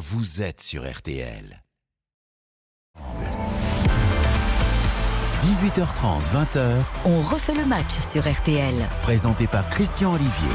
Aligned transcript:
vous 0.00 0.40
êtes 0.40 0.62
sur 0.62 0.90
RTL. 0.90 1.62
18h30, 5.42 6.22
20h, 6.32 6.74
On 7.04 7.20
refait 7.20 7.52
le 7.54 7.66
match 7.66 8.00
sur 8.00 8.26
RTL. 8.26 8.88
présenté 9.02 9.46
par 9.46 9.68
Christian 9.68 10.14
Olivier. 10.14 10.54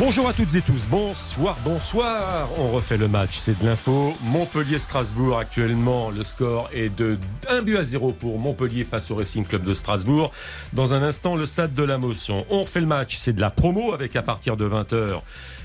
Bonjour 0.00 0.28
à 0.28 0.32
toutes 0.32 0.52
et 0.56 0.60
tous, 0.60 0.88
bonsoir, 0.88 1.56
bonsoir. 1.64 2.48
On 2.58 2.72
refait 2.72 2.96
le 2.96 3.06
match, 3.06 3.36
c'est 3.36 3.56
de 3.60 3.64
l'info. 3.64 4.12
Montpellier-Strasbourg 4.24 5.38
actuellement, 5.38 6.10
le 6.10 6.24
score 6.24 6.68
est 6.74 6.88
de 6.88 7.16
1 7.48 7.62
but 7.62 7.76
à 7.76 7.84
0 7.84 8.10
pour 8.10 8.40
Montpellier 8.40 8.82
face 8.82 9.12
au 9.12 9.14
Racing 9.14 9.46
Club 9.46 9.62
de 9.62 9.72
Strasbourg. 9.72 10.32
Dans 10.72 10.94
un 10.94 11.02
instant, 11.04 11.36
le 11.36 11.46
stade 11.46 11.74
de 11.74 11.84
la 11.84 11.96
Mosson. 11.96 12.44
On 12.50 12.62
refait 12.62 12.80
le 12.80 12.86
match, 12.86 13.16
c'est 13.18 13.34
de 13.34 13.40
la 13.40 13.50
promo 13.50 13.92
avec 13.92 14.16
à 14.16 14.22
partir 14.22 14.56
de 14.56 14.68
20h. 14.68 15.20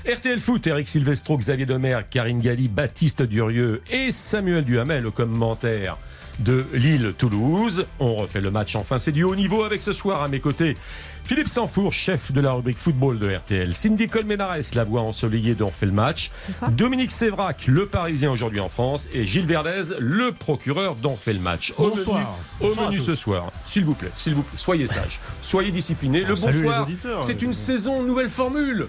RTL 0.08 0.40
Foot, 0.40 0.64
Eric 0.68 0.86
Silvestro, 0.86 1.36
Xavier 1.36 1.66
Demer, 1.66 1.98
Karine 2.08 2.40
Galli, 2.40 2.68
Baptiste 2.68 3.22
Durieux 3.22 3.82
et 3.90 4.12
Samuel 4.12 4.64
Duhamel 4.64 5.08
au 5.08 5.10
commentaire 5.10 5.98
de 6.38 6.64
Lille-Toulouse. 6.72 7.86
On 7.98 8.14
refait 8.14 8.40
le 8.40 8.50
match 8.50 8.76
enfin, 8.76 8.98
c'est 8.98 9.12
du 9.12 9.24
haut 9.24 9.34
niveau 9.34 9.64
avec 9.64 9.82
ce 9.82 9.92
soir 9.92 10.22
à 10.22 10.28
mes 10.28 10.40
côtés. 10.40 10.76
Philippe 11.24 11.48
Sanfour, 11.48 11.92
chef 11.92 12.32
de 12.32 12.40
la 12.40 12.52
rubrique 12.52 12.78
football 12.78 13.18
de 13.18 13.32
RTL. 13.32 13.72
Cindy 13.74 14.08
Colmenares, 14.08 14.56
la 14.74 14.82
voix 14.84 15.02
ensoleillée 15.02 15.54
dont 15.54 15.68
on 15.68 15.70
fait 15.70 15.86
le 15.86 15.92
match. 15.92 16.30
Bonsoir. 16.48 16.70
Dominique 16.72 17.12
Sévrac, 17.12 17.66
le 17.68 17.86
parisien 17.86 18.32
aujourd'hui 18.32 18.58
en 18.58 18.68
France. 18.68 19.08
Et 19.14 19.26
Gilles 19.26 19.46
Verdez, 19.46 19.94
le 20.00 20.32
procureur 20.32 20.96
dont 20.96 21.14
fait 21.14 21.32
le 21.32 21.38
match. 21.38 21.72
Au 21.78 21.90
Bonsoir. 21.90 22.16
menu, 22.18 22.26
au 22.60 22.66
Bonsoir 22.68 22.90
menu 22.90 23.00
ce 23.00 23.14
soir. 23.14 23.52
S'il 23.70 23.84
vous 23.84 23.94
plaît, 23.94 24.10
s'il 24.16 24.34
vous 24.34 24.42
plaît, 24.42 24.58
soyez 24.58 24.88
sages. 24.88 25.20
Soyez 25.40 25.70
disciplinés. 25.70 26.24
Le 26.24 26.34
salue 26.34 26.62
bonsoir, 26.64 26.88
c'est 27.20 27.42
une 27.42 27.54
saison, 27.54 28.02
nouvelle 28.02 28.30
formule. 28.30 28.88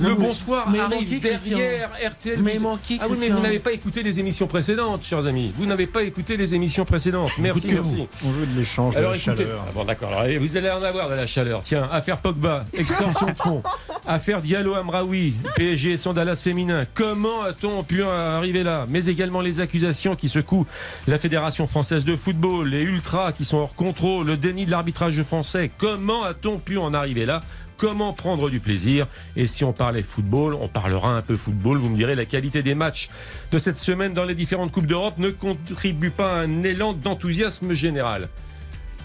Le 0.00 0.08
mais- 0.10 0.14
bonsoir 0.14 0.70
mais 0.70 0.78
arrive 0.78 1.20
derrière 1.20 1.90
RTL. 2.08 2.38
Mais 2.40 2.54
Vous- 2.54 2.62
manquez, 2.62 2.98
ah 3.00 3.06
oui, 3.10 3.16
mais 3.20 3.30
vous 3.30 3.40
n'avez 3.40 3.58
pas 3.58 3.72
écouté 3.72 4.04
les 4.04 4.20
émissions 4.20 4.46
précédentes, 4.46 5.02
chers 5.04 5.26
amis. 5.26 5.52
Vous 5.56 5.66
n'avez 5.66 5.88
pas 5.88 6.04
écouté 6.04 6.36
les 6.36 6.54
émissions 6.54 6.84
précédentes. 6.84 7.32
Merci, 7.38 7.66
merci. 7.66 8.06
On 8.24 8.30
veut 8.30 8.46
de 8.46 8.58
l'échange, 8.60 8.94
de 8.94 9.00
la 9.00 9.08
écoutez, 9.16 9.20
chaleur. 9.24 9.64
Ah 9.68 9.72
bon 9.74 9.84
d'accord, 9.84 10.10
vous 10.38 10.56
allez 10.56 10.70
en 10.70 10.82
avoir 10.82 11.08
de 11.08 11.14
la 11.14 11.26
chaleur. 11.26 11.62
Tiens, 11.64 11.88
affaire 11.90 12.18
Pogba, 12.18 12.66
extorsion 12.74 13.24
de 13.24 13.38
fonds, 13.38 13.62
affaire 14.06 14.42
Diallo 14.42 14.74
Amraoui, 14.74 15.32
PSG 15.56 15.92
et 15.92 15.96
son 15.96 16.12
Dallas 16.12 16.36
féminin. 16.36 16.84
Comment 16.92 17.40
a-t-on 17.40 17.82
pu 17.82 18.02
en 18.02 18.10
arriver 18.10 18.62
là? 18.62 18.84
Mais 18.86 19.06
également 19.06 19.40
les 19.40 19.60
accusations 19.60 20.14
qui 20.14 20.28
secouent 20.28 20.66
la 21.06 21.18
Fédération 21.18 21.66
française 21.66 22.04
de 22.04 22.16
football, 22.16 22.68
les 22.68 22.82
ultras 22.82 23.32
qui 23.32 23.46
sont 23.46 23.56
hors 23.56 23.74
contrôle, 23.74 24.26
le 24.26 24.36
déni 24.36 24.66
de 24.66 24.70
l'arbitrage 24.70 25.22
français. 25.22 25.70
Comment 25.78 26.24
a-t-on 26.24 26.58
pu 26.58 26.76
en 26.76 26.92
arriver 26.92 27.24
là? 27.24 27.40
Comment 27.78 28.12
prendre 28.12 28.50
du 28.50 28.60
plaisir? 28.60 29.06
Et 29.34 29.46
si 29.46 29.64
on 29.64 29.72
parlait 29.72 30.02
football, 30.02 30.52
on 30.52 30.68
parlera 30.68 31.14
un 31.14 31.22
peu 31.22 31.34
football. 31.34 31.78
Vous 31.78 31.88
me 31.88 31.96
direz, 31.96 32.14
la 32.14 32.26
qualité 32.26 32.62
des 32.62 32.74
matchs 32.74 33.08
de 33.52 33.56
cette 33.56 33.78
semaine 33.78 34.12
dans 34.12 34.24
les 34.24 34.34
différentes 34.34 34.70
Coupes 34.70 34.86
d'Europe 34.86 35.16
ne 35.16 35.30
contribue 35.30 36.10
pas 36.10 36.30
à 36.30 36.40
un 36.40 36.62
élan 36.62 36.92
d'enthousiasme 36.92 37.72
général. 37.72 38.28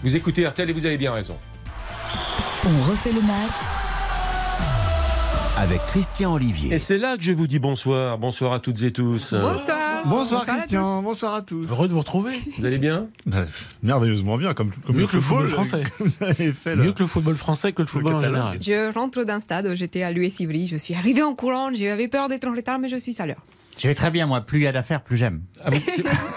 Vous 0.02 0.14
écoutez 0.14 0.46
RTL 0.46 0.68
et 0.68 0.74
vous 0.74 0.84
avez 0.84 0.98
bien 0.98 1.14
raison. 1.14 1.38
On 2.64 2.90
refait 2.90 3.12
le 3.12 3.20
match 3.22 3.52
Avec 5.56 5.80
Christian 5.86 6.34
Olivier. 6.34 6.74
Et 6.74 6.78
c'est 6.78 6.98
là 6.98 7.16
que 7.16 7.22
je 7.22 7.32
vous 7.32 7.46
dis 7.46 7.58
bonsoir. 7.58 8.18
Bonsoir 8.18 8.52
à 8.52 8.60
toutes 8.60 8.82
et 8.82 8.92
tous. 8.92 9.32
Bonsoir. 9.34 10.02
Bonsoir 10.06 10.42
à 10.42 10.44
Christian, 10.56 11.02
bonsoir 11.02 11.34
à 11.34 11.42
tous. 11.42 11.68
Heureux 11.70 11.88
de 11.88 11.92
vous 11.92 11.98
retrouver. 12.00 12.32
Vous 12.58 12.64
allez 12.64 12.78
bien 12.78 13.06
Bah, 13.26 13.46
merveilleusement 13.82 14.36
bien, 14.36 14.54
comme, 14.54 14.70
comme 14.86 14.96
Mieux 14.96 15.06
que 15.06 15.16
le 15.16 15.22
football 15.22 15.48
football 15.48 15.66
français. 15.66 15.82
que 15.98 16.04
Vous 16.04 16.24
avez 16.24 16.52
fait 16.52 16.76
le- 16.76 16.84
Mieux 16.84 16.92
que 16.92 17.00
le 17.02 17.06
football 17.08 17.36
français 17.36 17.72
que 17.72 17.82
le 17.82 17.88
football 17.88 18.14
en 18.16 18.20
catalan. 18.20 18.52
général. 18.52 18.58
tous. 18.58 18.64
Je 18.66 18.94
rentre 18.98 19.24
d'un 19.24 19.40
stade, 19.40 19.74
j'étais 19.74 20.02
à 20.02 20.10
l'US 20.12 20.40
Ivry, 20.40 20.66
je 20.66 20.76
suis 20.76 20.94
arrivée 20.94 21.22
en 21.22 21.34
courant, 21.34 21.70
j'avais 21.74 22.08
peur 22.08 22.28
d'être 22.28 22.46
en 22.48 22.54
retard, 22.54 22.78
mais 22.78 22.88
je 22.88 22.96
suis 22.96 23.14
à 23.20 23.26
l'heure. 23.26 23.42
Je 23.80 23.88
vais 23.88 23.94
très 23.94 24.10
bien, 24.10 24.26
moi. 24.26 24.42
Plus 24.42 24.58
il 24.58 24.64
y 24.64 24.66
a 24.66 24.72
d'affaires, 24.72 25.02
plus 25.02 25.16
j'aime. 25.16 25.40
Ah 25.64 25.70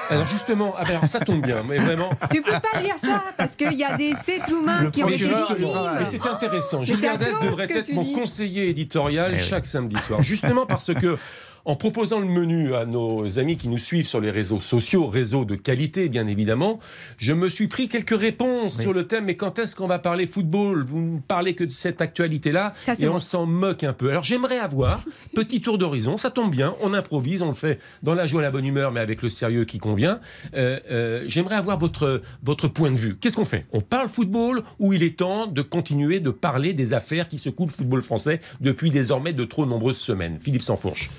Alors 0.10 0.26
justement, 0.28 0.74
ah 0.78 0.84
ben 0.86 0.92
alors 0.92 1.06
ça 1.08 1.20
tombe 1.20 1.42
bien, 1.46 1.62
mais 1.68 1.78
vraiment. 1.78 2.10
Tu 2.32 2.42
peux 2.42 2.52
pas 2.52 2.80
dire 2.82 2.96
ça, 3.04 3.22
parce 3.38 3.58
qu'il 3.58 3.74
y 3.74 3.84
a 3.84 3.98
des 3.98 4.12
êtres 4.12 4.50
humains 4.50 4.90
qui 4.92 5.04
ont 5.04 5.10
été 5.10 5.26
victimes. 5.26 5.68
Mais 6.00 6.06
c'est 6.06 6.26
intéressant. 6.26 6.84
Gilles 6.86 6.98
devrait 7.42 7.68
être 7.70 7.92
mon 7.92 8.04
dis. 8.04 8.14
conseiller 8.14 8.70
éditorial 8.70 9.34
Eh 9.36 9.42
oui. 9.42 9.48
chaque 9.48 9.66
samedi 9.66 9.98
soir. 9.98 10.22
Justement 10.24 10.66
parce 10.66 10.94
que, 10.94 11.18
en 11.66 11.76
proposant 11.76 12.20
le 12.20 12.28
menu 12.28 12.76
à 12.76 12.86
nos 12.86 13.40
amis 13.40 13.58
qui 13.58 13.70
nous 13.70 13.78
suivent 13.78 14.08
sur 14.08 14.20
les 14.20 14.32
réseaux 14.32 14.60
sociaux, 14.60 15.08
réseaux 15.08 15.46
de 15.46 15.56
qualité 15.56 16.10
bien 16.10 16.28
évidemment, 16.28 16.80
je 17.18 17.34
me 17.34 17.50
suis 17.50 17.68
pris 17.68 17.88
quelques 17.88 18.18
réponses 18.20 18.80
sur 18.80 18.94
le 18.94 19.08
thème. 19.08 19.26
Mais 19.26 19.36
quand 19.36 19.60
est-ce 19.60 19.76
qu'on 19.76 19.88
va 19.88 20.00
parler 20.00 20.28
football? 20.28 20.84
Vous 20.84 21.00
ne 21.00 21.20
parlez 21.20 21.56
que 21.56 21.64
de 21.64 21.70
cette 21.70 22.02
actualité-là 22.02 22.74
Ça, 22.82 22.94
et 23.00 23.06
bon. 23.06 23.16
on 23.16 23.20
s'en 23.20 23.46
moque 23.46 23.84
un 23.84 23.94
peu. 23.94 24.10
Alors 24.10 24.24
j'aimerais 24.24 24.60
avoir 24.60 25.04
petit 25.36 25.62
tour 25.62 25.78
d'horizon. 25.78 26.18
Ça 26.18 26.30
tombe 26.30 26.52
bien, 26.52 26.76
on 26.82 26.94
improvise, 26.94 27.42
on 27.42 27.48
le 27.48 27.54
fait 27.54 27.80
dans 28.02 28.14
la 28.14 28.28
joie 28.28 28.42
et 28.42 28.44
la 28.44 28.52
bonne 28.52 28.66
humeur, 28.66 28.92
mais 28.92 29.00
avec 29.00 29.22
le 29.22 29.30
sérieux 29.30 29.66
qui 29.66 29.80
convient. 29.80 30.20
Euh, 30.56 30.80
euh, 30.92 31.24
j'aimerais 31.28 31.56
avoir 31.56 31.78
votre 31.78 32.22
votre 32.44 32.68
point 32.68 32.92
de 32.92 32.98
vue. 32.98 33.16
Qu'est-ce 33.16 33.36
qu'on 33.36 33.46
fait? 33.46 33.66
On 33.72 33.82
parle 33.82 34.10
football 34.10 34.62
ou 34.80 34.94
il 34.94 35.04
est 35.04 35.18
temps 35.18 35.48
de 35.48 35.62
continuer 35.62 36.20
de 36.20 36.30
parler 36.30 36.74
des 36.74 36.94
affaires 36.94 37.28
qui 37.28 37.38
secouent 37.38 37.68
le 37.68 37.72
football 37.72 38.02
français 38.02 38.42
depuis 38.60 38.92
désormais 38.92 39.34
de 39.34 39.46
trop 39.46 39.66
nombreuses 39.66 39.98
semaines? 39.98 40.38
Philippe 40.40 40.62
Sansfourche. 40.62 41.10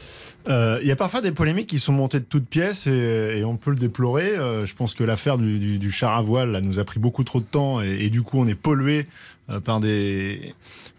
Euh, 0.48 0.78
Il 0.82 0.88
y 0.88 0.90
a 0.90 0.96
parfois 0.96 1.20
des 1.20 1.32
polémiques 1.32 1.68
qui 1.68 1.78
sont 1.78 1.92
montées 1.92 2.20
de 2.20 2.24
toutes 2.24 2.46
pièces 2.46 2.86
et, 2.86 3.42
on 3.44 3.56
peut 3.56 3.70
le 3.70 3.76
déplorer. 3.76 4.36
Euh, 4.36 4.66
je 4.66 4.74
pense 4.74 4.94
que 4.94 5.04
l'affaire 5.04 5.38
du, 5.38 5.90
char 5.90 6.16
à 6.16 6.22
voile 6.22 6.52
là, 6.52 6.60
nous 6.60 6.78
a 6.78 6.84
pris 6.84 7.00
beaucoup 7.00 7.24
trop 7.24 7.40
de 7.40 7.44
temps 7.44 7.80
et, 7.80 8.10
du 8.10 8.22
coup 8.22 8.38
on 8.38 8.46
est 8.46 8.54
pollué 8.54 9.04
euh, 9.50 9.60
par 9.60 9.80
des 9.80 10.54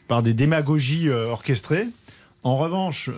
par 0.08 0.22
des 0.22 0.34
démagogies 0.34 1.10
orchestrées. 1.10 1.88
En 2.44 2.58
revanche, 2.58 3.10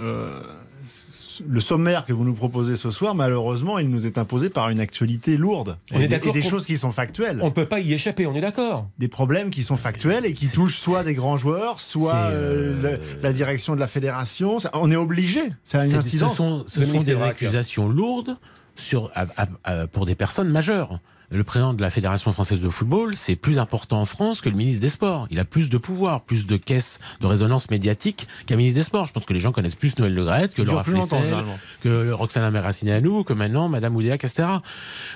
le 1.47 1.59
sommaire 1.59 2.05
que 2.05 2.13
vous 2.13 2.23
nous 2.23 2.33
proposez 2.33 2.75
ce 2.75 2.91
soir, 2.91 3.15
malheureusement, 3.15 3.77
il 3.79 3.89
nous 3.89 4.05
est 4.05 4.17
imposé 4.17 4.49
par 4.49 4.69
une 4.69 4.79
actualité 4.79 5.37
lourde 5.37 5.77
On 5.91 5.95
est 5.95 5.97
et, 5.97 6.01
des- 6.01 6.07
d'accord 6.07 6.29
et 6.35 6.41
des 6.41 6.47
choses 6.47 6.65
qui 6.65 6.77
sont 6.77 6.91
factuelles. 6.91 7.39
On 7.41 7.47
ne 7.47 7.51
peut 7.51 7.65
pas 7.65 7.79
y 7.79 7.93
échapper, 7.93 8.25
on 8.25 8.33
est 8.35 8.41
d'accord. 8.41 8.87
des 8.97 9.07
problèmes 9.07 9.49
qui 9.49 9.63
sont 9.63 9.77
factuels 9.77 10.25
et 10.25 10.33
qui 10.33 10.47
touchent 10.47 10.79
soit 10.79 11.03
des 11.03 11.13
grands 11.13 11.37
joueurs, 11.37 11.79
soit 11.79 12.15
euh, 12.15 12.81
euh, 12.83 12.97
la, 13.21 13.29
la 13.29 13.33
direction 13.33 13.75
de 13.75 13.79
la 13.79 13.87
fédération. 13.87 14.59
Ça- 14.59 14.71
On 14.73 14.89
est 14.91 14.95
obligé. 14.95 15.41
Ça 15.63 15.81
a 15.81 15.85
une 15.85 15.91
C'est- 15.91 15.97
incidence. 15.97 16.31
Ce 16.31 16.37
sont, 16.37 16.65
ce 16.67 16.79
Dominique 16.79 17.01
sont 17.01 17.07
des 17.07 17.21
accusations 17.21 17.87
lourdes 17.87 18.35
sur, 18.75 19.11
à- 19.15 19.25
à- 19.37 19.47
à- 19.63 19.87
pour 19.87 20.05
des 20.05 20.15
personnes 20.15 20.49
majeures. 20.49 20.99
Le 21.29 21.43
président 21.43 21.73
de 21.73 21.81
la 21.81 21.89
Fédération 21.89 22.31
française 22.31 22.61
de 22.61 22.69
football, 22.69 23.13
c'est 23.13 23.35
plus 23.35 23.59
important 23.59 23.99
en 23.99 24.05
France 24.05 24.39
que 24.39 24.47
le 24.47 24.55
ministre 24.55 24.79
des 24.79 24.87
Sports. 24.87 25.27
Il 25.29 25.39
a 25.39 25.43
plus 25.45 25.67
de 25.67 25.77
pouvoir, 25.77 26.21
plus 26.21 26.47
de 26.47 26.55
caisses 26.55 26.99
de 27.19 27.27
résonance 27.27 27.69
médiatique 27.69 28.29
qu'un 28.45 28.55
ministre 28.55 28.79
des 28.79 28.83
Sports. 28.83 29.07
Je 29.07 29.13
pense 29.13 29.25
que 29.25 29.33
les 29.33 29.41
gens 29.41 29.51
connaissent 29.51 29.75
plus 29.75 29.97
Noël 29.99 30.13
Le 30.13 30.23
Graët 30.23 30.53
que 30.53 30.61
Laura 30.61 30.85
Flessel, 30.85 31.19
que 31.83 32.11
Roxana 32.11 32.49
Meracineanu, 32.49 33.25
que 33.25 33.33
maintenant 33.33 33.67
Madame 33.67 33.97
Oudéa 33.97 34.17
Castera. 34.17 34.61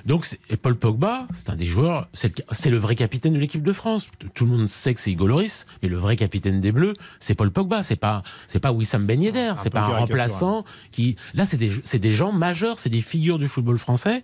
Donc, 0.06 0.28
et 0.50 0.58
Paul 0.58 0.76
Pogba, 0.76 1.28
c'est 1.34 1.50
un 1.50 1.56
des 1.56 1.66
joueurs, 1.66 2.10
c'est 2.14 2.70
le, 2.70 2.78
vrai 2.78 2.96
capitaine 2.96 3.32
de 3.32 3.40
l'équipe 3.40 3.64
de 3.64 3.74
France. 3.74 4.10
Tout 4.34 4.46
le 4.46 4.52
monde 4.52 4.70
sait 4.70 4.94
que 4.94 5.00
c'est 5.00 5.12
Hugo 5.12 5.28
Lloris, 5.28 5.66
mais 5.82 5.88
le 5.88 5.96
vrai 5.96 6.18
capitaine 6.18 6.60
des 6.60 6.74
Bleus, 6.74 6.94
c'est 7.22 7.36
Paul 7.36 7.52
Pogba. 7.52 7.84
C'est 7.84 7.96
pas, 7.96 8.22
c'est 8.50 8.60
pas 8.60 8.74
Wissam 8.74 9.06
Ben 9.06 9.22
Yedder, 9.22 9.54
c'est 9.64 9.70
pas 9.70 9.84
un 9.84 10.00
remplaçant 10.00 10.66
qui, 10.92 11.16
là, 11.36 11.46
c'est 11.46 11.56
des, 11.56 11.72
c'est 11.86 12.00
des 12.00 12.12
gens 12.12 12.34
majeurs, 12.34 12.80
c'est 12.80 12.90
des 12.90 13.02
figures 13.02 13.40
du 13.40 13.48
football 13.48 13.78
français, 13.78 14.24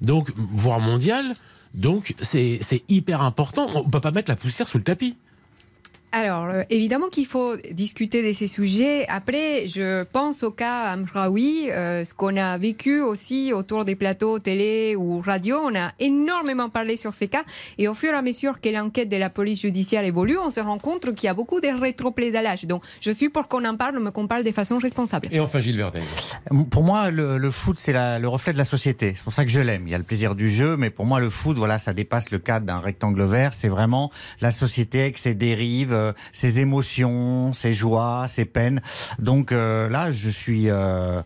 donc, 0.00 0.32
voire 0.36 0.80
mondial. 0.80 1.27
Donc, 1.74 2.14
c'est, 2.20 2.60
hyper 2.88 3.22
important. 3.22 3.66
On 3.74 3.88
peut 3.88 4.00
pas 4.00 4.10
mettre 4.10 4.30
la 4.30 4.36
poussière 4.36 4.66
sous 4.66 4.78
le 4.78 4.84
tapis. 4.84 5.16
Alors, 6.10 6.46
euh, 6.46 6.62
évidemment 6.70 7.08
qu'il 7.08 7.26
faut 7.26 7.56
discuter 7.72 8.26
de 8.26 8.32
ces 8.32 8.46
sujets. 8.46 9.06
Après, 9.08 9.68
je 9.68 10.04
pense 10.04 10.42
au 10.42 10.50
cas 10.50 10.84
Amraoui, 10.84 11.70
euh, 11.70 12.02
ce 12.02 12.14
qu'on 12.14 12.36
a 12.36 12.56
vécu 12.56 13.02
aussi 13.02 13.52
autour 13.52 13.84
des 13.84 13.94
plateaux 13.94 14.38
télé 14.38 14.96
ou 14.96 15.20
radio. 15.20 15.58
On 15.62 15.74
a 15.74 15.92
énormément 15.98 16.70
parlé 16.70 16.96
sur 16.96 17.12
ces 17.12 17.28
cas. 17.28 17.44
Et 17.76 17.88
au 17.88 17.94
fur 17.94 18.14
et 18.14 18.16
à 18.16 18.22
mesure 18.22 18.60
que 18.60 18.70
l'enquête 18.70 19.10
de 19.10 19.16
la 19.16 19.28
police 19.28 19.60
judiciaire 19.60 20.04
évolue, 20.04 20.38
on 20.38 20.48
se 20.48 20.60
rend 20.60 20.78
compte 20.78 21.14
qu'il 21.14 21.26
y 21.26 21.28
a 21.28 21.34
beaucoup 21.34 21.60
de 21.60 21.68
rétroplédalage. 21.68 22.64
Donc, 22.64 22.82
je 23.00 23.10
suis 23.10 23.28
pour 23.28 23.46
qu'on 23.46 23.64
en 23.66 23.76
parle, 23.76 23.98
mais 24.00 24.10
qu'on 24.10 24.26
parle 24.26 24.44
de 24.44 24.52
façon 24.52 24.78
responsable. 24.78 25.28
Et 25.30 25.40
enfin 25.40 25.60
Gilles 25.60 25.76
Verdez. 25.76 26.00
Pour 26.70 26.84
moi, 26.84 27.10
le, 27.10 27.36
le 27.36 27.50
foot, 27.50 27.76
c'est 27.78 27.92
le 27.92 28.28
reflet 28.28 28.54
de 28.54 28.58
la 28.58 28.64
société. 28.64 29.12
C'est 29.14 29.24
pour 29.24 29.32
ça 29.32 29.44
que 29.44 29.50
je 29.50 29.60
l'aime. 29.60 29.86
Il 29.86 29.90
y 29.90 29.94
a 29.94 29.98
le 29.98 30.04
plaisir 30.04 30.34
du 30.34 30.48
jeu, 30.48 30.76
mais 30.78 30.88
pour 30.88 31.04
moi, 31.04 31.20
le 31.20 31.28
foot, 31.28 31.58
voilà, 31.58 31.78
ça 31.78 31.92
dépasse 31.92 32.30
le 32.30 32.38
cadre 32.38 32.64
d'un 32.64 32.80
rectangle 32.80 33.22
vert. 33.24 33.52
C'est 33.52 33.68
vraiment 33.68 34.10
la 34.40 34.50
société 34.50 35.02
avec 35.02 35.18
ses 35.18 35.34
dérives, 35.34 35.97
euh, 35.98 36.12
ses 36.32 36.60
émotions, 36.60 37.52
ses 37.52 37.72
joies, 37.72 38.26
ses 38.28 38.44
peines. 38.44 38.80
Donc 39.18 39.52
euh, 39.52 39.88
là, 39.88 40.10
je 40.10 40.28
suis, 40.30 40.70
euh, 40.70 41.22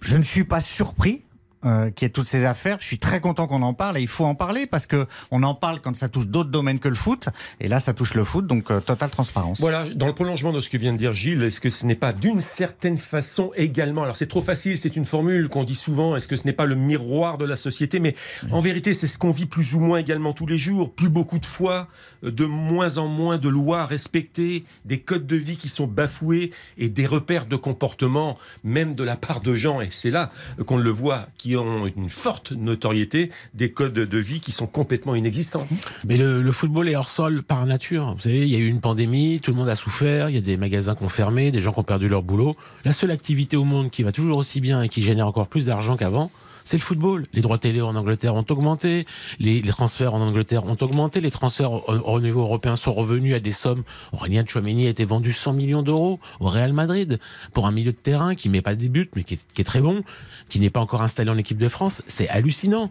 je 0.00 0.16
ne 0.16 0.22
suis 0.22 0.44
pas 0.44 0.60
surpris. 0.60 1.25
Euh, 1.66 1.90
qui 1.90 2.04
est 2.04 2.10
toutes 2.10 2.28
ces 2.28 2.44
affaires. 2.44 2.78
Je 2.80 2.86
suis 2.86 2.98
très 2.98 3.20
content 3.20 3.46
qu'on 3.46 3.62
en 3.62 3.74
parle 3.74 3.98
et 3.98 4.00
il 4.00 4.08
faut 4.08 4.24
en 4.24 4.34
parler 4.34 4.66
parce 4.66 4.86
que 4.86 5.06
on 5.30 5.42
en 5.42 5.54
parle 5.54 5.80
quand 5.80 5.94
ça 5.94 6.08
touche 6.08 6.28
d'autres 6.28 6.50
domaines 6.50 6.78
que 6.78 6.88
le 6.88 6.94
foot. 6.94 7.28
Et 7.60 7.68
là, 7.68 7.80
ça 7.80 7.92
touche 7.92 8.14
le 8.14 8.24
foot, 8.24 8.46
donc 8.46 8.70
euh, 8.70 8.80
totale 8.80 9.10
transparence. 9.10 9.60
Voilà, 9.60 9.88
dans 9.94 10.06
le 10.06 10.14
prolongement 10.14 10.52
de 10.52 10.60
ce 10.60 10.70
que 10.70 10.76
vient 10.76 10.92
de 10.92 10.98
dire 10.98 11.12
Gilles, 11.12 11.42
est-ce 11.42 11.60
que 11.60 11.70
ce 11.70 11.84
n'est 11.86 11.94
pas 11.94 12.12
d'une 12.12 12.40
certaine 12.40 12.98
façon 12.98 13.50
également, 13.56 14.02
alors 14.02 14.16
c'est 14.16 14.26
trop 14.26 14.42
facile, 14.42 14.78
c'est 14.78 14.96
une 14.96 15.04
formule 15.04 15.48
qu'on 15.48 15.64
dit 15.64 15.74
souvent, 15.74 16.16
est-ce 16.16 16.28
que 16.28 16.36
ce 16.36 16.44
n'est 16.44 16.52
pas 16.52 16.66
le 16.66 16.74
miroir 16.74 17.38
de 17.38 17.44
la 17.44 17.56
société, 17.56 17.98
mais 17.98 18.14
en 18.50 18.60
vérité 18.60 18.94
c'est 18.94 19.06
ce 19.06 19.18
qu'on 19.18 19.30
vit 19.30 19.46
plus 19.46 19.74
ou 19.74 19.80
moins 19.80 19.98
également 19.98 20.32
tous 20.32 20.46
les 20.46 20.58
jours, 20.58 20.92
plus 20.92 21.08
beaucoup 21.08 21.38
de 21.38 21.46
fois, 21.46 21.88
euh, 22.24 22.30
de 22.30 22.46
moins 22.46 22.98
en 22.98 23.08
moins 23.08 23.38
de 23.38 23.48
lois 23.48 23.86
respectées, 23.86 24.64
des 24.84 25.00
codes 25.00 25.26
de 25.26 25.36
vie 25.36 25.56
qui 25.56 25.68
sont 25.68 25.86
bafoués 25.86 26.52
et 26.78 26.88
des 26.88 27.06
repères 27.06 27.46
de 27.46 27.56
comportement, 27.56 28.36
même 28.64 28.94
de 28.94 29.02
la 29.02 29.16
part 29.16 29.40
de 29.40 29.54
gens, 29.54 29.80
et 29.80 29.88
c'est 29.90 30.10
là 30.10 30.30
qu'on 30.66 30.76
le 30.76 30.90
voit, 30.90 31.28
qui 31.38 31.55
ont 31.56 31.86
une 31.86 32.10
forte 32.10 32.52
notoriété, 32.52 33.30
des 33.54 33.70
codes 33.70 33.94
de 33.94 34.18
vie 34.18 34.40
qui 34.40 34.52
sont 34.52 34.66
complètement 34.66 35.14
inexistants. 35.14 35.66
Mais 36.06 36.16
le, 36.16 36.42
le 36.42 36.52
football 36.52 36.88
est 36.88 36.96
hors 36.96 37.10
sol 37.10 37.42
par 37.42 37.66
nature. 37.66 38.14
Vous 38.14 38.20
savez, 38.20 38.42
il 38.42 38.48
y 38.48 38.56
a 38.56 38.58
eu 38.58 38.68
une 38.68 38.80
pandémie, 38.80 39.40
tout 39.40 39.50
le 39.50 39.56
monde 39.56 39.68
a 39.68 39.76
souffert, 39.76 40.28
il 40.30 40.34
y 40.34 40.38
a 40.38 40.42
des 40.42 40.56
magasins 40.56 40.94
qui 40.94 41.04
ont 41.04 41.08
fermé, 41.08 41.50
des 41.50 41.60
gens 41.60 41.72
qui 41.72 41.80
ont 41.80 41.84
perdu 41.84 42.08
leur 42.08 42.22
boulot. 42.22 42.56
La 42.84 42.92
seule 42.92 43.10
activité 43.10 43.56
au 43.56 43.64
monde 43.64 43.90
qui 43.90 44.02
va 44.02 44.12
toujours 44.12 44.38
aussi 44.38 44.60
bien 44.60 44.82
et 44.82 44.88
qui 44.88 45.02
génère 45.02 45.26
encore 45.26 45.48
plus 45.48 45.66
d'argent 45.66 45.96
qu'avant, 45.96 46.30
c'est 46.66 46.76
le 46.76 46.82
football. 46.82 47.22
Les 47.32 47.40
droits 47.42 47.58
télé 47.58 47.80
en 47.80 47.94
Angleterre 47.94 48.34
ont 48.34 48.44
augmenté, 48.50 49.06
les, 49.38 49.62
les 49.62 49.68
transferts 49.70 50.14
en 50.14 50.20
Angleterre 50.20 50.66
ont 50.66 50.76
augmenté, 50.80 51.20
les 51.20 51.30
transferts 51.30 51.72
au, 51.72 51.82
au 51.88 52.20
niveau 52.20 52.40
européen 52.40 52.74
sont 52.76 52.92
revenus 52.92 53.34
à 53.34 53.38
des 53.40 53.52
sommes. 53.52 53.84
Aurélien 54.12 54.44
Chouameni 54.46 54.86
a 54.86 54.90
été 54.90 55.04
vendu 55.04 55.32
100 55.32 55.52
millions 55.52 55.82
d'euros 55.82 56.18
au 56.40 56.48
Real 56.48 56.72
Madrid 56.72 57.18
pour 57.52 57.66
un 57.66 57.70
milieu 57.70 57.92
de 57.92 57.96
terrain 57.96 58.34
qui 58.34 58.48
met 58.48 58.62
pas 58.62 58.74
des 58.74 58.88
buts, 58.88 59.08
mais 59.14 59.22
qui 59.22 59.34
est, 59.34 59.46
qui 59.54 59.60
est 59.60 59.64
très 59.64 59.80
bon, 59.80 60.02
qui 60.48 60.58
n'est 60.60 60.70
pas 60.70 60.80
encore 60.80 61.02
installé 61.02 61.30
en 61.30 61.38
équipe 61.38 61.58
de 61.58 61.68
France. 61.68 62.02
C'est 62.08 62.28
hallucinant. 62.28 62.90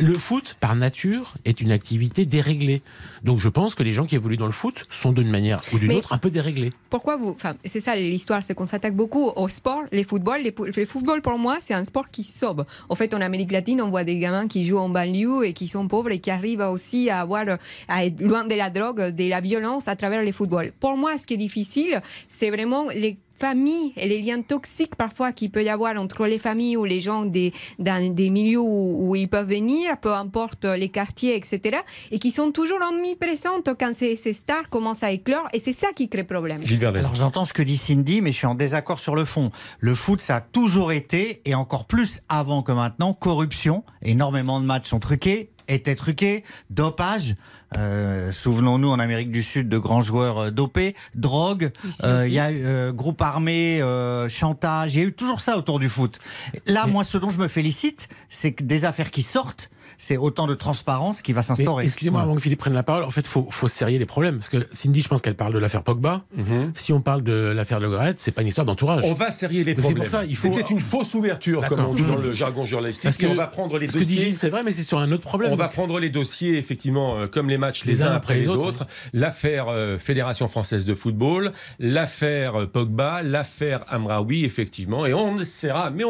Le 0.00 0.14
foot, 0.18 0.56
par 0.58 0.74
nature, 0.74 1.34
est 1.44 1.60
une 1.60 1.70
activité 1.72 2.26
déréglée. 2.26 2.82
Donc 3.22 3.38
je 3.38 3.48
pense 3.48 3.74
que 3.76 3.84
les 3.84 3.92
gens 3.92 4.04
qui 4.06 4.16
évoluent 4.16 4.36
dans 4.36 4.46
le 4.46 4.52
foot 4.52 4.86
sont 4.90 5.12
d'une 5.12 5.30
manière 5.30 5.60
ou 5.72 5.78
d'une 5.78 5.92
autre 5.92 6.12
un 6.12 6.18
peu 6.18 6.30
déréglés. 6.30 6.72
Pourquoi 6.90 7.16
vous. 7.16 7.30
Enfin, 7.30 7.54
c'est 7.64 7.80
ça 7.80 7.94
l'histoire, 7.94 8.42
c'est 8.42 8.54
qu'on 8.54 8.66
s'attaque 8.66 8.96
beaucoup 8.96 9.30
au 9.36 9.48
sport, 9.48 9.82
les 9.92 10.02
footballs. 10.04 10.42
Les, 10.42 10.50
pou- 10.50 10.64
le 10.66 10.84
football, 10.86 11.22
pour 11.22 11.38
moi, 11.38 11.58
c'est 11.60 11.74
un 11.74 11.84
sport 11.84 12.10
qui 12.10 12.24
sauve. 12.24 12.64
En 12.88 12.94
fait, 12.94 13.11
en 13.14 13.20
Amérique 13.20 13.52
latine, 13.52 13.82
on 13.82 13.88
voit 13.88 14.04
des 14.04 14.18
gamins 14.18 14.48
qui 14.48 14.64
jouent 14.64 14.78
en 14.78 14.88
banlieue 14.88 15.46
et 15.46 15.52
qui 15.52 15.68
sont 15.68 15.88
pauvres 15.88 16.10
et 16.10 16.18
qui 16.18 16.30
arrivent 16.30 16.60
aussi 16.60 17.10
à, 17.10 17.20
avoir, 17.20 17.44
à 17.88 18.04
être 18.04 18.20
loin 18.20 18.44
de 18.44 18.54
la 18.54 18.70
drogue, 18.70 19.10
de 19.10 19.28
la 19.28 19.40
violence 19.40 19.88
à 19.88 19.96
travers 19.96 20.22
les 20.22 20.32
footballs. 20.32 20.72
Pour 20.78 20.96
moi, 20.96 21.18
ce 21.18 21.26
qui 21.26 21.34
est 21.34 21.38
difficile, 21.38 22.00
c'est 22.28 22.50
vraiment 22.50 22.86
les 22.94 23.18
familles 23.42 23.92
et 23.96 24.06
les 24.06 24.22
liens 24.22 24.40
toxiques 24.40 24.94
parfois 24.94 25.32
qu'il 25.32 25.50
peut 25.50 25.64
y 25.64 25.68
avoir 25.68 26.00
entre 26.00 26.26
les 26.26 26.38
familles 26.38 26.76
ou 26.76 26.84
les 26.84 27.00
gens 27.00 27.24
des, 27.24 27.52
dans 27.80 28.14
des 28.14 28.30
milieux 28.30 28.60
où, 28.60 29.08
où 29.08 29.16
ils 29.16 29.28
peuvent 29.28 29.48
venir, 29.48 29.98
peu 30.00 30.14
importe 30.14 30.64
les 30.64 30.90
quartiers, 30.90 31.34
etc., 31.34 31.78
et 32.12 32.20
qui 32.20 32.30
sont 32.30 32.52
toujours 32.52 32.78
omniprésentes 32.88 33.70
quand 33.80 33.94
ces, 33.94 34.14
ces 34.14 34.32
stars 34.32 34.68
commencent 34.70 35.02
à 35.02 35.10
éclore, 35.10 35.48
et 35.52 35.58
c'est 35.58 35.72
ça 35.72 35.88
qui 35.96 36.08
crée 36.08 36.22
problème. 36.22 36.60
Alors 36.94 37.16
j'entends 37.16 37.44
ce 37.44 37.52
que 37.52 37.62
dit 37.62 37.76
Cindy, 37.76 38.22
mais 38.22 38.30
je 38.30 38.36
suis 38.36 38.46
en 38.46 38.54
désaccord 38.54 39.00
sur 39.00 39.16
le 39.16 39.24
fond. 39.24 39.50
Le 39.80 39.94
foot, 39.94 40.20
ça 40.20 40.36
a 40.36 40.40
toujours 40.40 40.92
été, 40.92 41.42
et 41.44 41.56
encore 41.56 41.86
plus 41.86 42.20
avant 42.28 42.62
que 42.62 42.70
maintenant, 42.72 43.12
corruption. 43.12 43.82
Énormément 44.02 44.60
de 44.60 44.66
matchs 44.66 44.88
sont 44.88 45.00
truqués, 45.00 45.50
étaient 45.68 45.96
truqués, 45.96 46.44
dopage. 46.70 47.34
Euh, 47.76 48.32
Souvenons-nous 48.32 48.88
en 48.90 48.98
Amérique 48.98 49.30
du 49.30 49.42
Sud 49.42 49.68
de 49.68 49.78
grands 49.78 50.02
joueurs 50.02 50.38
euh, 50.38 50.50
dopés, 50.50 50.94
drogue. 51.14 51.70
Euh. 52.04 52.24
Il 52.26 52.32
y 52.32 52.38
a 52.38 52.52
eu 52.52 52.92
groupe 52.92 53.20
armé, 53.22 53.80
euh, 53.82 54.28
chantage. 54.28 54.94
Il 54.94 55.00
y 55.00 55.04
a 55.04 55.06
eu 55.06 55.12
toujours 55.12 55.40
ça 55.40 55.56
autour 55.56 55.78
du 55.78 55.88
foot. 55.88 56.18
Là, 56.66 56.86
moi, 56.86 57.04
ce 57.04 57.18
dont 57.18 57.30
je 57.30 57.38
me 57.38 57.48
félicite, 57.48 58.08
c'est 58.28 58.52
que 58.52 58.64
des 58.64 58.84
affaires 58.84 59.10
qui 59.10 59.22
sortent, 59.22 59.70
c'est 59.98 60.16
autant 60.16 60.46
de 60.46 60.54
transparence 60.54 61.22
qui 61.22 61.32
va 61.32 61.42
s'instaurer. 61.42 61.84
Excusez-moi, 61.84 62.20
avant 62.22 62.34
que 62.34 62.40
Philippe 62.42 62.58
prenne 62.60 62.74
la 62.74 62.82
parole, 62.82 63.04
en 63.04 63.10
fait, 63.10 63.26
faut, 63.26 63.46
faut 63.50 63.68
serrer 63.68 63.98
les 63.98 64.06
problèmes. 64.06 64.36
Parce 64.36 64.48
que 64.48 64.66
Cindy, 64.72 65.02
je 65.02 65.08
pense 65.08 65.22
qu'elle 65.22 65.34
parle 65.36 65.52
de 65.54 65.58
l'affaire 65.58 65.82
Pogba. 65.82 66.22
Si 66.74 66.92
on 66.92 67.00
parle 67.00 67.22
de 67.22 67.32
l'affaire 67.32 67.80
Le 67.80 67.90
Graët, 67.90 68.18
c'est 68.20 68.32
pas 68.32 68.42
une 68.42 68.48
histoire 68.48 68.66
d'entourage. 68.66 69.04
On 69.06 69.14
va 69.14 69.30
serrer 69.30 69.64
les 69.64 69.74
problèmes. 69.74 70.08
il 70.28 70.36
faut- 70.36 70.48
C'était 70.48 70.68
une 70.70 70.80
fausse 70.80 71.14
ouverture, 71.14 71.64
comme 71.66 71.84
on 71.84 71.94
dit 71.94 72.04
dans 72.04 72.16
le 72.16 72.32
jargon 72.32 72.66
journalistique. 72.66 73.04
Parce 73.04 73.16
que 73.16 73.26
on 73.26 73.34
va 73.34 73.46
prendre 73.46 73.78
les 73.78 73.88
ce 73.88 73.94
que 73.94 73.98
dit 74.04 74.16
dossiers. 74.16 74.34
C'est 74.34 74.48
vrai, 74.50 74.62
mais 74.62 74.72
c'est 74.72 74.82
sur 74.82 74.98
un 74.98 75.10
autre 75.12 75.22
problème. 75.22 75.52
On 75.52 75.56
va 75.56 75.68
prendre 75.68 75.98
les 75.98 76.10
dossiers, 76.10 76.56
effectivement, 76.58 77.16
euh, 77.18 77.26
comme 77.26 77.48
les 77.48 77.58
matchs 77.58 77.84
les, 77.84 78.02
uns 78.02 78.12
après 78.12 78.34
les 78.38 78.48
autres. 78.48 78.86
L'affaire 79.12 79.66
euh, 79.68 79.98
Fédération 79.98 80.48
française 80.48 80.84
de 80.86 80.94
football, 80.94 81.52
l'affaire 81.78 82.62
euh, 82.62 82.66
Pogba, 82.66 83.22
l'affaire 83.22 83.84
Amraoui, 83.88 84.44
effectivement. 84.44 85.06
Et 85.06 85.14
on 85.14 85.38
essaiera, 85.38 85.90
mais 85.90 86.04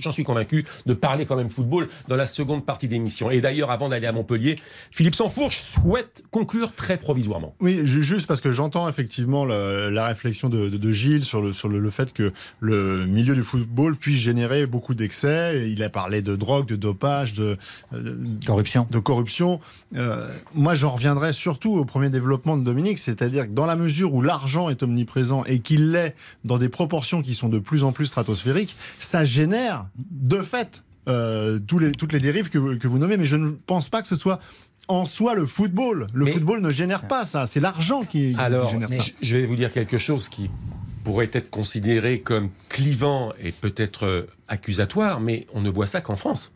j'en 0.00 0.10
suis 0.12 0.24
convaincu, 0.24 0.64
de 0.86 0.94
parler 0.94 1.26
quand 1.26 1.36
même 1.36 1.50
football 1.50 1.88
dans 2.08 2.16
la 2.16 2.26
seconde 2.26 2.64
partie 2.64 2.88
d'émission. 2.88 3.27
Et 3.30 3.40
d'ailleurs, 3.40 3.70
avant 3.70 3.88
d'aller 3.88 4.06
à 4.06 4.12
Montpellier, 4.12 4.56
Philippe 4.90 5.14
Sansfourche 5.14 5.58
souhaite 5.60 6.22
conclure 6.30 6.74
très 6.74 6.96
provisoirement. 6.96 7.54
Oui, 7.60 7.80
ju- 7.84 8.02
juste 8.04 8.26
parce 8.26 8.40
que 8.40 8.52
j'entends 8.52 8.88
effectivement 8.88 9.44
la 9.44 10.06
réflexion 10.06 10.48
de, 10.48 10.68
de- 10.68 10.76
de 10.76 10.92
Gilles 10.92 11.24
sur, 11.24 11.42
le, 11.42 11.52
sur 11.52 11.68
le, 11.68 11.78
le 11.78 11.90
fait 11.90 12.12
que 12.12 12.32
le 12.60 13.06
milieu 13.06 13.34
du 13.34 13.42
football 13.42 13.96
puisse 13.96 14.18
générer 14.20 14.66
beaucoup 14.66 14.94
d'excès. 14.94 15.70
Il 15.70 15.82
a 15.82 15.90
parlé 15.90 16.22
de 16.22 16.36
drogue, 16.36 16.66
de 16.66 16.76
dopage, 16.76 17.34
de, 17.34 17.56
de, 17.92 18.16
Corruption. 18.46 18.86
de 18.90 18.98
corruption. 18.98 19.60
Euh, 19.96 20.28
moi, 20.54 20.74
j'en 20.74 20.90
reviendrai 20.90 21.32
surtout 21.32 21.74
au 21.76 21.84
premier 21.84 22.10
développement 22.10 22.56
de 22.56 22.64
Dominique, 22.64 22.98
c'est-à-dire 22.98 23.46
que 23.46 23.52
dans 23.52 23.66
la 23.66 23.76
mesure 23.76 24.14
où 24.14 24.22
l'argent 24.22 24.68
est 24.68 24.82
omniprésent 24.82 25.44
et 25.44 25.58
qu'il 25.60 25.92
l'est 25.92 26.14
dans 26.44 26.58
des 26.58 26.68
proportions 26.68 27.22
qui 27.22 27.34
sont 27.34 27.48
de 27.48 27.58
plus 27.58 27.84
en 27.84 27.92
plus 27.92 28.06
stratosphériques, 28.06 28.76
ça 29.00 29.24
génère 29.24 29.86
de 30.10 30.42
fait 30.42 30.82
euh, 31.08 31.58
tous 31.58 31.78
les, 31.78 31.92
toutes 31.92 32.12
les 32.12 32.20
dérives 32.20 32.48
que, 32.50 32.58
vous- 32.58 32.78
que 32.78 32.86
vous 32.88 32.98
nommez. 32.98 33.16
Mais 33.16 33.26
je 33.26 33.36
ne 33.36 33.50
pense 33.50 33.88
pas 33.88 34.02
que 34.02 34.08
ce 34.08 34.16
soit 34.16 34.38
en 34.88 35.04
soi 35.04 35.34
le 35.34 35.46
football. 35.46 36.06
Le 36.14 36.24
Mais- 36.24 36.32
football 36.32 36.60
ne 36.62 36.70
génère 36.70 37.06
pas 37.08 37.24
ça, 37.26 37.46
c'est 37.46 37.60
l'argent 37.60 38.02
qui, 38.02 38.32
qui 38.34 38.40
Alors, 38.40 38.70
génère 38.70 38.92
ça. 38.92 39.02
je- 39.02 39.12
je 39.26 39.36
vais 39.36 39.44
vous 39.44 39.56
dire 39.56 39.70
quelque 39.72 39.98
chose 39.98 40.28
qui 40.28 40.50
pourrait 41.04 41.30
être 41.32 41.50
considéré 41.50 42.20
comme 42.20 42.50
clivant 42.68 43.32
et 43.42 43.52
peut-être 43.52 44.06
euh, 44.06 44.22
accusatoire, 44.48 45.20
mais 45.20 45.46
on 45.54 45.60
ne 45.60 45.70
voit 45.70 45.86
ça 45.86 46.00
qu'en 46.00 46.16
France. 46.16 46.52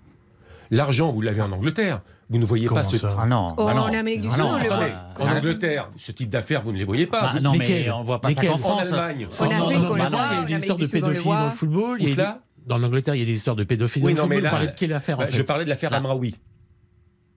L'argent, 0.71 1.11
vous 1.13 1.21
l'avez 1.21 1.43
en 1.43 1.53
Angleterre. 1.53 2.01
Vous 2.31 2.39
ne 2.39 2.47
voyez 2.47 2.67
pas 2.69 2.83
ce 2.83 2.97
ça 2.97 3.09
Ah 3.21 3.27
non. 3.27 3.53
Oh, 3.59 3.67
bah 3.67 3.75
non. 3.75 3.83
en 3.83 3.93
Amérique 3.93 4.23
du 4.23 4.29
Ah 4.29 4.35
Sud, 4.35 4.41
non, 4.43 4.51
on 4.55 4.59
le 4.59 4.67
voit. 4.67 4.89
En 5.21 5.37
Angleterre, 5.37 5.91
ce 5.99 6.13
type 6.13 6.31
d'affaires, 6.31 6.63
vous 6.63 6.73
ne 6.73 6.79
les 6.79 6.85
voyez 6.85 7.07
pas. 7.07 7.35
Bah, 7.35 7.41
non, 7.41 7.53
mais 7.59 7.91
on 7.91 8.03
voit 8.03 8.23
pas 8.23 8.31
ça 8.31 8.41
qu'en 8.47 8.55
en 8.55 8.59
France. 8.59 8.81
Allemagne. 8.83 9.27
En 9.39 9.45
Afrique, 9.45 9.61
on 9.61 9.95
le 9.95 10.03
non, 10.03 10.09
voit, 10.09 10.29
il 10.49 10.51
y 10.51 10.55
a 10.55 10.57
en 10.57 10.61
des 10.61 10.67
histoires 10.67 10.79
de 10.79 10.87
pédophilie 10.87 11.25
dans 11.29 11.45
le 11.45 11.51
football. 11.51 12.01
Où 12.01 12.07
cela? 12.07 12.41
Dans 12.67 12.79
l'Angleterre, 12.79 13.15
il 13.15 13.19
y 13.19 13.23
a 13.23 13.27
des 13.27 13.33
histoires 13.35 13.57
de 13.57 13.65
pédophilie 13.65 14.07
Oui, 14.07 14.15
non, 14.15 14.27
mais 14.27 14.41
là- 14.41 14.49
Vous 14.51 14.55
parlez 14.55 14.67
de 14.69 14.73
quelle 14.73 14.93
affaire 14.93 15.19
en 15.19 15.23
Bah, 15.23 15.27
fait 15.29 15.37
Je 15.37 15.43
parlais 15.43 15.65
de 15.65 15.69
l'affaire. 15.71 15.93
Amraoui. 15.93 16.37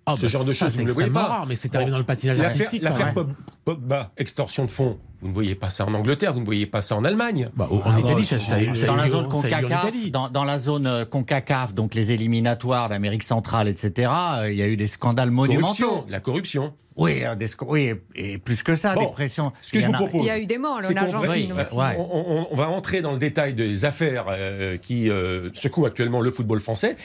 Ah, 0.06 0.16
ce 0.16 0.22
bah, 0.22 0.28
genre 0.28 0.46
de 0.46 0.54
choses, 0.54 0.70
c'est 0.70 0.76
vous 0.78 0.82
ne 0.84 0.88
le 0.88 0.94
voyez 0.94 1.10
pas. 1.10 1.26
rare, 1.26 1.48
mais 1.48 1.56
c'est 1.56 1.70
Bon. 1.72 1.76
arrivé 1.78 1.90
dans 1.92 1.98
le 1.98 2.04
patinage 2.04 2.38
L'affaire. 2.38 3.14
Pog- 3.16 3.34
Pogba, 3.64 4.12
extorsion 4.18 4.66
de 4.66 4.72
fonds, 4.72 5.00
vous 5.26 5.30
ne 5.30 5.34
voyez 5.34 5.56
pas 5.56 5.70
ça 5.70 5.86
en 5.86 5.94
Angleterre, 5.96 6.34
vous 6.34 6.40
ne 6.40 6.46
voyez 6.46 6.68
pas 6.68 6.82
ça 6.82 6.96
en 6.96 7.04
Allemagne. 7.04 7.48
Bah, 7.56 7.68
en 7.72 7.82
Ah, 7.84 8.00
Italie, 8.00 8.14
bon, 8.16 8.24
ça, 8.24 8.38
ça 8.40 8.56
a 8.56 8.62
eu- 8.62 8.76
ça 8.76 8.86
dans 8.86 8.96
la 8.96 9.06
lieu- 9.06 9.10
zone 9.12 9.28
CONCACAF, 9.28 10.10
dans, 10.12 10.30
dans 10.30 10.44
la 10.44 10.58
zone 10.58 10.86
euh, 10.88 11.06
CONCACAF, 11.06 11.74
donc 11.74 11.96
les 11.96 12.12
éliminatoires 12.12 12.90
d'Amérique 12.90 13.24
centrale, 13.24 13.68
etc. 13.68 14.10
euh, 14.40 14.52
Il 14.52 14.58
y 14.58 14.62
a 14.62 14.68
eu 14.68 14.78
des 14.78 14.88
scandales 14.88 15.32
monumentaux. 15.32 15.76
Corruption, 15.84 16.06
la 16.10 16.20
corruption. 16.20 16.74
Oui, 16.98 17.24
euh, 17.26 17.36
des 17.36 17.48
oui, 17.68 17.92
et 18.16 18.38
plus 18.38 18.64
que 18.64 18.74
ça, 18.74 18.94
Bon, 18.96 19.02
des 19.02 19.12
pressions. 19.12 19.52
ce 19.60 19.74
que 19.74 19.78
Il 19.78 19.82
y 19.82 19.84
je 19.84 19.88
vous 19.90 19.96
a- 19.96 19.98
propose, 19.98 20.22
Il 20.22 20.28
y 20.28 20.30
a 20.30 20.40
eu 20.40 20.46
des 20.46 20.58
morts 20.58 20.78
en 20.78 20.96
Argentine 20.96 21.52
aussi. 21.52 21.76
Ouais. 21.76 21.96
On, 21.98 22.10
on- 22.26 22.48
on 22.52 22.56
va 22.56 22.70
entrer 22.70 23.02
dans 23.02 23.12
le 23.12 23.18
détail 23.20 23.54
des 23.54 23.84
affaires 23.84 24.28
euh, 24.30 24.78
qui 24.78 25.10
euh, 25.10 25.50
secouent 25.54 25.86
actuellement 25.88 26.22
le 26.22 26.32
football 26.32 26.62
français. 26.62 26.96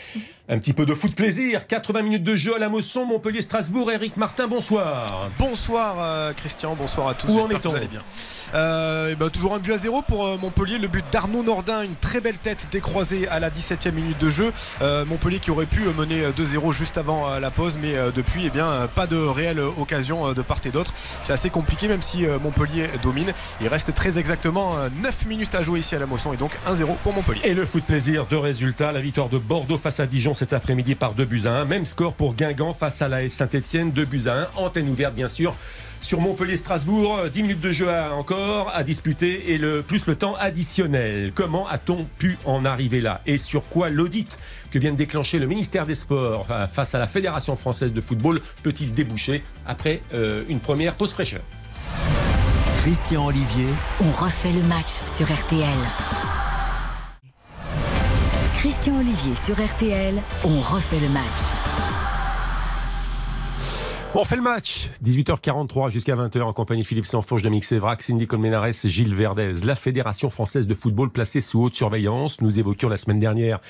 Un 0.48 0.58
petit 0.58 0.74
peu 0.74 0.86
de 0.86 0.94
foot 0.94 1.16
plaisir. 1.16 1.66
80 1.66 2.02
minutes 2.02 2.22
de 2.22 2.36
jeu 2.36 2.54
à 2.54 2.58
la 2.60 2.68
Mosson, 2.68 3.04
Montpellier, 3.04 3.42
Strasbourg. 3.42 3.90
Eric 3.90 4.16
Martin, 4.16 4.46
bonsoir. 4.46 5.28
Bonsoir 5.40 5.96
euh, 5.98 6.32
Christian, 6.34 6.76
bonsoir 6.76 7.08
à 7.08 7.14
tous. 7.14 7.26
Où 7.28 7.40
en 7.40 7.46
que 7.46 7.54
est-on 7.54 7.70
vous 7.70 7.76
allez 7.76 7.88
bien. 7.88 8.02
Euh, 8.54 9.10
eh 9.12 9.14
ben, 9.14 9.30
toujours 9.30 9.54
un 9.54 9.58
but 9.58 9.72
à 9.72 9.78
zéro 9.78 10.02
pour 10.02 10.26
euh, 10.26 10.36
Montpellier. 10.36 10.78
Le 10.78 10.88
but 10.88 11.04
d'Arnaud 11.12 11.42
Nordin, 11.42 11.82
une 11.82 11.94
très 11.94 12.20
belle 12.20 12.36
tête 12.36 12.68
décroisée 12.72 13.28
à 13.28 13.40
la 13.40 13.50
17e 13.50 13.92
minute 13.92 14.18
de 14.18 14.30
jeu. 14.30 14.52
Euh, 14.82 15.04
Montpellier 15.04 15.38
qui 15.38 15.50
aurait 15.50 15.66
pu 15.66 15.80
mener 15.96 16.24
euh, 16.24 16.30
2-0 16.32 16.72
juste 16.72 16.98
avant 16.98 17.38
la 17.38 17.50
pause, 17.50 17.78
mais 17.80 17.94
depuis, 18.14 18.44
eh 18.46 18.50
bien, 18.50 18.88
pas 18.94 19.06
de 19.06 19.16
réelle 19.16 19.60
occasion 19.60 20.32
de 20.32 20.42
part 20.42 20.58
et 20.64 20.70
d'autre. 20.70 20.92
C'est 21.22 21.32
assez 21.32 21.50
compliqué, 21.50 21.88
même 21.88 22.02
si 22.02 22.26
Montpellier 22.42 22.88
domine. 23.02 23.32
Il 23.60 23.68
reste 23.68 23.94
très 23.94 24.18
exactement 24.18 24.78
euh, 24.78 24.88
9 25.02 25.26
minutes 25.26 25.54
à 25.54 25.62
jouer 25.62 25.80
ici 25.80 25.94
à 25.94 25.98
la 25.98 26.06
Mosson 26.06 26.32
et 26.32 26.36
donc 26.36 26.52
1-0 26.66 26.96
pour 27.02 27.12
Montpellier. 27.12 27.40
Et 27.44 27.54
le 27.54 27.64
foot 27.66 27.84
plaisir, 27.84 28.26
deux 28.26 28.38
résultats. 28.38 28.92
La 28.92 29.00
victoire 29.00 29.28
de 29.28 29.38
Bordeaux 29.38 29.78
face 29.78 30.00
à 30.00 30.06
Dijon 30.06 30.34
cet 30.34 30.52
après-midi 30.52 30.94
par 30.94 31.14
2 31.14 31.24
buts 31.24 31.42
à 31.46 31.52
1. 31.60 31.64
Même 31.64 31.84
score 31.84 32.14
pour 32.14 32.34
Guingamp 32.34 32.72
face 32.72 33.02
à 33.02 33.08
la 33.08 33.28
Saint-Etienne, 33.28 33.90
2 33.92 34.04
buts 34.04 34.22
à 34.26 34.34
1. 34.34 34.48
Antenne 34.56 34.88
ouverte, 34.88 35.14
bien 35.14 35.28
sûr. 35.28 35.54
Sur 36.00 36.20
Montpellier-Strasbourg, 36.22 37.28
10 37.32 37.42
minutes 37.42 37.60
de 37.60 37.72
jeu 37.72 37.90
à- 37.90 38.14
encore 38.14 38.72
à 38.74 38.82
disputer 38.82 39.52
et 39.52 39.58
le, 39.58 39.82
plus 39.82 40.06
le 40.06 40.16
temps 40.16 40.34
additionnel. 40.40 41.30
Comment 41.34 41.68
a-t-on 41.68 42.06
pu 42.18 42.38
en 42.46 42.64
arriver 42.64 43.00
là? 43.00 43.20
Et 43.26 43.36
sur 43.38 43.68
quoi 43.68 43.90
l'audit 43.90 44.38
que 44.70 44.78
vient 44.78 44.92
de 44.92 44.96
déclencher 44.96 45.38
le 45.38 45.46
ministère 45.46 45.86
des 45.86 45.94
Sports 45.94 46.46
euh, 46.50 46.66
face 46.66 46.94
à 46.94 46.98
la 46.98 47.06
Fédération 47.06 47.54
française 47.54 47.92
de 47.92 48.00
football 48.00 48.40
peut-il 48.62 48.94
déboucher 48.94 49.42
après 49.66 50.00
euh, 50.14 50.42
une 50.48 50.58
première 50.60 50.94
pause 50.94 51.12
fraîcheur? 51.12 51.42
Christian 52.80 53.26
Olivier, 53.26 53.66
On 54.00 54.10
refait 54.24 54.52
le 54.52 54.62
match 54.62 54.88
sur 55.16 55.26
RTL. 55.26 55.68
Christian 58.56 58.94
Olivier 58.98 59.36
sur 59.36 59.54
RTL, 59.54 60.14
on 60.44 60.60
refait 60.60 61.00
le 61.00 61.08
match. 61.10 61.59
On 64.12 64.24
fait 64.24 64.34
le 64.34 64.42
match 64.42 64.88
18h43 65.04 65.88
jusqu'à 65.92 66.16
20h 66.16 66.42
en 66.42 66.52
compagnie 66.52 66.82
Philippe 66.82 67.06
Sanfourche, 67.06 67.42
Dominique 67.42 67.64
Sévrac, 67.64 68.02
Cindy 68.02 68.26
Colmenares 68.26 68.72
Gilles 68.72 69.14
Verdez. 69.14 69.52
La 69.64 69.76
Fédération 69.76 70.28
française 70.28 70.66
de 70.66 70.74
football 70.74 71.10
placée 71.10 71.40
sous 71.40 71.62
haute 71.62 71.76
surveillance. 71.76 72.40
Nous 72.40 72.58
évoquions 72.58 72.88
la 72.88 72.96
semaine 72.96 73.20
dernière 73.20 73.60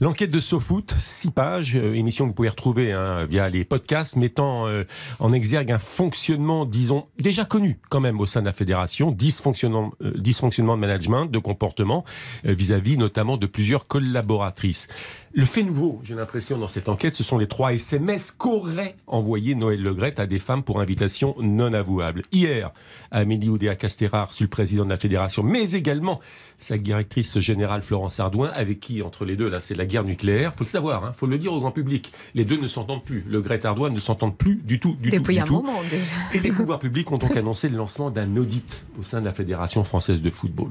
l'enquête 0.00 0.32
de 0.32 0.40
SoFoot, 0.40 0.92
6 0.98 1.30
pages, 1.30 1.76
euh, 1.76 1.94
émission 1.94 2.24
que 2.24 2.30
vous 2.30 2.34
pouvez 2.34 2.48
retrouver 2.48 2.90
hein, 2.92 3.24
via 3.26 3.48
les 3.48 3.64
podcasts, 3.64 4.16
mettant 4.16 4.66
euh, 4.66 4.82
en 5.20 5.32
exergue 5.32 5.70
un 5.70 5.78
fonctionnement, 5.78 6.66
disons, 6.66 7.06
déjà 7.20 7.44
connu 7.44 7.78
quand 7.88 8.00
même 8.00 8.18
au 8.18 8.26
sein 8.26 8.40
de 8.40 8.46
la 8.46 8.52
Fédération, 8.52 9.12
dysfonctionnement, 9.12 9.92
euh, 10.02 10.12
dysfonctionnement 10.16 10.74
de 10.74 10.80
management, 10.80 11.26
de 11.26 11.38
comportement, 11.38 12.04
vis-à-vis 12.42 12.98
notamment 12.98 13.36
de 13.36 13.46
plusieurs 13.46 13.86
collaboratrices. 13.86 14.88
Le 15.36 15.44
fait 15.44 15.64
nouveau, 15.64 16.00
j'ai 16.04 16.14
l'impression, 16.14 16.58
dans 16.58 16.68
cette 16.68 16.88
enquête, 16.88 17.16
ce 17.16 17.24
sont 17.24 17.38
les 17.38 17.48
trois 17.48 17.72
SMS 17.72 18.30
qu'aurait 18.30 18.94
envoyé 19.08 19.56
Noël 19.56 19.82
Legrette 19.82 20.20
à 20.20 20.28
des 20.28 20.38
femmes 20.38 20.62
pour 20.62 20.80
invitation 20.80 21.34
non 21.40 21.72
avouable. 21.72 22.22
Hier, 22.30 22.70
Amélie 23.10 23.48
Oudéa 23.48 23.74
Castéra 23.74 24.28
sur 24.30 24.44
le 24.44 24.48
président 24.48 24.84
de 24.84 24.90
la 24.90 24.96
fédération, 24.96 25.42
mais 25.42 25.72
également 25.72 26.20
sa 26.58 26.78
directrice 26.78 27.40
générale 27.40 27.82
Florence 27.82 28.20
Ardouin, 28.20 28.52
avec 28.54 28.78
qui, 28.78 29.02
entre 29.02 29.24
les 29.24 29.34
deux, 29.34 29.48
là, 29.48 29.58
c'est 29.58 29.74
la 29.74 29.86
guerre 29.86 30.04
nucléaire. 30.04 30.54
Faut 30.54 30.62
le 30.62 30.68
savoir, 30.68 31.04
hein, 31.04 31.12
faut 31.12 31.26
le 31.26 31.36
dire 31.36 31.52
au 31.52 31.58
grand 31.58 31.72
public. 31.72 32.12
Les 32.36 32.44
deux 32.44 32.60
ne 32.60 32.68
s'entendent 32.68 33.02
plus. 33.02 33.24
Le 33.28 33.40
Grette 33.42 33.64
Ardouin 33.64 33.90
ne 33.90 33.98
s'entendent 33.98 34.38
plus 34.38 34.54
du 34.54 34.78
tout, 34.78 34.96
du 35.00 35.10
Depuis 35.10 35.34
tout, 35.34 35.40
un 35.40 35.44
du 35.44 35.48
tout. 35.48 35.62
moment 35.62 35.80
déjà. 35.90 36.14
Et 36.32 36.38
les 36.38 36.52
pouvoirs 36.56 36.78
publics 36.78 37.10
ont 37.10 37.16
donc 37.16 37.36
annoncé 37.36 37.68
le 37.68 37.76
lancement 37.76 38.10
d'un 38.12 38.36
audit 38.36 38.86
au 39.00 39.02
sein 39.02 39.18
de 39.18 39.24
la 39.24 39.32
Fédération 39.32 39.82
française 39.82 40.22
de 40.22 40.30
football. 40.30 40.70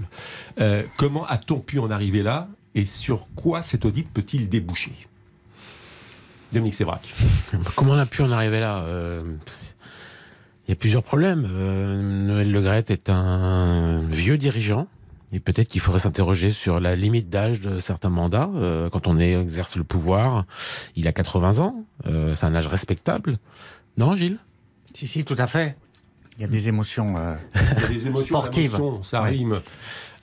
Euh, 0.61 0.83
comment 0.95 1.25
a-t-on 1.25 1.59
pu 1.59 1.79
en 1.79 1.91
arriver 1.91 2.23
là? 2.23 2.47
Et 2.75 2.85
sur 2.85 3.27
quoi 3.35 3.61
cet 3.61 3.85
audit 3.85 4.07
peut-il 4.11 4.49
déboucher? 4.49 4.93
Dominique 6.51 6.73
Sévrac. 6.75 7.11
Comment 7.75 7.93
on 7.93 7.97
a 7.97 8.05
pu 8.05 8.21
en 8.21 8.31
arriver 8.31 8.59
là 8.59 8.83
Euh, 8.83 9.23
Il 10.67 10.71
y 10.71 10.73
a 10.73 10.75
plusieurs 10.75 11.03
problèmes. 11.03 11.47
Euh, 11.49 12.01
Noël 12.01 12.51
Legrette 12.51 12.91
est 12.91 13.09
un 13.09 14.01
vieux 14.07 14.37
dirigeant. 14.37 14.87
Et 15.35 15.39
peut-être 15.39 15.67
qu'il 15.67 15.81
faudrait 15.81 15.99
s'interroger 15.99 16.51
sur 16.51 16.79
la 16.79 16.95
limite 16.95 17.27
d'âge 17.27 17.59
de 17.59 17.79
certains 17.79 18.09
mandats. 18.09 18.51
Euh, 18.55 18.87
quand 18.91 19.07
on 19.07 19.17
est, 19.19 19.33
exerce 19.33 19.77
le 19.77 19.83
pouvoir, 19.83 20.45
il 20.95 21.07
a 21.07 21.11
80 21.11 21.57
ans. 21.57 21.75
Euh, 22.05 22.35
c'est 22.35 22.45
un 22.45 22.53
âge 22.53 22.67
respectable. 22.67 23.39
Non, 23.97 24.15
Gilles? 24.15 24.37
Si, 24.93 25.07
si, 25.07 25.25
tout 25.25 25.35
à 25.39 25.47
fait. 25.47 25.75
Il 26.37 26.41
y 26.43 26.45
a 26.45 26.47
des 26.47 26.67
émotions. 26.67 27.15
euh, 27.17 27.35
Il 27.55 27.81
y 27.81 27.85
a 27.85 27.87
des 27.89 28.07
émotions, 28.07 28.27
Sportive. 28.27 28.71
d'émotions, 28.73 29.01
ça 29.03 29.23
Ouais. 29.23 29.29
rime. 29.29 29.59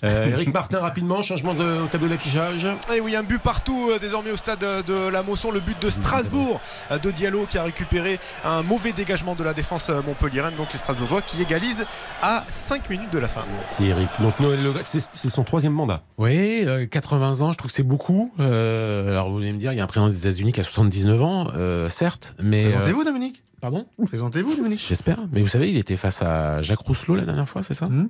Euh, 0.04 0.30
Eric 0.30 0.52
Martin, 0.54 0.80
rapidement, 0.80 1.22
changement 1.22 1.54
de, 1.54 1.82
au 1.82 1.86
tableau 1.86 2.08
d'affichage. 2.08 2.66
Et 2.94 3.00
oui, 3.00 3.16
un 3.16 3.22
but 3.22 3.40
partout 3.40 3.90
euh, 3.90 3.98
désormais 3.98 4.30
au 4.30 4.36
stade 4.36 4.60
de 4.60 5.08
la 5.08 5.22
Mosson, 5.22 5.50
le 5.50 5.60
but 5.60 5.80
de 5.82 5.90
Strasbourg 5.90 6.60
euh, 6.90 6.98
de 6.98 7.10
Diallo 7.10 7.46
qui 7.48 7.58
a 7.58 7.62
récupéré 7.64 8.18
un 8.44 8.62
mauvais 8.62 8.92
dégagement 8.92 9.34
de 9.34 9.44
la 9.44 9.52
défense 9.54 9.90
montpelliéraine, 9.90 10.54
donc 10.56 10.72
les 10.72 10.78
Strasbourgeois 10.78 11.22
qui 11.22 11.42
égalisent 11.42 11.84
à 12.22 12.44
5 12.48 12.88
minutes 12.90 13.12
de 13.12 13.18
la 13.18 13.28
fin. 13.28 13.44
C'est 13.68 13.84
Eric. 13.84 14.08
Donc 14.20 14.38
Noël 14.40 14.58
c'est 14.84 15.28
son 15.30 15.44
troisième 15.44 15.72
mandat. 15.72 16.02
Oui, 16.18 16.64
euh, 16.66 16.86
80 16.86 17.40
ans, 17.42 17.52
je 17.52 17.58
trouve 17.58 17.70
que 17.70 17.76
c'est 17.76 17.82
beaucoup. 17.82 18.32
Euh, 18.40 19.10
alors 19.10 19.30
vous 19.30 19.38
allez 19.38 19.52
me 19.52 19.58
dire, 19.58 19.72
il 19.72 19.76
y 19.76 19.80
a 19.80 19.84
un 19.84 19.86
président 19.86 20.08
des 20.08 20.18
États-Unis 20.18 20.52
qui 20.52 20.60
a 20.60 20.62
79 20.62 21.22
ans, 21.22 21.46
euh, 21.54 21.88
certes, 21.88 22.34
mais... 22.42 22.66
euh, 22.66 22.70
Présentez-vous, 22.72 23.04
Dominique? 23.04 23.42
Pardon 23.60 23.86
Présentez-vous, 24.06 24.56
Dominique 24.56 24.80
J'espère. 24.86 25.18
Mais 25.32 25.40
vous 25.42 25.48
savez, 25.48 25.70
il 25.70 25.76
était 25.76 25.96
face 25.96 26.22
à 26.22 26.62
Jacques 26.62 26.80
Rousselot 26.80 27.14
la 27.16 27.24
dernière 27.24 27.48
fois, 27.48 27.62
c'est 27.62 27.74
ça 27.74 27.88
Mhm. 27.88 28.08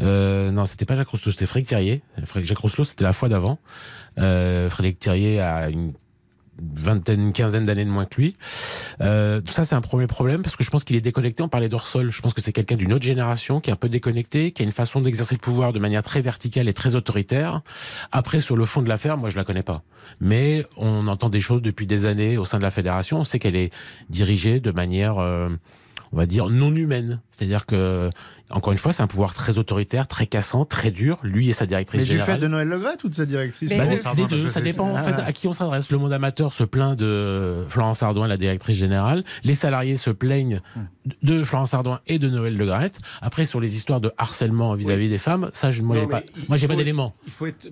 euh, 0.00 0.50
Non, 0.50 0.66
c'était 0.66 0.84
pas 0.84 0.96
Jacques 0.96 1.08
Rousselot, 1.08 1.30
c'était 1.32 1.46
Frédéric 1.46 1.68
Thierrier. 1.68 2.02
Frédéric- 2.24 2.46
Jacques 2.48 2.58
Rousselot, 2.58 2.84
c'était 2.84 3.04
la 3.04 3.12
fois 3.12 3.28
d'avant. 3.28 3.58
Euh, 4.18 4.68
Frédéric 4.70 4.98
Thierrier 4.98 5.40
a 5.40 5.68
une 5.70 5.92
vingtaine, 6.74 7.20
une 7.20 7.32
quinzaine 7.32 7.64
d'années 7.64 7.84
de 7.84 7.90
moins 7.90 8.04
que 8.04 8.20
lui. 8.20 8.36
Euh, 9.00 9.40
ça, 9.48 9.64
c'est 9.64 9.74
un 9.74 9.80
premier 9.80 10.06
problème 10.06 10.42
parce 10.42 10.56
que 10.56 10.64
je 10.64 10.70
pense 10.70 10.84
qu'il 10.84 10.96
est 10.96 11.00
déconnecté. 11.00 11.42
On 11.42 11.48
parlait 11.48 11.68
d'Orsol. 11.68 12.10
Je 12.10 12.20
pense 12.22 12.34
que 12.34 12.40
c'est 12.40 12.52
quelqu'un 12.52 12.76
d'une 12.76 12.92
autre 12.92 13.04
génération 13.04 13.60
qui 13.60 13.70
est 13.70 13.72
un 13.72 13.76
peu 13.76 13.88
déconnecté, 13.88 14.52
qui 14.52 14.62
a 14.62 14.64
une 14.64 14.72
façon 14.72 15.00
d'exercer 15.00 15.34
le 15.34 15.40
pouvoir 15.40 15.72
de 15.72 15.78
manière 15.78 16.02
très 16.02 16.20
verticale 16.20 16.68
et 16.68 16.74
très 16.74 16.94
autoritaire. 16.94 17.62
Après, 18.12 18.40
sur 18.40 18.56
le 18.56 18.64
fond 18.64 18.82
de 18.82 18.88
l'affaire, 18.88 19.16
moi, 19.16 19.30
je 19.30 19.36
la 19.36 19.44
connais 19.44 19.62
pas. 19.62 19.82
Mais 20.20 20.66
on 20.76 21.06
entend 21.06 21.28
des 21.28 21.40
choses 21.40 21.62
depuis 21.62 21.86
des 21.86 22.04
années 22.04 22.38
au 22.38 22.44
sein 22.44 22.58
de 22.58 22.62
la 22.62 22.70
fédération. 22.70 23.20
On 23.20 23.24
sait 23.24 23.38
qu'elle 23.38 23.56
est 23.56 23.72
dirigée 24.08 24.60
de 24.60 24.70
manière, 24.70 25.18
euh, 25.18 25.48
on 26.12 26.16
va 26.16 26.26
dire, 26.26 26.48
non 26.48 26.74
humaine. 26.74 27.20
C'est-à-dire 27.30 27.66
que, 27.66 28.10
encore 28.50 28.72
une 28.72 28.78
fois, 28.78 28.92
c'est 28.92 29.02
un 29.02 29.06
pouvoir 29.06 29.34
très 29.34 29.58
autoritaire, 29.58 30.06
très 30.06 30.26
cassant, 30.26 30.64
très 30.64 30.90
dur. 30.90 31.18
Lui 31.22 31.50
et 31.50 31.52
sa 31.52 31.66
directrice 31.66 32.00
Mais 32.00 32.04
du 32.04 32.10
générale. 32.12 32.34
fait 32.34 32.38
de 32.40 32.46
Noël 32.48 32.68
Legrette 32.68 33.04
ou 33.04 33.08
de 33.08 33.14
sa 33.14 33.26
directrice 33.26 33.68
Bah, 33.70 33.86
des, 34.14 34.26
deux, 34.26 34.50
ça 34.50 34.60
dépend 34.60 34.90
en 34.90 34.96
Ah, 34.96 35.02
fait 35.02 35.12
ouais. 35.12 35.22
à 35.26 35.32
qui 35.32 35.46
on 35.48 35.52
s'adresse. 35.52 35.90
Le 35.90 35.98
monde 35.98 36.12
amateur 36.12 36.52
se 36.52 36.64
plaint 36.64 36.98
de 36.98 37.64
Florence 37.68 38.02
Ardouin, 38.02 38.26
la 38.26 38.36
directrice 38.36 38.76
générale. 38.76 39.24
Les 39.44 39.54
salariés 39.54 39.96
se 39.96 40.10
plaignent 40.10 40.60
de 41.22 41.44
Florence 41.44 41.74
Ardouin 41.74 42.00
et 42.06 42.18
de 42.18 42.28
Noël 42.28 42.56
Le 42.56 42.66
Graët. 42.66 42.98
Après, 43.22 43.44
sur 43.44 43.60
les 43.60 43.76
histoires 43.76 44.00
de 44.00 44.12
harcèlement 44.18 44.74
vis-à-vis 44.74 45.08
des 45.08 45.18
femmes, 45.18 45.50
ça, 45.52 45.70
je, 45.70 45.82
moi, 45.82 45.96
j'ai 45.98 46.06
pas, 46.06 46.22
moi, 46.48 46.56
j'ai 46.56 46.66
pas 46.68 46.76
d'éléments. 46.76 47.12
Il 47.26 47.32
faut 47.32 47.46
être 47.46 47.68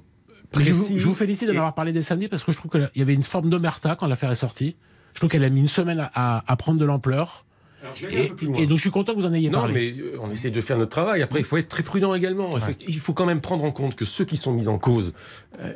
Mais 0.56 0.64
Je, 0.64 0.72
vous- 0.72 0.78
précis. 0.84 0.98
je 0.98 1.06
vous 1.06 1.14
félicite 1.14 1.48
d'en 1.48 1.54
Et- 1.54 1.58
avoir 1.58 1.74
parlé 1.74 1.92
des 1.92 2.02
samedis 2.02 2.28
parce 2.28 2.42
que 2.44 2.52
je 2.52 2.56
trouve 2.56 2.70
qu'il 2.70 2.88
y 2.96 3.02
avait 3.02 3.14
une 3.14 3.22
forme 3.22 3.50
d'omerta 3.50 3.96
quand 3.96 4.06
l'affaire 4.06 4.30
est 4.30 4.34
sortie. 4.34 4.76
Je 5.14 5.20
trouve 5.20 5.28
qu'elle 5.30 5.44
a 5.44 5.50
mis 5.50 5.60
une 5.60 5.68
semaine 5.68 6.00
à, 6.00 6.10
à- 6.14 6.44
à 6.46 6.56
prendre 6.56 6.78
de 6.78 6.84
l'ampleur. 6.84 7.44
Alors, 7.82 7.94
je 7.94 8.06
vais 8.06 8.12
aller 8.12 8.22
un 8.22 8.24
Et, 8.24 8.28
peu 8.30 8.36
plus 8.36 8.46
loin. 8.48 8.56
et 8.56 8.66
donc, 8.66 8.78
je 8.78 8.82
suis 8.82 8.90
content 8.90 9.14
que 9.14 9.20
vous 9.20 9.26
en 9.26 9.32
ayez 9.32 9.50
Non, 9.50 9.60
parlé. 9.60 9.94
mais 9.94 10.00
euh, 10.02 10.18
on 10.20 10.30
essaie 10.30 10.50
de 10.50 10.60
faire 10.60 10.78
notre 10.78 10.90
travail. 10.90 11.22
Après, 11.22 11.38
il 11.38 11.44
faut 11.44 11.56
être 11.58 11.68
très 11.68 11.82
prudent 11.84 12.12
également. 12.14 12.50
Il 12.54 12.60
faut- 12.60 12.72
Il 12.88 12.98
faut 12.98 13.12
quand 13.12 13.26
même 13.26 13.40
prendre 13.40 13.62
en 13.64 13.70
compte 13.70 13.94
que 13.94 14.04
ceux 14.04 14.24
qui 14.24 14.36
sont 14.36 14.52
mis 14.52 14.66
en 14.66 14.78
cause, 14.78 15.12
euh, 15.60 15.72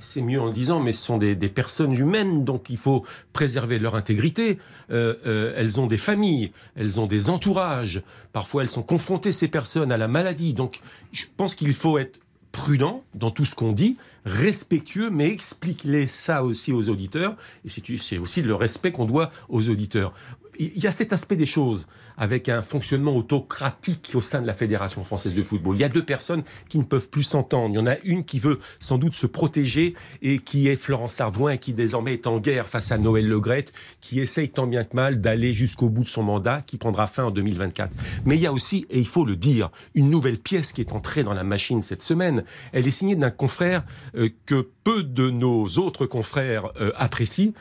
c'est 0.00 0.22
mieux 0.22 0.40
en 0.40 0.46
le 0.46 0.52
disant, 0.52 0.80
mais 0.80 0.92
ce 0.92 1.04
sont 1.04 1.18
des, 1.18 1.34
des 1.34 1.48
personnes 1.48 1.92
humaines, 1.92 2.44
donc 2.44 2.68
il 2.70 2.76
faut 2.76 3.04
préserver 3.32 3.78
leur 3.78 3.94
intégrité. 3.94 4.58
Euh, 4.90 5.14
euh, 5.26 5.52
elles 5.56 5.80
ont 5.80 5.86
des 5.86 5.98
familles, 5.98 6.52
elles 6.76 6.98
ont 7.00 7.06
des 7.06 7.30
entourages. 7.30 8.02
Parfois, 8.32 8.62
elles 8.62 8.70
sont 8.70 8.82
confrontées, 8.82 9.32
ces 9.32 9.48
personnes, 9.48 9.92
à 9.92 9.96
la 9.96 10.08
maladie. 10.08 10.54
Donc, 10.54 10.80
je 11.12 11.24
pense 11.36 11.54
qu'il 11.54 11.72
faut 11.74 11.98
être 11.98 12.18
prudent 12.50 13.04
dans 13.14 13.30
tout 13.30 13.44
ce 13.44 13.54
qu'on 13.54 13.72
dit, 13.72 13.96
respectueux, 14.24 15.10
mais 15.10 15.30
explique-les 15.30 16.06
ça 16.08 16.42
aussi 16.44 16.72
aux 16.72 16.88
auditeurs. 16.88 17.36
Et 17.64 17.68
c'est 17.98 18.18
aussi 18.18 18.42
le 18.42 18.54
respect 18.54 18.90
qu'on 18.90 19.04
doit 19.04 19.30
aux 19.48 19.68
auditeurs. 19.68 20.12
Il 20.58 20.82
y 20.82 20.86
a 20.86 20.92
cet 20.92 21.12
aspect 21.12 21.36
des 21.36 21.46
choses 21.46 21.86
avec 22.16 22.48
un 22.48 22.62
fonctionnement 22.62 23.14
autocratique 23.14 24.10
au 24.14 24.20
sein 24.20 24.40
de 24.42 24.46
la 24.46 24.54
Fédération 24.54 25.04
française 25.04 25.34
de 25.34 25.42
football. 25.42 25.76
Il 25.76 25.80
y 25.80 25.84
a 25.84 25.88
deux 25.88 26.04
personnes 26.04 26.42
qui 26.68 26.78
ne 26.78 26.84
peuvent 26.84 27.08
plus 27.08 27.22
s'entendre. 27.22 27.74
Il 27.74 27.76
y 27.76 27.80
en 27.80 27.86
a 27.86 27.96
une 28.04 28.24
qui 28.24 28.38
veut 28.38 28.58
sans 28.80 28.98
doute 28.98 29.14
se 29.14 29.26
protéger 29.26 29.94
et 30.22 30.38
qui 30.38 30.68
est 30.68 30.76
Florence 30.76 31.20
Ardouin 31.20 31.56
qui 31.56 31.72
désormais 31.74 32.14
est 32.14 32.26
en 32.26 32.38
guerre 32.40 32.66
face 32.66 32.90
à 32.92 32.98
Noël 32.98 33.26
Legrette, 33.28 33.72
qui 34.00 34.18
essaye 34.20 34.48
tant 34.48 34.66
bien 34.66 34.84
que 34.84 34.96
mal 34.96 35.20
d'aller 35.20 35.52
jusqu'au 35.52 35.88
bout 35.88 36.02
de 36.02 36.08
son 36.08 36.22
mandat 36.24 36.60
qui 36.66 36.76
prendra 36.76 37.06
fin 37.06 37.24
en 37.24 37.30
2024. 37.30 37.94
Mais 38.24 38.36
il 38.36 38.40
y 38.42 38.46
a 38.46 38.52
aussi, 38.52 38.86
et 38.90 38.98
il 38.98 39.06
faut 39.06 39.24
le 39.24 39.36
dire, 39.36 39.70
une 39.94 40.10
nouvelle 40.10 40.38
pièce 40.38 40.72
qui 40.72 40.80
est 40.80 40.92
entrée 40.92 41.22
dans 41.22 41.34
la 41.34 41.44
machine 41.44 41.82
cette 41.82 42.02
semaine. 42.02 42.42
Elle 42.72 42.86
est 42.86 42.90
signée 42.90 43.16
d'un 43.16 43.30
confrère 43.30 43.84
euh, 44.16 44.28
que 44.46 44.66
peu 44.82 45.02
de 45.04 45.30
nos 45.30 45.66
autres 45.78 46.06
confrères 46.06 46.72
euh, 46.80 46.90
apprécient. 46.96 47.52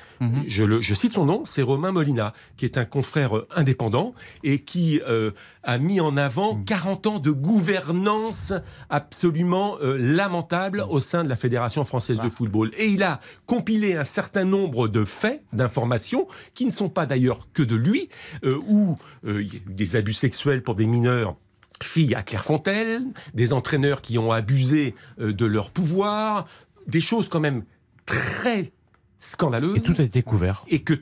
je, 0.48 0.64
le- 0.64 0.82
je 0.82 0.94
cite 0.94 1.14
son 1.14 1.26
nom, 1.26 1.44
c'est 1.46 1.62
Romain 1.62 1.92
Molina, 1.92 2.34
qui 2.56 2.66
est 2.66 2.78
un 2.78 2.86
confrère 2.88 3.38
euh, 3.38 3.48
indépendant 3.56 4.14
et 4.44 4.60
qui 4.60 5.02
euh, 5.08 5.32
a 5.64 5.78
mis 5.78 6.00
en 6.00 6.18
avant 6.18 6.64
40 6.64 7.08
ans 7.08 7.20
de 7.20 7.32
gouvernance 7.32 8.54
absolument 8.90 9.78
euh, 9.82 9.98
lamentable 9.98 10.84
au 10.90 11.00
sein 11.00 11.24
de 11.24 11.30
la 11.30 11.36
Fédération 11.36 11.86
française 11.86 12.20
de 12.20 12.30
football. 12.30 12.72
Et 12.78 12.88
il 12.88 13.04
a 13.04 13.20
compilé 13.46 13.96
un 13.96 14.04
certain 14.04 14.46
nombre 14.46 14.88
de 14.88 15.06
faits, 15.06 15.44
d'informations, 15.54 16.28
qui 16.54 16.66
ne 16.66 16.72
sont 16.72 16.90
pas 16.90 17.06
d'ailleurs 17.06 17.48
que 17.54 17.64
de 17.64 17.76
lui, 17.76 18.10
euh, 18.44 18.58
où 18.68 18.98
il 19.26 19.54
y 19.54 19.58
a 19.58 19.60
eu 19.60 19.74
des 19.74 19.96
abus 19.96 20.14
sexuels 20.14 20.64
pour 20.64 20.76
des 20.76 20.86
mineurs 20.86 21.36
filles 21.82 22.16
à 22.16 22.24
Clairefontaine, 22.24 23.14
des 23.34 23.54
entraîneurs 23.54 24.02
qui 24.02 24.18
ont 24.18 24.32
abusé 24.32 24.96
de 25.20 25.46
leur 25.46 25.70
pouvoir, 25.70 26.48
des 26.88 27.02
choses 27.02 27.30
quand 27.30 27.40
même 27.40 27.64
très 28.06 28.72
scandaleuses 29.20 29.78
Et 29.78 29.82
tout 29.82 29.96
a 29.98 30.04
été 30.04 30.24
couvert. 30.24 30.64
et 30.68 30.80
que, 30.80 30.94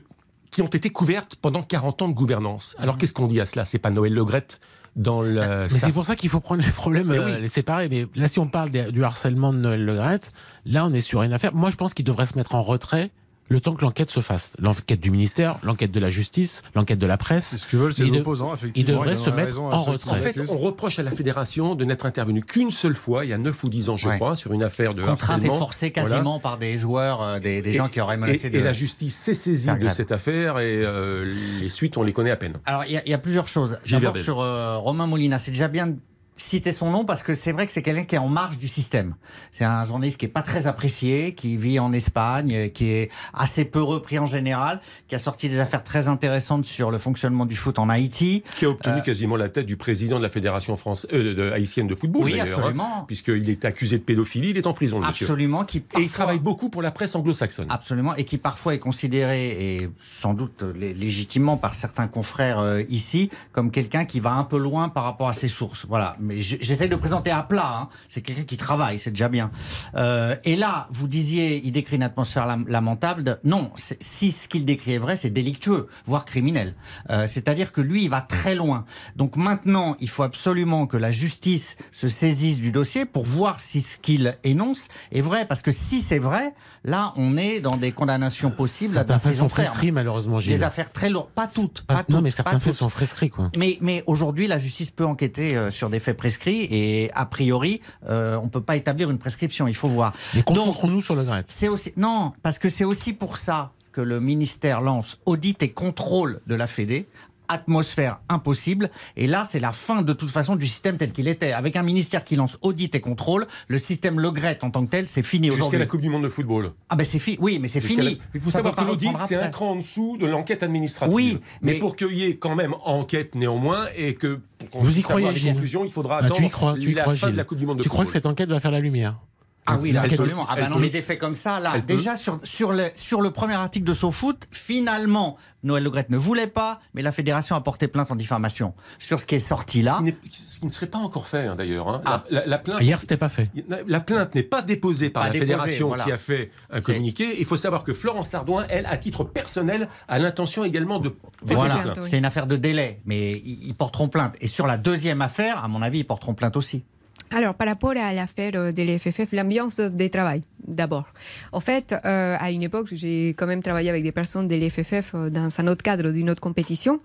qui 0.56 0.62
ont 0.62 0.66
été 0.68 0.88
couvertes 0.88 1.36
pendant 1.36 1.62
40 1.62 2.00
ans 2.02 2.08
de 2.08 2.14
gouvernance. 2.14 2.74
Alors 2.78 2.96
qu'est-ce 2.96 3.12
qu'on 3.12 3.26
dit 3.26 3.40
à 3.42 3.44
cela? 3.46 3.66
C'est 3.66 3.78
pas 3.78 3.90
Noël 3.90 4.14
Legrette 4.14 4.58
dans 4.96 5.20
le... 5.20 5.34
Mais 5.34 5.68
sa- 5.68 5.86
c'est 5.86 5.92
pour 5.92 6.06
ça 6.06 6.16
qu'il 6.16 6.30
faut 6.30 6.40
prendre 6.40 6.62
les 6.64 6.70
problèmes, 6.72 7.08
Mais 7.08 7.18
euh, 7.18 7.26
oui. 7.36 7.42
les 7.42 7.48
séparer. 7.50 7.90
Mais 7.90 8.06
là, 8.14 8.26
si 8.26 8.38
on 8.38 8.48
parle 8.48 8.70
du 8.70 9.04
harcèlement 9.04 9.52
de 9.52 9.58
Noël 9.58 9.84
Le 9.84 9.94
Graët, 9.94 10.32
là, 10.64 10.86
on 10.86 10.92
est 10.94 11.02
sur 11.02 11.22
une 11.22 11.34
affaire. 11.34 11.54
Moi, 11.54 11.68
je 11.68 11.76
pense 11.76 11.92
qu'il 11.92 12.06
devrait 12.06 12.24
se 12.24 12.38
mettre 12.38 12.54
en 12.54 12.62
retrait 12.62 13.10
le 13.48 13.60
temps 13.60 13.74
que 13.74 13.82
l'enquête 13.82 14.10
se 14.10 14.20
fasse. 14.20 14.54
L'enquête 14.60 15.00
du 15.00 15.10
ministère, 15.10 15.58
l'enquête 15.62 15.90
de 15.92 16.00
la 16.00 16.10
justice, 16.10 16.62
l'enquête 16.74 16.98
de 16.98 17.06
la 17.06 17.14
C'est 17.14 17.18
presse. 17.18 17.56
ce 17.56 17.66
que 17.66 17.76
veulent 17.76 17.92
Il 17.98 18.10
de- 18.12 18.18
opposants, 18.20 18.54
effectivement. 18.54 19.04
Ils 19.04 19.16
se 19.16 19.24
donneraient 19.24 19.44
mettre 19.44 19.60
en 19.60 19.82
retrait. 19.84 20.10
En 20.10 20.14
fait, 20.14 20.36
on 20.50 20.56
reproche 20.56 20.98
à 20.98 21.02
la 21.02 21.10
fédération 21.10 21.74
de 21.74 21.84
n'être 21.84 22.06
intervenue 22.06 22.42
qu'une 22.42 22.70
seule 22.70 22.94
fois, 22.96 23.24
il 23.24 23.30
y 23.30 23.32
a 23.32 23.38
9 23.38 23.62
ou 23.64 23.68
10 23.68 23.88
ans, 23.88 23.96
je 23.96 24.08
Ouais. 24.08 24.16
crois, 24.16 24.34
sur 24.36 24.52
une 24.52 24.62
affaire 24.62 24.94
de 24.94 25.02
Contrainte 25.02 25.42
et 25.44 25.46
harcèlement. 25.46 25.58
forcée 25.58 25.92
Voilà. 25.94 26.08
quasiment 26.10 26.40
par 26.40 26.58
des 26.58 26.76
joueurs, 26.78 27.22
euh, 27.22 27.38
des, 27.38 27.62
des 27.62 27.72
gens 27.72 27.88
qui 27.88 28.00
auraient 28.00 28.16
menacé 28.16 28.48
et, 28.48 28.50
de. 28.50 28.58
et 28.58 28.62
la 28.62 28.72
justice 28.72 29.14
s'est 29.16 29.34
saisie 29.34 29.68
de 29.78 29.88
cette 29.88 30.12
affaire 30.12 30.58
et 30.58 30.84
euh, 30.84 31.24
les 31.60 31.68
suites, 31.68 31.96
on 31.96 32.02
les 32.02 32.12
connaît 32.12 32.30
à 32.32 32.36
peine. 32.36 32.54
Alors, 32.64 32.84
il 32.84 33.00
y, 33.06 33.10
y 33.10 33.14
a 33.14 33.18
plusieurs 33.18 33.48
choses. 33.48 33.78
D'abord, 33.90 34.16
sur 34.16 34.40
euh, 34.40 34.76
Romain 34.78 35.06
Molina, 35.06 35.38
c'est 35.38 35.50
déjà 35.52 35.68
bien 35.68 35.94
citer 36.36 36.72
son 36.72 36.90
nom 36.90 37.04
parce 37.04 37.22
que 37.22 37.34
c'est 37.34 37.52
vrai 37.52 37.66
que 37.66 37.72
c'est 37.72 37.82
quelqu'un 37.82 38.04
qui 38.04 38.14
est 38.14 38.18
en 38.18 38.28
marge 38.28 38.58
du 38.58 38.68
système. 38.68 39.14
C'est 39.52 39.64
un 39.64 39.84
journaliste 39.84 40.18
qui 40.18 40.26
est 40.26 40.30
pas 40.30 40.42
très 40.42 40.66
apprécié, 40.66 41.34
qui 41.34 41.56
vit 41.56 41.78
en 41.78 41.92
Espagne, 41.92 42.70
qui 42.70 42.90
est 42.90 43.10
assez 43.32 43.64
peu 43.64 43.82
repris 43.82 44.18
en 44.18 44.26
général, 44.26 44.80
qui 45.08 45.14
a 45.14 45.18
sorti 45.18 45.48
des 45.48 45.58
affaires 45.60 45.82
très 45.82 46.08
intéressantes 46.08 46.66
sur 46.66 46.90
le 46.90 46.98
fonctionnement 46.98 47.46
du 47.46 47.56
foot 47.56 47.78
en 47.78 47.88
Haïti. 47.88 48.42
Qui 48.56 48.66
a 48.66 48.70
obtenu 48.70 48.98
Euh, 48.98 49.00
quasiment 49.00 49.36
la 49.36 49.48
tête 49.48 49.66
du 49.66 49.76
président 49.76 50.18
de 50.18 50.22
la 50.22 50.28
fédération 50.28 50.74
euh, 51.12 51.34
de- 51.34 51.50
haïtienne 51.52 51.86
de 51.86 51.94
football. 51.94 52.24
Oui, 52.24 52.32
d'ailleurs, 52.38 52.58
absolument. 52.58 52.98
hein, 53.00 53.04
Puisqu'il 53.06 53.48
est 53.48 53.64
accusé 53.64 53.98
de 53.98 54.02
pédophilie, 54.04 54.50
il 54.50 54.58
est 54.58 54.66
en 54.66 54.72
prison, 54.74 55.00
le 55.00 55.06
monsieur. 55.06 55.24
Absolument, 55.26 55.64
qui 55.64 55.78
Et 55.96 56.00
il 56.02 56.10
travaille 56.10 56.38
beaucoup 56.38 56.68
pour 56.68 56.82
la 56.82 56.90
presse 56.90 57.14
anglo-saxonne. 57.14 57.66
Absolument, 57.70 58.14
et 58.16 58.24
qui 58.24 58.36
parfois 58.38 58.74
est 58.74 58.78
considéré, 58.78 59.76
et 59.76 59.88
sans 60.02 60.34
doute 60.34 60.62
lé- 60.74 60.92
légitimement 60.94 61.56
par 61.56 61.74
certains 61.74 62.08
confrères 62.08 62.58
euh, 62.58 62.82
ici, 62.90 63.30
comme 63.52 63.70
quelqu'un 63.70 64.04
qui 64.04 64.20
va 64.20 64.34
un 64.34 64.44
peu 64.44 64.58
loin 64.58 64.88
par 64.90 65.04
rapport 65.04 65.28
à 65.28 65.32
ses 65.32 65.48
sources. 65.48 65.86
Voilà, 65.88 66.16
mais 66.26 66.42
j'essaie 66.42 66.88
de 66.88 66.96
présenter 66.96 67.30
à 67.30 67.42
plat. 67.42 67.78
hein. 67.82 67.88
C'est 68.08 68.20
quelqu'un 68.22 68.42
qui 68.44 68.56
travaille, 68.56 68.98
c'est 68.98 69.10
déjà 69.10 69.28
bien. 69.28 69.50
Euh, 69.94 70.36
et 70.44 70.56
là, 70.56 70.88
vous 70.90 71.08
disiez, 71.08 71.60
il 71.64 71.72
décrit 71.72 71.96
une 71.96 72.02
atmosphère 72.02 72.46
lam- 72.46 72.66
lamentable. 72.68 73.38
Non, 73.44 73.70
si 74.00 74.32
ce 74.32 74.48
qu'il 74.48 74.64
décrit 74.64 74.94
est 74.94 74.98
vrai, 74.98 75.16
c'est 75.16 75.30
délictueux, 75.30 75.86
voire 76.06 76.24
criminel. 76.24 76.74
Euh, 77.10 77.26
C'est-à-dire 77.28 77.72
que 77.72 77.80
lui, 77.80 78.04
il 78.04 78.10
va 78.10 78.20
très 78.20 78.54
loin. 78.54 78.84
Donc 79.16 79.36
maintenant, 79.36 79.96
il 80.00 80.08
faut 80.08 80.22
absolument 80.22 80.86
que 80.86 80.96
la 80.96 81.10
justice 81.10 81.76
se 81.92 82.08
saisisse 82.08 82.58
du 82.58 82.72
dossier 82.72 83.04
pour 83.04 83.24
voir 83.24 83.60
si 83.60 83.80
ce 83.82 83.98
qu'il 83.98 84.36
énonce 84.44 84.88
est 85.12 85.20
vrai. 85.20 85.46
Parce 85.46 85.62
que 85.62 85.70
si 85.70 86.00
c'est 86.00 86.18
vrai, 86.18 86.54
là, 86.84 87.12
on 87.16 87.36
est 87.36 87.60
dans 87.60 87.76
des 87.76 87.92
condamnations 87.92 88.50
possibles 88.50 88.92
à 88.92 89.00
Certains 89.06 89.18
faits 89.18 89.34
sont 89.34 89.46
prescrits, 89.48 89.92
malheureusement, 89.92 90.40
Gilles. 90.40 90.54
Des 90.54 90.62
affaires 90.62 90.92
très 90.92 91.10
lourdes. 91.10 91.28
Pas 91.34 91.46
toutes. 91.46 91.82
Pas- 91.82 91.94
Pas, 91.96 92.00
non, 92.08 92.16
toutes, 92.16 92.24
mais 92.24 92.30
certains 92.30 92.58
faits 92.58 92.72
toutes. 92.72 92.80
sont 92.80 92.88
prescrits, 92.90 93.30
quoi. 93.30 93.50
Mais, 93.56 93.78
mais 93.80 94.02
aujourd'hui, 94.06 94.46
la 94.46 94.58
justice 94.58 94.90
peut 94.90 95.04
enquêter 95.04 95.56
euh, 95.56 95.70
sur 95.70 95.90
des 95.90 95.98
faits 95.98 96.15
prescrits 96.16 96.66
et 96.70 97.10
a 97.14 97.26
priori, 97.26 97.80
euh, 98.08 98.36
on 98.42 98.48
peut 98.48 98.60
pas 98.60 98.76
établir 98.76 99.10
une 99.10 99.18
prescription. 99.18 99.68
Il 99.68 99.74
faut 99.74 99.88
voir. 99.88 100.12
Mais 100.34 100.42
concentrons-nous 100.42 101.02
sur 101.02 101.14
le 101.14 101.24
Gret. 101.24 101.44
c'est 101.46 101.68
aussi 101.68 101.92
non, 101.96 102.32
parce 102.42 102.58
que 102.58 102.68
c'est 102.68 102.84
aussi 102.84 103.12
pour 103.12 103.36
ça 103.36 103.72
que 103.92 104.02
le 104.02 104.20
ministère 104.20 104.82
lance 104.82 105.18
audit 105.24 105.62
et 105.62 105.70
contrôle 105.70 106.40
de 106.46 106.54
la 106.54 106.66
Fédé. 106.66 107.06
Atmosphère 107.48 108.20
impossible. 108.28 108.90
Et 109.16 109.26
là, 109.26 109.44
c'est 109.48 109.60
la 109.60 109.72
fin 109.72 110.02
de 110.02 110.12
toute 110.12 110.30
façon 110.30 110.56
du 110.56 110.66
système 110.66 110.96
tel 110.96 111.12
qu'il 111.12 111.28
était. 111.28 111.52
Avec 111.52 111.76
un 111.76 111.82
ministère 111.82 112.24
qui 112.24 112.36
lance 112.36 112.58
audit 112.62 112.94
et 112.94 113.00
contrôle, 113.00 113.46
le 113.68 113.78
système 113.78 114.20
Le 114.20 114.30
Gret 114.30 114.58
en 114.62 114.70
tant 114.70 114.84
que 114.84 114.90
tel, 114.90 115.08
c'est 115.08 115.22
fini 115.22 115.46
Jusqu'à 115.48 115.62
aujourd'hui. 115.62 115.78
la 115.78 115.86
Coupe 115.86 116.00
du 116.00 116.08
Monde 116.10 116.24
de 116.24 116.28
football. 116.28 116.72
Ah 116.88 116.96
ben 116.96 117.04
c'est 117.04 117.18
fini. 117.18 117.36
Oui, 117.40 117.58
mais 117.60 117.68
c'est 117.68 117.80
Jusqu'à 117.80 118.02
fini. 118.02 118.14
la- 118.16 118.20
Il 118.34 118.40
faut 118.40 118.50
Ça 118.50 118.58
savoir 118.58 118.74
que 118.74 118.80
pas 118.80 118.86
l'audit, 118.86 119.10
c'est 119.26 119.36
un 119.36 119.48
cran 119.48 119.70
en 119.72 119.76
dessous 119.76 120.16
de 120.18 120.26
l'enquête 120.26 120.62
administrative. 120.62 121.14
Oui, 121.14 121.38
mais, 121.62 121.72
mais- 121.74 121.78
pour 121.78 121.96
qu'il 121.96 122.12
y 122.16 122.24
ait 122.24 122.36
quand 122.36 122.54
même 122.54 122.74
enquête 122.84 123.34
néanmoins 123.34 123.86
et 123.96 124.14
que 124.14 124.40
pour 124.58 124.70
qu'on 124.70 124.80
Vous 124.82 124.98
y 124.98 125.02
croyez, 125.02 125.30
les 125.30 125.36
Gilles 125.36 125.52
conclusions, 125.52 125.84
il 125.84 125.90
faudra 125.90 126.16
Ah, 126.16 126.24
attendre 126.24 126.36
tu 126.40 126.46
y 126.46 126.50
crois, 126.50 126.74
tu 126.74 126.90
y 126.90 126.94
la 126.94 127.02
crois, 127.02 127.14
fin 127.14 127.26
de 127.26 127.30
Gilles. 127.32 127.36
la 127.36 127.44
Coupe 127.44 127.58
du 127.58 127.66
Monde 127.66 127.78
de 127.78 127.82
Tu 127.82 127.88
crois 127.88 128.04
que 128.04 128.10
cette 128.10 128.26
enquête 128.26 128.48
va 128.48 128.60
faire 128.60 128.70
la 128.70 128.80
lumière? 128.80 129.16
Ah 129.66 129.78
oui, 129.80 129.92
là, 129.92 130.02
Elle 130.04 130.10
peut- 130.10 130.14
absolument. 130.14 130.46
Ah 130.48 130.56
bah 130.56 130.68
non, 130.68 130.76
peut. 130.76 130.82
mais 130.82 130.88
des 130.90 131.02
faits 131.02 131.18
comme 131.18 131.34
ça, 131.34 131.58
là, 131.60 131.80
déjà 131.80 132.16
sur, 132.16 132.40
sur, 132.44 132.72
le, 132.72 132.90
sur 132.94 133.20
le 133.20 133.30
premier 133.30 133.54
article 133.54 133.84
de 133.84 133.94
SoFoot, 133.94 134.46
finalement, 134.52 135.36
Noël 135.62 135.82
Le 135.82 135.90
Graët 135.90 136.10
ne 136.10 136.16
voulait 136.16 136.46
pas, 136.46 136.80
mais 136.94 137.02
la 137.02 137.12
fédération 137.12 137.56
a 137.56 137.60
porté 137.60 137.88
plainte 137.88 138.10
en 138.10 138.16
diffamation. 138.16 138.74
Sur 138.98 139.20
ce 139.20 139.26
qui 139.26 139.34
est 139.34 139.38
sorti 139.40 139.82
là, 139.82 139.94
Ce 139.94 139.98
qui 139.98 140.04
n'est- 140.04 140.16
Ce 140.30 140.60
qui 140.60 140.66
ne 140.66 140.70
serait 140.70 140.86
pas 140.86 140.98
encore 140.98 141.26
fait 141.28 141.46
hein, 141.46 141.56
d'ailleurs. 141.56 141.88
hein. 141.88 142.02
Ah. 142.04 142.24
La, 142.30 142.40
la- 142.40 142.46
la 142.46 142.58
plainte, 142.58 142.80
Hier, 142.82 142.98
c'était 142.98 143.16
pas 143.16 143.28
fait. 143.28 143.50
La 143.88 144.00
plainte 144.00 144.34
n'est 144.34 144.42
pas 144.42 144.62
déposée 144.62 145.10
par 145.10 145.22
Pas 145.22 145.28
la 145.28 145.32
déposée, 145.32 145.52
fédération 145.52 145.88
voilà. 145.88 146.04
qui 146.04 146.12
a 146.12 146.16
fait 146.16 146.50
un 146.70 146.80
communiqué. 146.80 147.36
Il 147.38 147.44
faut 147.44 147.56
savoir 147.56 147.84
que 147.84 147.92
Florence 147.94 148.28
Sardouin, 148.28 148.64
elle, 148.68 148.86
à 148.86 148.96
titre 148.96 149.24
personnel, 149.24 149.88
a 150.08 150.18
l'intention 150.18 150.64
également 150.64 150.98
de 150.98 151.08
porter 151.08 151.54
voilà, 151.54 151.82
c'est 152.02 152.18
une 152.18 152.24
affaire 152.24 152.46
de 152.46 152.56
délai, 152.56 153.00
mais 153.04 153.32
ils, 153.32 153.68
ils 153.68 153.74
porteront 153.74 154.08
plainte. 154.08 154.36
Et 154.40 154.46
sur 154.46 154.66
la 154.66 154.76
deuxième 154.78 155.22
affaire, 155.22 155.64
à 155.64 155.68
mon 155.68 155.82
avis, 155.82 156.00
ils 156.00 156.04
porteront 156.06 156.34
plainte 156.34 156.56
aussi. 156.56 156.84
Alors, 157.30 157.54
par 157.54 157.66
rapport 157.66 157.90
à 157.96 158.12
l'affaire 158.12 158.52
euh, 158.54 158.72
de 158.72 158.82
l'FFF, 158.82 159.32
l'ambiance 159.32 159.78
de 159.78 160.06
travail, 160.06 160.42
d'abord. 160.66 161.06
En 161.52 161.60
fait, 161.60 161.94
euh, 162.04 162.36
à 162.38 162.50
une 162.50 162.62
époque, 162.62 162.88
j'ai 162.92 163.30
quand 163.30 163.46
même 163.46 163.62
travaillé 163.62 163.90
avec 163.90 164.02
des 164.02 164.12
personnes 164.12 164.48
de 164.48 164.54
l'FFF 164.54 165.12
euh, 165.14 165.30
dans 165.30 165.48
un 165.58 165.66
autre 165.66 165.82
cadre 165.82 166.10
d'une 166.10 166.30
autre 166.30 166.40
compétition. 166.40 167.00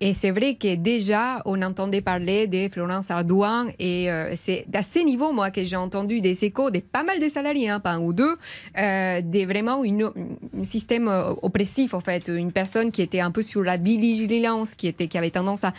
Et 0.00 0.14
c'est 0.14 0.30
vrai 0.30 0.54
que 0.54 0.76
déjà, 0.76 1.42
on 1.46 1.60
entendait 1.62 2.00
parler 2.00 2.46
de 2.46 2.68
Florence 2.68 3.10
Ardouin. 3.10 3.66
Et 3.78 4.08
c'est 4.34 4.66
à 4.72 4.82
ce 4.82 5.00
niveau, 5.00 5.32
moi, 5.32 5.50
que 5.50 5.64
j'ai 5.64 5.76
entendu 5.76 6.20
des 6.20 6.44
échos 6.44 6.70
de 6.70 6.80
pas 6.80 7.02
mal 7.02 7.20
de 7.20 7.28
salariés, 7.28 7.68
hein, 7.68 7.80
pas 7.80 7.92
un 7.92 8.00
ou 8.00 8.12
deux, 8.12 8.36
euh, 8.78 9.20
de 9.20 9.44
vraiment 9.44 9.82
un 9.82 10.64
système 10.64 11.08
oppressif, 11.42 11.94
en 11.94 12.00
fait. 12.00 12.28
Une 12.28 12.52
personne 12.52 12.90
qui 12.90 13.02
était 13.02 13.20
un 13.20 13.30
peu 13.30 13.42
sur 13.42 13.62
la 13.62 13.76
vigilance, 13.76 14.74
qui, 14.74 14.86
était, 14.86 15.08
qui 15.08 15.18
avait 15.18 15.30
tendance 15.30 15.64
à 15.64 15.72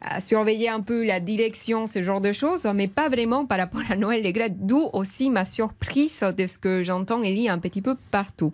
à 0.00 0.20
surveiller 0.20 0.68
un 0.68 0.80
peu 0.80 1.04
la 1.04 1.20
direction, 1.20 1.86
ce 1.86 2.02
genre 2.02 2.20
de 2.20 2.32
choses, 2.32 2.66
mais 2.74 2.88
pas 2.88 3.08
vraiment 3.08 3.46
par 3.46 3.58
rapport 3.58 3.82
à 3.90 3.96
Noël 3.96 4.22
Legret, 4.22 4.50
d'où 4.50 4.88
aussi 4.92 5.30
ma 5.30 5.44
surprise 5.44 6.24
de 6.36 6.46
ce 6.46 6.58
que 6.58 6.82
j'entends 6.82 7.22
et 7.22 7.32
lis 7.32 7.48
un 7.48 7.58
petit 7.58 7.82
peu 7.82 7.96
partout. 8.10 8.52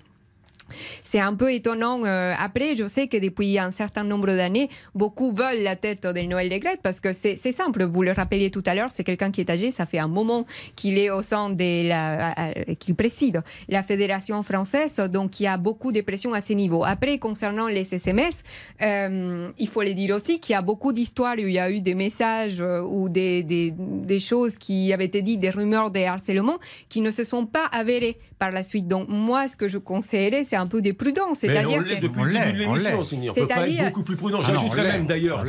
C'est 1.02 1.20
un 1.20 1.34
peu 1.34 1.52
étonnant. 1.52 2.04
euh, 2.04 2.35
après, 2.38 2.76
je 2.76 2.87
sais 2.87 3.06
que 3.06 3.16
depuis 3.16 3.59
un 3.59 3.70
certain 3.70 4.04
nombre 4.04 4.26
d'années, 4.28 4.68
beaucoup 4.94 5.33
veulent 5.33 5.62
la 5.62 5.76
tête 5.76 6.06
de 6.06 6.20
Noël 6.20 6.48
Legret 6.48 6.78
parce 6.83 7.00
que 7.00 7.12
c'est 7.12 7.37
simple. 7.52 7.85
Vous 7.85 8.02
le 8.02 8.12
rappeliez 8.12 8.50
tout 8.50 8.62
à 8.66 8.74
l'heure, 8.74 8.90
c'est 8.90 9.04
quelqu'un 9.04 9.30
qui 9.30 9.40
est 9.40 9.50
âgé. 9.50 9.70
Ça 9.70 9.87
fait 9.87 9.98
un 9.98 10.09
moment 10.09 10.46
qu'il 10.76 10.98
est 10.98 11.11
au 11.11 11.22
sein 11.22 11.50
de 11.50 11.88
la, 11.88 12.35
qu'il 12.78 12.94
préside 12.94 13.42
la 13.68 13.83
fédération 13.83 14.42
française, 14.42 14.96
donc 14.96 15.40
il 15.40 15.44
y 15.44 15.46
a 15.46 15.56
beaucoup 15.56 15.92
de 15.92 16.00
pression 16.00 16.33
à 16.33 16.40
ce 16.40 16.52
niveau. 16.52 16.85
Après, 16.85 17.18
concernant 17.18 17.68
les 17.68 17.94
SMS, 17.94 18.42
euh, 18.83 19.48
il 19.59 19.68
faut 19.68 19.83
le 19.83 19.94
dire 19.94 20.14
aussi 20.14 20.40
qu'il 20.40 20.52
y 20.52 20.56
a 20.56 20.62
beaucoup 20.62 20.92
d'histoires 20.92 21.37
où 21.37 21.46
il 21.46 21.52
y 21.52 21.59
a 21.59 21.70
eu 21.70 21.80
des 21.80 21.94
messages 21.94 22.61
euh, 22.61 22.80
ou 22.83 23.09
des, 23.09 23.42
des, 23.42 23.72
des 23.76 24.20
choses 24.20 24.56
qui 24.56 24.92
avaient 24.92 25.06
été 25.06 25.22
dites, 25.22 25.40
des 25.40 25.50
rumeurs 25.50 25.90
de 25.90 26.00
harcèlement 26.00 26.59
qui 26.88 27.00
ne 27.00 27.11
se 27.11 27.24
sont 27.24 27.46
pas 27.46 27.66
avérées 27.72 28.16
par 28.38 28.50
la 28.50 28.62
suite. 28.62 28.88
Donc 28.88 29.09
moi, 29.09 29.48
ce 29.48 29.56
que 29.56 29.68
je 29.68 29.78
conseillerais, 29.78 30.44
c'est 30.44 30.56
un 30.61 30.66
peu 30.66 30.81
des 30.83 30.92
on 31.29 31.35
C'est-à-dire 31.35 31.79
que 31.85 32.01
depuis 32.01 32.23
le 32.23 32.33
début 32.33 32.59
de 32.59 32.59
l'est, 32.59 32.66
on 32.66 32.75
l'émission, 32.75 32.99
l'est. 33.01 33.05
Signy. 33.07 33.31
On 33.31 33.35
peut 33.35 33.46
pas 33.46 33.55
être 33.55 33.64
C'est-à-dire- 33.66 33.85
beaucoup 33.87 34.03
plus 34.03 34.16
prudent. 34.16 34.40
Ah 34.42 34.46
J'ajouterais 34.46 34.85
même 34.85 35.07
d'ailleurs 35.07 35.42
que. 35.44 35.49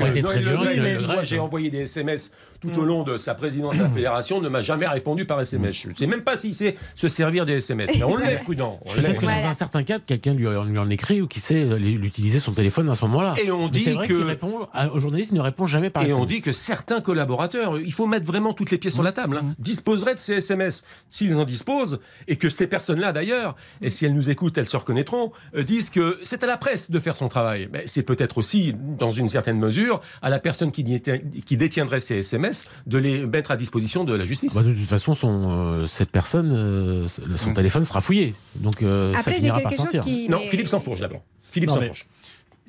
Moi, 1.07 1.23
j'ai 1.23 1.39
envoyé 1.39 1.69
des 1.69 1.81
SMS 1.81 2.31
tout 2.59 2.77
au 2.79 2.83
long 2.85 3.03
de 3.03 3.17
sa 3.17 3.33
présidence 3.35 3.77
de 3.77 3.83
la 3.83 3.89
fédération, 3.93 4.41
ne 4.41 4.49
m'a 4.49 4.61
jamais 4.61 4.87
répondu 4.87 5.25
par 5.25 5.41
SMS. 5.41 5.75
Je 5.83 5.89
ne 5.89 5.93
sais 5.95 6.07
même 6.07 6.21
pas 6.21 6.35
s'il 6.37 6.53
sait 6.55 6.75
se 6.95 7.07
servir 7.09 7.45
des 7.45 7.53
SMS. 7.57 7.89
Mais 7.95 8.03
on 8.03 8.15
l'est 8.17 8.37
prudent. 8.37 8.79
Peut-être 8.93 9.19
que 9.19 9.25
dans 9.25 9.31
un 9.49 9.53
certain 9.53 9.83
cas, 9.83 9.99
quelqu'un 9.99 10.33
lui, 10.33 10.47
en 10.47 10.89
écrit 10.89 11.21
ou 11.21 11.27
qui 11.27 11.39
sait 11.39 11.63
euh, 11.63 11.77
l'utiliser 11.77 12.39
son 12.39 12.51
téléphone 12.53 12.89
à 12.89 12.95
ce 12.95 13.05
moment-là. 13.05 13.33
Et 13.43 13.51
on 13.51 13.67
dit 13.67 13.83
que- 14.07 14.23
répond 14.23 14.67
à- 14.73 14.89
aux 14.91 14.99
journalistes, 14.99 15.31
il 15.31 15.35
ne 15.37 15.41
répond 15.41 15.65
jamais 15.67 15.89
par 15.89 16.03
Et 16.03 16.13
on 16.13 16.17
SMS. 16.23 16.27
dit 16.27 16.41
que 16.41 16.51
certains 16.51 17.01
collaborateurs, 17.01 17.79
il 17.79 17.93
faut 17.93 18.07
mettre 18.07 18.25
vraiment 18.25 18.53
toutes 18.53 18.71
les 18.71 18.77
pièces 18.77 18.93
sur 18.93 19.03
la 19.03 19.11
table, 19.11 19.37
hein, 19.41 19.55
disposeraient 19.59 20.15
de 20.15 20.19
ces 20.19 20.33
SMS. 20.35 20.83
S'ils 21.09 21.35
en 21.37 21.43
disposent, 21.45 21.99
et 22.27 22.35
que 22.37 22.49
ces 22.49 22.67
personnes-là 22.67 23.11
d'ailleurs, 23.11 23.55
et 23.81 23.89
si 23.89 24.05
elles 24.05 24.13
nous 24.13 24.29
écoutent, 24.29 24.57
elles 24.57 24.65
se 24.67 24.77
reconnaîtront, 25.01 25.31
euh, 25.55 25.63
disent 25.63 25.89
que 25.89 26.19
c'est 26.23 26.43
à 26.43 26.47
la 26.47 26.57
presse 26.57 26.91
de 26.91 26.99
faire 26.99 27.17
son 27.17 27.27
travail. 27.27 27.69
Mais 27.71 27.83
c'est 27.87 28.03
peut-être 28.03 28.37
aussi, 28.37 28.73
dans 28.99 29.11
une 29.11 29.29
certaine 29.29 29.57
mesure, 29.59 30.01
à 30.21 30.29
la 30.29 30.39
personne 30.39 30.71
qui, 30.71 30.83
détiendrait 31.57 31.99
ces 31.99 32.17
SMS 32.17 32.65
de 32.87 32.97
les 32.97 33.25
mettre 33.25 33.51
à 33.51 33.57
disposition 33.57 34.03
de 34.03 34.13
la 34.13 34.25
justice. 34.25 34.53
Bah, 34.53 34.63
de 34.63 34.73
toute 34.73 34.87
façon, 34.87 35.15
son, 35.15 35.49
euh, 35.51 35.87
cette 35.87 36.11
personne, 36.11 36.51
euh, 36.53 37.07
son 37.07 37.53
téléphone 37.53 37.83
sera 37.85 38.01
fouillé. 38.01 38.33
Donc 38.55 38.81
euh, 38.81 39.13
ça 39.13 39.19
après, 39.19 39.31
j'ai 39.33 39.37
finira 39.39 39.59
par 39.59 39.73
sortir. 39.73 40.01
qui. 40.01 40.29
non, 40.29 40.39
mais- 40.39 40.47
Philippe 40.47 40.67
Sansfourche 40.67 40.99
d'abord. 40.99 41.21
Philippe 41.51 41.69
Sansfourche. 41.69 42.05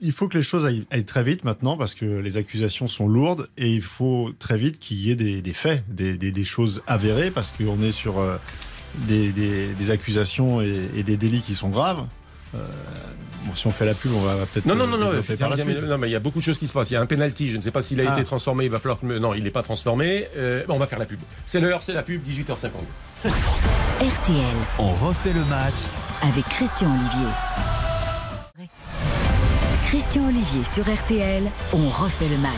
Il 0.05 0.11
faut 0.13 0.27
que 0.27 0.37
les 0.37 0.43
choses 0.43 0.67
aillent, 0.67 0.85
aillent 0.91 1.05
très 1.05 1.23
vite 1.23 1.45
maintenant 1.45 1.77
parce 1.77 1.95
que 1.95 2.05
les 2.05 2.37
accusations 2.37 2.89
sont 2.89 3.07
lourdes 3.07 3.49
et 3.57 3.73
il 3.73 3.83
faut 3.83 4.33
très 4.41 4.59
vite 4.59 4.81
qu'il 4.81 4.97
y 4.99 5.13
ait 5.13 5.17
des, 5.17 5.41
des 5.43 5.53
faits, 5.53 5.85
des, 5.89 6.17
des- 6.17 6.33
des 6.33 6.45
choses 6.45 6.83
avérées 6.89 7.31
parce 7.31 7.53
qu'on 7.53 7.81
est 7.83 7.93
sur 7.93 8.15
des, 9.07 9.29
des- 9.31 9.69
des 9.75 9.91
accusations 9.93 10.61
et, 10.61 10.75
et 10.97 11.03
des 11.05 11.17
délits 11.17 11.41
qui 11.43 11.55
sont 11.55 11.69
graves. 11.69 12.05
Euh, 12.55 12.59
bon, 13.45 13.55
si 13.55 13.67
on 13.67 13.71
fait 13.71 13.87
la 13.87 13.95
pub, 13.95 14.13
on 14.15 14.21
va 14.21 14.35
peut-être. 14.47 14.67
Non, 14.67 14.75
non, 14.75 14.87
non, 14.87 14.99
non, 14.99 15.07
développer 15.07 15.37
par 15.37 15.49
la 15.49 15.55
effectivement, 15.57 15.81
suite. 15.81 15.91
non, 15.91 15.99
mais 15.99 16.09
il 16.09 16.13
y 16.13 16.17
a 16.17 16.21
beaucoup 16.21 16.39
de 16.41 16.45
choses 16.45 16.59
qui 16.59 16.69
se 16.69 16.73
passent. 16.73 16.91
Il 16.91 16.95
y 16.95 16.97
a 16.97 17.01
un 17.01 17.07
penalty, 17.07 17.49
je 17.49 17.57
ne 17.57 17.63
sais 17.63 17.71
pas 17.71 17.81
s'il 17.83 18.01
a 18.01 18.11
Ah. 18.11 18.13
été 18.13 18.25
transformé, 18.25 18.65
il 18.67 18.71
va 18.71 18.79
falloir. 18.79 18.99
Non, 19.03 19.35
il 19.35 19.43
n'est 19.45 19.51
pas 19.51 19.63
transformé. 19.63 20.29
Euh, 20.37 20.63
on 20.69 20.79
va 20.79 20.87
faire 20.87 20.99
la 20.99 21.07
pub. 21.07 21.21
C'est 21.47 21.61
l'heure, 21.61 21.83
c'est 21.83 21.95
la 21.95 22.03
pub, 22.03 22.23
18h50. 22.23 22.71
RTL 24.01 24.45
On 24.79 24.93
refait 24.95 25.33
le 25.33 25.45
match 25.47 25.75
avec 26.23 26.45
Christian 26.49 26.89
Olivier. 26.91 28.69
Christian 29.87 30.27
Olivier 30.29 30.63
sur 30.65 30.85
RTL, 30.91 31.43
on 31.75 31.89
refait 31.89 32.29
le 32.29 32.39
match. 32.39 32.53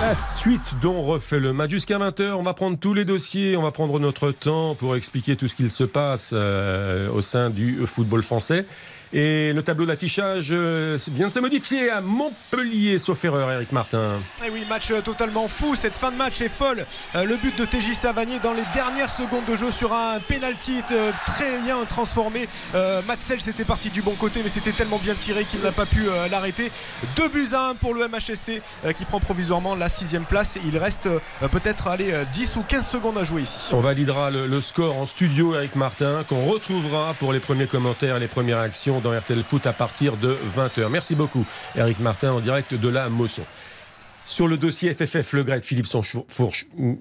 La 0.00 0.14
suite 0.14 0.74
dont 0.80 1.02
refait 1.02 1.38
le 1.40 1.52
match 1.52 1.70
jusqu'à 1.70 1.98
20h. 1.98 2.32
On 2.32 2.42
va 2.42 2.54
prendre 2.54 2.78
tous 2.78 2.94
les 2.94 3.04
dossiers, 3.04 3.54
on 3.56 3.62
va 3.62 3.70
prendre 3.70 3.98
notre 4.00 4.30
temps 4.32 4.74
pour 4.74 4.96
expliquer 4.96 5.36
tout 5.36 5.46
ce 5.46 5.54
qu'il 5.54 5.70
se 5.70 5.84
passe 5.84 6.30
euh, 6.32 7.10
au 7.10 7.20
sein 7.20 7.50
du 7.50 7.80
football 7.86 8.22
français. 8.22 8.64
Et 9.12 9.52
le 9.52 9.62
tableau 9.64 9.86
d'affichage 9.86 10.48
euh, 10.52 10.96
vient 11.10 11.26
de 11.26 11.32
se 11.32 11.40
modifier 11.40 11.90
à 11.90 12.00
Montpellier, 12.00 12.96
sauf 13.00 13.24
erreur, 13.24 13.50
Eric 13.50 13.72
Martin. 13.72 14.20
Et 14.40 14.46
eh 14.46 14.50
oui, 14.50 14.64
match 14.68 14.92
euh, 14.92 15.00
totalement 15.00 15.48
fou. 15.48 15.74
Cette 15.74 15.96
fin 15.96 16.12
de 16.12 16.16
match 16.16 16.40
est 16.40 16.48
folle. 16.48 16.86
Euh, 17.16 17.24
le 17.24 17.36
but 17.36 17.58
de 17.58 17.64
TJ 17.64 17.94
Savanier 17.94 18.38
dans 18.38 18.52
les 18.52 18.62
dernières 18.72 19.10
secondes 19.10 19.44
de 19.46 19.56
jeu 19.56 19.72
sur 19.72 19.92
un 19.92 20.20
penalty 20.20 20.82
très 21.26 21.58
bien 21.58 21.84
transformé. 21.86 22.48
Matzel 23.06 23.40
c'était 23.40 23.64
parti 23.64 23.90
du 23.90 24.02
bon 24.02 24.14
côté, 24.14 24.42
mais 24.42 24.48
c'était 24.48 24.72
tellement 24.72 24.98
bien 24.98 25.14
tiré 25.14 25.44
qu'il 25.44 25.60
n'a 25.60 25.72
pas 25.72 25.86
pu 25.86 26.04
l'arrêter. 26.30 26.70
2 27.16 27.28
buts 27.28 27.48
à 27.52 27.70
1 27.70 27.74
pour 27.76 27.94
le 27.94 28.06
MHSC 28.06 28.62
qui 28.96 29.04
prend 29.04 29.20
provisoirement 29.20 29.74
la 29.74 29.88
sixième 29.88 30.24
place. 30.24 30.58
Il 30.64 30.76
reste 30.78 31.08
peut-être 31.50 31.96
10 32.32 32.56
ou 32.56 32.62
15 32.62 32.86
secondes 32.86 33.18
à 33.18 33.24
jouer 33.24 33.42
ici. 33.42 33.58
On 33.72 33.80
validera 33.80 34.30
le, 34.30 34.46
le 34.46 34.60
score 34.60 34.96
en 34.96 35.06
studio, 35.06 35.54
Eric 35.54 35.76
Martin, 35.76 36.24
qu'on 36.28 36.42
retrouvera 36.42 37.14
pour 37.14 37.32
les 37.32 37.40
premiers 37.40 37.66
commentaires 37.66 38.16
et 38.16 38.20
les 38.20 38.28
premières 38.28 38.58
actions 38.58 38.99
dans 39.00 39.16
RTL 39.16 39.42
Foot 39.42 39.66
à 39.66 39.72
partir 39.72 40.16
de 40.16 40.36
20h. 40.56 40.88
Merci 40.88 41.14
beaucoup, 41.14 41.44
Eric 41.76 42.00
Martin, 42.00 42.32
en 42.32 42.40
direct 42.40 42.74
de 42.74 42.88
la 42.88 43.08
Mosson. 43.08 43.42
Sur 44.26 44.46
le 44.46 44.56
dossier 44.56 44.94
FFF, 44.94 45.32
Le 45.32 45.42
Gret, 45.42 45.62
Philippe 45.62 45.86
Sanfourche, 45.86 46.66
on, 46.78 46.96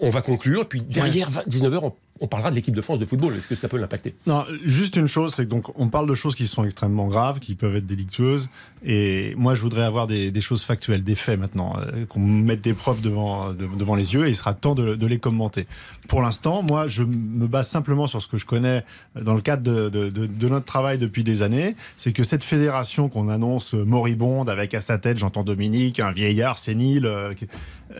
on, 0.00 0.10
va 0.10 0.22
conclure. 0.22 0.68
Puis 0.68 0.80
derrière 0.80 1.28
19h, 1.28 1.78
on 1.82 1.92
on 2.20 2.26
parlera 2.26 2.50
de 2.50 2.56
l'équipe 2.56 2.74
de 2.74 2.82
France 2.82 2.98
de 2.98 3.06
football. 3.06 3.36
Est-ce 3.36 3.48
que 3.48 3.54
ça 3.54 3.68
peut 3.68 3.76
l'impacter? 3.76 4.14
Non, 4.26 4.44
juste 4.64 4.96
une 4.96 5.08
chose, 5.08 5.34
c'est 5.34 5.46
donc 5.46 5.78
on 5.78 5.88
parle 5.88 6.08
de 6.08 6.14
choses 6.14 6.34
qui 6.34 6.46
sont 6.46 6.64
extrêmement 6.64 7.06
graves, 7.06 7.38
qui 7.38 7.54
peuvent 7.54 7.76
être 7.76 7.86
délictueuses. 7.86 8.48
Et 8.84 9.34
moi, 9.36 9.54
je 9.54 9.62
voudrais 9.62 9.82
avoir 9.82 10.06
des, 10.06 10.40
choses 10.40 10.62
factuelles, 10.62 11.02
des 11.02 11.14
faits 11.14 11.38
maintenant, 11.38 11.76
euh, 11.78 12.06
qu'on 12.06 12.20
mette 12.20 12.60
des 12.60 12.74
preuves 12.74 13.00
devant, 13.00 13.52
devant 13.52 13.94
les 13.94 14.14
yeux. 14.14 14.26
Et 14.26 14.30
il 14.30 14.36
sera 14.36 14.54
temps 14.54 14.74
de, 14.74 15.06
les 15.06 15.18
commenter. 15.18 15.66
Pour 16.08 16.22
l'instant, 16.22 16.62
moi, 16.62 16.86
je 16.86 17.02
me 17.02 17.46
base 17.46 17.68
simplement 17.68 18.06
sur 18.06 18.22
ce 18.22 18.28
que 18.28 18.38
je 18.38 18.46
connais 18.46 18.84
dans 19.20 19.34
le 19.34 19.40
cadre 19.40 19.90
de, 19.90 20.48
notre 20.48 20.66
travail 20.66 20.98
depuis 20.98 21.24
des 21.24 21.42
années. 21.42 21.74
C'est 21.96 22.12
que 22.12 22.24
cette 22.24 22.44
fédération 22.44 23.08
qu'on 23.08 23.28
annonce 23.28 23.74
moribonde, 23.74 24.48
avec 24.48 24.74
à 24.74 24.80
sa 24.80 24.98
tête, 24.98 25.18
j'entends 25.18 25.44
Dominique, 25.44 26.00
un 26.00 26.12
vieillard 26.12 26.58
sénile. 26.58 27.06
Euh, 27.06 27.34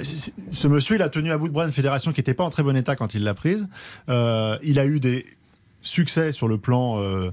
ce 0.02 0.68
monsieur, 0.68 0.96
il 0.96 1.02
a 1.02 1.08
tenu 1.08 1.30
à 1.30 1.38
bout 1.38 1.48
de 1.48 1.52
bras 1.52 1.66
une 1.66 1.72
fédération 1.72 2.12
qui 2.12 2.20
n'était 2.20 2.34
pas 2.34 2.44
en 2.44 2.50
très 2.50 2.62
bon 2.62 2.76
état 2.76 2.96
quand 2.96 3.14
il 3.14 3.24
l'a 3.24 3.34
prise. 3.34 3.68
Euh, 4.08 4.58
il 4.62 4.78
a 4.78 4.86
eu 4.86 5.00
des 5.00 5.26
succès 5.82 6.32
sur 6.32 6.48
le 6.48 6.58
plan 6.58 6.98
euh, 6.98 7.02
euh, 7.02 7.30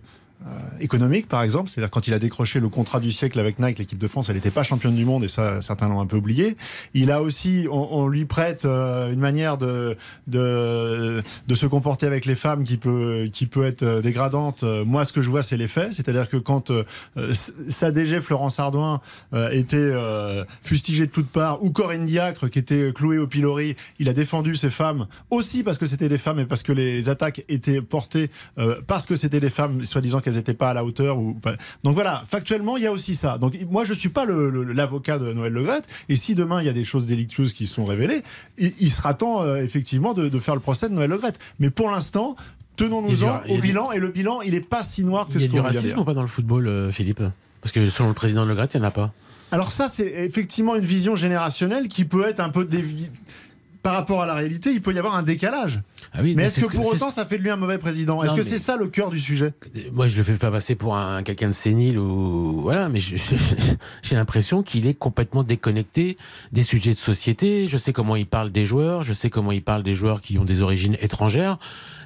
économique, 0.80 1.28
par 1.28 1.44
exemple. 1.44 1.70
C'est-à-dire 1.70 1.90
quand 1.90 2.08
il 2.08 2.14
a 2.14 2.20
décroché 2.20 2.60
le 2.60 2.70
contrat 2.70 3.00
du 3.00 3.12
siècle 3.12 3.40
avec 3.40 3.60
Nike, 3.60 3.80
l'équipe 3.80 3.98
de 3.98 4.08
France, 4.08 4.30
elle 4.30 4.36
n'était 4.36 4.52
pas 4.52 4.64
championne 4.64 4.96
du 4.96 5.06
monde 5.06 5.24
et 5.24 5.28
ça, 5.28 5.62
certains 5.62 5.88
l'ont 5.88 6.00
un 6.00 6.06
peu 6.06 6.18
oublié. 6.18 6.56
Il 6.94 7.12
a 7.12 7.22
aussi, 7.22 7.68
on, 7.72 8.08
lui 8.08 8.26
prête 8.26 8.66
euh, 8.66 9.12
une 9.12 9.20
manière 9.20 9.58
de, 9.58 9.98
de, 10.28 11.24
de 11.48 11.56
se 11.56 11.66
comporter 11.66 12.06
avec 12.06 12.26
les 12.26 12.36
femmes 12.36 12.64
qui 12.64 12.78
peut 12.78 13.28
qui 13.32 13.48
peut 13.48 13.66
être 13.66 13.84
euh, 13.84 14.02
dégradante. 14.02 14.64
Moi, 14.64 15.06
ce 15.06 15.14
que 15.14 15.22
je 15.22 15.30
vois, 15.30 15.44
c'est 15.44 15.58
les 15.58 15.68
faits. 15.68 15.94
C'est-à-dire 15.94 16.30
que 16.30 16.38
quand 16.38 16.72
sa 17.70 17.92
DG 17.92 18.22
Florence 18.22 18.60
Ardouin 18.60 19.02
était 19.52 19.94
fustigée 20.64 21.06
de 21.06 21.12
toutes 21.12 21.30
parts, 21.30 21.64
ou 21.64 21.70
Corinne 21.70 22.06
Diacre 22.06 22.50
qui 22.50 22.60
était 22.60 22.92
clouée 22.94 23.18
au 23.18 23.28
pilori, 23.28 23.76
il 24.00 24.10
a 24.10 24.14
défendu 24.14 24.56
ces 24.56 24.70
femmes 24.70 25.08
aussi 25.30 25.64
parce 25.64 25.78
que 25.78 25.86
c'était 25.86 26.10
des 26.10 26.18
femmes 26.18 26.40
et 26.40 26.46
parce 26.46 26.64
que 26.64 26.72
les 26.72 27.10
attaques 27.10 27.44
étaient 27.50 27.82
portées 27.82 28.30
parce 28.88 29.06
que 29.06 29.16
c'était 29.16 29.40
des 29.40 29.50
femmes, 29.50 29.84
soi-disant 29.84 30.22
qu'elles 30.22 30.35
n'étaient 30.36 30.54
pas 30.54 30.72
à 30.72 30.74
la 30.74 30.86
hauteur. 30.86 31.18
Ou... 31.18 31.38
Donc 31.84 31.94
voilà, 31.94 32.24
factuellement, 32.28 32.78
il 32.78 32.84
y 32.84 32.88
a 32.88 32.92
aussi 32.92 33.16
ça. 33.16 33.38
Donc 33.38 33.58
moi, 33.70 33.84
je 33.84 33.94
suis 33.94 34.10
pas 34.10 34.26
l'avocat 34.26 35.20
de 35.20 35.34
Noël 35.34 35.54
Legrette. 35.54 35.86
Et 36.10 36.16
si 36.16 36.36
demain, 36.36 36.62
il 36.62 36.66
y 36.66 36.70
a 36.70 36.74
des 36.74 36.86
choses 36.86 37.06
délictueuses 37.06 37.54
qui 37.54 37.68
sont 37.68 37.86
révélées, 37.86 38.24
il, 38.58 38.90
sera 38.90 39.14
temps, 39.14 39.42
euh, 39.42 39.58
effectivement, 39.58 40.14
de, 40.14 40.40
faire 40.40 40.56
le 40.56 40.62
procès 40.62 40.90
de 40.90 40.94
Noël 40.94 41.10
Legrette. 41.10 41.40
Mais 41.60 41.70
pour 41.70 41.90
l'instant, 41.90 42.36
tenons-nous-en 42.76 43.42
au 43.50 43.58
bilan. 43.60 43.92
Et 43.92 44.00
le 44.00 44.10
bilan, 44.10 44.42
il 44.42 44.54
n'est 44.54 44.62
pas 44.62 44.84
si 44.84 45.04
noir 45.04 45.28
que 45.28 45.40
ce 45.40 45.46
qu'on 45.46 45.52
Il 45.52 45.56
y 45.56 45.60
a 45.60 45.62
du 45.62 45.78
racisme 45.78 46.00
ou 46.00 46.04
pas 46.04 46.14
dans 46.14 46.22
le 46.22 46.28
football, 46.28 46.68
euh, 46.68 46.92
Philippe? 46.92 47.24
Parce 47.62 47.72
que 47.72 47.90
selon 47.90 48.10
le 48.10 48.16
président 48.16 48.46
Legrette, 48.46 48.74
il 48.76 48.80
n'y 48.80 48.86
en 48.86 48.90
a 48.90 48.92
pas. 48.92 49.12
Alors 49.52 49.72
ça, 49.72 49.90
c'est 49.90 50.08
effectivement 50.08 50.76
une 50.76 50.86
vision 50.86 51.16
générationnelle 51.16 51.88
qui 51.88 52.06
peut 52.06 52.28
être 52.28 52.40
un 52.40 52.50
peu 52.50 52.66
par 53.86 53.94
rapport 53.94 54.24
à 54.24 54.26
la 54.26 54.34
réalité, 54.34 54.72
il 54.72 54.82
peut 54.82 54.96
y 54.96 54.98
avoir 54.98 55.16
un 55.16 55.22
décalage. 55.22 55.80
Ah 56.12 56.22
oui, 56.24 56.34
mais 56.36 56.46
est-ce 56.46 56.62
que, 56.66 56.76
pour 56.76 56.88
autant 56.88 57.12
ça 57.12 57.24
fait 57.24 57.38
de 57.38 57.44
lui 57.44 57.52
un 57.52 57.56
mauvais 57.56 57.78
président? 57.78 58.24
Est-ce 58.24 58.34
que 58.34 58.42
c'est 58.42 58.58
ça 58.58 58.78
le 58.78 58.88
cœur 58.88 59.12
du 59.12 59.20
sujet? 59.20 59.54
Moi, 59.92 60.08
je 60.08 60.18
le 60.18 60.24
fais 60.24 60.34
pas 60.34 60.50
passer 60.50 60.74
pour 60.74 60.98
un 60.98 61.22
quelqu'un 61.22 61.50
de 61.50 61.54
sénile 61.54 62.00
ou 62.00 62.62
voilà, 62.62 62.90
mais 62.90 62.98
j'ai 63.00 64.16
l'impression 64.16 64.64
qu'il 64.64 64.88
est 64.88 64.96
complètement 64.96 65.44
déconnecté 65.44 66.16
des 66.52 66.64
sujets 66.64 66.94
de 66.94 66.98
société. 66.98 67.68
Je 67.68 67.78
sais 67.78 67.94
comment 67.94 68.16
il 68.16 68.26
parle 68.26 68.52
des 68.52 68.66
joueurs, 68.66 69.04
je 69.04 69.14
sais 69.14 69.30
comment 69.30 69.52
il 69.52 69.62
parle 69.62 69.84
des 69.84 69.94
joueurs 69.94 70.20
qui 70.20 70.40
ont 70.40 70.46
des 70.46 70.64
origines 70.64 70.98
étrangères. 71.00 71.60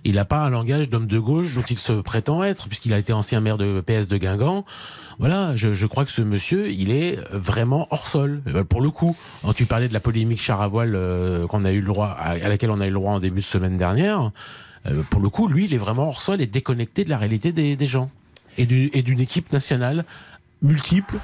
Il 0.04 0.16
n'a 0.16 0.26
pas 0.26 0.46
un 0.46 0.50
langage 0.50 0.90
d'homme 0.90 1.08
de 1.08 1.20
gauche 1.20 1.56
dont 1.56 1.64
il 1.70 1.78
se 1.78 1.94
prétend 1.94 2.44
être, 2.44 2.68
puisqu'il 2.68 2.94
a 2.94 3.00
été 3.00 3.14
ancien 3.14 3.42
maire 3.42 3.58
de 3.58 3.82
PS 3.82 4.08
de 4.08 4.18
Guingamp. 4.18 4.66
Voilà, 5.20 5.56
je, 5.56 5.86
crois 5.86 6.06
que 6.06 6.12
ce 6.12 6.22
monsieur, 6.22 6.72
il 6.72 6.92
est 6.92 7.20
vraiment 7.32 7.88
hors 7.92 8.08
sol. 8.08 8.42
Euh, 8.48 8.64
pour 8.64 8.82
le 8.82 8.90
coup, 8.90 9.18
quand 9.44 9.54
tu 9.54 9.66
parlais 9.66 9.90
de 9.90 9.94
la 9.94 10.00
polémique 10.00 10.42
Charavoile 10.42 10.96
euh, 10.96 11.46
qu'on 11.48 11.66
a 11.66 11.72
eu 11.72 11.82
le 11.82 11.88
droit, 11.88 12.08
à, 12.08 12.38
laquelle 12.38 12.72
on 12.72 12.80
a 12.80 12.86
eu 12.86 12.90
le 12.90 12.96
droit 12.96 13.14
en 13.14 13.20
début 13.20 13.42
de 13.42 13.46
semaine 13.46 13.76
dernière, 13.76 14.32
euh, 14.88 15.04
pour 15.10 15.20
le 15.20 15.30
coup, 15.30 15.48
lui, 15.48 15.66
il 15.66 15.74
est 15.74 15.78
vraiment 15.78 16.08
hors 16.08 16.22
sol 16.22 16.42
et 16.42 16.48
déconnecté 16.48 17.04
de 17.04 17.10
la 17.10 17.18
réalité 17.18 17.52
des, 17.52 17.88
gens 17.88 18.10
et 18.58 18.66
d'une 18.66 19.20
équipe 19.20 19.52
nationale 19.52 20.06
multiple 20.62 21.16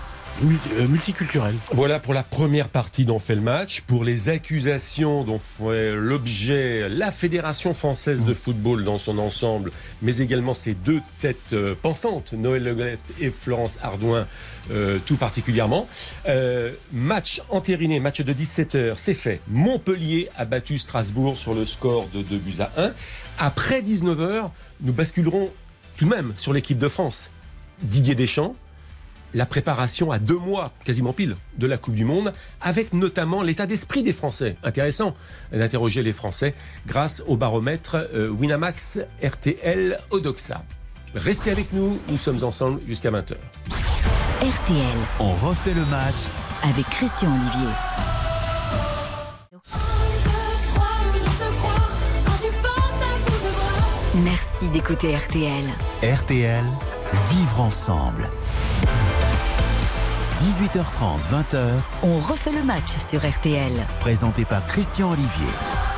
multiculturel. 0.42 1.56
Voilà 1.72 2.00
pour 2.00 2.14
la 2.14 2.24
première 2.24 2.70
partie 2.70 3.06
dont 3.06 3.20
fait 3.20 3.36
le 3.36 3.42
match. 3.42 3.82
Pour 3.82 4.04
les 4.04 4.30
accusations 4.30 5.24
dont 5.24 5.40
fait 5.40 5.96
l'objet 5.96 6.90
la 6.90 7.12
Fédération 7.12 7.74
française 7.74 8.24
de 8.24 8.34
football 8.34 8.84
dans 8.84 8.98
son 8.98 9.18
ensemble, 9.18 9.72
mais 10.02 10.18
également 10.18 10.54
ses 10.54 10.74
deux 10.74 11.02
têtes 11.20 11.54
euh, 11.54 11.76
pensantes, 11.82 12.34
Noël 12.34 12.64
Legrette 12.64 13.14
et 13.20 13.30
Florence 13.30 13.80
Ardouin, 13.82 14.28
euh, 14.72 15.00
tout 15.06 15.18
particulièrement. 15.18 15.88
match 16.92 17.42
entériné, 17.50 18.00
match 18.00 18.22
de 18.22 18.34
17h, 18.34 18.94
c'est 18.98 19.14
fait. 19.14 19.40
Montpellier 19.48 20.30
a 20.38 20.46
battu 20.46 20.78
Strasbourg 20.78 21.38
sur 21.38 21.54
le 21.54 21.66
score 21.66 22.08
de 22.14 22.22
2 22.22 22.38
buts 22.38 22.56
à 22.60 22.72
1. 22.78 22.92
Après 23.40 23.82
19h, 23.82 24.50
nous 24.82 24.94
basculerons 24.94 25.52
tout 25.98 26.06
de 26.06 26.10
même 26.10 26.34
sur 26.38 26.54
l'équipe 26.54 26.78
de 26.78 26.90
France. 26.90 27.32
Didier 27.82 28.16
Deschamps, 28.16 28.56
la 29.36 29.46
préparation 29.46 30.12
à 30.12 30.18
deux 30.18 30.38
mois, 30.38 30.72
quasiment 30.86 31.12
pile, 31.14 31.36
de 31.58 31.68
la 31.68 31.78
Coupe 31.78 31.94
du 31.94 32.06
Monde, 32.06 32.32
avec 32.62 32.94
notamment 32.94 33.44
l'état 33.44 33.68
d'esprit 33.68 34.02
des 34.02 34.14
Français. 34.14 34.56
Intéressant 34.64 35.14
d'interroger 35.52 36.02
les 36.04 36.14
Français 36.14 36.56
grâce 36.88 37.22
au 37.28 37.36
baromètre 37.36 37.98
euh, 38.14 38.30
Winamax 38.30 39.00
RTL 39.22 40.00
Odoxa. 40.10 40.64
Restez 41.14 41.52
avec 41.52 41.72
nous, 41.74 42.00
nous 42.08 42.18
sommes 42.18 42.44
ensemble 42.44 42.80
jusqu'à 42.88 43.12
20h. 43.12 43.36
RTL. 44.42 44.98
On 45.20 45.34
refait 45.34 45.74
le 45.74 45.86
match 45.86 46.16
avec 46.64 46.86
Christian 46.86 47.30
Olivier. 47.30 47.72
Merci 54.24 54.70
d'écouter 54.70 55.16
RTL. 55.16 55.66
RTL, 56.02 56.64
vivre 57.30 57.62
ensemble. 57.62 58.30
18h30, 60.40 61.20
20h. 61.32 61.72
On 62.04 62.20
refait 62.20 62.52
le 62.52 62.62
match 62.64 62.98
sur 63.00 63.28
RTL. 63.28 63.72
Présenté 64.00 64.44
par 64.44 64.66
Christian 64.68 65.12
Olivier. 65.12 65.48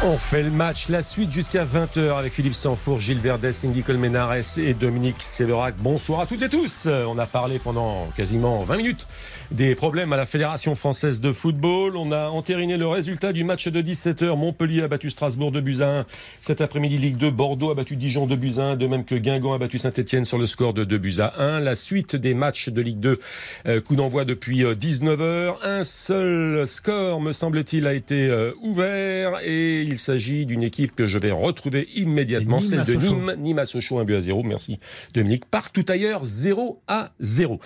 On 0.05 0.15
fait 0.15 0.43
le 0.43 0.51
match, 0.51 0.89
la 0.89 1.01
suite 1.01 1.31
jusqu'à 1.31 1.65
20h 1.65 2.19
avec 2.19 2.31
Philippe 2.31 2.53
Sanfour, 2.53 2.99
Gilles 2.99 3.17
Verdès, 3.17 3.51
Cindy 3.51 3.81
Colmenares 3.81 4.59
et 4.59 4.75
Dominique 4.75 5.23
Séverac. 5.23 5.73
Bonsoir 5.79 6.19
à 6.19 6.27
toutes 6.27 6.43
et 6.43 6.49
tous. 6.49 6.87
On 6.87 7.17
a 7.17 7.25
parlé 7.25 7.57
pendant 7.57 8.07
quasiment 8.15 8.59
20 8.59 8.77
minutes 8.77 9.07
des 9.49 9.73
problèmes 9.73 10.13
à 10.13 10.17
la 10.17 10.27
Fédération 10.27 10.75
française 10.75 11.19
de 11.19 11.31
football. 11.31 11.97
On 11.97 12.11
a 12.11 12.27
entériné 12.27 12.77
le 12.77 12.87
résultat 12.87 13.33
du 13.33 13.43
match 13.43 13.69
de 13.69 13.81
17h. 13.81 14.37
Montpellier 14.37 14.83
a 14.83 14.87
battu 14.87 15.09
Strasbourg 15.09 15.51
de 15.51 15.61
Buzyn. 15.61 16.05
Cet 16.41 16.61
après-midi, 16.61 16.99
Ligue 16.99 17.17
2, 17.17 17.31
Bordeaux 17.31 17.71
a 17.71 17.75
battu 17.75 17.95
Dijon 17.95 18.27
de 18.27 18.35
Buzyn, 18.35 18.75
de 18.75 18.85
même 18.85 19.03
que 19.03 19.15
Guingamp 19.15 19.53
a 19.53 19.57
battu 19.57 19.79
Saint-Etienne 19.79 20.25
sur 20.25 20.37
le 20.37 20.45
score 20.45 20.75
de 20.75 20.83
2 20.83 20.97
buts 20.99 21.15
à 21.21 21.41
1. 21.41 21.59
La 21.61 21.73
suite 21.73 22.15
des 22.15 22.35
matchs 22.35 22.69
de 22.69 22.81
Ligue 22.81 22.99
2, 22.99 23.19
euh, 23.65 23.81
coup 23.81 23.95
d'envoi 23.95 24.25
depuis 24.25 24.63
19h. 24.63 25.21
Euh, 25.21 25.51
Un 25.63 25.83
seul 25.83 26.67
score, 26.67 27.19
me 27.19 27.33
semble-t-il, 27.33 27.87
a 27.87 27.95
été 27.95 28.27
euh, 28.27 28.51
ouvert 28.61 29.39
et 29.43 29.86
il 29.87 29.97
s'agit 29.97 30.45
d'une 30.45 30.63
équipe 30.63 30.95
que 30.95 31.07
je 31.07 31.17
vais 31.17 31.31
retrouver 31.31 31.87
immédiatement, 31.95 32.61
celle 32.61 32.83
de 32.83 32.93
Nîmes, 32.93 33.35
Nîmes 33.37 33.59
à 33.59 33.65
Sochaux, 33.65 33.99
1 33.99 34.03
but 34.03 34.15
à 34.15 34.21
0. 34.21 34.43
Merci 34.43 34.79
Dominique. 35.13 35.45
Partout 35.45 35.85
ailleurs, 35.87 36.23
0 36.23 36.81
à 36.87 37.11
0. 37.19 37.59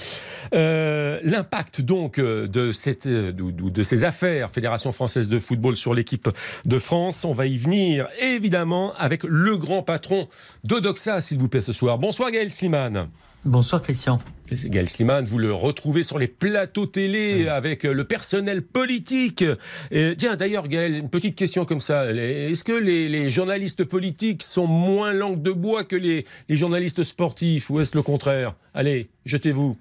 Euh, 0.54 1.20
l'impact 1.24 1.82
donc 1.82 2.20
euh, 2.20 2.48
de, 2.48 2.72
cette, 2.72 3.06
euh, 3.08 3.32
de, 3.34 3.84
ces 3.84 4.04
affaires 4.04 4.50
Fédération 4.50 4.92
française 4.92 5.30
de 5.30 5.40
football 5.40 5.76
sur 5.76 5.94
l'équipe 5.94 6.30
de 6.66 6.80
France, 6.80 7.26
on 7.26 7.34
va 7.34 7.46
y 7.46 7.58
venir 7.58 8.08
évidemment 8.20 8.94
avec 8.96 9.24
le 9.24 9.58
grand 9.58 9.84
patron 9.84 10.28
d'Odoxa, 10.64 11.22
s'il 11.22 11.40
vous 11.40 11.48
plaît, 11.48 11.62
ce 11.62 11.74
soir. 11.74 11.98
Bonsoir 11.98 12.32
Gaël 12.32 12.50
Slimane. 12.50 13.10
Bonsoir 13.45 13.82
Christian. 13.82 14.19
Gaël 14.51 14.89
Sliman, 14.89 15.23
vous 15.23 15.38
le 15.38 15.54
retrouvez 15.54 16.04
sur 16.04 16.19
les 16.19 16.27
plateaux 16.27 16.86
télé 16.86 17.47
avec 17.47 17.84
le 17.84 18.04
personnel 18.04 18.62
politique. 18.62 19.43
Et, 19.91 20.13
tiens, 20.17 20.36
d'ailleurs, 20.36 20.67
Gaël, 20.67 20.93
une 20.95 21.10
petite 21.10 21.36
question 21.36 21.65
comme 21.65 21.80
ça. 21.80 22.12
Est-ce 22.12 22.63
que 22.63 22.73
les, 22.73 23.08
les, 23.08 23.30
journalistes 23.30 23.84
politiques 23.84 24.43
sont 24.43 24.67
moins 24.67 25.13
langue 25.13 25.41
de 25.41 25.51
bois 25.51 25.84
que 25.84 25.95
les, 25.95 26.25
les 26.49 26.56
journalistes 26.56 27.04
sportifs 27.04 27.69
ou 27.69 27.80
est-ce 27.80 27.95
le 27.95 28.04
contraire? 28.04 28.56
Allez, 28.73 29.10
jetez-vous. 29.25 29.77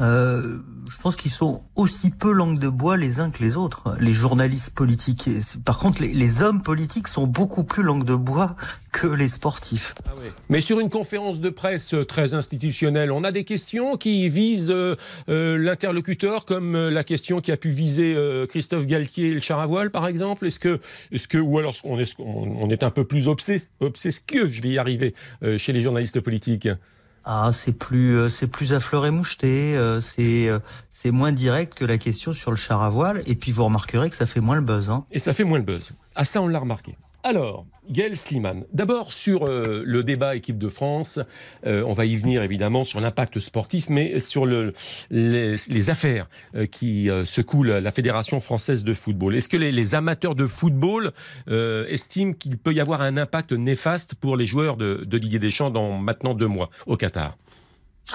Euh, 0.00 0.58
je 0.90 0.98
pense 1.00 1.14
qu'ils 1.14 1.30
sont 1.30 1.62
aussi 1.76 2.10
peu 2.10 2.32
langue 2.32 2.58
de 2.58 2.68
bois 2.68 2.96
les 2.96 3.20
uns 3.20 3.30
que 3.30 3.42
les 3.42 3.56
autres, 3.56 3.96
les 4.00 4.12
journalistes 4.12 4.70
politiques. 4.70 5.28
Par 5.64 5.78
contre, 5.78 6.02
les, 6.02 6.42
hommes 6.42 6.62
politiques 6.62 7.08
sont 7.08 7.26
beaucoup 7.26 7.64
plus 7.64 7.82
langue 7.82 8.04
de 8.04 8.14
bois 8.14 8.56
que 8.92 9.06
les 9.06 9.28
sportifs. 9.28 9.94
Ah. 10.06 10.10
Mais 10.48 10.60
sur 10.60 10.80
une 10.80 10.90
conférence 10.90 11.40
de 11.40 11.50
presse 11.50 11.94
très 12.08 12.34
institutionnelle, 12.34 13.12
on 13.12 13.24
a 13.24 13.30
des 13.30 13.44
questions 13.44 13.96
qui 13.96 14.28
visent 14.28 14.70
euh, 14.70 14.96
euh, 15.28 15.56
l'interlocuteur, 15.58 16.44
comme 16.44 16.74
euh, 16.74 16.90
la 16.90 17.04
question 17.04 17.40
qui 17.40 17.52
a 17.52 17.56
pu 17.56 17.70
viser 17.70 18.14
euh, 18.16 18.46
Christophe 18.46 18.86
Galtier 18.86 19.28
et 19.28 19.34
le 19.34 19.40
char 19.40 19.60
à 19.60 19.66
voile, 19.66 19.90
par 19.90 20.08
exemple. 20.08 20.46
Est-ce 20.46 20.58
que, 20.60 20.80
est-ce 21.12 21.28
que, 21.28 21.38
ou 21.38 21.58
alors 21.58 21.74
on 21.84 21.98
est, 21.98 22.16
on 22.18 22.68
est 22.68 22.82
un 22.82 22.90
peu 22.90 23.04
plus 23.04 23.28
obsesque, 23.28 23.70
je 23.80 24.62
vais 24.62 24.70
y 24.70 24.78
arriver, 24.78 25.14
euh, 25.42 25.58
chez 25.58 25.72
les 25.72 25.80
journalistes 25.80 26.20
politiques? 26.20 26.68
Ah, 27.24 27.50
c'est 27.52 27.72
plus, 27.72 28.16
euh, 28.16 28.28
c'est 28.28 28.46
plus 28.46 28.72
à 28.72 28.80
fleur 28.80 29.04
et 29.04 29.10
moucheté, 29.10 29.76
euh, 29.76 30.00
c'est, 30.00 30.48
euh, 30.48 30.58
c'est 30.90 31.10
moins 31.10 31.32
direct 31.32 31.74
que 31.74 31.84
la 31.84 31.98
question 31.98 32.32
sur 32.32 32.50
le 32.50 32.56
char 32.56 32.82
à 32.82 32.88
voile. 32.88 33.22
Et 33.26 33.34
puis 33.34 33.52
vous 33.52 33.64
remarquerez 33.64 34.08
que 34.08 34.16
ça 34.16 34.26
fait 34.26 34.40
moins 34.40 34.56
le 34.56 34.62
buzz. 34.62 34.90
Hein. 34.90 35.04
Et 35.10 35.18
ça 35.18 35.34
fait 35.34 35.44
moins 35.44 35.58
le 35.58 35.64
buzz. 35.64 35.92
Ah, 36.14 36.24
ça, 36.24 36.40
on 36.40 36.48
l'a 36.48 36.58
remarqué. 36.58 36.96
Alors, 37.22 37.66
Gaël 37.90 38.16
Sliman, 38.16 38.64
d'abord 38.72 39.12
sur 39.12 39.46
euh, 39.46 39.82
le 39.84 40.02
débat 40.02 40.36
équipe 40.36 40.56
de 40.56 40.70
France, 40.70 41.18
euh, 41.66 41.82
on 41.86 41.92
va 41.92 42.06
y 42.06 42.16
venir 42.16 42.42
évidemment 42.42 42.84
sur 42.84 42.98
l'impact 43.00 43.38
sportif, 43.40 43.90
mais 43.90 44.20
sur 44.20 44.46
le, 44.46 44.72
les, 45.10 45.90
affaires 45.90 46.28
euh, 46.54 46.64
qui 46.64 47.10
secouent 47.24 47.64
la, 47.64 47.90
Fédération 47.90 48.40
française 48.40 48.84
de 48.84 48.94
football. 48.94 49.34
Est-ce 49.34 49.48
que 49.48 49.58
les, 49.58 49.94
amateurs 49.94 50.34
de 50.34 50.46
football 50.46 51.10
estiment 51.88 52.32
qu'il 52.32 52.56
peut 52.56 52.72
y 52.72 52.80
avoir 52.80 53.02
un 53.02 53.16
impact 53.16 53.52
néfaste 53.52 54.14
pour 54.14 54.36
les 54.36 54.46
joueurs 54.46 54.76
de, 54.76 55.04
de 55.04 55.18
Didier 55.18 55.40
Deschamps 55.40 55.70
dans 55.70 55.98
maintenant 55.98 56.34
deux 56.34 56.46
mois 56.46 56.70
au 56.86 56.96
Qatar? 56.96 57.36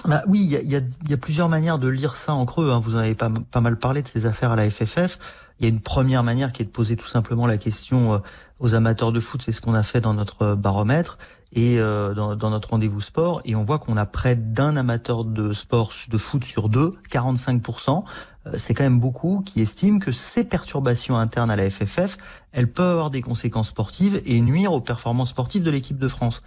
Bah 0.04 0.22
oui, 0.28 0.60
il 0.62 0.70
y 0.70 1.14
a, 1.14 1.18
plusieurs 1.18 1.50
manières 1.50 1.80
de 1.80 1.88
lire 1.88 2.16
ça 2.16 2.34
en 2.34 2.46
creux. 2.46 2.72
Hein. 2.72 2.80
Vous 2.80 2.96
en 2.96 3.00
avez 3.00 3.16
pas 3.16 3.62
mal 3.62 3.78
parlé 3.78 4.02
de 4.02 4.08
ces 4.08 4.26
affaires 4.26 4.52
à 4.52 4.56
la 4.56 4.70
FFF. 4.70 5.18
Il 5.60 5.66
y 5.66 5.66
a 5.66 5.70
une 5.70 5.80
première 5.80 6.24
manière 6.24 6.52
qui 6.52 6.62
est 6.62 6.66
de 6.66 6.72
poser 6.72 6.96
tout 6.96 7.08
simplement 7.08 7.48
la 7.48 7.58
question 7.58 8.22
aux 8.60 8.74
amateurs 8.74 9.12
de 9.12 9.20
foot, 9.20 9.42
c'est 9.42 9.52
ce 9.52 9.62
qu'on 9.62 9.74
a 9.74 9.84
fait 9.84 10.02
dans 10.02 10.14
notre 10.14 10.56
baromètre 10.56 11.18
et 11.56 11.80
euh, 11.80 12.14
dans, 12.14 12.50
notre 12.50 12.70
rendez-vous 12.70 13.02
sport. 13.02 13.42
Et 13.46 13.56
on 13.56 13.64
voit 13.64 13.80
qu'on 13.80 13.98
a 13.98 14.06
près 14.06 14.36
d'un 14.36 14.76
amateur 14.78 15.26
de 15.26 15.54
sport 15.54 15.92
de 16.10 16.18
foot 16.18 16.44
sur 16.44 16.70
deux, 16.70 16.92
45%. 17.12 18.04
Euh, 18.46 18.52
c'est 18.58 18.74
quand 18.74 18.84
même 18.84 19.00
beaucoup 19.00 19.42
qui 19.46 19.62
estiment 19.62 20.00
que 20.00 20.12
ces 20.12 20.44
perturbations 20.44 21.18
internes 21.18 21.50
à 21.50 21.56
la 21.56 21.70
FFF, 21.70 22.18
elles 22.52 22.72
peuvent 22.72 22.92
avoir 22.92 23.10
des 23.10 23.22
conséquences 23.22 23.70
sportives 23.70 24.22
et 24.26 24.40
nuire 24.42 24.74
aux 24.74 24.82
performances 24.82 25.30
sportives 25.30 25.64
de 25.64 25.72
l'équipe 25.72 25.98
de 25.98 26.08
France. 26.08 26.44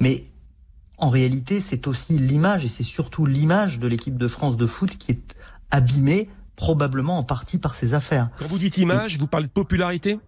Mais 0.00 0.24
en 0.98 1.08
réalité, 1.10 1.60
c'est 1.60 1.86
aussi 1.86 2.18
l'image 2.18 2.64
et 2.64 2.68
c'est 2.68 2.84
surtout 2.84 3.24
l'image 3.24 3.78
de 3.78 3.88
l'équipe 3.88 4.18
de 4.18 4.28
France 4.28 4.56
de 4.56 4.66
foot 4.66 4.98
qui 4.98 5.12
est 5.12 5.36
abîmée 5.70 6.28
probablement 6.60 7.16
en 7.16 7.22
partie 7.22 7.56
par 7.56 7.74
ces 7.74 7.94
affaires. 7.94 8.28
Quand 8.38 8.46
vous 8.46 8.58
dites 8.58 8.76
image, 8.76 9.16
et... 9.16 9.18
vous 9.18 9.26
parlez 9.26 9.46
de 9.46 9.52
popularité? 9.52 10.20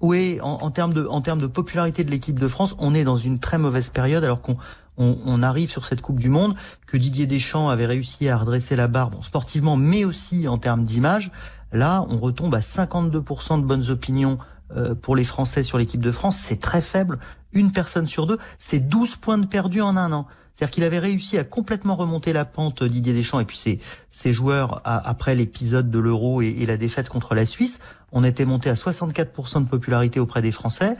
Oui, 0.00 0.38
en, 0.42 0.52
en, 0.62 0.70
termes 0.70 0.94
de 0.94 1.06
en 1.06 1.20
termes 1.20 1.42
de 1.42 1.46
popularité 1.46 2.04
de 2.04 2.10
l'équipe 2.10 2.40
de 2.40 2.48
France, 2.48 2.74
on 2.78 2.94
est 2.94 3.04
dans 3.04 3.18
une 3.18 3.38
très 3.38 3.58
mauvaise 3.58 3.90
période 3.90 4.24
alors 4.24 4.40
qu'on 4.40 4.56
on, 4.96 5.14
on, 5.26 5.42
arrive 5.42 5.68
sur 5.68 5.84
cette 5.84 6.00
Coupe 6.00 6.20
du 6.20 6.30
Monde 6.30 6.54
que 6.86 6.96
Didier 6.96 7.26
Deschamps 7.26 7.68
avait 7.68 7.84
réussi 7.84 8.30
à 8.30 8.38
redresser 8.38 8.76
la 8.76 8.88
barre, 8.88 9.10
bon, 9.10 9.22
sportivement, 9.22 9.76
mais 9.76 10.06
aussi 10.06 10.48
en 10.48 10.56
termes 10.56 10.86
d'image. 10.86 11.30
Là, 11.70 12.02
on 12.08 12.18
retombe 12.18 12.54
à 12.54 12.60
52% 12.60 13.60
de 13.60 13.66
bonnes 13.66 13.90
opinions 13.90 14.38
euh, 14.74 14.94
pour 14.94 15.16
les 15.16 15.24
Français 15.24 15.64
sur 15.64 15.76
l'équipe 15.76 16.00
de 16.00 16.12
France. 16.12 16.38
C'est 16.40 16.60
très 16.60 16.80
faible. 16.80 17.18
Une 17.52 17.72
personne 17.72 18.06
sur 18.06 18.26
deux, 18.26 18.38
c'est 18.58 18.80
12 18.80 19.16
points 19.16 19.38
de 19.38 19.46
perdu 19.46 19.82
en 19.82 19.98
un 19.98 20.12
an. 20.12 20.26
C'est-à-dire 20.54 20.72
qu'il 20.72 20.84
avait 20.84 20.98
réussi 20.98 21.36
à 21.38 21.44
complètement 21.44 21.96
remonter 21.96 22.32
la 22.32 22.44
pente 22.44 22.84
Didier 22.84 23.12
Deschamps 23.12 23.40
et 23.40 23.44
puis 23.44 23.56
ses, 23.56 23.80
ses 24.10 24.32
joueurs 24.32 24.80
après 24.84 25.34
l'épisode 25.34 25.90
de 25.90 25.98
l'Euro 25.98 26.42
et, 26.42 26.48
et, 26.48 26.66
la 26.66 26.76
défaite 26.76 27.08
contre 27.08 27.34
la 27.34 27.44
Suisse. 27.44 27.80
On 28.12 28.22
était 28.22 28.44
monté 28.44 28.70
à 28.70 28.74
64% 28.74 29.64
de 29.64 29.68
popularité 29.68 30.20
auprès 30.20 30.42
des 30.42 30.52
Français. 30.52 30.96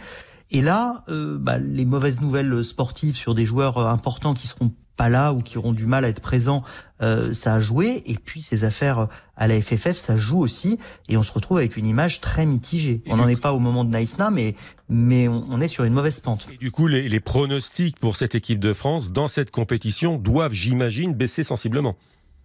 Et 0.51 0.61
là, 0.61 1.05
euh, 1.09 1.39
bah, 1.39 1.59
les 1.59 1.85
mauvaises 1.85 2.21
nouvelles 2.21 2.65
sportives 2.65 3.17
sur 3.17 3.35
des 3.35 3.47
joueurs 3.47 3.79
importants 3.79 4.35
qui 4.35 4.47
seront 4.47 4.73
pas 4.97 5.09
là 5.09 5.33
ou 5.33 5.41
qui 5.41 5.59
auront 5.59 5.73
du 5.73 5.87
mal 5.87 6.05
à 6.05 6.09
être 6.09 6.21
présents, 6.21 6.63
euh, 7.03 7.33
ça 7.33 7.55
a 7.55 7.61
joué. 7.61 8.03
Et 8.07 8.17
puis 8.17 8.43
ces 8.43 8.65
affaires 8.65 9.09
à 9.37 9.49
la 9.49 9.61
FFF, 9.61 9.97
ça 9.97 10.17
joue 10.17 10.39
aussi. 10.39 10.79
Et 11.09 11.17
on 11.17 11.23
se 11.23 11.33
retrouve 11.33 11.59
avec 11.59 11.77
une 11.77 11.87
image 11.87 12.21
très 12.21 12.47
mitigée. 12.47 13.03
Et 13.07 13.13
on 13.13 13.17
n'en 13.17 13.29
est 13.29 13.41
pas 13.41 13.53
au 13.53 13.59
moment 13.59 13.85
de 13.85 13.91
Naïsna, 13.91 14.31
mais 14.31 14.55
mais 14.89 15.29
on, 15.29 15.45
on, 15.51 15.61
est 15.61 15.69
sur 15.69 15.85
une 15.85 15.95
mauvaise 15.95 16.21
pente. 16.21 16.47
Et 16.53 16.59
du 16.59 16.71
coup, 16.71 16.87
les, 16.87 17.09
les 17.09 17.21
pronostics 17.21 17.99
pour 17.99 18.17
cette 18.17 18.35
équipe 18.35 18.59
de 18.59 18.73
France 18.73 19.13
dans 19.13 19.29
cette 19.29 19.51
compétition 19.51 20.19
doivent, 20.19 20.53
j'imagine, 20.53 21.15
baisser 21.15 21.43
sensiblement 21.43 21.97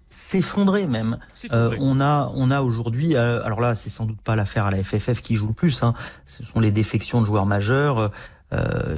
s'effondrer 0.10 0.88
même. 0.88 1.20
Euh, 1.52 1.76
on 1.80 2.02
a, 2.02 2.32
on 2.34 2.50
a 2.50 2.62
aujourd'hui, 2.62 3.16
euh, 3.16 3.44
alors 3.44 3.62
là, 3.62 3.76
c'est 3.76 3.92
sans 3.92 4.06
doute 4.06 4.22
pas 4.22 4.36
l'affaire 4.36 4.66
à 4.66 4.72
la 4.72 4.84
FFF 4.84 5.22
qui 5.22 5.36
joue 5.36 5.48
le 5.48 5.54
plus. 5.54 5.84
Hein, 5.84 5.94
ce 6.26 6.44
sont 6.44 6.60
les 6.60 6.72
défections 6.72 7.22
de 7.22 7.28
joueurs 7.28 7.46
majeurs 7.46 8.00
euh, 8.00 8.08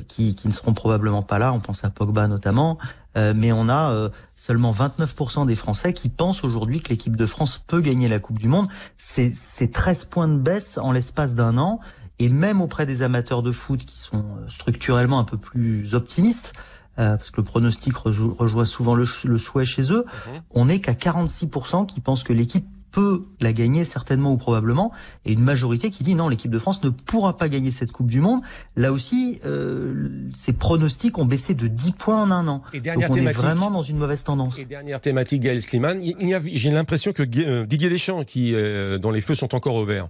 qui, 0.07 0.35
qui 0.35 0.47
ne 0.47 0.53
seront 0.53 0.73
probablement 0.73 1.23
pas 1.23 1.39
là. 1.39 1.51
On 1.53 1.59
pense 1.59 1.83
à 1.83 1.89
Pogba 1.89 2.27
notamment, 2.27 2.77
euh, 3.17 3.33
mais 3.35 3.51
on 3.51 3.67
a 3.69 4.09
seulement 4.35 4.71
29% 4.71 5.45
des 5.45 5.55
Français 5.55 5.93
qui 5.93 6.09
pensent 6.09 6.43
aujourd'hui 6.43 6.79
que 6.79 6.89
l'équipe 6.89 7.15
de 7.15 7.25
France 7.25 7.61
peut 7.67 7.81
gagner 7.81 8.07
la 8.07 8.19
Coupe 8.19 8.39
du 8.39 8.47
Monde. 8.47 8.67
C'est 8.97 9.71
13 9.71 10.05
points 10.05 10.27
de 10.27 10.39
baisse 10.39 10.77
en 10.77 10.91
l'espace 10.91 11.35
d'un 11.35 11.57
an. 11.57 11.79
Et 12.19 12.29
même 12.29 12.61
auprès 12.61 12.85
des 12.85 13.01
amateurs 13.01 13.41
de 13.41 13.51
foot 13.51 13.83
qui 13.83 13.97
sont 13.97 14.37
structurellement 14.47 15.17
un 15.17 15.23
peu 15.23 15.37
plus 15.37 15.95
optimistes, 15.95 16.53
euh, 16.99 17.17
parce 17.17 17.31
que 17.31 17.37
le 17.37 17.45
pronostic 17.45 17.95
rejoint 17.95 18.65
souvent 18.65 18.93
le, 18.93 19.05
le, 19.23 19.37
souhait 19.39 19.65
chez 19.65 19.91
eux, 19.91 20.05
mmh. 20.05 20.29
on 20.51 20.65
n'est 20.65 20.79
qu'à 20.79 20.93
46% 20.93 21.87
qui 21.87 21.99
pensent 21.99 22.23
que 22.23 22.33
l'équipe 22.33 22.67
peut 22.91 23.23
la 23.39 23.53
gagner 23.53 23.85
certainement 23.85 24.33
ou 24.33 24.37
probablement, 24.37 24.91
et 25.25 25.33
une 25.33 25.43
majorité 25.43 25.89
qui 25.89 26.03
dit 26.03 26.15
non, 26.15 26.29
l'équipe 26.29 26.51
de 26.51 26.59
France 26.59 26.83
ne 26.83 26.89
pourra 26.89 27.37
pas 27.37 27.49
gagner 27.49 27.71
cette 27.71 27.91
Coupe 27.91 28.07
du 28.07 28.21
Monde. 28.21 28.41
Là 28.75 28.91
aussi, 28.91 29.39
euh, 29.45 30.29
ces 30.35 30.53
pronostics 30.53 31.17
ont 31.17 31.25
baissé 31.25 31.53
de 31.53 31.67
10 31.67 31.91
points 31.93 32.21
en 32.23 32.31
un 32.31 32.47
an. 32.47 32.61
Et 32.73 32.79
dernière 32.79 33.07
Donc 33.07 33.15
on 33.15 33.19
thématique, 33.19 33.39
est 33.39 33.43
vraiment 33.43 33.71
dans 33.71 33.83
une 33.83 33.97
mauvaise 33.97 34.23
tendance. 34.23 34.57
Et 34.59 34.65
dernière 34.65 35.01
thématique, 35.01 35.41
Gaël 35.41 35.61
Sliman, 35.61 35.99
j'ai 36.45 36.71
l'impression 36.71 37.13
que 37.13 37.23
euh, 37.23 37.65
Didier 37.65 37.89
Deschamps, 37.89 38.23
qui, 38.23 38.53
euh, 38.53 38.97
dont 38.97 39.11
les 39.11 39.21
feux 39.21 39.35
sont 39.35 39.55
encore 39.55 39.75
au 39.75 39.85
vert, 39.85 40.07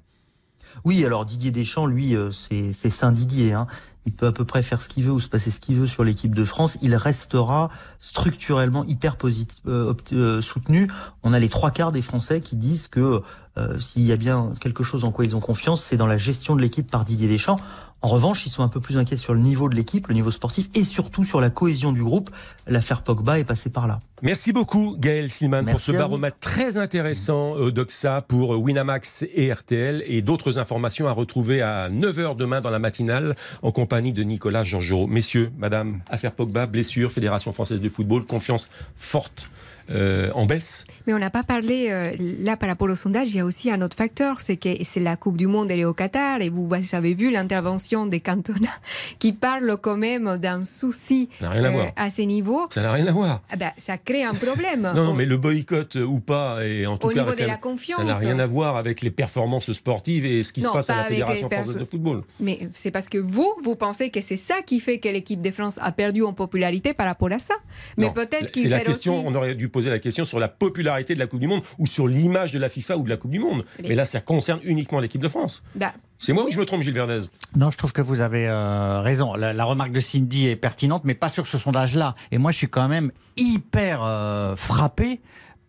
oui, 0.86 1.04
alors 1.04 1.26
Didier 1.26 1.52
Deschamps, 1.52 1.86
lui, 1.86 2.15
c'est 2.32 2.72
Saint 2.72 3.12
Didier. 3.12 3.52
Hein. 3.52 3.67
Il 4.06 4.14
peut 4.14 4.28
à 4.28 4.32
peu 4.32 4.46
près 4.46 4.64
faire 4.64 4.82
ce 4.82 4.90
qu'il 4.90 5.04
veut 5.04 5.12
ou 5.12 5.20
se 5.20 5.30
passer 5.30 5.52
ce 5.52 5.60
qu'il 5.60 5.76
veut 5.76 5.88
sur 5.88 6.04
l'équipe 6.04 6.34
de 6.34 6.44
France. 6.44 6.78
Il 6.82 6.96
restera 6.96 7.70
structurellement 8.00 8.84
hyper 8.86 9.16
positif, 9.16 9.60
euh, 9.68 9.94
euh, 10.14 10.42
soutenu. 10.42 10.92
On 11.24 11.34
a 11.34 11.40
les 11.40 11.50
trois 11.50 11.72
quarts 11.72 11.92
des 11.92 12.02
Français 12.02 12.42
qui 12.42 12.56
disent 12.56 12.88
que 12.88 13.22
euh, 13.58 13.80
s'il 13.80 14.04
y 14.04 14.12
a 14.12 14.18
bien 14.18 14.54
quelque 14.60 14.84
chose 14.84 15.04
en 15.04 15.12
quoi 15.12 15.26
ils 15.26 15.36
ont 15.36 15.40
confiance, 15.40 15.84
c'est 15.84 15.98
dans 15.98 16.08
la 16.08 16.18
gestion 16.18 16.56
de 16.56 16.62
l'équipe 16.62 16.90
par 16.90 17.06
Didier 17.06 17.28
Deschamps. 17.28 17.58
En 18.04 18.08
revanche, 18.08 18.48
ils 18.48 18.50
sont 18.50 18.64
un 18.64 18.68
peu 18.68 18.80
plus 18.80 18.98
inquiets 18.98 19.18
sur 19.18 19.36
le 19.36 19.40
niveau 19.40 19.70
de 19.70 19.76
l'équipe, 19.76 20.08
le 20.08 20.16
niveau 20.16 20.32
sportif 20.32 20.70
et 20.74 20.84
surtout 20.84 21.24
sur 21.24 21.40
la 21.40 21.52
cohésion 21.52 21.92
du 21.92 22.04
groupe. 22.04 22.32
L'affaire 22.66 23.04
Pogba 23.04 23.38
est 23.38 23.44
passée 23.44 23.70
par 23.70 23.88
là. 23.88 24.00
Merci 24.24 24.54
beaucoup 24.54 24.96
Gaël 24.98 25.32
Silman 25.32 25.66
pour 25.66 25.80
ce 25.80 25.92
baromètre 25.92 26.38
très 26.40 26.78
intéressant 26.78 27.52
au 27.52 27.70
Doxa 27.70 28.22
pour 28.28 28.60
Winamax 28.60 29.26
et 29.34 29.54
RTL 29.54 30.04
et 30.08 30.24
d'autres 30.24 30.58
informations 30.58 31.08
à 31.08 31.12
retrouver 31.12 31.62
à 31.62 31.90
9h 31.90 32.36
demain 32.36 32.60
dans 32.60 32.72
la 32.72 32.80
matinale 32.80 33.36
en 33.62 33.72
compagnie 33.72 34.14
de 34.14 34.24
Nicolas 34.24 34.64
Georgerot. 34.64 35.06
Messieurs, 35.08 35.52
madame, 35.58 36.02
affaire 36.10 36.32
Pogba, 36.32 36.66
blessure, 36.66 37.12
Fédération 37.12 37.54
française 37.54 37.82
de 37.82 37.90
football, 37.90 38.26
confiance 38.26 38.70
forte 38.96 39.52
euh, 39.89 40.30
en 40.34 40.46
baisse. 40.46 40.86
Mais 41.08 41.13
on 41.13 41.20
n'a 41.20 41.30
pas 41.30 41.44
parlé, 41.44 41.88
euh, 41.89 42.12
là 42.20 42.58
par 42.58 42.70
rapport 42.70 42.89
au 42.89 42.96
sondage, 42.96 43.30
il 43.30 43.38
y 43.38 43.39
a 43.39 43.46
aussi 43.46 43.72
un 43.72 43.82
autre 43.82 43.98
facteur, 43.98 44.41
c'est 44.41 44.58
que 44.58 44.70
c'est 44.84 45.00
la 45.00 45.15
Coupe 45.15 45.38
du 45.38 45.48
Monde, 45.48 45.72
elle 45.72 45.80
est 45.80 45.86
au 45.86 45.94
Qatar, 45.94 46.41
et 46.41 46.50
vous 46.50 46.70
avez 46.94 47.13
vu 47.13 47.32
l'intervention 47.32 48.06
des 48.06 48.20
cantonats 48.20 48.70
qui 49.20 49.34
parlent 49.34 49.78
quand 49.82 49.98
même 49.98 50.38
d'un 50.38 50.63
souci 50.63 51.30
euh, 51.41 51.82
à, 51.96 52.06
à, 52.06 52.10
ces 52.10 52.26
niveaux. 52.26 52.67
Ça 52.74 52.82
n'a 52.82 52.91
rien 52.91 53.08
à 53.08 53.12
voir. 53.12 53.41
Ah 53.52 53.56
ben, 53.56 53.72
ça 53.78 53.98
crée 53.98 54.24
un 54.24 54.34
problème. 54.34 54.82
non, 54.96 55.04
non, 55.04 55.13
mais 55.13 55.26
le 55.26 55.38
boycott 55.38 55.96
ou 55.96 56.20
pas, 56.20 56.65
et 56.65 56.86
en 56.86 56.98
tout 56.98 57.08
au 57.08 57.10
cas, 57.12 57.24
niveau 57.24 57.36
de 57.36 57.44
la 57.46 57.58
confiance. 57.58 57.98
ça 58.00 58.04
n'a 58.04 58.13
rien 58.13 58.39
à 58.39 58.46
voir 58.46 58.78
avec 58.78 59.02
les 59.02 59.12
performances 59.12 59.72
sportives 59.72 60.26
et 60.26 60.44
ce 60.44 60.54
qui 60.54 60.62
non, 60.62 60.70
se 60.70 60.74
passe 60.74 60.89
à 60.89 60.98
la 60.98 61.04
Fédération 61.06 61.50
française 61.50 61.78
de 61.78 61.86
football. 61.86 62.24
Mais 62.39 62.60
c'est 62.74 62.91
parce 62.91 63.10
que 63.10 63.17
vous, 63.17 63.52
vous 63.63 63.76
pensez 63.76 64.10
que 64.10 64.22
c'est 64.22 64.38
ça 64.38 64.62
qui 64.65 64.80
fait 64.80 65.00
que 65.00 65.10
l'équipe 65.10 65.41
de 65.41 65.52
France 65.52 65.80
a 65.82 65.91
perdu 65.91 66.24
en 66.24 66.34
popularité 66.34 66.94
par 66.94 67.08
rapport 67.08 67.32
à 67.32 67.39
ça. 67.39 67.56
Mais 67.98 68.12
peut-être 68.12 68.52
qu'il 68.52 68.63
C'est 68.63 68.70
la 68.70 68.82
question, 68.82 69.17
aussi... 69.20 69.28
on 69.28 69.36
aurait 69.36 69.56
dû 69.56 69.70
poser 69.72 69.90
la 69.90 70.00
question 70.00 70.26
sur 70.26 70.40
la 70.40 70.48
popularité 70.48 71.14
de 71.14 71.20
la 71.20 71.28
Coupe 71.28 71.40
du 71.40 71.48
Monde 71.48 71.62
ou 71.80 71.86
sur 71.86 72.08
l'image 72.08 72.52
de 72.52 72.60
la 72.60 72.70
FIFA 72.70 72.98
ou 72.98 73.04
de 73.04 73.10
la 73.10 73.18
Coupe 73.18 73.32
du 73.32 73.40
Monde. 73.40 73.64
Mais, 73.82 73.90
Mais 73.90 73.96
là, 73.96 74.06
ça 74.06 74.22
concerne 74.22 74.60
uniquement 74.64 75.00
l'équipe 75.00 75.22
de 75.22 75.28
France. 75.28 75.64
Bah, 75.76 75.94
C'est 76.20 76.34
moi 76.34 76.46
ou 76.46 76.52
je 76.52 76.60
me 76.60 76.66
trompe, 76.66 76.82
Gilles 76.82 76.94
Verdez? 76.94 77.22
Non, 77.56 77.72
je 77.72 77.78
trouve 77.78 77.94
que 77.94 78.02
vous 78.02 78.22
avez 78.22 78.48
euh, 78.48 79.00
raison. 79.02 79.34
La, 79.36 79.54
la 79.54 79.66
remarque 79.66 79.92
de 79.92 80.00
Cindy 80.00 80.48
est 80.48 80.56
pertinente, 80.56 81.04
mais 81.06 81.16
pas 81.16 81.30
sur 81.30 81.48
ce 81.48 81.58
sondage-là. 81.58 82.16
Et 82.32 82.38
moi, 82.38 82.52
je 82.52 82.58
suis 82.58 82.70
quand 82.70 82.88
même 82.88 83.12
hyper 83.38 84.02
euh, 84.04 84.56
frappé 84.56 85.22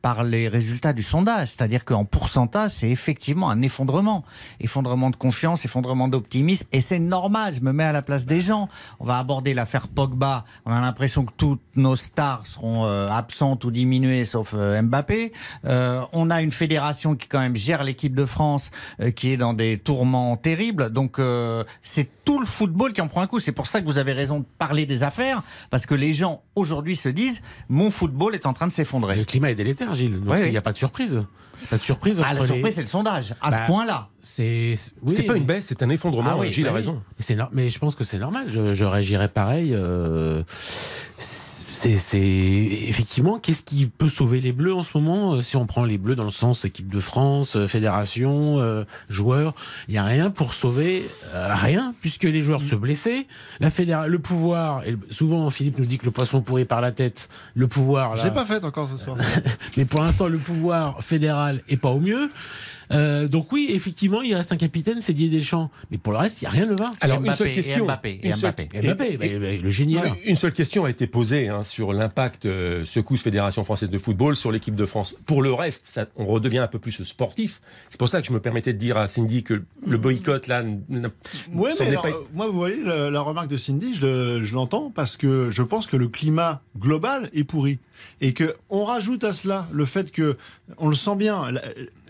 par 0.02 0.24
les 0.24 0.48
résultats 0.48 0.92
du 0.92 1.02
sondage. 1.02 1.48
C'est-à-dire 1.48 1.84
qu'en 1.84 2.04
pourcentage, 2.04 2.72
c'est 2.72 2.90
effectivement 2.90 3.50
un 3.50 3.62
effondrement. 3.62 4.24
Effondrement 4.60 5.10
de 5.10 5.16
confiance, 5.16 5.64
effondrement 5.64 6.08
d'optimisme. 6.08 6.66
Et 6.72 6.80
c'est 6.80 6.98
normal, 6.98 7.54
je 7.54 7.60
me 7.60 7.72
mets 7.72 7.84
à 7.84 7.92
la 7.92 8.02
place 8.02 8.26
des 8.26 8.40
gens. 8.40 8.68
On 9.00 9.04
va 9.04 9.18
aborder 9.18 9.54
l'affaire 9.54 9.88
Pogba. 9.88 10.44
On 10.66 10.72
a 10.72 10.80
l'impression 10.80 11.24
que 11.24 11.32
toutes 11.36 11.62
nos 11.76 11.96
stars 11.96 12.46
seront 12.46 12.84
euh, 12.84 13.08
absentes 13.08 13.64
ou 13.64 13.70
diminuées, 13.70 14.24
sauf 14.24 14.54
euh, 14.54 14.82
Mbappé. 14.82 15.32
Euh, 15.64 16.02
on 16.12 16.30
a 16.30 16.42
une 16.42 16.52
fédération 16.52 17.14
qui 17.14 17.28
quand 17.28 17.40
même 17.40 17.56
gère 17.56 17.84
l'équipe 17.84 18.14
de 18.14 18.24
France, 18.24 18.70
euh, 19.00 19.10
qui 19.10 19.30
est 19.30 19.36
dans 19.36 19.54
des 19.54 19.78
tourments 19.78 20.36
terribles. 20.36 20.90
Donc 20.90 21.18
euh, 21.18 21.64
c'est 21.82 22.08
tout 22.24 22.40
le 22.40 22.46
football 22.46 22.92
qui 22.92 23.00
en 23.00 23.08
prend 23.08 23.22
un 23.22 23.26
coup. 23.26 23.40
C'est 23.40 23.52
pour 23.52 23.66
ça 23.66 23.80
que 23.80 23.86
vous 23.86 23.98
avez 23.98 24.12
raison 24.12 24.40
de 24.40 24.44
parler 24.58 24.86
des 24.86 25.02
affaires, 25.02 25.42
parce 25.70 25.86
que 25.86 25.94
les 25.94 26.12
gens 26.12 26.42
aujourd'hui 26.56 26.96
se 26.96 27.08
disent, 27.08 27.42
mon 27.68 27.90
football 27.90 28.34
est 28.34 28.46
en 28.46 28.52
train 28.52 28.66
de 28.66 28.72
s'effondrer. 28.72 29.16
Le 29.16 29.24
climat 29.24 29.50
est 29.50 29.54
délétère, 29.54 29.91
Gilles. 29.94 30.20
Donc 30.20 30.34
il 30.38 30.44
oui. 30.44 30.50
n'y 30.50 30.56
a 30.56 30.62
pas 30.62 30.72
de 30.72 30.78
surprise. 30.78 31.20
Pas 31.70 31.76
de 31.76 31.82
surprise. 31.82 32.20
Ah, 32.24 32.34
la 32.34 32.40
les- 32.40 32.46
surprise, 32.46 32.74
c'est 32.74 32.80
le 32.80 32.86
sondage. 32.88 33.34
À 33.40 33.50
Bah, 33.50 33.62
ce 33.62 33.66
point-là. 33.70 34.08
C'est 34.20 34.74
oui, 35.02 35.12
C'est 35.14 35.22
pas 35.22 35.36
une 35.36 35.44
baisse, 35.44 35.66
c'est 35.66 35.82
un 35.82 35.88
effondrement. 35.90 36.30
Ah 36.32 36.36
oui, 36.38 36.52
Gilles 36.52 36.64
bah 36.64 36.70
a 36.70 36.72
oui. 36.72 36.78
raison. 36.78 37.02
C'est 37.20 37.36
no- 37.36 37.44
mais 37.52 37.68
je 37.70 37.78
pense 37.78 37.94
que 37.94 38.02
c'est 38.04 38.18
normal. 38.18 38.46
Je, 38.48 38.74
je 38.74 38.84
réagirais 38.84 39.28
pareil. 39.28 39.70
euh, 39.72 40.42
c'est, 41.98 42.20
effectivement 42.20 43.38
qu'est-ce 43.38 43.62
qui 43.62 43.86
peut 43.86 44.08
sauver 44.08 44.40
les 44.40 44.52
Bleus 44.52 44.74
en 44.74 44.84
ce 44.84 44.96
moment 44.96 45.34
euh, 45.34 45.42
Si 45.42 45.56
on 45.56 45.66
prend 45.66 45.84
les 45.84 45.98
Bleus 45.98 46.14
dans 46.14 46.24
le 46.24 46.30
sens 46.30 46.64
équipe 46.64 46.88
de 46.88 47.00
France, 47.00 47.56
euh, 47.56 47.66
fédération, 47.66 48.60
euh, 48.60 48.84
joueurs, 49.08 49.54
il 49.88 49.94
y 49.94 49.98
a 49.98 50.04
rien 50.04 50.30
pour 50.30 50.54
sauver 50.54 51.04
euh, 51.34 51.54
rien 51.54 51.94
puisque 52.00 52.24
les 52.24 52.42
joueurs 52.42 52.62
se 52.62 52.74
blessaient. 52.74 53.26
La 53.60 53.70
le 54.06 54.18
pouvoir, 54.18 54.86
et 54.86 54.96
souvent 55.10 55.48
Philippe 55.50 55.78
nous 55.78 55.86
dit 55.86 55.98
que 55.98 56.04
le 56.04 56.10
poisson 56.10 56.40
pourrit 56.40 56.64
par 56.64 56.80
la 56.80 56.92
tête. 56.92 57.28
Le 57.54 57.66
pouvoir, 57.66 58.16
Je 58.16 58.24
l'ai 58.24 58.30
pas 58.30 58.44
fait 58.44 58.64
encore 58.64 58.88
ce 58.88 58.96
soir. 58.96 59.16
mais 59.76 59.84
pour 59.84 60.02
l'instant, 60.02 60.28
le 60.28 60.38
pouvoir 60.38 61.02
fédéral 61.02 61.62
est 61.68 61.76
pas 61.76 61.90
au 61.90 62.00
mieux. 62.00 62.30
Euh, 62.92 63.28
donc 63.28 63.50
oui, 63.52 63.68
effectivement, 63.70 64.22
il 64.22 64.34
reste 64.34 64.52
un 64.52 64.56
capitaine, 64.56 65.00
c'est 65.00 65.12
Didier 65.12 65.38
Deschamps. 65.40 65.70
Mais 65.90 65.98
pour 65.98 66.12
le 66.12 66.18
reste, 66.18 66.42
il 66.42 66.44
n'y 66.44 66.48
a 66.48 66.50
rien 66.50 66.66
de 66.66 66.74
va. 66.74 66.90
Alors, 67.00 67.22
une 67.24 67.32
seule 67.32 67.52
question. 67.52 67.84
Mbappé, 67.84 68.20
Une 68.22 68.34
seule- 68.34 68.50
Mbappé. 68.50 68.68
Mbappé, 68.82 69.16
bah, 69.16 69.26
bah, 69.40 69.46
le 69.62 69.70
génie 69.70 69.94
là. 69.94 70.04
Une 70.24 70.36
seule 70.36 70.52
question 70.52 70.84
a 70.84 70.90
été 70.90 71.06
posée 71.06 71.48
hein, 71.48 71.62
sur 71.62 71.92
l'impact 71.92 72.46
euh, 72.46 72.84
secousse 72.84 73.22
Fédération 73.22 73.64
française 73.64 73.90
de 73.90 73.98
football 73.98 74.36
sur 74.36 74.52
l'équipe 74.52 74.74
de 74.74 74.86
France. 74.86 75.14
Pour 75.26 75.42
le 75.42 75.52
reste, 75.52 75.86
ça- 75.86 76.06
on 76.16 76.26
redevient 76.26 76.58
un 76.58 76.68
peu 76.68 76.78
plus 76.78 77.02
sportif. 77.04 77.60
C'est 77.88 77.98
pour 77.98 78.08
ça 78.08 78.20
que 78.20 78.26
je 78.26 78.32
me 78.32 78.40
permettais 78.40 78.72
de 78.72 78.78
dire 78.78 78.96
à 78.96 79.06
Cindy 79.06 79.42
que 79.42 79.62
le 79.86 79.98
boycott 79.98 80.46
là, 80.46 80.62
Ouais, 81.52 81.70
mais 81.80 81.86
alors, 81.86 82.02
pas- 82.02 82.08
euh, 82.10 82.14
moi, 82.34 82.46
vous 82.46 82.52
voyez, 82.58 82.82
la, 82.84 83.10
la 83.10 83.20
remarque 83.20 83.48
de 83.48 83.56
Cindy, 83.56 83.94
je, 83.94 84.06
le- 84.06 84.44
je 84.44 84.54
l'entends 84.54 84.90
parce 84.94 85.16
que 85.16 85.50
je 85.50 85.62
pense 85.62 85.86
que 85.86 85.96
le 85.96 86.08
climat 86.08 86.62
global 86.78 87.30
est 87.34 87.44
pourri. 87.44 87.78
Et 88.20 88.32
que 88.34 88.54
on 88.68 88.84
rajoute 88.84 89.22
à 89.24 89.32
cela 89.32 89.66
le 89.72 89.84
fait 89.86 90.10
que, 90.10 90.36
on 90.78 90.88
le 90.88 90.94
sent 90.94 91.14
bien, 91.16 91.50
la- 91.52 91.62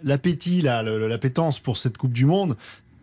l'appétit, 0.04 0.62
la- 0.62 0.82
pour 1.58 1.76
cette 1.78 1.96
Coupe 1.98 2.12
du 2.12 2.26
Monde, 2.26 2.56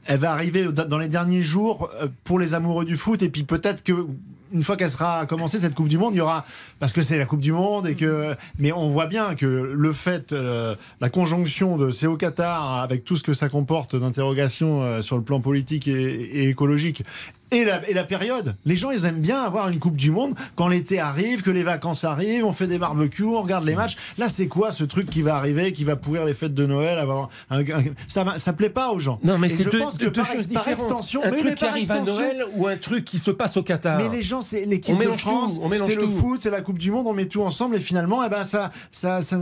elle 0.05 0.19
va 0.19 0.31
arriver 0.31 0.65
dans 0.71 0.97
les 0.97 1.07
derniers 1.07 1.43
jours 1.43 1.89
euh, 2.01 2.07
pour 2.23 2.39
les 2.39 2.53
amoureux 2.53 2.85
du 2.85 2.97
foot. 2.97 3.21
Et 3.21 3.29
puis 3.29 3.43
peut-être 3.43 3.83
que 3.83 4.07
une 4.51 4.63
fois 4.63 4.75
qu'elle 4.77 4.89
sera 4.89 5.27
commencée 5.27 5.59
cette 5.59 5.75
Coupe 5.75 5.89
du 5.89 5.99
Monde, 5.99 6.15
il 6.15 6.17
y 6.17 6.21
aura 6.21 6.43
parce 6.79 6.91
que 6.91 7.03
c'est 7.03 7.19
la 7.19 7.25
Coupe 7.25 7.41
du 7.41 7.51
Monde 7.51 7.88
et 7.88 7.95
que 7.95 8.35
mais 8.57 8.71
on 8.71 8.89
voit 8.89 9.05
bien 9.05 9.35
que 9.35 9.45
le 9.45 9.93
fait 9.93 10.31
euh, 10.33 10.75
la 11.01 11.09
conjonction 11.09 11.77
de 11.77 11.91
c'est 11.91 12.07
Qatar 12.17 12.77
avec 12.81 13.03
tout 13.05 13.15
ce 13.15 13.21
que 13.21 13.35
ça 13.35 13.47
comporte 13.49 13.95
d'interrogations 13.95 14.81
euh, 14.81 15.01
sur 15.03 15.17
le 15.17 15.21
plan 15.23 15.39
politique 15.39 15.88
et 15.88 16.49
écologique 16.49 17.03
et 17.51 17.65
la, 17.65 17.88
et 17.89 17.93
la 17.93 18.03
période. 18.03 18.55
Les 18.65 18.75
gens, 18.77 18.91
ils 18.91 19.05
aiment 19.05 19.21
bien 19.21 19.41
avoir 19.41 19.69
une 19.69 19.79
Coupe 19.79 19.95
du 19.95 20.12
Monde 20.12 20.35
quand 20.55 20.67
l'été 20.67 20.99
arrive, 20.99 21.41
que 21.41 21.51
les 21.51 21.63
vacances 21.63 22.03
arrivent, 22.03 22.45
on 22.45 22.51
fait 22.51 22.67
des 22.67 22.77
barbecues, 22.77 23.23
on 23.23 23.41
regarde 23.41 23.65
les 23.65 23.75
matchs. 23.75 23.97
Là, 24.17 24.29
c'est 24.29 24.47
quoi 24.47 24.71
ce 24.71 24.83
truc 24.83 25.09
qui 25.09 25.21
va 25.21 25.35
arriver, 25.35 25.73
qui 25.73 25.83
va 25.83 25.95
pourrir 25.95 26.25
les 26.25 26.33
fêtes 26.33 26.53
de 26.53 26.65
Noël 26.65 26.97
avoir 26.97 27.29
un- 27.49 27.62
un- 27.62 27.83
ça, 28.07 28.25
ça 28.38 28.53
plaît 28.53 28.69
pas 28.69 28.91
aux 28.91 28.99
gens. 28.99 29.19
Non, 29.23 29.38
mais 29.38 29.49
c'est 29.49 29.63
deux, 29.63 29.79
pense 29.79 29.97
que 29.97 30.05
deux 30.05 30.12
par- 30.12 30.25
choses 30.25 30.47
par 30.47 30.63
différentes. 30.63 30.79
extension- 30.91 31.23
un 31.23 31.31
mais- 31.31 31.38
truc 31.38 31.49
mais 31.51 31.55
qui 31.55 31.65
arrive 31.65 31.91
à 31.91 31.99
Noël 32.01 32.45
ou 32.55 32.67
un 32.67 32.77
truc 32.77 33.05
qui 33.05 33.17
se 33.19 33.31
passe 33.31 33.57
au 33.57 33.63
Qatar. 33.63 33.97
mais 33.97 34.09
les 34.09 34.21
gens, 34.23 34.41
c'est 34.41 34.65
l'équipe 34.65 34.97
de 34.97 35.12
France, 35.13 35.59
c'est 35.79 35.95
le 35.95 36.07
foot, 36.07 36.39
c'est 36.41 36.49
la 36.49 36.62
Coupe 36.62 36.77
du 36.77 36.91
Monde, 36.91 37.07
on 37.07 37.13
met 37.13 37.25
tout 37.25 37.41
ensemble 37.41 37.75
et 37.75 37.79
finalement, 37.79 38.23
eh 38.23 38.29
ben 38.29 38.43
ça, 38.43 38.71
ça, 38.91 39.21
ça- 39.21 39.39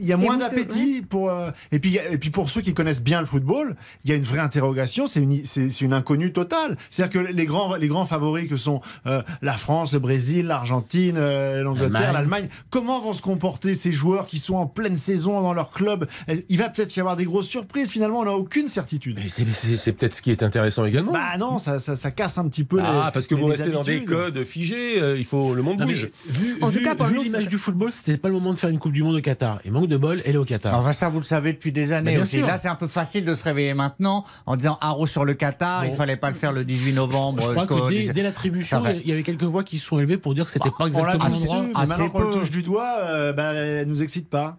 il 0.00 0.06
y 0.06 0.12
a 0.12 0.16
moins 0.16 0.36
d'appétit 0.36 1.02
pour 1.02 1.30
euh, 1.30 1.50
et 1.72 1.78
puis 1.78 1.96
et 1.96 2.18
puis 2.18 2.30
pour 2.30 2.50
ceux 2.50 2.60
qui 2.60 2.74
connaissent 2.74 3.02
bien 3.02 3.20
le 3.20 3.26
football, 3.26 3.76
il 4.04 4.10
y 4.10 4.12
a 4.12 4.16
une 4.16 4.22
vraie 4.22 4.38
interrogation, 4.40 5.06
c'est 5.06 5.20
une 5.20 5.44
c'est 5.44 5.68
c'est 5.68 5.84
une 5.84 5.92
inconnue 5.92 6.32
totale. 6.32 6.76
C'est-à-dire 6.90 7.22
que 7.22 7.32
les 7.32 7.46
grands 7.46 7.74
les 7.76 7.88
grands 7.88 8.06
favoris 8.06 8.48
que 8.48 8.56
sont 8.56 8.80
euh, 9.06 9.22
la 9.42 9.56
France, 9.56 9.92
le 9.92 9.98
Brésil, 9.98 10.46
l'Argentine, 10.46 11.16
euh, 11.16 11.62
l'Angleterre, 11.62 11.90
L'Allemagne. 12.12 12.12
l'Allemagne, 12.14 12.48
comment 12.70 13.00
vont 13.00 13.12
se 13.12 13.22
comporter 13.22 13.74
ces 13.74 13.92
joueurs 13.92 14.26
qui 14.26 14.38
sont 14.38 14.54
en 14.56 14.66
pleine 14.66 14.96
saison 14.96 15.40
dans 15.40 15.54
leur 15.54 15.70
club? 15.70 16.06
Il 16.48 16.58
va 16.58 16.68
peut-être 16.68 16.96
y 16.96 17.00
avoir 17.00 17.16
des 17.16 17.24
grosses 17.24 17.48
surprises. 17.48 17.90
Finalement, 17.90 18.20
on 18.20 18.24
n'a 18.24 18.32
aucune 18.32 18.68
certitude. 18.68 19.18
Mais 19.22 19.28
c'est- 19.28 19.44
c'est 19.52 19.76
c'est 19.76 19.92
peut-être 19.92 20.14
ce 20.14 20.22
qui 20.22 20.30
est 20.30 20.42
intéressant 20.42 20.84
également. 20.84 21.12
Bah 21.12 21.36
non, 21.38 21.58
ça, 21.58 21.78
ça, 21.78 21.96
ça 21.96 22.10
casse 22.10 22.38
un 22.38 22.48
petit 22.48 22.64
peu. 22.64 22.78
ah, 22.82 23.04
les- 23.06 23.12
parce 23.12 23.26
que 23.26 23.34
les- 23.34 23.40
vous 23.40 23.48
les 23.48 23.54
restez 23.54 23.70
dans 23.70 23.82
des 23.82 24.04
codes 24.04 24.44
figés, 24.44 25.00
euh, 25.00 25.18
il 25.18 25.24
faut 25.24 25.54
le 25.54 25.62
monde 25.62 25.80
Non, 25.80 25.86
mais 25.86 25.94
bouge. 25.94 26.10
vu, 26.28 26.56
En 26.60 26.70
tout 26.70 26.78
vu- 26.78 26.84
cas, 26.84 26.94
pour 26.94 27.06
l'image 27.06 27.48
du 27.48 27.58
football, 27.58 27.90
c'était 27.92 28.16
pas 28.18 28.28
le 28.28 28.34
moment 28.34 28.52
de 28.52 28.58
faire 28.58 28.70
une 28.70 28.78
Coupe 28.78 28.92
du 28.92 29.02
Monde 29.02 29.16
au 29.16 29.20
Qatar. 29.20 29.60
Et 29.64 29.70
manque 29.70 29.87
de 29.88 29.96
bol, 29.96 30.22
elle 30.24 30.34
est 30.34 30.38
au 30.38 30.44
Qatar. 30.44 30.74
Enfin, 30.78 30.92
ça, 30.92 31.08
vous 31.08 31.18
le 31.18 31.24
savez 31.24 31.52
depuis 31.52 31.72
des 31.72 31.92
années 31.92 32.12
bien 32.12 32.22
aussi. 32.22 32.36
sûr. 32.38 32.46
Là, 32.46 32.58
c'est 32.58 32.68
un 32.68 32.74
peu 32.74 32.86
facile 32.86 33.24
de 33.24 33.34
se 33.34 33.42
réveiller 33.44 33.74
maintenant 33.74 34.24
en 34.46 34.56
disant 34.56 34.78
haro 34.80 35.06
sur 35.06 35.24
le 35.24 35.34
Qatar, 35.34 35.82
Bon. 35.82 35.88
il 35.90 35.96
fallait 35.96 36.16
pas 36.16 36.28
le 36.28 36.36
faire 36.36 36.52
le 36.52 36.64
18 36.64 36.92
novembre. 36.92 37.42
Je 37.42 37.48
crois 37.50 37.62
jusqu'au 37.64 37.86
que 37.86 37.90
dès, 37.90 37.98
17. 38.00 38.14
dès 38.14 38.22
l'attribution, 38.22 38.82
il 38.86 39.08
y 39.08 39.12
avait 39.12 39.22
quelques 39.22 39.42
voix 39.44 39.64
qui 39.64 39.78
se 39.78 39.86
sont 39.86 39.98
élevées 39.98 40.18
pour 40.18 40.34
dire 40.34 40.44
que 40.44 40.50
c'était 40.50 40.70
pas 40.70 40.76
On 40.80 41.04
l'a 41.04 41.14
exactement 41.14 41.28
l'endroit. 41.62 41.82
assez 41.82 42.02
le 42.04 42.10
peu. 42.10 42.30
touche 42.38 42.50
du 42.50 42.62
doigt, 42.62 42.94
euh, 43.00 43.32
bah, 43.32 43.54
elle 43.54 43.88
nous 43.88 44.02
excite 44.02 44.28
pas. 44.28 44.58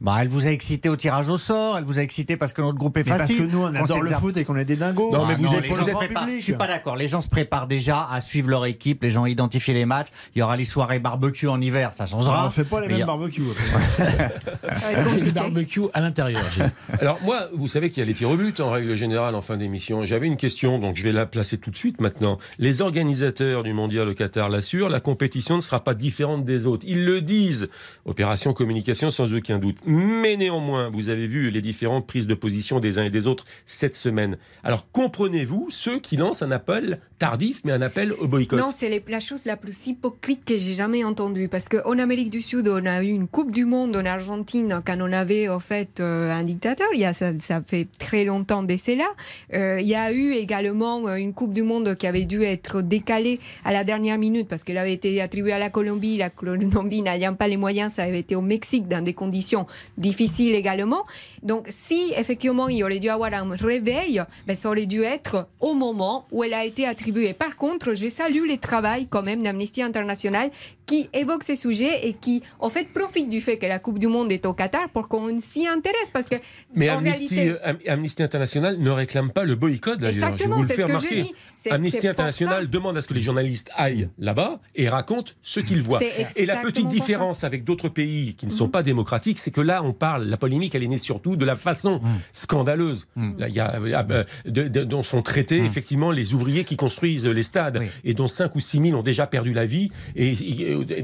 Bah, 0.00 0.16
elle 0.20 0.28
vous 0.28 0.46
a 0.46 0.50
excité 0.50 0.88
au 0.88 0.94
tirage 0.94 1.28
au 1.28 1.36
sort, 1.36 1.76
elle 1.76 1.82
vous 1.84 1.98
a 1.98 2.02
excité 2.02 2.36
parce 2.36 2.52
que 2.52 2.62
notre 2.62 2.78
groupe 2.78 2.96
est 2.98 3.02
Mais 3.04 3.08
parce 3.10 3.22
facile. 3.22 3.38
que 3.38 3.42
nous, 3.52 3.62
on 3.62 3.74
adore 3.74 4.00
le 4.02 4.10
foot 4.10 4.36
et 4.36 4.44
qu'on 4.44 4.56
est 4.56 4.64
des 4.64 4.76
dingos. 4.76 5.10
Non, 5.12 5.26
mais 5.26 5.34
vous 5.34 5.52
êtes 5.52 5.62
les 5.62 5.68
pour 5.68 5.76
le 5.78 5.84
public. 5.84 6.38
Je 6.38 6.42
suis 6.44 6.52
pas 6.52 6.68
d'accord. 6.68 6.94
Les 6.94 7.08
gens 7.08 7.20
se 7.20 7.28
préparent 7.28 7.66
déjà 7.66 8.06
à 8.10 8.20
suivre 8.20 8.48
leur 8.48 8.64
équipe. 8.66 9.02
Les 9.02 9.10
gens 9.10 9.26
identifient 9.26 9.72
les 9.74 9.86
matchs. 9.86 10.08
Il 10.36 10.38
y 10.38 10.42
aura 10.42 10.56
les 10.56 10.64
soirées 10.64 11.00
barbecue 11.00 11.48
en 11.48 11.60
hiver, 11.60 11.92
ça 11.94 12.06
changera. 12.06 12.42
On 12.44 12.46
ne 12.46 12.50
fait 12.52 12.62
pas 12.64 12.80
les 12.80 12.86
mêmes 12.88 13.02
a- 13.02 13.06
barbecues. 13.06 13.42
Ça 13.42 14.02
va 14.06 14.22
être 14.22 14.38
On 14.72 14.78
fait 14.78 14.94
du 15.02 15.08
compliqué. 15.16 15.30
barbecue 15.32 15.80
à 15.94 16.00
l'intérieur. 16.00 16.42
Gilles. 16.54 16.70
Alors 17.00 17.18
moi, 17.24 17.48
vous 17.52 17.66
savez 17.66 17.90
qu'il 17.90 17.98
y 17.98 18.02
a 18.02 18.06
les 18.06 18.14
tirs 18.14 18.30
au 18.30 18.36
but 18.36 18.60
en 18.60 18.70
règle 18.70 18.94
générale 18.94 19.34
en 19.34 19.40
fin 19.42 19.56
d'émission. 19.56 20.06
J'avais 20.06 20.26
une 20.28 20.36
question, 20.36 20.78
donc 20.78 20.96
je 20.96 21.02
vais 21.02 21.12
la 21.12 21.26
placer 21.26 21.58
tout 21.58 21.70
de 21.72 21.76
suite 21.76 22.00
maintenant. 22.00 22.38
Les 22.60 22.82
organisateurs 22.82 23.64
du 23.64 23.72
mondial 23.72 24.08
au 24.08 24.14
Qatar 24.14 24.48
l'assurent, 24.48 24.88
la 24.88 25.00
compétition 25.00 25.56
ne 25.56 25.60
sera 25.60 25.82
pas 25.82 25.94
différente 25.94 26.44
des 26.44 26.66
autres. 26.66 26.84
Ils 26.88 27.04
le 27.04 27.20
disent. 27.20 27.68
Opération 28.04 28.52
communication 28.52 29.10
sans 29.10 29.34
aucun 29.34 29.58
doute. 29.58 29.76
Mais 29.90 30.36
néanmoins, 30.36 30.90
vous 30.90 31.08
avez 31.08 31.26
vu 31.26 31.48
les 31.48 31.62
différentes 31.62 32.06
prises 32.06 32.26
de 32.26 32.34
position 32.34 32.78
des 32.78 32.98
uns 32.98 33.04
et 33.04 33.10
des 33.10 33.26
autres 33.26 33.46
cette 33.64 33.96
semaine. 33.96 34.36
Alors 34.62 34.86
comprenez-vous 34.92 35.68
ceux 35.70 35.98
qui 35.98 36.18
lancent 36.18 36.42
un 36.42 36.50
appel 36.50 37.00
tardif, 37.18 37.62
mais 37.64 37.72
un 37.72 37.80
appel 37.80 38.12
au 38.12 38.28
boycott? 38.28 38.58
Non, 38.58 38.68
c'est 38.70 39.02
la 39.08 39.20
chose 39.20 39.46
la 39.46 39.56
plus 39.56 39.86
hypocrite 39.86 40.44
que 40.44 40.58
j'ai 40.58 40.74
jamais 40.74 41.04
entendue. 41.04 41.48
Parce 41.48 41.70
qu'en 41.70 41.98
Amérique 41.98 42.28
du 42.28 42.42
Sud, 42.42 42.68
on 42.68 42.84
a 42.84 43.02
eu 43.02 43.08
une 43.08 43.28
Coupe 43.28 43.50
du 43.50 43.64
Monde 43.64 43.96
en 43.96 44.04
Argentine 44.04 44.82
quand 44.84 44.98
on 45.00 45.10
avait 45.10 45.48
en 45.48 45.58
fait 45.58 46.00
euh, 46.00 46.30
un 46.32 46.44
dictateur. 46.44 46.88
Il 46.92 47.00
y 47.00 47.06
a, 47.06 47.14
ça, 47.14 47.32
fait 47.66 47.88
très 47.98 48.24
longtemps 48.24 48.62
de 48.62 48.76
cela. 48.76 49.06
Euh, 49.54 49.80
il 49.80 49.88
y 49.88 49.94
a 49.94 50.12
eu 50.12 50.32
également 50.32 51.08
euh, 51.08 51.14
une 51.14 51.32
Coupe 51.32 51.54
du 51.54 51.62
Monde 51.62 51.96
qui 51.96 52.06
avait 52.06 52.26
dû 52.26 52.42
être 52.42 52.82
décalée 52.82 53.40
à 53.64 53.72
la 53.72 53.84
dernière 53.84 54.18
minute 54.18 54.48
parce 54.48 54.64
qu'elle 54.64 54.76
avait 54.76 54.92
été 54.92 55.22
attribuée 55.22 55.52
à 55.52 55.58
la 55.58 55.70
Colombie. 55.70 56.18
La 56.18 56.28
Colombie 56.28 57.00
n'ayant 57.00 57.34
pas 57.34 57.48
les 57.48 57.56
moyens, 57.56 57.94
ça 57.94 58.02
avait 58.02 58.20
été 58.20 58.36
au 58.36 58.42
Mexique 58.42 58.86
dans 58.86 59.02
des 59.02 59.14
conditions 59.14 59.66
difficiles 59.96 60.54
également. 60.54 61.04
Donc, 61.42 61.66
si 61.68 62.12
effectivement 62.16 62.68
il 62.68 62.82
aurait 62.84 62.98
dû 62.98 63.08
avoir 63.08 63.32
un 63.32 63.48
réveil, 63.56 64.22
ben, 64.46 64.56
ça 64.56 64.68
aurait 64.70 64.86
dû 64.86 65.02
être 65.02 65.48
au 65.60 65.74
moment 65.74 66.26
où 66.32 66.44
elle 66.44 66.54
a 66.54 66.64
été 66.64 66.86
attribuée. 66.86 67.32
Par 67.32 67.56
contre, 67.56 67.94
je 67.94 68.08
salue 68.08 68.46
les 68.46 68.58
travail 68.58 69.06
quand 69.08 69.22
même 69.22 69.42
d'Amnesty 69.42 69.82
International 69.82 70.50
qui 70.86 71.08
évoque 71.12 71.42
ces 71.44 71.56
sujets 71.56 72.06
et 72.08 72.14
qui, 72.14 72.42
en 72.60 72.70
fait, 72.70 72.88
profite 72.94 73.28
du 73.28 73.40
fait 73.42 73.58
que 73.58 73.66
la 73.66 73.78
Coupe 73.78 73.98
du 73.98 74.06
Monde 74.06 74.32
est 74.32 74.46
au 74.46 74.54
Qatar 74.54 74.88
pour 74.88 75.08
qu'on 75.08 75.38
s'y 75.40 75.66
intéresse. 75.66 76.10
Parce 76.12 76.28
que, 76.28 76.36
Mais 76.74 76.88
Amnesty, 76.88 77.34
réalité, 77.34 77.56
Am- 77.62 77.78
Amnesty 77.86 78.22
International 78.22 78.78
ne 78.78 78.90
réclame 78.90 79.30
pas 79.30 79.44
le 79.44 79.54
boycott 79.54 79.98
d'ailleurs. 79.98 80.14
Exactement, 80.14 80.60
le 80.60 80.66
c'est 80.66 80.76
ce 80.76 80.82
que 80.82 80.98
je 80.98 81.14
dis. 81.14 81.34
Amnesty 81.70 82.08
International 82.08 82.70
demande 82.70 82.96
à 82.96 83.02
ce 83.02 83.08
que 83.08 83.14
les 83.14 83.20
journalistes 83.20 83.70
aillent 83.74 84.08
là-bas 84.18 84.60
et 84.74 84.88
racontent 84.88 85.32
ce 85.42 85.60
qu'ils 85.60 85.82
voient. 85.82 86.00
Et 86.36 86.46
la 86.46 86.56
petite 86.56 86.88
différence 86.88 87.44
avec 87.44 87.64
d'autres 87.64 87.90
pays 87.90 88.34
qui 88.34 88.46
ne 88.46 88.50
sont 88.50 88.68
pas 88.68 88.82
démocratiques, 88.82 89.38
c'est 89.38 89.50
que 89.50 89.60
là, 89.68 89.82
on 89.84 89.92
parle, 89.92 90.24
la 90.24 90.36
polémique, 90.36 90.74
elle 90.74 90.82
est 90.82 90.88
née 90.88 90.98
surtout 90.98 91.36
de 91.36 91.44
la 91.44 91.54
façon 91.54 92.00
scandaleuse 92.32 93.06
Là, 93.38 93.48
il 93.48 93.54
y 93.54 93.60
a, 93.60 93.68
euh, 93.74 94.24
de- 94.46 94.68
de- 94.68 94.84
dont 94.84 95.02
sont 95.02 95.22
traités 95.22 95.58
effectivement 95.64 96.10
les 96.10 96.34
ouvriers 96.34 96.64
qui 96.64 96.76
construisent 96.76 97.26
les 97.26 97.42
stades 97.42 97.78
Oui. 97.80 97.86
et 98.04 98.14
dont 98.14 98.26
5 98.28 98.54
ou 98.56 98.60
6 98.60 98.80
000 98.82 98.98
ont 98.98 99.02
déjà 99.02 99.26
perdu 99.26 99.52
la 99.52 99.66
vie 99.66 99.90
et, 100.16 100.34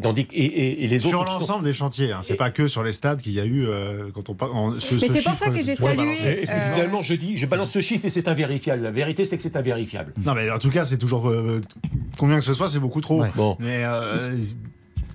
dans 0.03 0.13
des- 0.13 0.27
et- 0.33 0.45
et- 0.45 0.85
et 0.85 0.89
les 0.89 0.99
Sur 0.99 1.21
autres 1.21 1.33
sont- 1.35 1.41
l'ensemble 1.41 1.65
des 1.65 1.73
chantiers, 1.73 2.13
hein. 2.13 2.21
c'est 2.23 2.35
pas 2.35 2.51
que 2.51 2.67
sur 2.67 2.83
les 2.83 2.93
stades 2.93 3.21
qu'il 3.21 3.33
y 3.33 3.41
a 3.41 3.45
eu 3.45 3.67
euh, 3.67 4.09
quand 4.15 4.29
on 4.31 4.35
parle. 4.35 4.53
en- 4.53 4.81
ce- 4.81 4.95
Mais 4.95 5.01
ce 5.09 5.13
c'est 5.13 5.23
pour 5.23 5.35
ça 5.35 5.51
que 5.51 5.63
j'ai 5.63 5.77
salué, 5.77 6.17
Euh, 6.25 6.73
finalement, 6.75 7.03
je 7.03 7.15
dis, 7.15 7.37
je 7.37 7.47
balance 7.47 7.71
ce 7.73 7.81
chiffre 7.81 8.07
et 8.07 8.11
c'est 8.11 8.29
invérifiable. 8.29 8.83
La 8.83 8.91
vérité, 8.91 9.27
c'est 9.27 9.37
que 9.37 9.43
c'est 9.43 9.57
invérifiable. 9.57 10.13
Non, 10.25 10.35
mais 10.35 10.51
en 10.51 10.59
tout 10.59 10.71
cas, 10.71 10.85
c'est 10.85 10.99
toujours. 10.99 11.29
euh, 11.29 11.61
combien 12.19 12.39
que 12.39 12.45
ce 12.45 12.55
soit, 12.55 12.69
c'est 12.69 12.79
beaucoup 12.79 13.01
trop. 13.01 13.23
Ouais. 13.23 13.31
Bon. 13.37 13.57
Mais 13.61 13.83
euh, 13.85 14.33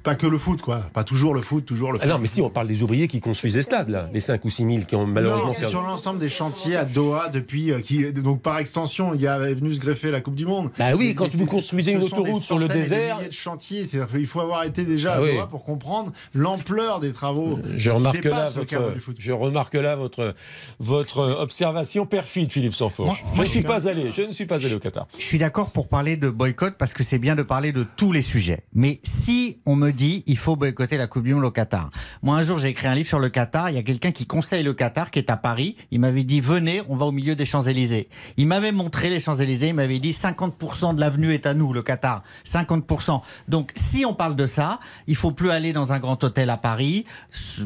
pas 0.04 0.16
que 0.16 0.28
le 0.28 0.38
foot, 0.38 0.62
quoi. 0.62 0.82
Pas 0.94 1.04
toujours 1.04 1.34
le 1.34 1.42
foot, 1.42 1.66
toujours 1.66 1.92
le 1.92 2.00
Ah 2.00 2.04
foot. 2.04 2.12
non, 2.12 2.20
mais 2.20 2.28
si, 2.28 2.42
on 2.42 2.50
parle 2.50 2.68
des 2.68 2.84
ouvriers 2.84 3.08
qui 3.08 3.20
construisent 3.20 3.56
les 3.56 3.62
stades, 3.64 3.90
là, 3.90 4.10
les 4.14 4.20
5 4.20 4.44
ou 4.46 4.50
6 4.50 4.64
000 4.66 4.78
qui 4.88 4.96
ont 4.96 5.06
malheureusement 5.06 5.48
Non, 5.48 5.54
c'est 5.54 5.66
sur 5.68 5.82
l'ensemble 5.82 6.20
des 6.20 6.30
chantiers 6.30 6.76
à 6.76 6.86
Doha 6.86 7.30
depuis 7.30 7.72
euh, 7.72 7.80
qui 7.80 8.12
donc 8.14 8.42
par 8.42 8.58
extension 8.60 9.14
il 9.14 9.22
y 9.22 9.28
a 9.28 9.38
est 9.40 9.54
venu 9.54 9.74
se 9.74 9.80
greffer 9.80 10.12
la 10.12 10.22
Coupe 10.22 10.36
du 10.36 10.46
Monde. 10.46 10.70
Bah 10.78 10.96
oui, 10.98 11.10
Mais- 11.10 11.16
quand 11.16 11.24
mais 11.26 11.30
vous 11.40 11.46
construisez 11.46 11.92
une 11.94 12.04
autoroute 12.04 12.42
sur 12.42 12.60
le 12.60 12.68
désert- 12.68 13.18
milliers 13.18 13.30
de 13.30 13.34
chantiers, 13.34 13.86
c'est- 13.86 14.00
il 14.18 14.26
faut 14.28 14.42
avoir 14.42 14.64
été 14.64 14.86
déjà 14.86 15.14
Ah 15.14 15.18
à 15.18 15.22
oui. 15.22 15.34
Doha 15.34 15.48
pour 15.48 15.64
comprendre 15.64 16.12
l'ampleur 16.34 17.00
des 17.00 17.12
travaux. 17.12 17.60
Je 17.76 17.90
qui 17.90 17.96
remarque, 17.96 18.24
là 18.26 18.46
votre, 18.56 18.94
du 18.94 19.00
foot. 19.00 19.16
je 19.20 19.32
remarque 19.32 19.74
là 19.76 19.96
votre, 19.96 20.34
votre 20.80 21.20
observation 21.40 22.06
perfide, 22.06 22.52
Philippe 22.52 22.74
Sanfourche. 22.74 23.24
Moi- 23.24 23.34
je 23.36 23.42
ne 23.42 23.46
suis 23.46 23.62
je- 23.62 23.66
pas 23.68 23.88
allé, 23.88 24.12
je 24.12 24.22
ne 24.24 24.32
suis 24.32 24.46
pas 24.46 24.56
allé 24.64 24.74
au 24.74 24.80
Qatar. 24.80 25.08
Je 25.18 25.24
suis 25.24 25.38
d'accord 25.40 25.72
pour 25.72 25.88
parler 25.88 26.18
de 26.18 26.30
boycott 26.30 26.76
parce 26.78 26.94
que 26.94 27.04
c'est 27.04 27.20
bien 27.20 27.36
de 27.36 27.44
parler 27.44 27.72
de 27.72 27.86
tous 27.98 28.12
les 28.12 28.22
sujets. 28.22 28.64
Mais 28.74 29.00
si 29.04 29.58
on 29.66 29.82
me 29.90 29.94
dit 29.94 30.24
il 30.28 30.38
faut 30.38 30.56
boycotter 30.56 30.98
la 30.98 31.08
Coupe 31.08 31.24
du 31.24 31.34
Monde 31.34 31.46
au 31.46 31.52
Qatar. 31.52 31.90
Moi 32.22 32.38
un 32.38 32.44
jour 32.44 32.58
j'ai 32.58 32.70
écrit 32.70 32.88
un 32.88 32.96
livre 32.96 33.08
sur 33.08 33.20
le 33.20 33.30
Qatar, 33.30 33.70
il 33.70 33.76
y 33.76 33.80
a 33.80 33.84
quelqu'un 33.84 34.12
qui 34.12 34.26
conseille 34.26 34.64
le 34.64 34.74
Qatar 34.74 35.10
qui 35.12 35.20
est 35.20 35.30
à 35.30 35.38
Paris, 35.38 35.76
il 35.92 36.00
m'avait 36.00 36.24
dit 36.24 36.42
venez, 36.42 36.82
on 36.90 36.96
va 36.96 37.06
au 37.08 37.12
milieu 37.12 37.36
des 37.36 37.46
Champs-Élysées. 37.46 38.08
Il 38.38 38.48
m'avait 38.48 38.72
montré 38.72 39.10
les 39.10 39.20
Champs-Élysées, 39.20 39.70
il 39.70 39.74
m'avait 39.74 40.00
dit 40.00 40.12
50% 40.12 40.96
de 40.96 41.00
l'avenue 41.00 41.34
est 41.34 41.46
à 41.46 41.54
nous 41.54 41.74
le 41.74 41.82
Qatar, 41.82 42.24
50%. 42.46 43.22
Donc 43.48 43.72
si 43.76 44.06
on 44.06 44.14
parle 44.14 44.36
de 44.36 44.46
ça, 44.46 44.80
il 45.08 45.16
faut 45.16 45.32
plus 45.32 45.50
aller 45.50 45.74
dans 45.74 45.92
un 45.94 46.00
grand 46.00 46.24
hôtel 46.24 46.50
à 46.50 46.58
Paris, 46.58 47.06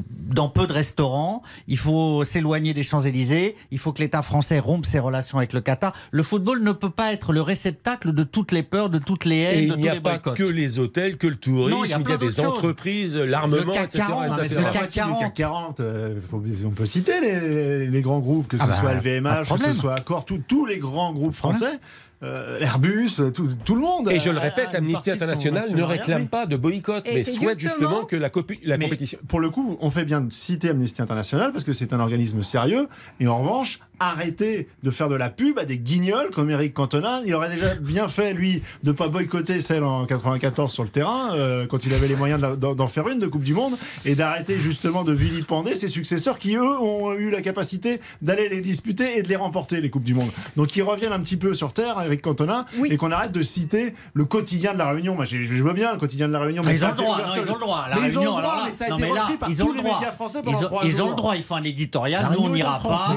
dans 0.10 0.50
peu 0.50 0.68
de 0.68 0.74
restaurants, 0.74 1.44
il 1.68 1.78
faut 1.78 2.24
s'éloigner 2.26 2.74
des 2.74 2.84
Champs-Élysées, 2.84 3.56
il 3.72 3.80
faut 3.80 3.92
que 3.92 4.00
l'État 4.02 4.22
français 4.22 4.60
rompe 4.60 4.86
ses 4.86 5.00
relations 5.00 5.38
avec 5.38 5.54
le 5.54 5.62
Qatar. 5.62 5.94
Le 6.12 6.24
football 6.24 6.62
ne 6.64 6.72
peut 6.72 6.90
pas 6.90 7.12
être 7.14 7.34
le 7.34 7.42
réceptacle 7.42 8.14
de 8.14 8.24
toutes 8.24 8.52
les 8.52 8.64
peurs, 8.64 8.90
de 8.90 9.00
toutes 9.00 9.26
les 9.26 9.36
Et 9.36 9.42
haines, 9.42 9.68
de 9.68 9.74
il 9.74 9.74
tous 9.74 9.80
n'y 9.80 9.90
a 9.90 9.94
les 9.96 10.02
pas 10.02 10.12
boycotts. 10.20 10.38
que 10.38 10.44
les 10.44 10.80
hôtels, 10.80 11.18
que 11.18 11.28
le 11.28 11.36
tourisme, 11.36 11.72
Non, 11.72 11.84
il 11.84 11.90
y 11.90 11.94
a 11.94 11.98
il 11.98 12.04
y 12.14 12.28
a 12.28 12.30
des 12.30 12.40
entreprises, 12.46 13.18
l'armement, 13.18 13.58
Le 13.68 13.72
CAC 13.74 13.84
etc. 13.86 14.04
40, 14.08 14.26
etc. 14.26 14.38
mais 14.42 14.48
C'est 14.48 14.56
le 14.58 14.64
la 14.64 14.70
CAC 14.72 14.82
moitié 14.82 15.02
du 15.02 15.08
40. 15.10 15.20
CAC 15.22 15.34
40. 15.34 15.80
euh, 15.80 16.20
faut- 16.30 16.44
on 16.66 16.70
peut 16.72 16.86
citer 16.86 17.14
les, 17.22 17.88
les 17.88 18.02
grands 18.02 18.20
groupes, 18.20 18.48
que 18.48 18.58
ce 18.58 18.64
Ah 18.64 18.68
bah, 18.68 18.74
soit 18.74 18.94
LVMH, 18.94 19.50
que 19.58 19.64
ce 19.66 19.74
soit 19.74 19.96
Accor, 19.96 20.26
tous 20.26 20.66
les 20.66 20.78
grands 20.80 21.14
groupes 21.14 21.36
Problème. 21.36 21.60
français, 21.62 21.80
euh, 22.24 22.60
Airbus, 22.62 23.20
tout, 23.34 23.50
tout 23.66 23.76
le 23.76 23.82
monde. 23.82 24.10
Et 24.10 24.18
je 24.20 24.30
le 24.30 24.40
répète, 24.40 24.76
Amnesty 24.76 25.12
International 25.12 25.66
ne 25.76 25.84
réclame 25.84 26.22
oui. 26.22 26.28
pas 26.28 26.46
de 26.46 26.56
boycott, 26.56 27.06
Et 27.06 27.16
mais 27.16 27.24
souhaite 27.26 27.60
justement, 27.60 27.90
justement 27.90 28.06
que 28.06 28.16
la, 28.16 28.30
la 28.64 28.78
compétition. 28.78 29.20
Pour 29.28 29.42
le 29.42 29.50
coup, 29.50 29.78
on 29.82 29.90
fait 29.90 30.06
bien 30.06 30.22
de 30.22 30.32
citer 30.32 30.70
Amnesty 30.70 31.02
International 31.02 31.52
parce 31.52 31.66
que 31.66 31.74
c'est 31.74 31.92
un 31.92 32.00
organisme 32.00 32.42
sérieux. 32.42 32.88
Et 33.20 33.28
en 33.28 33.40
revanche, 33.40 33.80
arrêtez 34.00 34.68
de 34.84 34.92
faire 34.92 35.10
de 35.10 35.16
la 35.16 35.30
pub 35.30 35.58
à 35.60 35.66
des 35.66 35.78
guignols 35.78 36.30
comme 36.32 36.50
Eric 36.50 36.74
Cantona. 36.74 37.22
Il 37.26 37.34
aurait 37.36 37.54
déjà 37.56 37.76
bien 37.76 38.08
fait, 38.08 38.34
lui, 38.34 38.62
de 38.84 38.92
pas 38.92 39.08
boycotter 39.08 39.60
celle 39.60 39.84
en 39.84 40.06
94 40.06 40.72
sur 40.72 40.84
le 40.84 40.90
terrain, 40.90 41.34
euh, 41.36 41.66
quand 41.68 41.86
il 41.86 41.94
avait 41.94 42.08
les 42.08 42.16
moyens 42.16 42.42
d'en 42.60 42.88
faire 42.88 43.08
une 43.10 43.20
de 43.20 43.28
Coupe 43.28 43.44
du 43.44 43.54
Monde, 43.54 43.74
et 44.06 44.16
d'arrêter 44.16 44.60
justement 44.60 45.04
de 45.04 45.14
vilipender 45.14 45.76
ses 45.76 45.88
successeurs 45.88 46.38
qui, 46.40 46.56
eux, 46.56 46.80
ont 46.80 47.14
eu 47.14 47.30
la 47.30 47.42
capacité 47.42 48.02
d'aller 48.22 48.50
les 48.50 48.62
disputer 48.62 49.18
et 49.18 49.24
de 49.24 49.28
les 49.30 49.36
remporter, 49.36 49.80
les 49.82 49.90
Coupes 49.90 50.04
du 50.04 50.14
Monde. 50.14 50.30
Donc, 50.56 50.76
ils 50.76 50.82
reviennent 50.84 51.14
un 51.14 51.20
petit 51.22 51.38
peu 51.38 51.54
sur 51.54 51.74
Terre, 51.74 51.96
Eric 52.04 52.22
Cantona, 52.22 52.66
Oui. 52.80 52.90
et 52.92 52.98
qu'on 52.98 53.12
arrête 53.12 53.32
de 53.32 53.42
citer 53.42 53.94
le 54.14 54.26
quotidien 54.26 54.74
de 54.74 54.78
la 54.80 54.90
Réunion. 54.92 55.16
Moi, 55.16 55.26
j'ai- 55.26 55.46
je 55.46 55.62
vois 55.64 55.74
bien 55.74 55.94
le 55.94 56.00
quotidien 56.00 56.28
de 56.28 56.34
la 56.34 56.40
Réunion. 56.40 56.62
Mais 56.66 56.74
ils 56.78 56.84
ont 56.86 56.90
le 56.90 56.94
droit, 56.96 57.18
non, 57.18 57.24
ils 57.36 57.50
ont 57.50 57.54
le 57.54 57.60
droit. 57.60 57.86
La 57.90 57.96
Mais 57.96 58.10
ils 58.10 58.18
ont 58.18 58.22
le 58.22 58.28
droit, 58.28 58.40
alors 58.40 58.56
là, 58.56 58.62
mais 58.66 58.72
ça 58.72 58.86
a 58.86 58.90
non, 58.90 58.98
été 58.98 59.08
mais 59.08 59.14
là, 59.14 59.22
repris 59.24 59.38
par 59.38 59.50
ils 59.50 59.62
ont 59.64 59.66
tous 59.68 59.72
le 59.72 59.78
les 59.78 59.84
droit. 59.84 59.96
médias 60.00 60.12
français 60.12 60.40
Ils 60.46 60.56
ont, 60.66 60.70
ils 60.84 60.92
le 60.98 61.16
droit, 61.16 61.36
ils 61.36 61.44
font 61.44 61.56
un 61.56 61.64
éditorial. 61.64 62.24
La 62.24 62.30
Nous, 62.36 62.44
on 62.44 62.50
n'ira 62.50 62.80
pas. 62.80 63.16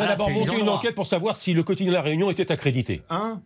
Faudrait 0.00 0.06
là, 0.08 0.16
d'abord 0.16 0.30
monter 0.30 0.58
une 0.58 0.66
droit. 0.66 0.76
enquête 0.76 0.94
pour 0.94 1.06
savoir 1.06 1.36
si 1.36 1.52
le 1.54 1.62
quotidien 1.62 1.90
de 1.92 1.96
la 1.96 2.02
Réunion 2.02 2.30
était 2.30 2.50
accrédité. 2.52 3.02
Hein 3.10 3.40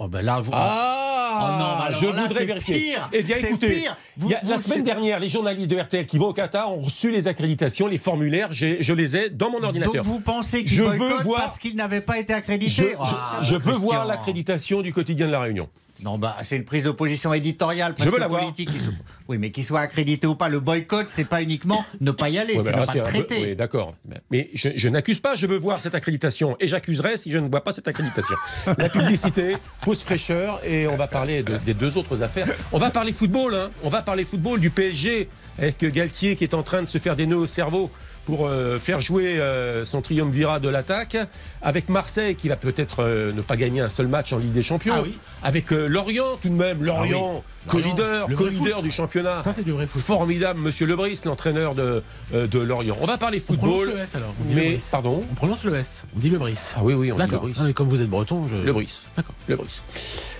Oh, 0.00 0.06
ben 0.06 0.22
là, 0.22 0.38
vous- 0.40 0.52
Ah 0.54 0.94
Oh 1.40 1.58
non, 1.58 1.66
alors 1.86 2.00
Je 2.00 2.06
là, 2.06 2.22
voudrais 2.22 2.38
c'est 2.40 2.44
vérifier. 2.46 2.74
pire. 2.78 3.08
Eh 3.12 3.22
bien, 3.22 3.36
C'est 3.38 3.48
écoutez, 3.48 3.68
pire. 3.80 3.96
il 4.22 4.28
y 4.28 4.34
a- 4.34 4.40
Vous- 4.42 4.50
la 4.50 4.58
semaine 4.58 4.82
dernière, 4.82 5.20
les 5.20 5.28
journalistes 5.28 5.70
de 5.70 5.76
RTL 5.78 6.06
qui 6.06 6.18
vont 6.18 6.28
au 6.28 6.32
Qatar 6.32 6.72
ont 6.72 6.78
reçu 6.78 7.10
les 7.12 7.26
accréditations, 7.28 7.86
les 7.86 7.98
formulaires. 7.98 8.48
Je 8.52 8.92
les 8.92 9.16
ai 9.16 9.30
dans 9.30 9.50
mon 9.50 9.62
ordinateur. 9.62 9.94
Donc 9.94 10.04
vous 10.04 10.20
pensez 10.20 10.60
Je 10.60 10.64
qu'ils 10.66 10.80
veux 10.82 10.98
boycottent 10.98 11.22
voir- 11.24 11.40
parce 11.42 11.58
qu'ils 11.58 11.76
n'avaient 11.76 12.00
pas 12.00 12.18
été 12.18 12.32
accrédités 12.32 12.90
je- 12.90 12.96
Ah, 12.98 13.40
je 13.42 13.54
veux 13.56 13.72
voir 13.74 14.04
l'accréditation 14.06 14.82
du 14.82 14.92
quotidien 14.92 15.26
de 15.26 15.32
la 15.32 15.40
Réunion. 15.40 15.68
Non, 16.04 16.16
bah, 16.18 16.36
c'est 16.44 16.56
une 16.56 16.64
prise 16.64 16.82
de 16.84 16.90
position 16.90 17.32
éditoriale, 17.34 17.94
Je 17.98 18.04
veux 18.04 18.10
presque 18.10 18.20
la 18.20 18.28
voir. 18.28 18.40
politique. 18.42 18.70
qui 18.70 18.78
se- 18.78 18.90
Oui, 19.28 19.36
mais 19.38 19.50
qu'il 19.50 19.64
soit 19.64 19.80
accrédité 19.80 20.26
ou 20.26 20.34
pas, 20.34 20.48
le 20.48 20.60
boycott, 20.60 21.06
c'est 21.08 21.24
pas 21.24 21.42
uniquement 21.42 21.84
ne 22.00 22.10
pas 22.12 22.28
y 22.28 22.38
aller, 22.38 22.54
Ouais, 22.54 22.58
c'est 22.62 22.70
mais 22.70 22.76
ne 22.76 22.80
là, 22.80 22.86
pas 22.86 22.92
peu- 22.92 23.02
traiter. 23.02 23.42
oui, 23.42 23.56
d'accord. 23.56 23.94
Mais 24.30 24.48
je, 24.54 24.68
je 24.76 24.88
n'accuse 24.88 25.18
pas, 25.18 25.34
je 25.36 25.46
veux 25.46 25.56
voir 25.58 25.80
cette 25.80 25.94
accréditation. 25.94 26.56
Et 26.60 26.68
j'accuserai 26.68 27.16
si 27.16 27.30
je 27.30 27.38
ne 27.38 27.48
vois 27.48 27.64
pas 27.64 27.72
cette 27.72 27.88
accréditation. 27.88 28.36
La 28.78 28.88
publicité, 28.88 29.56
pause 29.82 30.02
fraîcheur, 30.02 30.60
et 30.64 30.86
on 30.86 30.96
va 30.96 31.06
parler 31.08 31.42
de- 31.42 31.58
des 31.58 31.74
deux 31.74 31.96
autres 31.96 32.22
affaires. 32.22 32.46
On 32.72 32.78
va 32.78 32.90
parler 32.90 33.12
football, 33.12 33.54
hein. 33.54 33.70
on 33.82 33.88
va 33.88 34.02
parler 34.02 34.24
football 34.24 34.60
du 34.60 34.70
PSG, 34.70 35.28
avec 35.58 35.84
Galtier 35.84 36.36
qui 36.36 36.44
est 36.44 36.54
en 36.54 36.62
train 36.62 36.82
de 36.82 36.88
se 36.88 36.98
faire 36.98 37.16
des 37.16 37.26
nœuds 37.26 37.36
au 37.36 37.46
cerveau 37.46 37.90
pour 38.28 38.46
euh, 38.46 38.78
faire 38.78 39.00
jouer 39.00 39.40
euh, 39.40 39.86
son 39.86 40.02
triumvirat 40.02 40.60
de 40.60 40.68
l'attaque, 40.68 41.16
avec 41.62 41.88
Marseille 41.88 42.36
qui 42.36 42.50
va 42.50 42.56
peut-être 42.56 43.02
euh, 43.02 43.32
ne 43.32 43.40
pas 43.40 43.56
gagner 43.56 43.80
un 43.80 43.88
seul 43.88 44.06
match 44.06 44.34
en 44.34 44.36
Ligue 44.36 44.52
des 44.52 44.60
Champions, 44.62 44.96
Ah 44.98 45.02
oui. 45.02 45.16
avec 45.42 45.72
euh, 45.72 45.86
Lorient 45.86 46.36
tout 46.42 46.50
de 46.50 46.54
même, 46.54 46.84
Lorient, 46.84 47.42
co-leader, 47.68 48.28
Le 48.28 48.34
vrai 48.36 48.44
co-leader 48.44 48.82
du 48.82 48.90
championnat. 48.90 49.40
Ça, 49.40 49.54
c'est 49.54 49.62
du 49.62 49.70
vrai 49.72 49.86
foot. 49.86 50.02
Formidable, 50.02 50.60
Monsieur 50.60 50.84
Lebris, 50.86 51.22
l'entraîneur 51.24 51.74
de, 51.74 52.02
euh, 52.34 52.46
de 52.46 52.58
Lorient. 52.58 52.98
On 53.00 53.06
va 53.06 53.16
parler 53.16 53.42
On 53.48 53.54
prononce 53.54 53.76
football. 53.78 53.94
le 53.96 54.02
S 54.02 54.14
alors. 54.14 54.34
On 54.42 54.44
dit 54.46 54.54
mais, 54.54 54.72
le 54.72 54.78
pardon 54.90 55.24
On 55.32 55.34
prononce 55.34 55.64
le 55.64 55.74
S. 55.76 56.04
On 56.14 56.18
dit 56.18 56.28
le 56.28 56.36
Brice. 56.36 56.74
Ah 56.76 56.80
oui, 56.82 56.92
oui, 56.92 57.10
on 57.10 57.16
dit 57.16 57.22
le 57.22 57.26
D'accord. 57.28 57.40
Brice. 57.44 57.56
Non, 57.60 57.64
mais 57.64 57.72
comme 57.72 57.88
vous 57.88 58.02
êtes 58.02 58.10
breton, 58.10 58.46
je. 58.46 58.56
Le 58.56 58.72
Brice. 58.74 59.04
D'accord. 59.16 59.34
Le 59.46 59.56
Brice. 59.56 59.82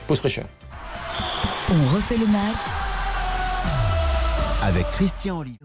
Pause 0.06 0.18
fraîcheur. 0.18 0.44
On 1.70 1.94
refait 1.96 2.18
le 2.18 2.26
match. 2.26 2.66
Avec 4.62 4.84
Christian 4.90 5.38
Olivier. 5.38 5.58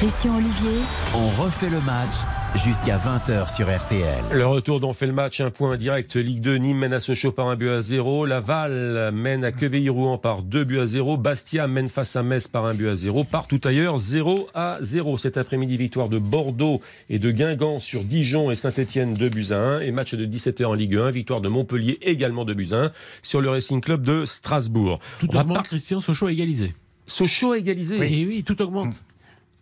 Christian 0.00 0.38
Olivier. 0.38 0.80
On 1.14 1.42
refait 1.42 1.68
le 1.68 1.78
match 1.82 2.14
jusqu'à 2.54 2.96
20h 2.96 3.54
sur 3.54 3.66
RTL. 3.66 4.24
Le 4.32 4.46
retour 4.46 4.80
dont 4.80 4.94
fait 4.94 5.06
le 5.06 5.12
match, 5.12 5.42
un 5.42 5.50
point 5.50 5.76
direct. 5.76 6.16
Ligue 6.16 6.40
2, 6.40 6.56
Nîmes 6.56 6.78
mène 6.78 6.94
à 6.94 7.00
Sochaux 7.00 7.32
par 7.32 7.48
un 7.48 7.56
but 7.56 7.68
à 7.68 7.82
zéro. 7.82 8.24
Laval 8.24 9.10
mène 9.12 9.44
à 9.44 9.52
Quevilly-Rouen 9.52 10.16
par 10.16 10.40
deux 10.40 10.64
buts 10.64 10.80
à 10.80 10.86
zéro. 10.86 11.18
Bastia 11.18 11.66
mène 11.66 11.90
face 11.90 12.16
à 12.16 12.22
Metz 12.22 12.48
par 12.48 12.64
un 12.64 12.72
but 12.72 12.88
à 12.88 12.96
zéro. 12.96 13.24
Partout 13.24 13.60
ailleurs, 13.64 13.98
0 13.98 14.48
à 14.54 14.78
0. 14.80 15.18
Cet 15.18 15.36
après-midi, 15.36 15.76
victoire 15.76 16.08
de 16.08 16.18
Bordeaux 16.18 16.80
et 17.10 17.18
de 17.18 17.30
Guingamp 17.30 17.78
sur 17.78 18.02
Dijon 18.02 18.50
et 18.50 18.56
Saint-Etienne, 18.56 19.12
2 19.12 19.28
buts 19.28 19.48
à 19.50 19.58
1. 19.58 19.80
Et 19.80 19.92
match 19.92 20.14
de 20.14 20.24
17h 20.24 20.64
en 20.64 20.72
Ligue 20.72 20.96
1, 20.96 21.10
victoire 21.10 21.42
de 21.42 21.50
Montpellier 21.50 21.98
également 22.00 22.46
2 22.46 22.54
buts 22.54 22.68
à 22.72 22.84
1 22.84 22.92
sur 23.22 23.42
le 23.42 23.50
Racing 23.50 23.82
Club 23.82 24.00
de 24.00 24.24
Strasbourg. 24.24 24.98
Tout 25.18 25.36
augmente, 25.36 25.68
Christian 25.68 26.00
Sochaux 26.00 26.28
a 26.28 26.32
égalisé. 26.32 26.72
Sochaux 27.06 27.52
a 27.52 27.58
égalisé. 27.58 27.98
Oui, 28.00 28.24
oui, 28.26 28.44
tout 28.44 28.62
augmente. 28.62 29.02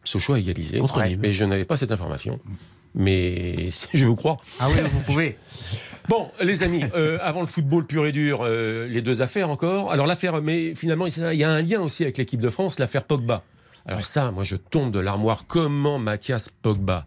Sochaux 0.09 0.35
a 0.35 0.39
égalisé. 0.39 0.79
Contre 0.79 1.03
Nîmes. 1.03 1.21
Mais 1.21 1.33
je 1.33 1.45
n'avais 1.45 1.65
pas 1.65 1.77
cette 1.77 1.93
information. 1.93 2.41
Mais 2.95 3.69
je 3.95 4.05
vous 4.05 4.17
crois. 4.17 4.39
Ah 4.61 4.69
oui, 4.69 4.77
vous 4.91 5.01
pouvez. 5.01 5.37
Bon, 6.09 6.31
les 6.43 6.63
amis, 6.63 6.83
euh, 6.95 7.19
avant 7.21 7.41
le 7.41 7.47
football 7.47 7.85
pur 7.85 8.07
et 8.07 8.13
dur, 8.13 8.41
euh, 8.41 8.89
les 8.89 9.03
deux 9.03 9.21
affaires 9.21 9.51
encore. 9.51 9.93
Alors 9.93 10.07
l'affaire, 10.07 10.41
mais 10.41 10.75
finalement, 10.75 11.05
il 11.05 11.35
y 11.35 11.45
a 11.45 11.51
un 11.51 11.61
lien 11.61 11.81
aussi 11.83 12.03
avec 12.03 12.17
l'équipe 12.17 12.41
de 12.41 12.49
France, 12.49 12.79
l'affaire 12.79 13.05
Pogba. 13.05 13.43
Alors 13.85 14.07
ça, 14.07 14.31
moi, 14.31 14.43
je 14.43 14.57
tombe 14.57 14.91
de 14.91 15.01
l'armoire. 15.01 15.45
Comment 15.47 15.99
Mathias 15.99 16.49
Pogba, 16.49 17.07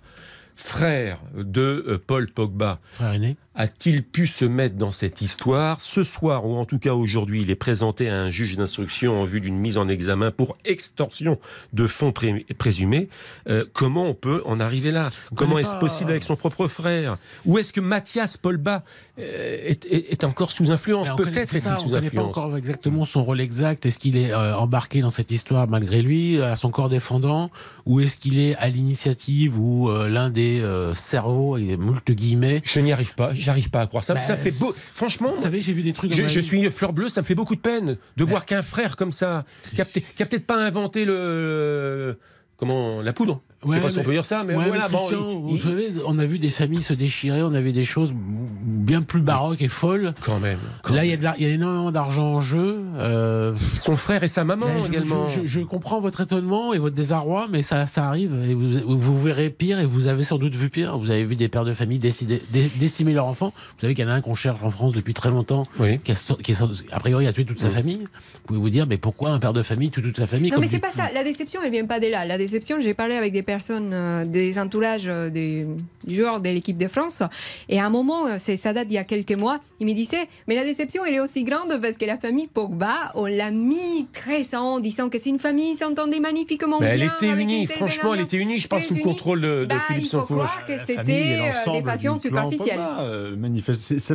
frère 0.55 1.17
de 1.33 1.83
euh, 1.87 1.97
Paul 2.05 2.29
Pogba, 2.29 2.79
Frère 2.91 3.13
aîné. 3.13 3.37
A-t-il 3.53 4.03
pu 4.03 4.27
se 4.27 4.45
mettre 4.45 4.75
dans 4.75 4.93
cette 4.93 5.21
histoire 5.21 5.81
Ce 5.81 6.03
soir, 6.03 6.45
ou 6.45 6.55
en 6.55 6.63
tout 6.65 6.79
cas 6.79 6.93
aujourd'hui, 6.93 7.41
il 7.41 7.51
est 7.51 7.55
présenté 7.55 8.07
à 8.09 8.15
un 8.15 8.29
juge 8.29 8.55
d'instruction 8.55 9.19
en 9.21 9.25
vue 9.25 9.41
d'une 9.41 9.57
mise 9.57 9.77
en 9.77 9.89
examen 9.89 10.31
pour 10.31 10.55
extorsion 10.63 11.37
de 11.73 11.85
fonds 11.85 12.13
pré- 12.13 12.45
présumés. 12.57 13.09
Euh, 13.49 13.65
comment 13.73 14.05
on 14.05 14.13
peut 14.13 14.41
en 14.45 14.59
arriver 14.61 14.91
là 14.91 15.09
Comment 15.35 15.59
est-ce 15.59 15.75
possible 15.75 16.11
avec 16.11 16.23
son 16.23 16.37
propre 16.37 16.67
frère 16.69 17.17
Ou 17.45 17.57
est-ce 17.57 17.73
que 17.73 17.81
Mathias 17.81 18.37
Polba 18.37 18.83
euh, 19.19 19.57
est, 19.67 19.85
est- 19.85 20.11
est 20.13 20.23
encore 20.23 20.53
sous 20.53 20.71
influence 20.71 21.09
Peut-être 21.17 21.53
est-il 21.55 21.67
on 21.95 21.99
pas 22.09 22.21
encore 22.23 22.57
exactement 22.57 23.03
son 23.05 23.23
rôle 23.23 23.41
exact. 23.41 23.85
Est-ce 23.85 23.99
qu'il 23.99 24.15
est 24.15 24.31
euh, 24.31 24.55
embarqué 24.55 25.01
dans 25.01 25.09
cette 25.09 25.29
histoire 25.31 25.67
malgré 25.67 26.01
lui, 26.01 26.41
à 26.41 26.55
son 26.55 26.69
corps 26.71 26.87
défendant, 26.89 27.51
ou 27.85 27.99
est-ce 27.99 28.15
qu'il 28.17 28.39
est 28.39 28.55
à 28.55 28.69
l'initiative 28.69 29.59
ou 29.59 29.89
euh, 29.89 30.07
l'un 30.07 30.29
des 30.29 30.61
euh, 30.61 30.93
cerveaux 30.93 31.57
et 31.57 31.75
moult 31.75 32.09
guillemets 32.11 32.61
Je 32.63 32.79
n'y 32.79 32.93
arrive 32.93 33.13
pas, 33.15 33.33
j'arrive 33.41 33.69
pas 33.69 33.81
à 33.81 33.87
croire 33.87 34.03
ça. 34.03 34.13
Bah, 34.13 34.23
ça 34.23 34.35
me 34.35 34.41
fait 34.41 34.57
beau. 34.57 34.73
Franchement, 34.93 35.33
Vous 35.35 35.41
savez, 35.43 35.61
j'ai 35.61 35.73
vu 35.73 35.81
des 35.83 35.93
trucs. 35.93 36.13
Je, 36.13 36.39
suis 36.39 36.69
fleur 36.71 36.93
bleue, 36.93 37.09
ça 37.09 37.21
me 37.21 37.25
fait 37.25 37.35
beaucoup 37.35 37.55
de 37.55 37.61
peine 37.61 37.97
de 38.17 38.23
voir 38.23 38.45
qu'un 38.45 38.61
frère 38.61 38.95
comme 38.95 39.11
ça, 39.11 39.45
qui 39.73 39.81
a, 39.81 39.85
peut- 39.85 40.01
qui 40.15 40.23
a 40.23 40.25
peut-être 40.25 40.45
pas 40.45 40.57
inventé 40.57 41.05
le. 41.05 42.17
Comment 42.57 43.01
La 43.01 43.13
poudre 43.13 43.41
je 43.65 43.73
sais 43.73 43.79
pas 43.79 43.89
si 43.89 43.99
on 43.99 44.03
peut 44.03 44.11
dire 44.11 44.25
ça, 44.25 44.43
mais 44.43 44.55
ouais, 44.55 44.67
voilà. 44.67 44.87
mais 44.87 44.93
bon, 44.93 44.97
Christian, 45.07 45.31
il- 45.31 45.51
vous 45.51 45.57
savez, 45.57 45.93
on 46.05 46.17
a 46.19 46.25
vu 46.25 46.39
des 46.39 46.49
familles 46.49 46.81
se 46.81 46.93
déchirer, 46.93 47.41
on 47.43 47.53
a 47.53 47.61
vu 47.61 47.71
des 47.71 47.83
choses 47.83 48.11
bien 48.15 49.01
plus 49.03 49.21
baroques 49.21 49.61
et 49.61 49.67
folles. 49.67 50.13
Quand 50.25 50.39
même. 50.39 50.57
quand 50.81 50.93
Là, 50.93 51.05
il 51.05 51.11
y, 51.11 51.25
a 51.27 51.37
y 51.37 51.43
énormément 51.45 51.91
d'argent 51.91 52.33
en 52.35 52.41
jeu. 52.41 52.79
euh, 52.97 53.53
son 53.75 53.95
frère 53.95 54.23
et 54.23 54.27
sa 54.27 54.43
maman 54.43 54.65
Là, 54.65 54.73
je, 54.81 54.87
également. 54.87 55.27
je- 55.27 55.41
je- 55.41 55.47
je 55.47 55.59
comprends 55.61 56.01
votre 56.01 56.21
étonnement 56.21 56.73
et 56.73 56.77
votre 56.79 56.95
désarroi, 56.95 57.47
mais 57.51 57.61
ça, 57.61 57.87
ça 57.87 58.07
arrive. 58.07 58.33
Et 58.49 58.53
vous, 58.53 58.97
vous 58.97 59.19
verrez 59.21 59.49
pire 59.49 59.79
et 59.79 59.85
vous 59.85 60.07
avez 60.07 60.23
sans 60.23 60.37
doute 60.37 60.55
vu 60.55 60.69
pire. 60.69 60.97
Vous 60.97 61.09
avez 61.11 61.23
vu 61.23 61.35
des 61.35 61.47
pères 61.47 61.65
de 61.65 61.73
famille 61.73 61.99
décider, 61.99 62.41
dé- 62.51 62.69
décimer 62.77 63.13
leur 63.13 63.25
enfant. 63.27 63.53
Vous 63.55 63.81
savez 63.81 63.93
qu'il 63.95 64.03
y 64.05 64.07
en 64.07 64.11
a 64.11 64.15
un 64.15 64.21
qu'on 64.21 64.35
cherche 64.35 64.59
en 64.63 64.69
France 64.71 64.91
depuis 64.93 65.13
très 65.13 65.29
longtemps, 65.29 65.63
Oui. 65.79 65.99
qui, 65.99 66.11
a, 66.11 66.15
qui 66.41 66.53
a 66.91 66.99
priori 66.99 67.27
a 67.27 67.33
tué 67.33 67.45
toute 67.45 67.59
sa 67.59 67.69
famille. 67.69 67.99
Vous 67.99 68.39
pouvez 68.47 68.59
vous 68.59 68.69
dire, 68.69 68.87
mais 68.87 68.97
pourquoi 68.97 69.29
un 69.31 69.39
père 69.39 69.53
de 69.53 69.61
famille 69.61 69.89
tue 69.91 70.01
toute 70.01 70.17
sa 70.17 70.27
famille 70.27 70.49
Non, 70.49 70.55
comme 70.55 70.63
mais 70.63 70.67
c'est 70.69 70.79
pas 70.79 70.91
ça. 70.91 71.09
La 71.13 71.23
déception, 71.23 71.61
elle 71.63 71.71
vient 71.71 71.85
pas 71.85 71.99
de 71.99 72.07
là. 72.07 72.25
La 72.25 72.37
déception, 72.37 72.77
j'ai 72.79 72.93
parlé 72.93 73.15
avec 73.15 73.33
des 73.33 73.43
personnes, 73.53 73.91
euh, 73.93 74.25
des 74.25 74.57
entourages 74.57 75.07
euh, 75.07 75.29
des 75.29 75.67
joueurs 76.07 76.39
de 76.41 76.49
l'équipe 76.49 76.77
de 76.77 76.87
France. 76.87 77.21
Et 77.69 77.79
à 77.81 77.85
un 77.85 77.89
moment, 77.89 78.21
euh, 78.27 78.35
c'est, 78.37 78.57
ça 78.57 78.71
date 78.73 78.87
d'il 78.87 78.95
y 78.95 78.97
a 78.97 79.03
quelques 79.03 79.37
mois, 79.43 79.57
il 79.79 79.85
me 79.87 79.93
disait 79.93 80.25
Mais 80.47 80.55
la 80.55 80.63
déception, 80.63 81.03
elle 81.05 81.15
est 81.15 81.19
aussi 81.27 81.43
grande 81.43 81.73
parce 81.81 81.97
que 81.97 82.05
la 82.05 82.17
famille 82.17 82.47
Pogba, 82.47 83.11
on 83.15 83.25
l'a 83.25 83.51
mis 83.51 84.07
très 84.13 84.43
en 84.55 84.79
disant 84.79 85.09
que 85.09 85.17
c'est 85.19 85.29
une 85.29 85.39
famille 85.47 85.71
qui 85.73 85.77
s'entendait 85.83 86.19
magnifiquement 86.19 86.77
Mais 86.79 86.87
elle 86.93 86.99
bien. 87.01 87.11
était 87.15 87.31
unie, 87.43 87.67
franchement, 87.67 88.13
elle 88.13 88.21
était 88.21 88.37
unie, 88.37 88.59
je 88.59 88.67
pense, 88.67 88.85
très 88.85 88.87
sous 88.93 88.99
le 88.99 89.03
contrôle 89.03 89.41
de, 89.41 89.47
de 89.61 89.65
Bah, 89.65 89.75
Philippe 89.87 90.03
il 90.05 90.09
faut 90.09 90.19
Sansfourche. 90.19 90.45
croire 90.47 90.65
que 90.65 90.77
c'était 90.79 91.03
des 91.03 91.37
l'ensemble 91.37 91.83
passions 91.83 92.17
superficielles. 92.17 92.79
Euh, 92.79 93.35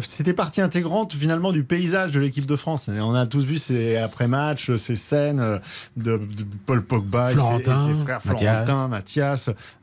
C'était 0.02 0.32
partie 0.32 0.60
intégrante 0.60 1.12
finalement 1.14 1.52
du 1.52 1.64
paysage 1.64 2.12
de 2.12 2.20
l'équipe 2.20 2.46
de 2.46 2.56
France. 2.56 2.88
Et 2.88 3.00
on 3.00 3.14
a 3.14 3.26
tous 3.26 3.44
vu 3.44 3.58
ces 3.58 3.96
après-match, 3.96 4.74
ces 4.76 4.96
scènes 4.96 5.60
de, 5.96 6.16
de 6.18 6.20
Paul 6.66 6.82
Pogba 6.84 7.26
et 7.26 7.32
ses- 7.32 7.38
Florentin, 7.38 7.88
et 7.90 7.94
ses, 7.94 8.00
frères 8.00 8.20
Mathias. 8.24 8.64
Florentin, 8.64 8.88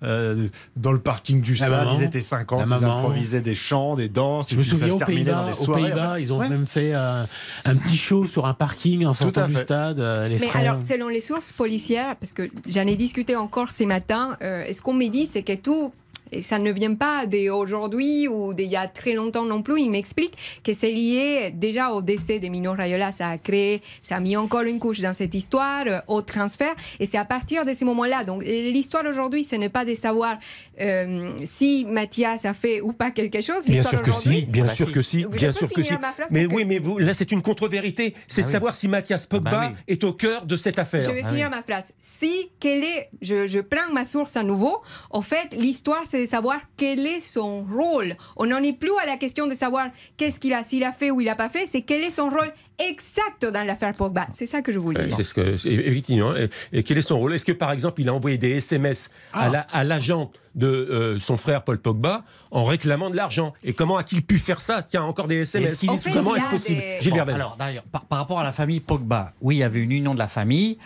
Euh, 0.03 0.47
dans 0.75 0.91
le 0.91 0.99
parking 0.99 1.41
du 1.41 1.55
stade. 1.55 1.71
maman. 1.71 1.91
Ils 1.97 2.03
étaient 2.03 2.21
50, 2.21 2.69
La 2.69 2.77
ils 2.77 2.83
improvisaient 2.85 3.41
des 3.41 3.55
chants, 3.55 3.95
des 3.95 4.09
danses. 4.09 4.49
Je 4.49 4.55
et 4.55 4.57
me 4.57 4.63
ça 4.63 4.69
souviens 4.71 4.87
se 4.89 4.93
aux 4.93 5.73
Pays-Bas, 5.73 6.19
ils 6.19 6.31
ont 6.33 6.37
Ouais. 6.37 6.49
même 6.49 6.65
fait 6.67 6.93
euh, 6.93 7.23
un 7.65 7.75
petit 7.75 7.97
show 7.97 8.25
sur 8.25 8.45
un 8.45 8.53
parking 8.53 9.05
en 9.05 9.13
sortant 9.13 9.47
du 9.47 9.55
stade. 9.55 9.99
euh, 9.99 10.27
les 10.27 10.39
Mais 10.39 10.47
frères. 10.47 10.61
alors, 10.69 10.83
selon 10.83 11.07
les 11.09 11.21
sources 11.21 11.51
policières, 11.51 12.15
parce 12.17 12.33
que 12.33 12.49
j'en 12.67 12.85
ai 12.87 12.95
discuté 12.95 13.35
encore 13.35 13.71
ce 13.71 13.83
matin, 13.83 14.37
euh, 14.41 14.65
ce 14.71 14.81
qu'on 14.81 14.93
me 14.93 15.07
dit, 15.07 15.25
c'est 15.27 15.43
que 15.43 15.53
tout. 15.53 15.93
Et 16.33 16.41
ça 16.41 16.59
ne 16.59 16.71
vient 16.71 16.95
pas 16.95 17.25
d'aujourd'hui 17.27 18.27
ou 18.27 18.53
d'il 18.53 18.67
y 18.69 18.75
a 18.75 18.87
très 18.87 19.13
longtemps 19.13 19.45
non 19.45 19.61
plus. 19.61 19.81
Il 19.81 19.89
m'explique 19.91 20.33
que 20.63 20.73
c'est 20.73 20.91
lié 20.91 21.51
déjà 21.53 21.91
au 21.91 22.01
décès 22.01 22.39
de 22.39 22.47
Mino 22.47 22.73
Raiola. 22.73 23.11
Ça 23.11 23.29
a 23.29 23.37
créé, 23.37 23.81
ça 24.01 24.17
a 24.17 24.19
mis 24.19 24.35
encore 24.35 24.63
une 24.63 24.79
couche 24.79 24.99
dans 25.01 25.13
cette 25.13 25.35
histoire, 25.35 25.83
euh, 25.87 25.99
au 26.07 26.21
transfert. 26.21 26.73
Et 26.99 27.05
c'est 27.05 27.17
à 27.17 27.25
partir 27.25 27.65
de 27.65 27.73
ces 27.73 27.85
moments-là. 27.85 28.23
Donc, 28.23 28.43
l'histoire 28.43 29.03
aujourd'hui, 29.07 29.43
ce 29.43 29.55
n'est 29.55 29.69
pas 29.69 29.85
de 29.85 29.95
savoir 29.95 30.37
euh, 30.81 31.31
si 31.43 31.85
Mathias 31.85 32.45
a 32.45 32.53
fait 32.53 32.81
ou 32.81 32.93
pas 32.93 33.11
quelque 33.11 33.41
chose. 33.41 33.67
Bien 33.67 33.83
sûr 33.83 34.01
que 34.01 34.11
si, 34.11 34.41
bien 34.43 34.65
Bah 34.65 34.73
sûr 34.73 34.91
que 34.91 35.01
si, 35.01 35.25
bien 35.25 35.49
peux 35.51 35.53
sûr 35.57 35.69
que 35.71 35.83
si. 35.83 35.93
Mais 36.31 36.45
oui, 36.45 36.65
mais 36.65 36.79
vous, 36.79 36.97
là 36.99 37.13
c'est 37.13 37.31
une 37.31 37.41
contre-vérité, 37.41 38.13
c'est 38.27 38.41
Ah 38.41 38.43
de 38.43 38.47
oui. 38.47 38.51
savoir 38.51 38.75
si 38.75 38.87
Mathias 38.87 39.25
Pogba 39.25 39.51
bah 39.51 39.69
oui. 39.71 39.77
est 39.87 40.03
au 40.03 40.13
cœur 40.13 40.45
de 40.45 40.55
cette 40.55 40.79
affaire. 40.79 41.03
Je 41.03 41.11
vais 41.11 41.21
Ah 41.25 41.29
finir 41.29 41.49
oui. 41.51 41.55
ma 41.57 41.61
phrase. 41.61 41.93
Si, 41.99 42.49
quel 42.59 42.83
est, 42.83 43.09
je, 43.21 43.47
je 43.47 43.59
prends 43.59 43.91
ma 43.93 44.05
source 44.05 44.35
à 44.37 44.43
nouveau, 44.43 44.77
en 45.09 45.21
fait, 45.21 45.49
l'histoire, 45.57 46.01
c'est 46.05 46.22
de 46.23 46.29
savoir 46.29 46.57
quel 46.77 47.05
est 47.05 47.21
son 47.21 47.63
rôle. 47.63 48.15
On 48.37 48.45
n'en 48.45 48.61
est 48.63 48.77
plus 48.77 48.91
à 49.01 49.05
la 49.05 49.17
question 49.17 49.47
de 49.47 49.55
savoir 49.55 49.87
qu'est-ce 50.17 50.39
qu'il 50.39 50.53
a, 50.53 50.63
s'il 50.63 50.83
a 50.83 50.91
fait 50.91 51.11
ou 51.11 51.21
il 51.21 51.25
n'a 51.25 51.35
pas 51.35 51.49
fait, 51.49 51.67
c'est 51.71 51.81
quel 51.81 52.01
est 52.03 52.11
son 52.11 52.29
rôle 52.29 52.51
exact 52.79 53.45
dans 53.45 53.65
l'affaire 53.65 53.93
Pogba. 53.93 54.27
C'est 54.33 54.45
ça 54.47 54.61
que 54.61 54.71
je 54.71 54.79
voulais 54.79 55.05
dire. 55.05 55.15
c'est 55.15 55.23
ce 55.23 55.33
que, 55.33 55.55
c'est- 55.55 55.69
effectivement. 55.69 56.35
Et, 56.35 56.49
et 56.71 56.83
quel 56.83 56.97
est 56.97 57.01
son 57.03 57.19
rôle? 57.19 57.33
Est-ce 57.33 57.45
que 57.45 57.51
par 57.51 57.71
exemple 57.71 58.01
il 58.01 58.09
a 58.09 58.13
envoyé 58.13 58.37
des 58.37 58.51
SMS 58.57 59.09
à 59.31 59.49
la- 59.49 59.61
à 59.71 59.83
l'agent 59.83 60.31
de 60.55 60.67
euh, 60.67 61.19
son 61.19 61.37
frère 61.37 61.63
Paul 61.63 61.79
Pogba 61.79 62.23
en 62.51 62.63
réclamant 62.63 63.09
de 63.09 63.15
l'argent? 63.15 63.53
Et 63.63 63.73
comment 63.73 63.97
a-t-il 63.97 64.23
pu 64.23 64.37
faire 64.37 64.61
ça? 64.61 64.81
Tiens, 64.83 65.03
encore 65.03 65.27
des 65.27 65.41
SMS. 65.41 65.83
En 65.87 65.97
fait, 65.97 66.11
comment 66.11 66.35
est-ce 66.35 66.47
possible? 66.47 66.79
des- 66.79 66.97
Gilles 67.01 67.13
Bon, 67.13 67.33
alors 67.33 67.55
d'ailleurs, 67.57 67.83
par, 67.83 68.05
par 68.05 68.19
rapport 68.19 68.39
à 68.39 68.43
la 68.43 68.51
famille 68.51 68.79
Pogba, 68.79 69.33
oui, 69.41 69.55
il 69.55 69.59
y 69.59 69.63
avait 69.63 69.79
une 69.81 69.91
union 69.91 70.13
de 70.13 70.19
la 70.19 70.27
famille, 70.27 70.77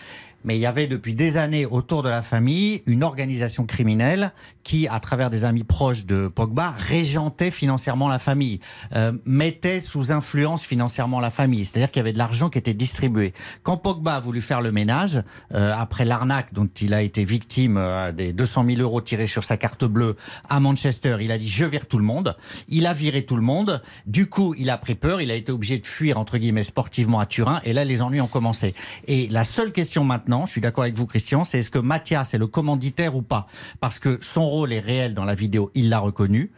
mais 0.43 0.55
il 0.57 0.61
y 0.61 0.65
avait 0.65 0.87
depuis 0.87 1.15
des 1.15 1.35
années 1.37 1.65
autour 1.65 2.03
de 2.03 2.09
la 2.09 2.21
famille 2.21 2.83
une 2.85 3.03
organisation 3.03 3.65
criminelle 3.65 4.31
qui, 4.67 4.85
à 4.89 4.99
travers 4.99 5.29
des 5.29 5.45
amis 5.45 5.63
proches 5.63 6.03
de 6.03 6.27
Pogba, 6.27 6.75
régentait 6.77 7.51
financièrement 7.51 8.09
la 8.09 8.19
famille, 8.19 8.59
euh, 8.97 9.13
mettait 9.23 9.79
sous 9.79 10.11
influence 10.11 10.65
financièrement 10.65 11.21
la 11.21 11.29
famille. 11.29 11.63
C'est-à-dire 11.63 11.89
qu'il 11.89 12.01
y 12.01 12.03
avait 12.03 12.11
de 12.11 12.17
l'argent 12.17 12.49
qui 12.49 12.57
était 12.57 12.73
distribué. 12.73 13.33
Quand 13.63 13.77
Pogba 13.77 14.15
a 14.15 14.19
voulu 14.19 14.41
faire 14.41 14.59
le 14.59 14.73
ménage, 14.73 15.23
euh, 15.53 15.73
après 15.73 16.03
l'arnaque 16.03 16.53
dont 16.53 16.67
il 16.81 16.93
a 16.93 17.01
été 17.01 17.23
victime 17.23 17.77
euh, 17.77 18.11
des 18.11 18.33
200 18.33 18.65
000 18.67 18.81
euros 18.81 18.99
tirés 18.99 19.27
sur 19.27 19.45
sa 19.45 19.55
carte 19.55 19.85
bleue 19.85 20.17
à 20.49 20.59
Manchester, 20.59 21.15
il 21.21 21.31
a 21.31 21.37
dit 21.37 21.47
je 21.47 21.63
vire 21.63 21.85
tout 21.85 21.97
le 21.97 22.03
monde. 22.03 22.35
Il 22.67 22.87
a 22.87 22.93
viré 22.93 23.25
tout 23.25 23.37
le 23.37 23.41
monde. 23.41 23.81
Du 24.05 24.27
coup, 24.27 24.53
il 24.57 24.69
a 24.69 24.77
pris 24.77 24.95
peur. 24.95 25.21
Il 25.21 25.31
a 25.31 25.35
été 25.35 25.53
obligé 25.53 25.77
de 25.77 25.87
fuir 25.87 26.17
entre 26.17 26.37
guillemets 26.37 26.65
sportivement 26.65 27.21
à 27.21 27.25
Turin. 27.25 27.61
Et 27.63 27.71
là, 27.71 27.85
les 27.85 28.01
ennuis 28.01 28.19
ont 28.19 28.27
commencé. 28.27 28.75
Et 29.07 29.29
la 29.29 29.45
seule 29.45 29.71
question 29.71 30.03
maintenant, 30.03 30.45
je 30.45 30.51
suis 30.51 30.61
d'accord 30.61 30.83
avec 30.83 30.97
vous, 30.97 31.05
Christian, 31.05 31.45
c'est 31.45 31.59
est-ce 31.59 31.69
que 31.69 31.79
Mathias 31.79 32.33
est 32.33 32.37
le 32.37 32.47
commanditaire 32.47 33.15
ou 33.15 33.21
pas? 33.21 33.47
Parce 33.79 33.97
que 33.97 34.19
son 34.21 34.56
rôle 34.57 34.73
est 34.73 34.79
réel 34.79 35.13
dans 35.13 35.23
la 35.25 35.35
vidéo. 35.35 35.69
Il 35.75 35.89
l'a 35.89 35.99
reconnu. 35.99 36.51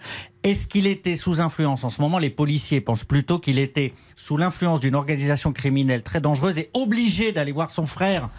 Est-ce 0.44 0.68
qu'il 0.68 0.88
était 0.88 1.16
sous 1.18 1.42
influence 1.42 1.84
En 1.84 1.90
ce 1.90 2.00
moment, 2.02 2.18
les 2.18 2.30
policiers 2.30 2.80
pensent 2.80 3.04
plutôt 3.04 3.40
qu'il 3.40 3.60
était 3.60 3.94
sous 4.16 4.38
l'influence 4.38 4.80
d'une 4.80 4.96
organisation 4.96 5.52
criminelle 5.52 6.02
très 6.02 6.22
dangereuse 6.22 6.58
et 6.58 6.70
obligé 6.74 7.32
d'aller 7.34 7.52
voir 7.52 7.72
son 7.72 7.86
frère 7.88 8.30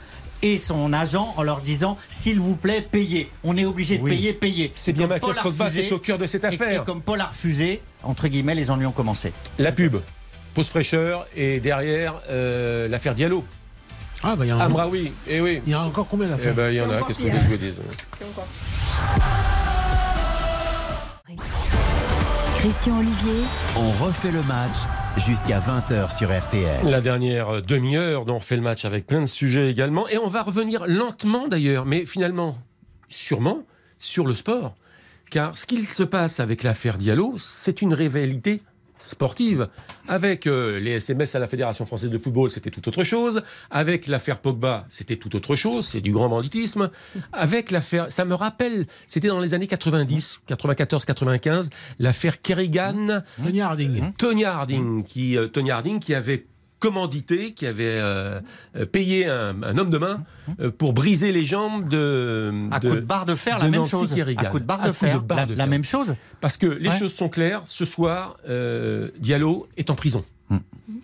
et 0.42 0.56
son 0.56 0.94
agent 0.94 1.34
en 1.36 1.42
leur 1.42 1.60
disant 1.60 1.98
s'il 2.08 2.40
vous 2.40 2.56
plaît 2.56 2.80
payez 2.80 3.28
on 3.44 3.58
est 3.58 3.66
obligé 3.66 3.98
de 3.98 4.02
Oui. 4.02 4.12
payer 4.12 4.32
payer 4.32 4.72
C'est 4.74 4.94
bien 4.94 5.06
Mathias 5.06 5.32
Paul 5.36 5.38
a 5.38 5.42
Pogba, 5.42 5.64
refusé, 5.66 5.86
c'est 5.88 5.92
au 5.94 5.98
cœur 5.98 6.16
de 6.16 6.26
cette 6.26 6.44
et- 6.44 6.46
affaire. 6.46 6.80
et 6.80 6.84
comme 6.86 7.02
Paul 7.02 7.20
a 7.20 7.26
refusé 7.26 7.82
entre 8.02 8.26
guillemets 8.26 8.54
les 8.54 8.70
ennuis 8.70 8.86
ont 8.86 8.92
commencé 8.92 9.34
La 9.58 9.70
pub, 9.70 9.96
pause 10.54 10.68
fraîcheur, 10.70 11.26
et 11.36 11.60
derrière 11.60 12.14
euh, 12.30 12.88
l'affaire 12.88 13.14
Diallo. 13.14 13.44
Ah, 14.22 14.34
bah, 14.34 14.46
il 14.46 14.48
y, 14.48 14.52
en 14.54 14.60
a- 14.60 14.64
Amraoui, 14.64 15.12
et 15.28 15.42
oui. 15.42 15.60
il 15.66 15.72
y 15.72 15.76
en 15.76 15.82
a 15.82 15.84
encore 15.84 16.06
combien 16.08 16.26
Eh 16.28 16.30
d'affaires 16.30 16.54
ben, 16.54 16.70
il 16.70 16.76
y 16.76 16.80
en 16.80 16.90
a, 16.90 17.02
qu'est-ce 17.02 17.18
que 17.18 17.24
vous 17.24 17.38
voulez 17.40 17.72
Christian 22.56 22.98
Olivier, 22.98 23.42
On 23.76 23.90
refait 24.04 24.32
le 24.32 24.42
match 24.42 24.76
jusqu'à 25.16 25.60
20h 25.60 26.14
sur 26.14 26.28
RTL. 26.28 26.88
La 26.88 27.00
dernière 27.00 27.62
demi-heure 27.62 28.26
dont 28.26 28.36
on 28.36 28.40
fait 28.40 28.56
le 28.56 28.62
match 28.62 28.84
avec 28.84 29.06
plein 29.06 29.22
de 29.22 29.26
sujets 29.26 29.70
également. 29.70 30.06
Et 30.08 30.18
on 30.18 30.26
va 30.26 30.42
revenir 30.42 30.84
lentement 30.86 31.48
d'ailleurs, 31.48 31.86
mais 31.86 32.04
finalement, 32.04 32.58
sûrement, 33.08 33.64
sur 33.98 34.26
le 34.26 34.34
sport. 34.34 34.74
Car 35.30 35.56
ce 35.56 35.64
qu'il 35.64 35.86
se 35.86 36.02
passe 36.02 36.38
avec 36.38 36.62
l'affaire 36.62 36.98
Diallo, 36.98 37.36
c'est 37.38 37.82
une 37.82 37.94
rivalité 37.94 38.60
sportive. 39.02 39.68
Avec 40.08 40.46
euh, 40.46 40.78
les 40.80 40.92
SMS 40.92 41.34
à 41.34 41.38
la 41.38 41.46
Fédération 41.46 41.86
française 41.86 42.10
de 42.10 42.18
football, 42.18 42.50
c'était 42.50 42.70
tout 42.70 42.86
autre 42.88 43.04
chose. 43.04 43.42
Avec 43.70 44.06
l'affaire 44.06 44.38
Pogba, 44.38 44.84
c'était 44.88 45.16
tout 45.16 45.34
autre 45.36 45.56
chose. 45.56 45.86
C'est 45.86 46.00
du 46.00 46.12
grand 46.12 46.28
banditisme. 46.28 46.90
Avec 47.32 47.70
l'affaire, 47.70 48.10
ça 48.10 48.24
me 48.24 48.34
rappelle, 48.34 48.86
c'était 49.06 49.28
dans 49.28 49.40
les 49.40 49.54
années 49.54 49.66
90, 49.66 50.40
94, 50.46 51.04
95, 51.04 51.70
l'affaire 51.98 52.40
Kerrigan. 52.40 53.22
Tony 53.42 53.60
Harding. 53.60 54.12
Tony 54.18 54.44
Harding, 54.44 55.04
qui, 55.04 55.36
euh, 55.36 55.48
Tony 55.48 55.70
Harding 55.70 56.00
qui 56.00 56.14
avait 56.14 56.46
commandité, 56.80 57.52
qui 57.52 57.66
avait 57.66 57.84
euh, 57.98 58.40
euh, 58.76 58.86
payé 58.86 59.26
un, 59.28 59.62
un 59.62 59.78
homme 59.78 59.90
de 59.90 59.98
main 59.98 60.24
euh, 60.60 60.70
pour 60.70 60.92
briser 60.92 61.30
les 61.30 61.44
jambes 61.44 61.88
de, 61.88 62.52
à 62.72 62.80
de- 62.80 62.88
coup 62.90 62.96
de 62.96 63.00
barre 63.02 63.26
de 63.26 63.34
fer 63.36 63.58
de 63.58 63.64
la 63.64 63.70
même 63.70 63.80
Nancy 63.82 63.90
chose 63.92 64.12
Kerrigan. 64.14 64.42
à 64.42 64.46
coup 64.46 64.58
de 64.58 64.64
barre 64.64 64.84
de 64.86 64.92
fer 64.92 65.20
barre 65.22 65.38
la, 65.38 65.46
de 65.46 65.52
la 65.52 65.64
fer. 65.64 65.66
même 65.70 65.84
chose 65.84 66.16
Parce 66.40 66.56
que 66.56 66.66
les 66.66 66.88
Ouais. 66.88 66.98
choses 66.98 67.14
sont 67.14 67.28
claires. 67.28 67.62
Ce 67.66 67.84
soir, 67.84 68.36
euh, 68.48 69.10
Diallo 69.18 69.68
est 69.76 69.90
en 69.90 69.94
prison. 69.94 70.24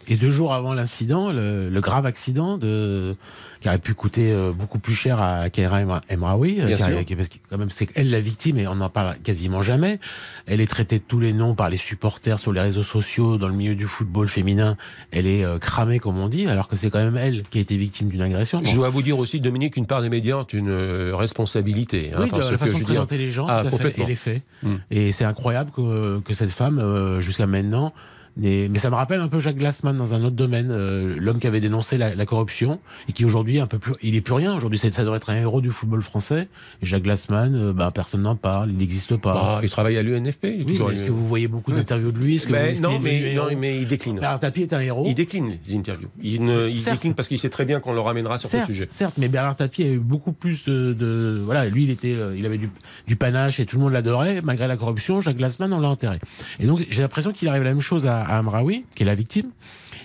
Et 0.08 0.16
deux 0.16 0.30
jours 0.30 0.52
avant 0.52 0.74
l'incident, 0.74 1.32
le, 1.32 1.70
le 1.70 1.80
grave 1.80 2.06
accident 2.06 2.58
de, 2.58 3.14
qui 3.60 3.68
aurait 3.68 3.78
pu 3.78 3.94
coûter 3.94 4.30
euh, 4.32 4.52
beaucoup 4.52 4.78
plus 4.78 4.94
cher 4.94 5.20
à 5.22 5.48
Kaira 5.48 5.80
Emra- 5.82 6.02
Emraoui, 6.12 6.60
euh, 6.60 6.68
parce 7.16 7.28
que 7.28 7.36
quand 7.50 7.58
même 7.58 7.70
c'est 7.70 7.88
elle 7.94 8.10
la 8.10 8.20
victime 8.20 8.58
et 8.58 8.66
on 8.68 8.76
n'en 8.76 8.90
parle 8.90 9.16
quasiment 9.24 9.62
jamais. 9.62 9.98
Elle 10.46 10.60
est 10.60 10.66
traitée 10.66 10.98
de 10.98 11.04
tous 11.06 11.18
les 11.18 11.32
noms 11.32 11.54
par 11.54 11.70
les 11.70 11.76
supporters 11.76 12.38
sur 12.38 12.52
les 12.52 12.60
réseaux 12.60 12.82
sociaux, 12.82 13.36
dans 13.38 13.48
le 13.48 13.54
milieu 13.54 13.74
du 13.74 13.86
football 13.86 14.28
féminin. 14.28 14.76
Elle 15.12 15.26
est 15.26 15.44
euh, 15.44 15.58
cramée 15.58 15.98
comme 15.98 16.18
on 16.18 16.28
dit, 16.28 16.46
alors 16.46 16.68
que 16.68 16.76
c'est 16.76 16.90
quand 16.90 17.02
même 17.02 17.16
elle 17.16 17.42
qui 17.44 17.58
a 17.58 17.60
été 17.62 17.76
victime 17.76 18.08
d'une 18.08 18.22
agression. 18.22 18.60
Je 18.64 18.74
dois 18.74 18.90
vous 18.90 19.02
dire 19.02 19.18
aussi, 19.18 19.40
Dominique, 19.40 19.74
qu'une 19.74 19.86
part 19.86 20.02
des 20.02 20.10
médias 20.10 20.36
ont 20.36 20.44
une 20.52 21.12
responsabilité. 21.14 22.10
hein, 22.14 22.18
Oui, 22.22 22.28
de 22.30 22.36
la 22.36 22.50
que 22.50 22.56
façon 22.56 22.74
je 22.76 22.82
de 22.82 22.84
présenter 22.84 23.18
les 23.18 23.30
gens, 23.30 23.46
Ah, 23.48 23.62
et 23.96 24.04
les 24.04 24.16
faits. 24.16 24.42
Mm. 24.62 24.74
Et 24.90 25.12
c'est 25.12 25.24
incroyable 25.24 25.70
que, 25.74 26.18
que 26.20 26.34
cette 26.34 26.52
femme, 26.52 27.20
jusqu'à 27.20 27.46
maintenant, 27.46 27.92
mais 28.36 28.78
ça 28.78 28.90
me 28.90 28.94
rappelle 28.96 29.20
un 29.20 29.28
peu 29.28 29.40
Jacques 29.40 29.56
Glassman 29.56 29.96
dans 29.96 30.14
un 30.14 30.22
autre 30.22 30.36
domaine, 30.36 30.68
euh, 30.70 31.14
l'homme 31.18 31.38
qui 31.38 31.46
avait 31.46 31.60
dénoncé 31.60 31.96
la, 31.96 32.14
la 32.14 32.26
corruption 32.26 32.80
et 33.08 33.12
qui 33.12 33.24
aujourd'hui 33.24 33.60
un 33.60 33.66
peu 33.66 33.78
plus, 33.78 33.94
il 34.02 34.14
est 34.14 34.20
plus 34.20 34.34
rien. 34.34 34.54
Aujourd'hui, 34.56 34.78
ça 34.78 34.88
devrait 35.02 35.16
être 35.16 35.30
un 35.30 35.36
héros 35.36 35.60
du 35.60 35.70
football 35.70 36.02
français. 36.02 36.48
Et 36.82 36.86
Jacques 36.86 37.02
Glassman, 37.04 37.54
euh, 37.54 37.72
bah, 37.72 37.90
personne 37.94 38.22
n'en 38.22 38.36
parle, 38.36 38.70
il 38.70 38.76
n'existe 38.76 39.16
pas. 39.16 39.32
Bah, 39.32 39.60
il 39.62 39.70
travaille 39.70 39.96
à 39.96 40.02
l'UNFP. 40.02 40.44
Oui, 40.58 40.66
toujours 40.66 40.90
Est-ce 40.92 41.02
que 41.02 41.10
vous 41.10 41.26
voyez 41.26 41.48
beaucoup 41.48 41.72
d'interviews 41.72 42.12
de 42.12 42.18
lui? 42.18 42.38
Que 42.38 42.52
Ben, 42.52 42.74
vous- 42.74 42.82
non, 42.82 42.98
mais, 43.02 43.34
non, 43.34 43.44
mais 43.58 43.78
il 43.80 43.86
décline. 43.86 44.20
Bernard 44.20 44.40
Tapie 44.40 44.62
est 44.62 44.72
un 44.72 44.80
héros. 44.80 45.04
Il 45.06 45.14
décline 45.14 45.52
les 45.66 45.74
interviews. 45.76 46.08
Il, 46.22 46.44
ne- 46.44 46.68
il 46.68 46.82
décline 46.84 47.14
parce 47.14 47.28
qu'il 47.28 47.38
sait 47.38 47.48
très 47.48 47.64
bien 47.64 47.80
qu'on 47.80 47.92
le 47.94 48.00
ramènera 48.00 48.38
sur 48.38 48.48
certes, 48.48 48.66
ce 48.66 48.72
sujet. 48.72 48.86
certes, 48.90 49.14
mais 49.18 49.28
Bernard 49.28 49.56
Tapie 49.56 49.82
a 49.84 49.88
eu 49.88 49.98
beaucoup 49.98 50.32
plus 50.32 50.64
de, 50.66 50.92
de- 50.92 51.40
voilà, 51.44 51.66
lui 51.66 51.84
il 51.84 51.90
était, 51.90 52.14
euh, 52.14 52.34
il 52.36 52.44
avait 52.46 52.58
du, 52.58 52.70
du 53.06 53.16
panache 53.16 53.60
et 53.60 53.66
tout 53.66 53.76
le 53.76 53.82
monde 53.82 53.92
l'adorait 53.92 54.42
malgré 54.42 54.66
la 54.68 54.76
corruption. 54.76 55.20
Jacques 55.20 55.36
Glassman 55.38 55.72
on 55.72 55.80
l'a 55.80 55.88
enterré. 55.88 56.18
Et 56.60 56.66
donc 56.66 56.84
j'ai 56.90 57.02
l'impression 57.02 57.32
qu'il 57.32 57.48
arrive 57.48 57.62
la 57.62 57.70
même 57.72 57.80
chose 57.80 58.06
à, 58.06 58.25
à 58.26 58.38
Amraoui, 58.38 58.84
qui 58.94 59.02
est 59.02 59.06
la 59.06 59.14
victime. 59.14 59.50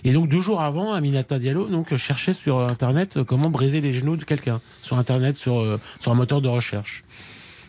Et 0.03 0.13
donc 0.13 0.29
deux 0.29 0.41
jours 0.41 0.61
avant, 0.61 0.93
Aminata 0.93 1.37
Diallo 1.37 1.67
donc 1.67 1.95
cherchait 1.95 2.33
sur 2.33 2.67
internet 2.67 3.17
euh, 3.17 3.23
comment 3.23 3.49
briser 3.49 3.81
les 3.81 3.93
genoux 3.93 4.17
de 4.17 4.23
quelqu'un 4.23 4.59
sur 4.81 4.97
internet 4.97 5.35
sur 5.35 5.59
euh, 5.59 5.79
sur 5.99 6.11
un 6.11 6.15
moteur 6.15 6.41
de 6.41 6.47
recherche. 6.47 7.03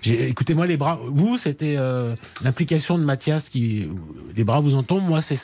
Écoutez-moi, 0.05 0.67
les 0.67 0.77
bras. 0.77 0.99
Vous, 1.05 1.39
c'était 1.39 1.77
euh, 1.79 2.17
l'implication 2.43 2.99
de 2.99 3.05
Mathias 3.05 3.49
qui. 3.49 3.89
Les 4.37 4.45
bras 4.45 4.61
vous 4.61 4.75
en. 4.75 4.85
Moi, 5.01 5.23
c'est. 5.23 5.39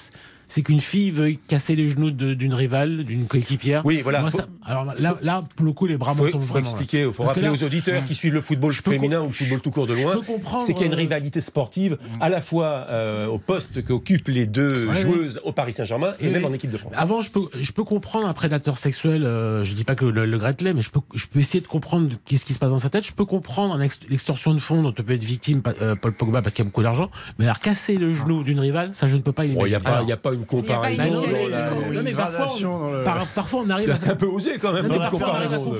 C'est 0.48 0.62
qu'une 0.62 0.80
fille 0.80 1.10
veuille 1.10 1.38
casser 1.46 1.76
les 1.76 1.88
genoux 1.90 2.10
d'une 2.10 2.54
rivale, 2.54 3.04
d'une 3.04 3.26
coéquipière. 3.26 3.82
Oui, 3.84 4.00
voilà. 4.02 4.20
Moi, 4.22 4.30
Faut- 4.30 4.38
ça- 4.38 4.46
alors 4.64 4.84
là, 4.84 4.94
là, 5.22 5.42
pour 5.56 5.66
le 5.66 5.72
coup, 5.72 5.86
les 5.86 5.96
bras 5.96 6.14
faut, 6.14 6.28
tombent 6.30 6.40
faut 6.40 6.54
vraiment, 6.54 6.64
là. 6.64 6.70
expliquer, 6.70 7.02
il 7.06 7.12
faut 7.12 7.22
rappeler 7.24 7.42
là- 7.42 7.52
aux 7.52 7.62
auditeurs 7.62 8.04
qui 8.04 8.14
suivent 8.14 8.34
le 8.34 8.40
football 8.40 8.72
féminin 8.72 9.20
ou 9.20 9.26
le 9.26 9.32
football 9.32 9.60
tout 9.60 9.70
court 9.70 9.86
de 9.86 9.94
loin, 9.94 10.20
c'est 10.60 10.72
qu'il 10.72 10.80
y 10.80 10.84
a 10.84 10.86
une 10.86 10.92
euh, 10.94 10.96
rivalité 10.96 11.40
sportive 11.40 11.98
à 12.20 12.28
la 12.28 12.40
fois 12.40 12.86
euh, 12.88 13.26
au 13.26 13.38
poste 13.38 13.84
qu'occupent 13.84 14.28
les 14.28 14.46
deux 14.46 14.86
Ouais, 14.88 15.00
joueuses 15.00 15.40
au 15.44 15.52
Paris 15.52 15.72
Saint-Germain 15.72 16.14
et 16.20 16.30
même 16.30 16.44
en 16.44 16.52
équipe 16.52 16.70
de 16.70 16.78
France. 16.78 16.92
Avant, 16.96 17.22
je 17.22 17.30
peux, 17.30 17.42
je 17.60 17.72
peux 17.72 17.84
comprendre 17.84 18.26
un 18.26 18.32
prédateur 18.34 18.78
sexuel. 18.78 19.24
euh, 19.24 19.64
je 19.64 19.74
dis 19.74 19.84
pas 19.84 19.94
que 19.94 20.04
le, 20.04 20.24
le 20.26 20.38
mais 20.74 20.82
je 20.82 20.90
peux, 20.90 21.00
je 21.14 21.26
peux 21.26 21.40
essayer 21.40 21.60
de 21.60 21.66
comprendre 21.66 22.08
qu'est-ce 22.24 22.44
qui 22.46 22.54
se 22.54 22.58
passe 22.58 22.70
dans 22.70 22.78
sa 22.78 22.88
tête. 22.90 23.06
Je 23.06 23.12
peux 23.12 23.24
comprendre 23.24 23.78
l'extorsion 24.08 24.54
de 24.54 24.58
fonds 24.60 24.82
dont 24.82 24.92
peut 24.92 25.12
être 25.12 25.24
victime 25.24 25.62
euh, 25.82 25.94
Paul 25.94 26.12
Pogba 26.12 26.42
parce 26.42 26.54
qu'il 26.54 26.64
y 26.64 26.66
a 26.66 26.70
beaucoup 26.70 26.82
d'argent. 26.82 27.10
Mais 27.38 27.44
alors 27.44 27.60
casser 27.60 27.96
le 27.96 28.14
genou 28.14 28.42
d'une 28.44 28.60
rivale, 28.60 28.90
ça 28.94 29.06
je 29.06 29.16
ne 29.16 29.22
peux 29.22 29.32
pas 29.32 29.42
Bon, 29.42 29.52
imaginer. 29.66 29.66
Il 29.66 29.70
n'y 30.06 30.12
a, 30.12 30.16
pas- 30.16 30.30
a 30.30 30.34
une. 30.34 30.37
Une 30.38 32.02
mais 32.02 32.12
parfois, 32.12 33.62
on 33.64 33.70
arrive 33.70 33.94
c'est 33.94 34.10
un 34.10 34.16
peu 34.16 34.26
osé 34.26 34.58
quand 34.58 34.72
même 34.72 34.86
on 34.86 34.90
arrive 34.90 35.02
à 35.02 35.10
comparaison. 35.10 35.72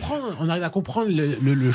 comprendre, 0.71 1.09
le, 1.09 1.71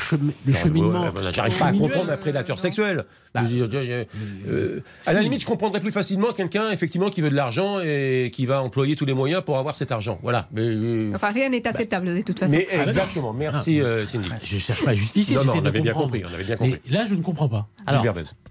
cheminement. 0.54 1.06
J'arrive 1.32 1.58
pas 1.58 1.66
à 1.66 1.74
comprendre 1.74 2.12
un 2.12 2.18
prédateur 2.18 2.60
sexuel. 2.60 3.06
Bah, 3.34 3.42
euh, 3.52 4.06
euh, 4.48 4.80
à 5.08 5.14
la 5.14 5.22
limite, 5.22 5.42
je 5.42 5.48
comprendrais 5.48 5.80
plus 5.80 5.92
facilement 5.92 6.34
quelqu'un 6.34 6.70
effectivement 6.70 7.10
qui 7.10 7.22
veut 7.22 7.32
de 7.32 7.36
l'argent 7.36 7.80
et 7.80 8.30
qui 8.32 8.46
va 8.46 8.62
employer 8.62 8.96
tous 8.96 9.06
les 9.06 9.16
moyens 9.16 9.42
pour 9.44 9.58
avoir 9.58 9.76
cet 9.76 9.92
argent. 9.92 10.20
Voilà. 10.22 10.48
Mais, 10.52 10.62
euh, 10.62 11.12
Enfin, 11.16 11.32
rien 11.32 11.50
n'est 11.50 11.66
acceptable 11.66 12.16
de 12.16 12.22
toute 12.22 12.38
façon. 12.38 12.54
mais 12.54 12.68
exactement. 12.84 13.34
Merci 13.34 13.82
euh, 13.82 14.06
Cindy. 14.06 14.30
Je 14.44 14.58
cherche 14.58 14.86
pas 14.86 14.92
à 14.92 14.94
justifier. 14.94 15.36
Non, 15.36 15.46
non, 15.46 15.54
on 15.62 15.66
avait 15.66 15.82
bien 15.82 15.94
compris. 15.94 16.24
On 16.30 16.34
avait 16.34 16.44
bien 16.44 16.58
compris. 16.58 16.80
Là, 16.90 17.06
je 17.08 17.16
ne 17.16 17.24
comprends 17.24 17.50
pas. 17.50 17.68
Alors, 17.88 18.06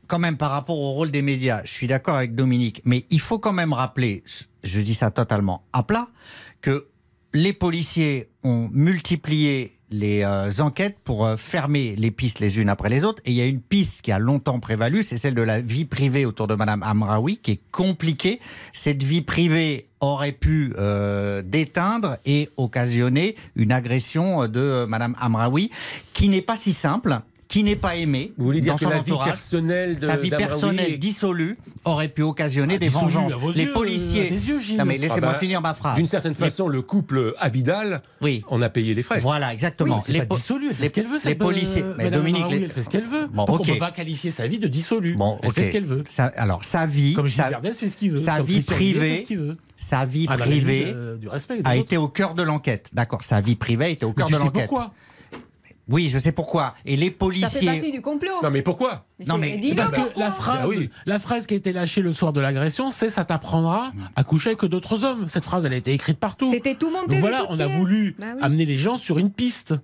quand 0.09 0.19
même 0.19 0.37
par 0.37 0.51
rapport 0.51 0.79
au 0.79 0.93
rôle 0.93 1.11
des 1.11 1.23
médias, 1.23 1.63
je 1.65 1.71
suis 1.71 1.87
d'accord 1.87 2.17
avec 2.17 2.35
Dominique, 2.35 2.83
mais 2.85 3.05
il 3.11 3.21
faut 3.21 3.39
quand 3.39 3.53
même 3.53 3.73
rappeler, 3.73 4.22
je 4.63 4.81
dis 4.81 4.95
ça 4.95 5.11
totalement 5.11 5.65
à 5.73 5.83
plat, 5.83 6.09
que 6.61 6.87
les 7.35 7.53
policiers 7.53 8.29
ont 8.43 8.69
multiplié 8.73 9.73
les 9.93 10.23
euh, 10.23 10.51
enquêtes 10.61 10.97
pour 11.05 11.27
euh, 11.27 11.37
fermer 11.37 11.95
les 11.97 12.11
pistes 12.11 12.41
les 12.41 12.59
unes 12.59 12.69
après 12.69 12.89
les 12.89 13.05
autres. 13.05 13.23
Et 13.25 13.31
il 13.31 13.37
y 13.37 13.43
a 13.43 13.47
une 13.47 13.61
piste 13.61 14.01
qui 14.01 14.11
a 14.11 14.19
longtemps 14.19 14.59
prévalu, 14.59 15.03
c'est 15.03 15.19
celle 15.19 15.35
de 15.35 15.43
la 15.43 15.61
vie 15.61 15.85
privée 15.85 16.25
autour 16.25 16.47
de 16.47 16.55
Madame 16.55 16.83
Amraoui, 16.83 17.37
qui 17.37 17.53
est 17.53 17.61
compliquée. 17.71 18.41
Cette 18.73 19.03
vie 19.03 19.21
privée 19.21 19.89
aurait 20.01 20.33
pu 20.33 20.73
euh, 20.79 21.43
déteindre 21.43 22.17
et 22.25 22.49
occasionner 22.57 23.37
une 23.55 23.71
agression 23.71 24.49
de 24.49 24.87
Madame 24.87 25.15
Amraoui, 25.21 25.71
qui 26.15 26.29
n'est 26.29 26.43
pas 26.43 26.57
si 26.57 26.73
simple, 26.73 27.21
qui 27.53 27.63
n'est 27.65 27.77
pas 27.77 27.97
aimée 27.97 28.33
Vous 28.39 28.47
voulez 28.47 28.63
dire 28.63 28.73
dans 28.73 28.79
que 28.79 28.85
son 28.85 28.89
la 28.91 28.97
vie 29.03 29.13
entourage. 29.13 29.27
personnelle 29.29 29.99
de 29.99 30.07
Sa 30.07 30.17
vie 30.17 30.31
personnelle 30.31 30.99
dissolue 30.99 31.59
aurait 31.85 32.09
pu 32.09 32.23
occasionner 32.23 32.75
Ah, 32.77 32.79
des 32.79 32.89
vengeances. 32.89 33.35
Les 33.55 33.65
yeux, 33.65 33.73
policiers. 33.75 34.23
à 34.23 34.29
tes 34.29 34.35
yeux, 34.37 34.59
non 34.79 34.87
mais 34.87 34.97
laissez-moi 34.97 35.29
Ah 35.31 35.33
bah, 35.35 35.39
finir 35.39 35.61
ma 35.61 35.75
phrase. 35.75 35.97
D'une 35.97 36.07
certaine 36.07 36.35
façon, 36.35 36.67
le 36.67 36.81
couple 36.81 37.35
Abidal 37.39 38.01
Oui. 38.23 38.43
en 38.49 38.63
a 38.63 38.71
payé 38.71 38.95
les 38.95 39.03
frais. 39.03 39.19
Voilà, 39.21 39.53
exactement. 39.53 40.03
Oui, 40.09 40.19
pas 40.21 40.25
po- 40.25 40.37
dissolu, 40.37 40.69
elle 40.71 40.77
fait 40.77 40.83
les- 40.83 40.89
ce 40.89 40.93
qu'elle 40.95 41.07
veut. 41.09 41.15
les 41.17 41.21
cette, 41.21 41.39
policiers- 41.39 41.83
euh, 41.83 41.95
mais 41.99 42.11
Dominique, 42.11 42.49
les- 42.49 42.63
elle 42.63 42.71
fait 42.73 42.83
ce 42.85 42.89
qu'elle 42.89 43.05
veut. 43.07 43.27
Bon, 43.31 43.45
Donc 43.45 43.61
ok. 43.61 43.67
on 43.69 43.73
peut 43.75 43.79
pas 43.79 43.91
qualifier 43.91 44.31
sa 44.31 44.47
vie 44.47 44.59
de 44.59 44.67
dissolue. 44.69 45.15
Bon, 45.17 45.39
elle 45.43 45.49
ok. 45.51 45.55
fait 45.55 45.65
ce 45.65 45.71
qu'elle 45.73 45.85
veut. 45.85 46.05
Ça- 46.09 46.33
alors 46.37 46.65
sa 46.65 46.87
vie, 46.87 47.13
Comme 47.13 47.29
sa, 47.29 47.51
fait 47.75 47.89
ce 47.91 47.97
veut. 48.09 48.17
sa 48.17 48.41
vie 48.41 48.61
Villiers 48.61 48.63
privée- 48.65 49.27
sa 49.77 50.07
vie 50.07 50.25
Ah, 50.31 50.39
privée 50.39 50.87
euh, 50.87 51.17
des 51.19 51.29
a 51.65 51.77
été 51.77 51.99
au 51.99 52.09
cœur 52.09 52.33
de 52.35 52.43
l'enquête. 52.43 52.89
D'accord, 52.95 53.23
sa 53.25 53.43
vie 53.43 53.57
privée 53.57 53.85
a 53.85 53.89
été 53.91 54.07
au 54.07 54.15
cœur 54.15 54.29
de 54.29 54.37
l'enquête. 54.37 54.69
pourquoi 54.69 54.95
Oui, 55.89 56.09
je 56.11 56.19
sais 56.19 56.33
pourquoi. 56.33 56.75
Et 56.87 56.97
les 56.97 57.07
Ça 57.07 57.11
fait 57.11 57.17
policiers. 57.19 57.67
partie 57.67 57.93
du 57.93 58.01
complot. 58.01 58.31
Non, 58.43 58.51
mais 58.51 58.63
pourquoi 58.63 59.05
Non, 59.27 59.37
mais- 59.37 59.61
Parce 59.77 59.91
que 59.91 60.01
pourquoi. 60.01 60.25
la 60.25 60.31
phrase, 60.31 60.59
Ah 60.63 60.69
oui. 60.69 60.91
la 61.07 61.19
phrase 61.19 61.47
qui 61.47 61.55
a 61.55 61.57
été 61.57 61.73
lâchée 61.73 62.03
le 62.03 62.13
soir 62.13 62.33
de 62.33 62.41
l'agression, 62.41 62.91
c'est 62.93 63.11
ça 63.11 63.25
t'apprendra 63.25 63.93
à 64.15 64.23
coucher 64.25 64.51
avec 64.51 64.65
d'autres 64.65 65.05
hommes. 65.05 65.29
Cette 65.29 65.45
phrase, 65.45 65.65
elle 65.65 65.73
a 65.73 65.77
été 65.77 65.93
écrite 65.93 66.19
partout. 66.19 66.49
C'était 66.51 66.77
tout 66.77 66.91
monté 66.91 67.09
Donc 67.09 67.19
voilà, 67.21 67.45
on 67.49 67.59
a 67.59 67.67
pièces. 67.67 67.77
voulu 67.79 68.15
Bah 68.19 68.27
oui. 68.37 68.41
amener 68.43 68.65
les 68.65 68.79
gens 68.79 68.97
sur 68.97 69.19
une 69.19 69.31
piste. 69.31 69.75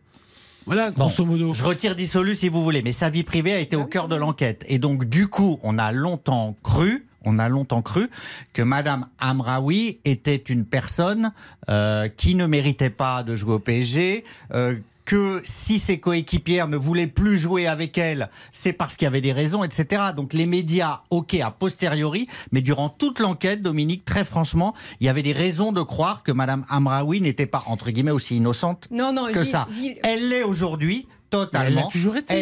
Voilà, 0.66 0.90
grosso 0.90 1.24
modo. 1.24 1.54
Je 1.54 1.62
retire 1.64 1.96
dissolu 1.96 2.34
si 2.34 2.48
vous 2.48 2.62
voulez, 2.62 2.82
mais 2.82 2.92
sa 2.92 3.08
vie 3.10 3.22
privée 3.22 3.54
a 3.54 3.58
été 3.58 3.74
au 3.74 3.86
cœur 3.86 4.06
de 4.06 4.14
l'enquête. 4.16 4.64
Et 4.68 4.78
donc, 4.78 5.06
du 5.06 5.26
coup, 5.26 5.58
on 5.62 5.78
a 5.78 5.92
longtemps 5.92 6.54
cru, 6.62 7.06
on 7.24 7.38
a 7.38 7.48
longtemps 7.48 7.80
cru 7.82 8.08
que 8.52 8.60
Madame 8.62 9.06
Amraoui 9.18 9.98
était 10.04 10.36
une 10.36 10.64
personne 10.66 11.32
euh, 11.70 12.08
qui 12.08 12.34
ne 12.34 12.46
méritait 12.46 12.90
pas 12.90 13.22
de 13.22 13.34
jouer 13.34 13.54
au 13.54 13.58
PSG. 13.58 14.24
euh, 14.54 14.76
que 15.08 15.40
si 15.42 15.78
ses 15.78 15.98
coéquipières 15.98 16.68
ne 16.68 16.76
voulaient 16.76 17.06
plus 17.06 17.38
jouer 17.38 17.66
avec 17.66 17.96
elle, 17.96 18.28
c'est 18.52 18.74
parce 18.74 18.94
qu'il 18.94 19.06
y 19.06 19.08
avait 19.08 19.22
des 19.22 19.32
raisons, 19.32 19.64
etc. 19.64 20.02
Donc 20.14 20.34
les 20.34 20.44
médias, 20.44 21.00
ok, 21.08 21.32
a 21.36 21.50
posteriori, 21.50 22.26
mais 22.52 22.60
durant 22.60 22.90
toute 22.90 23.18
l'enquête, 23.18 23.62
Dominique, 23.62 24.04
très 24.04 24.22
franchement, 24.22 24.74
il 25.00 25.06
y 25.06 25.08
avait 25.08 25.22
des 25.22 25.32
raisons 25.32 25.72
de 25.72 25.80
croire 25.80 26.22
que 26.22 26.30
Madame 26.30 26.66
Amraoui 26.68 27.22
n'était 27.22 27.46
pas, 27.46 27.62
entre 27.68 27.90
guillemets, 27.90 28.10
aussi 28.10 28.36
innocente 28.36 28.86
Non, 28.90 29.14
non, 29.14 29.28
que 29.32 29.42
Gilles- 29.44 29.50
ça. 29.50 29.66
Gilles- 29.72 29.96
Elle 30.04 30.28
l'est 30.28 30.42
aujourd'hui, 30.42 31.06
totalement. 31.30 31.80
Elle 31.80 31.86
a 31.86 31.90
toujours 31.90 32.16
été. 32.18 32.34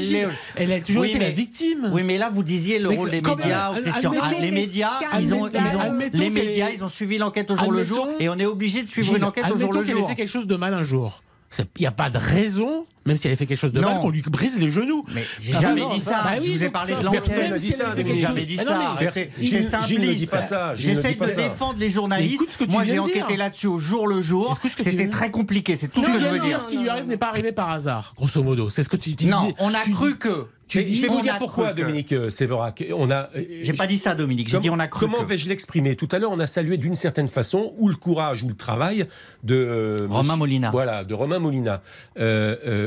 Elle 0.57 0.73
a 0.73 0.81
toujours 0.81 1.03
Oui, 1.03 1.11
été 1.11 1.21
la 1.21 1.31
victime. 1.31 1.89
Oui, 1.93 2.03
mais 2.03 2.19
là, 2.19 2.31
vous 2.33 2.43
disiez 2.43 2.81
le 2.81 2.89
Mais 2.89 2.97
rôle 2.97 3.11
des 3.13 3.21
médias, 3.21 3.73
même, 3.75 3.83
Christian. 3.85 4.11
admettons- 4.11 4.27
Ah, 4.39 4.41
les 4.41 4.51
médias, 4.51 4.91
ils 5.21 5.35
ont, 5.35 5.47
ils 5.49 5.77
ont- 5.77 5.99
les 6.15 6.31
médias, 6.31 6.71
ils 6.71 6.83
ont 6.83 6.89
suivi 6.89 7.17
l'enquête 7.19 7.49
au 7.53 7.57
jour 7.57 7.71
le 7.71 7.85
jour, 7.85 8.09
et 8.19 8.29
on 8.29 8.37
est 8.41 8.45
obligé 8.47 8.83
de 8.83 8.89
suivre 8.89 9.07
Gilles, 9.07 9.19
une 9.19 9.25
enquête 9.25 9.45
au 9.53 9.57
jour 9.57 9.73
le 9.73 9.83
qu'elle 9.85 9.95
ait 9.95 9.99
jour. 10.01 10.09
fait 10.09 10.17
quelque 10.17 10.29
chose 10.33 10.49
de 10.49 10.57
mal 10.57 10.75
un 10.75 10.83
jour. 10.83 11.23
Il 11.59 11.81
n'y 11.81 11.87
a 11.87 11.93
pas 11.93 12.11
de 12.11 12.19
raison, 12.19 12.87
même 13.07 13.17
si 13.17 13.27
elle 13.29 13.33
a 13.33 13.37
fait 13.37 13.47
quelque 13.47 13.59
chose 13.59 13.73
de 13.73 13.81
Non. 13.81 13.91
mal, 13.93 14.01
qu'on 14.01 14.11
lui 14.11 14.23
brise 14.23 14.59
les 14.61 14.69
genoux. 14.71 15.05
Mais 15.15 15.25
j'ai 15.41 15.55
Ah, 15.57 15.61
jamais 15.61 15.81
non, 15.81 15.95
dit 15.95 16.01
ça- 16.01 16.23
bah 16.25 16.31
je 16.45 16.51
vous 16.51 16.63
ai 16.65 16.69
parlé 16.71 16.95
de 16.95 17.05
l'enquête. 17.05 17.23
personne 17.25 17.57
dit 17.57 17.73
ça, 17.73 17.93
J'ai 17.97 18.21
jamais 18.21 18.45
dit 18.45 18.57
Ah 18.61 18.65
ça. 18.65 18.81
simpliste. 18.99 19.17
ne 19.99 20.75
J'essaie 20.77 21.15
de 21.15 21.37
défendre 21.37 21.79
les 21.79 21.91
journalistes. 21.91 22.43
Moi, 22.69 22.85
j'ai 22.85 22.99
enquêté 22.99 23.37
là-dessus 23.37 23.67
au 23.69 23.79
jour 23.79 24.07
le 24.09 24.21
jour. 24.23 24.57
C'était 24.77 25.09
très 25.09 25.31
compliqué. 25.31 25.77
C'est 25.77 25.89
tout 25.89 26.03
ce 26.03 26.09
que 26.11 26.21
je 26.21 26.27
veux 26.27 26.41
dire. 26.41 26.61
ce 26.61 26.69
qui 26.69 26.79
lui 26.79 26.89
arrive 26.89 27.07
n'est 27.07 27.17
pas 27.17 27.29
arrivé 27.29 27.53
par 27.53 27.71
hasard, 27.71 28.15
grosso 28.17 28.43
modo. 28.43 28.69
C'est 28.71 28.83
ce 28.83 28.89
que 28.89 28.97
tu 28.97 29.15
disais. 29.15 29.31
Non, 29.31 29.53
on 29.59 29.73
a 29.75 29.81
cru 29.81 30.13
dis- 30.13 30.19
que. 30.19 30.47
Tu 30.69 30.83
dis, 30.83 30.97
je 30.97 31.03
vais 31.03 31.09
vous 31.09 31.21
dire 31.23 31.39
pourquoi. 31.39 31.73
Dominique 31.75 32.11
euh, 32.13 32.29
Séverac. 32.29 32.83
On 32.97 33.09
a. 33.09 33.31
euh, 33.37 33.45
J'ai 33.63 33.73
pas 33.73 33.87
dit 33.87 33.99
ça, 33.99 34.17
Dominique. 34.17 34.49
J'ai 34.49 34.59
dit 34.59 34.69
on 34.69 34.81
a 34.81 34.89
cru 34.89 34.99
Comment 35.07 35.19
que. 35.21 35.25
vais-je 35.29 35.49
l'exprimer? 35.49 35.95
Tout 35.95 36.09
à 36.11 36.19
l'heure, 36.19 36.33
on 36.33 36.41
a 36.41 36.49
salué 36.49 36.77
d'une 36.77 36.97
certaine 36.97 37.29
façon 37.29 37.73
ou 37.79 37.89
le 37.89 37.95
courage 37.95 38.43
ou 38.43 38.49
le 38.49 38.57
travail 38.57 39.07
de 39.45 39.55
euh, 39.55 40.09
Romain 40.11 40.35
Molina. 40.35 40.73
Voilà, 40.73 41.05
de 41.05 41.15
Romain 41.15 41.39
Molina. 41.39 41.83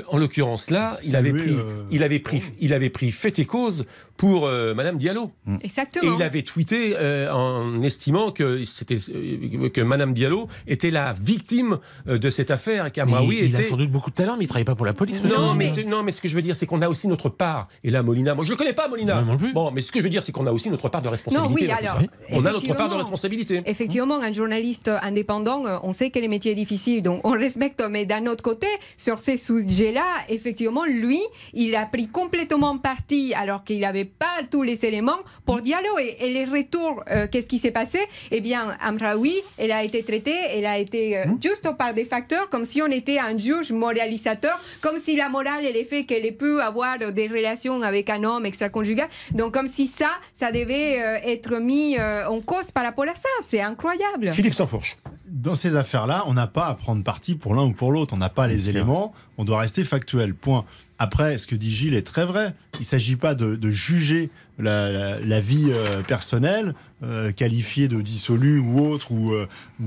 Euh, 0.09 0.13
euh, 0.13 0.15
en 0.15 0.17
l'occurrence 0.17 0.69
là, 0.69 0.97
il 1.03 1.11
Salué, 1.11 1.29
avait 1.29 1.39
pris, 1.39 1.53
euh, 1.53 1.83
il 1.91 2.03
avait 2.03 2.19
pris, 2.19 2.41
il 2.59 2.73
avait 2.73 2.89
pris 2.89 3.11
fait 3.11 3.39
et 3.39 3.45
cause 3.45 3.85
pour 4.17 4.47
euh, 4.47 4.73
Madame 4.73 4.97
Diallo. 4.97 5.31
Et 5.47 5.65
Exactement. 5.65 6.15
il 6.17 6.23
avait 6.23 6.41
tweeté 6.41 6.93
euh, 6.97 7.31
en 7.31 7.81
estimant 7.83 8.31
que 8.31 8.65
c'était 8.65 8.97
euh, 9.09 9.69
que 9.69 9.81
Madame 9.81 10.13
Diallo 10.13 10.47
était 10.67 10.91
la 10.91 11.13
victime 11.13 11.79
euh, 12.07 12.17
de 12.17 12.29
cette 12.29 12.51
affaire 12.51 12.81
et 12.85 12.87
Mais 12.87 12.91
qu'Amraoui 12.91 13.37
il 13.39 13.55
a 13.55 13.59
était 13.59 13.69
sans 13.69 13.77
doute 13.77 13.91
beaucoup 13.91 14.09
de 14.09 14.15
talent, 14.15 14.35
mais 14.37 14.43
il 14.43 14.47
travaille 14.47 14.65
pas 14.65 14.75
pour 14.75 14.85
la 14.85 14.93
police. 14.93 15.23
non, 15.23 15.53
mais, 15.55 15.69
non, 15.87 16.03
mais 16.03 16.11
ce 16.11 16.19
que 16.21 16.27
je 16.27 16.35
veux 16.35 16.41
dire, 16.41 16.55
c'est 16.55 16.65
qu'on 16.65 16.81
a 16.81 16.89
aussi 16.89 17.07
notre 17.07 17.29
part. 17.29 17.67
Et 17.83 17.91
là, 17.91 18.03
Molina, 18.03 18.35
moi 18.35 18.43
je 18.45 18.51
le 18.51 18.57
connais 18.57 18.73
pas, 18.73 18.87
Molina. 18.89 19.15
Moi 19.21 19.33
non 19.33 19.37
plus. 19.37 19.53
Bon, 19.53 19.71
mais 19.71 19.81
ce 19.81 19.91
que 19.91 19.99
je 19.99 20.03
veux 20.03 20.09
dire, 20.09 20.23
c'est 20.23 20.31
qu'on 20.33 20.47
a 20.47 20.51
aussi 20.51 20.69
notre 20.69 20.89
part 20.89 21.01
de 21.01 21.07
responsabilité. 21.07 21.53
oui, 21.61 21.67
dans 21.67 21.77
tout 21.77 21.83
alors. 21.85 22.01
On 22.31 22.45
a 22.45 22.51
notre 22.51 22.73
part 22.75 22.89
de 22.89 22.95
responsabilité. 22.95 23.61
Effectivement, 23.65 24.19
un 24.21 24.33
journaliste 24.33 24.89
indépendant, 25.01 25.65
euh, 25.65 25.77
on 25.83 25.93
sait 25.93 26.09
que 26.09 26.19
les 26.19 26.27
métiers 26.27 26.55
difficiles, 26.55 27.01
donc 27.01 27.21
on 27.25 27.31
respecte, 27.31 27.81
mais 27.89 28.05
d'un 28.05 28.25
autre 28.25 28.43
côté, 28.43 28.67
sur 28.97 29.19
ces 29.19 29.37
sujets-là, 29.37 29.98
là, 29.99 30.09
effectivement, 30.29 30.85
lui, 30.85 31.21
il 31.53 31.75
a 31.75 31.85
pris 31.85 32.07
complètement 32.07 32.77
parti 32.77 33.33
alors 33.35 33.63
qu'il 33.63 33.81
n'avait 33.81 34.11
pas 34.23 34.35
tous 34.49 34.63
les 34.63 34.85
éléments 34.85 35.21
pour 35.45 35.61
dialoguer. 35.61 36.15
Et, 36.19 36.29
les 36.29 36.45
retours, 36.45 37.03
euh, 37.11 37.27
qu'est-ce 37.31 37.47
qui 37.47 37.59
s'est 37.59 37.75
passé? 37.81 37.99
Eh 38.31 38.41
bien, 38.41 38.63
Amraoui, 38.81 39.35
elle 39.57 39.71
a 39.71 39.83
été 39.83 40.03
traitée, 40.03 40.39
elle 40.55 40.65
a 40.65 40.77
été 40.77 41.17
euh, 41.17 41.25
juste 41.41 41.67
par 41.77 41.93
des 41.93 42.05
facteurs 42.05 42.49
comme 42.49 42.65
si 42.65 42.81
on 42.81 42.91
était 43.01 43.19
un 43.19 43.37
juge 43.37 43.71
moralisateur, 43.71 44.57
comme 44.81 44.97
si 45.03 45.15
la 45.15 45.29
morale 45.29 45.65
et 45.65 45.73
le 45.73 45.83
fait 45.83 46.03
qu'elle 46.05 46.25
ait 46.25 46.39
pu 46.43 46.61
avoir 46.61 46.97
des 47.19 47.27
relations 47.27 47.81
avec 47.81 48.09
un 48.09 48.23
homme 48.23 48.45
extra-conjugal, 48.45 49.09
donc 49.31 49.53
comme 49.53 49.67
si 49.67 49.87
ça, 49.87 50.11
ça 50.33 50.51
devait 50.51 51.01
euh, 51.01 51.33
être 51.33 51.57
mis 51.57 51.97
en 51.99 52.39
cause 52.41 52.71
par 52.71 52.83
rapport 52.83 53.09
à 53.15 53.15
ça. 53.15 53.33
C'est 53.41 53.61
incroyable. 53.61 54.29
Philippe 54.31 54.53
Sansfourche. 54.53 54.95
Dans 55.31 55.55
ces 55.55 55.75
affaires-là, 55.75 56.23
on 56.27 56.33
n'a 56.33 56.47
pas 56.47 56.65
à 56.67 56.73
prendre 56.75 57.03
parti 57.03 57.35
pour 57.35 57.53
l'un 57.55 57.63
ou 57.63 57.71
pour 57.73 57.91
l'autre. 57.91 58.13
On 58.13 58.17
n'a 58.17 58.29
pas 58.29 58.47
les 58.47 58.69
éléments. 58.69 59.13
On 59.37 59.43
doit 59.45 59.59
rester 59.59 59.83
factuel. 59.83 60.33
Point. 60.33 60.65
Après, 60.97 61.37
ce 61.37 61.45
que 61.47 61.55
dit 61.55 61.73
Gilles 61.73 61.93
est 61.93 62.05
très 62.05 62.25
vrai. 62.25 62.53
Il 62.75 62.79
ne 62.81 62.85
s'agit 62.85 63.15
pas 63.15 63.35
de, 63.35 63.55
de 63.55 63.69
juger 63.69 64.29
la, 64.57 64.89
la- 64.89 65.19
la 65.19 65.39
vie 65.39 65.67
euh, 65.69 66.01
personnelle, 66.01 66.73
euh, 67.03 67.31
qualifiée 67.31 67.87
de 67.87 68.01
dissolue 68.01 68.59
ou 68.59 68.79
autre, 68.87 69.11
ou, 69.11 69.33
euh, 69.33 69.47
ou, 69.79 69.85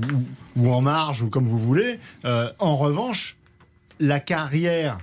ou 0.63 0.73
en 0.73 0.81
marge, 0.81 1.21
ou 1.21 1.29
comme 1.29 1.45
vous 1.45 1.59
voulez. 1.59 1.99
Euh, 2.25 2.49
en 2.59 2.75
revanche, 2.77 3.35
la 3.99 4.19
carrière 4.19 4.97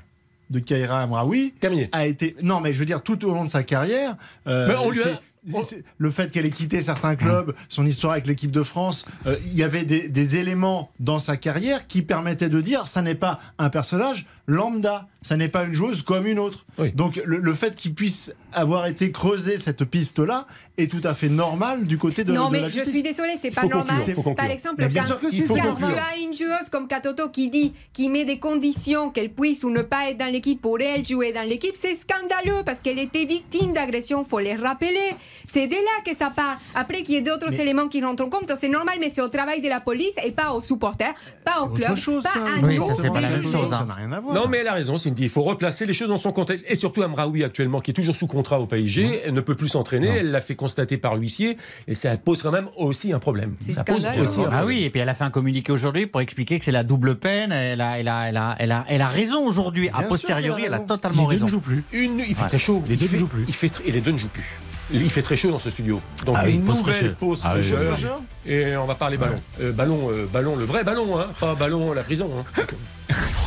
de 0.48 0.58
Kaira 0.58 1.02
Amraoui 1.02 1.52
Terminé. 1.60 1.88
a 1.92 2.06
été. 2.06 2.34
Non, 2.42 2.60
mais 2.60 2.72
je 2.74 2.78
veux 2.80 2.84
dire, 2.86 3.02
tout 3.02 3.24
au 3.24 3.32
long 3.32 3.44
de 3.44 3.50
sa 3.50 3.62
carrière. 3.62 4.16
euh, 4.48 4.66
Mais 4.68 4.74
on 4.76 4.90
lui 4.90 5.02
a- 5.02 5.20
c'est- 5.62 5.82
Le 5.98 6.10
fait 6.10 6.30
qu'elle 6.30 6.46
ait 6.46 6.50
quitté 6.50 6.80
certains 6.80 7.16
clubs, 7.16 7.54
son 7.68 7.86
histoire 7.86 8.12
avec 8.12 8.26
l'équipe 8.26 8.50
de 8.50 8.62
France, 8.62 9.04
euh, 9.26 9.36
il 9.46 9.54
y 9.54 9.62
avait 9.62 9.84
des, 9.84 10.08
des 10.08 10.36
éléments 10.36 10.90
dans 11.00 11.18
sa 11.18 11.36
carrière 11.36 11.86
qui 11.86 12.02
permettaient 12.02 12.48
de 12.48 12.60
dire 12.60 12.86
ça 12.86 13.02
n'est 13.02 13.14
pas 13.14 13.38
un 13.58 13.70
personnage 13.70 14.26
lambda, 14.50 15.06
ça 15.22 15.36
n'est 15.36 15.48
pas 15.48 15.64
une 15.64 15.74
joueuse 15.74 16.02
comme 16.02 16.26
une 16.26 16.38
autre. 16.38 16.66
Oui. 16.78 16.92
Donc 16.92 17.20
le, 17.24 17.38
le 17.38 17.54
fait 17.54 17.74
qu'il 17.74 17.94
puisse 17.94 18.32
avoir 18.52 18.86
été 18.86 19.12
creusé 19.12 19.58
cette 19.58 19.84
piste-là 19.84 20.46
est 20.76 20.90
tout 20.90 21.00
à 21.04 21.14
fait 21.14 21.28
normal 21.28 21.86
du 21.86 21.98
côté 21.98 22.24
de, 22.24 22.32
non, 22.32 22.48
de 22.48 22.52
mais 22.52 22.60
la 22.62 22.70
je 22.70 22.80
suis 22.80 23.02
désolée, 23.02 23.34
c'est 23.40 23.50
pas 23.50 23.64
normal. 23.64 23.96
conclure. 24.14 24.34
Par 24.34 24.50
exemple, 24.50 24.86
bien 24.88 25.02
quand, 25.02 25.06
sûr 25.08 25.20
tu 25.20 25.42
as 25.84 26.18
une 26.20 26.34
joueuse 26.34 26.68
comme 26.70 26.88
Katoto 26.88 27.28
qui 27.28 27.48
dit, 27.48 27.72
qui 27.92 28.08
met 28.08 28.24
des 28.24 28.38
conditions 28.38 29.10
qu'elle 29.10 29.30
puisse 29.30 29.62
ou 29.64 29.70
ne 29.70 29.82
pas 29.82 30.10
être 30.10 30.18
dans 30.18 30.32
l'équipe 30.32 30.60
pour 30.60 30.80
elle 30.80 31.06
jouer 31.06 31.32
dans 31.32 31.48
l'équipe, 31.48 31.74
c'est 31.74 31.96
scandaleux 31.96 32.62
parce 32.64 32.80
qu'elle 32.80 32.98
était 32.98 33.24
victime 33.24 33.72
d'agression, 33.72 34.24
faut 34.24 34.38
les 34.38 34.56
rappeler. 34.56 35.14
C'est 35.46 35.66
de 35.66 35.74
là 35.74 36.02
que 36.04 36.16
ça 36.16 36.30
part. 36.30 36.58
Après 36.74 37.02
qu'il 37.02 37.14
y 37.14 37.18
ait 37.18 37.22
d'autres 37.22 37.52
éléments 37.60 37.88
qui 37.88 38.02
rentrent 38.02 38.24
en 38.24 38.30
compte, 38.30 38.50
c'est 38.58 38.68
normal, 38.68 38.96
mais 39.00 39.10
c'est 39.10 39.22
au 39.22 39.28
travail 39.28 39.60
de 39.60 39.68
la 39.68 39.80
police 39.80 40.14
et 40.24 40.32
pas 40.32 40.52
aux 40.52 40.62
supporters, 40.62 41.14
pas 41.44 41.60
au 41.62 41.68
club, 41.68 41.96
chose, 41.96 42.24
pas 42.24 42.30
à 42.30 42.64
Oui, 42.64 42.76
nous 42.76 42.86
ça, 42.86 42.94
c'est 42.94 43.10
pas 43.10 43.20
la 43.20 43.28
même 43.30 43.42
chose, 43.44 43.72
hein. 43.72 43.78
Ça 43.80 43.84
n'a 43.84 43.94
rien 43.94 44.12
à 44.12 44.20
voir. 44.20 44.34
Non, 44.40 44.48
mais 44.48 44.58
elle 44.58 44.68
a 44.68 44.72
raison, 44.74 44.96
Cindy. 44.96 45.24
Il 45.24 45.28
faut 45.28 45.42
replacer 45.42 45.86
les 45.86 45.92
choses 45.92 46.08
dans 46.08 46.16
son 46.16 46.32
contexte. 46.32 46.64
Et 46.68 46.76
surtout, 46.76 47.02
Amraoui, 47.02 47.44
actuellement, 47.44 47.80
qui 47.80 47.90
est 47.90 47.94
toujours 47.94 48.16
sous 48.16 48.26
contrat 48.26 48.60
au 48.60 48.66
PSG, 48.66 49.22
elle 49.26 49.34
ne 49.34 49.40
peut 49.40 49.54
plus 49.54 49.68
s'entraîner. 49.68 50.08
Elle 50.08 50.30
l'a 50.30 50.40
fait 50.40 50.54
constater 50.54 50.96
par 50.96 51.16
l'huissier. 51.16 51.56
Et 51.88 51.94
ça 51.94 52.16
pose 52.16 52.42
quand 52.42 52.50
même 52.52 52.68
aussi 52.76 53.12
un 53.12 53.18
problème. 53.18 53.54
Ça 53.60 53.84
pose 53.84 54.06
aussi 54.06 54.40
un 54.40 54.44
Ah 54.44 54.48
problème. 54.48 54.64
oui, 54.66 54.82
et 54.84 54.90
puis 54.90 55.00
elle 55.00 55.08
a 55.08 55.14
fait 55.14 55.24
un 55.24 55.30
communiqué 55.30 55.72
aujourd'hui 55.72 56.06
pour 56.06 56.20
expliquer 56.20 56.58
que 56.58 56.64
c'est 56.64 56.72
la 56.72 56.84
double 56.84 57.16
peine. 57.16 57.52
Elle 57.52 57.80
a, 57.80 57.98
elle 57.98 58.08
a, 58.08 58.28
elle 58.28 58.36
a, 58.36 58.56
elle 58.58 58.72
a, 58.72 58.84
elle 58.88 59.02
a 59.02 59.08
raison 59.08 59.46
aujourd'hui. 59.46 59.88
A 59.88 59.92
Bien 59.92 60.00
sûr 60.00 60.08
posteriori, 60.08 60.62
a 60.62 60.66
elle 60.66 60.72
a 60.72 60.76
raison. 60.76 60.86
totalement 60.86 61.22
Les 61.22 61.26
deux 61.26 61.30
raison. 61.30 61.46
ne 61.46 61.50
jouent 61.50 61.60
plus. 61.60 61.84
Une, 61.92 62.18
il 62.20 62.34
fait 62.34 62.42
Ouais. 62.42 62.48
très 62.48 62.58
chaud. 62.58 62.82
Les 62.88 62.94
Il 62.94 62.98
deux 63.00 63.08
ne 63.12 63.16
jouent 63.18 63.26
plus. 63.26 63.44
Il 63.48 63.54
fait 63.54 63.72
et 63.86 63.92
les 63.92 64.00
deux 64.00 64.12
ne 64.12 64.18
jouent 64.18 64.28
plus. 64.28 64.44
Il 64.92 65.08
fait 65.08 65.22
très 65.22 65.36
chaud 65.36 65.52
dans 65.52 65.60
ce 65.60 65.70
studio. 65.70 66.00
Donc 66.26 66.34
Ah 66.36 66.42
oui, 66.46 66.54
une 66.54 66.64
pause 66.64 66.78
nouvelle 66.78 67.14
pause 67.14 67.42
Ah 67.44 67.52
oui, 67.54 67.62
fraîcheur. 67.62 67.96
oui, 67.96 68.08
oui. 68.46 68.52
Et 68.52 68.76
on 68.76 68.86
va 68.86 68.96
parler 68.96 69.18
ballon. 69.18 69.40
Euh, 69.60 69.70
ballon, 69.70 70.08
euh, 70.10 70.26
ballon, 70.32 70.56
le 70.56 70.64
vrai 70.64 70.82
ballon, 70.82 71.16
hein, 71.20 71.26
pas 71.38 71.54
ballon 71.54 71.92
la 71.92 72.02
prison. 72.02 72.28
hein. 72.58 72.62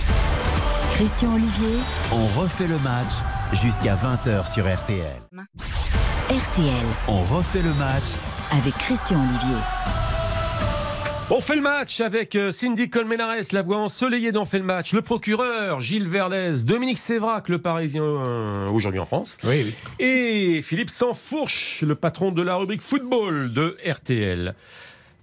Christian 1.04 1.34
Olivier, 1.36 1.80
On 2.14 2.40
refait 2.40 2.68
le 2.70 2.80
match 2.80 3.12
jusqu'à 3.62 3.94
20h 3.94 4.50
sur 4.54 4.64
RTL. 4.74 5.22
RTL, 6.30 6.86
On 7.10 7.22
refait 7.24 7.62
le 7.62 7.74
match 7.74 8.06
avec 8.54 8.74
Christian 8.76 9.18
Olivier. 9.20 9.58
On 11.30 11.42
fait 11.42 11.58
le 11.58 11.62
match 11.62 12.00
avec 12.00 12.36
euh, 12.36 12.54
Cindy 12.54 12.90
Colmenares, 12.90 13.36
la 13.52 13.62
voix 13.64 13.80
ensoleillée 13.80 14.32
d'On 14.32 14.46
fait 14.46 14.60
le 14.60 14.64
match, 14.64 14.94
le 14.94 15.02
procureur 15.02 15.82
Gilles 15.82 16.08
Verdez, 16.08 16.64
Dominique 16.64 16.98
Sévrac, 17.00 17.50
le 17.50 17.58
parisien 17.60 18.04
euh, 18.04 18.70
aujourd'hui 18.70 19.02
en 19.02 19.06
France, 19.06 19.36
Oui, 19.44 19.62
oui. 19.66 19.74
et 20.00 20.62
Philippe 20.62 20.90
Sansfourche, 20.90 21.82
le 21.82 21.96
patron 21.96 22.32
de 22.32 22.42
la 22.42 22.56
rubrique 22.56 22.82
football 22.82 23.52
de 23.52 23.76
RTL. 23.86 24.56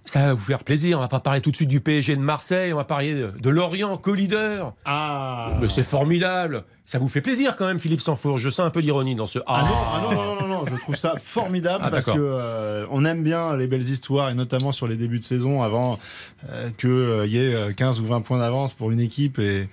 Ça 0.03 0.19
va 0.25 0.33
vous 0.33 0.43
faire 0.43 0.63
plaisir, 0.63 0.97
on 0.97 1.01
va 1.01 1.07
pas 1.07 1.19
parler 1.19 1.41
tout 1.41 1.51
de 1.51 1.55
suite 1.55 1.69
du 1.69 1.79
PSG 1.79 2.15
de 2.15 2.21
Marseille, 2.21 2.73
on 2.73 2.77
va 2.77 2.83
parler 2.83 3.13
de, 3.13 3.31
de 3.39 3.49
Lorient, 3.49 3.95
co-leader. 3.97 4.73
Ah. 4.83 5.51
Mais 5.61 5.69
c'est 5.69 5.83
formidable. 5.83 6.63
Ça 6.85 6.97
vous 6.97 7.07
fait 7.07 7.21
plaisir 7.21 7.55
quand 7.55 7.67
même, 7.67 7.79
Philippe 7.79 8.01
Sansfourche. 8.01 8.41
Je 8.41 8.49
sens 8.49 8.65
un 8.65 8.71
peu 8.71 8.79
l'ironie 8.79 9.13
dans 9.15 9.27
ce 9.27 9.39
Ah 9.45 9.61
Ah. 9.63 9.63
non, 9.63 9.75
ah 9.75 10.01
non, 10.15 10.23
non, 10.35 10.41
non, 10.41 10.47
non, 10.47 10.65
je 10.65 10.75
trouve 10.81 10.95
ça 10.95 11.13
formidable 11.23 11.83
Ah, 11.87 11.91
parce 11.91 12.07
que 12.07 12.11
euh, 12.17 12.85
on 12.89 13.05
aime 13.05 13.23
bien 13.23 13.55
les 13.55 13.67
belles 13.67 13.87
histoires 13.89 14.29
et 14.31 14.33
notamment 14.33 14.71
sur 14.71 14.87
les 14.87 14.95
débuts 14.97 15.19
de 15.19 15.23
saison 15.23 15.61
avant 15.61 15.99
euh, 16.49 16.71
qu'il 16.77 17.31
y 17.31 17.37
ait 17.37 17.53
euh, 17.53 17.71
15 17.71 17.99
ou 18.01 18.07
20 18.07 18.21
points 18.21 18.39
d'avance 18.39 18.73
pour 18.73 18.89
une 18.91 18.99
équipe 18.99 19.37
et, 19.37 19.69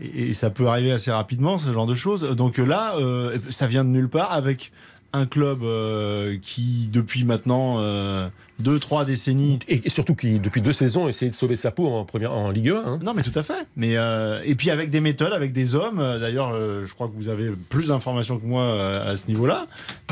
et, 0.00 0.28
et 0.28 0.32
ça 0.32 0.50
peut 0.50 0.68
arriver 0.68 0.92
assez 0.92 1.10
rapidement, 1.10 1.58
ce 1.58 1.72
genre 1.72 1.86
de 1.86 1.96
choses. 1.96 2.22
Donc 2.22 2.60
euh, 2.60 2.64
là, 2.64 2.94
euh, 2.98 3.36
ça 3.50 3.66
vient 3.66 3.82
de 3.84 3.90
nulle 3.90 4.08
part 4.08 4.32
avec 4.32 4.70
un 5.14 5.26
club 5.26 5.62
euh, 5.62 6.38
qui, 6.40 6.88
depuis 6.90 7.24
maintenant 7.24 7.76
euh, 7.80 8.30
deux, 8.58 8.78
trois 8.78 9.04
décennies, 9.04 9.58
Et 9.68 9.88
surtout 9.90 10.14
qui, 10.14 10.38
depuis 10.38 10.60
deux 10.60 10.72
saisons, 10.72 11.08
essaie 11.08 11.28
de 11.28 11.34
sauver 11.34 11.56
sa 11.56 11.70
peau 11.70 11.88
en, 11.88 12.04
première, 12.04 12.32
en 12.32 12.50
Ligue 12.50 12.70
1. 12.70 12.76
hein. 12.76 12.98
non, 13.02 13.12
mais 13.14 13.22
tout 13.22 13.36
à 13.36 13.42
fait. 13.42 13.66
Mais 13.76 13.96
euh, 13.96 14.40
et 14.44 14.54
puis 14.54 14.70
avec 14.70 14.90
des 14.90 15.00
méthodes, 15.00 15.32
avec 15.32 15.52
des 15.52 15.74
hommes. 15.74 15.98
Euh, 16.00 16.18
D'ailleurs, 16.18 16.52
euh, 16.54 16.84
je 16.86 16.94
crois 16.94 17.08
que 17.08 17.12
vous 17.16 17.28
avez 17.28 17.50
plus 17.68 17.88
d'informations 17.88 18.38
que 18.38 18.46
moi 18.46 18.62
euh, 18.62 19.12
à 19.12 19.16
ce 19.16 19.26
niveau-là. 19.28 19.66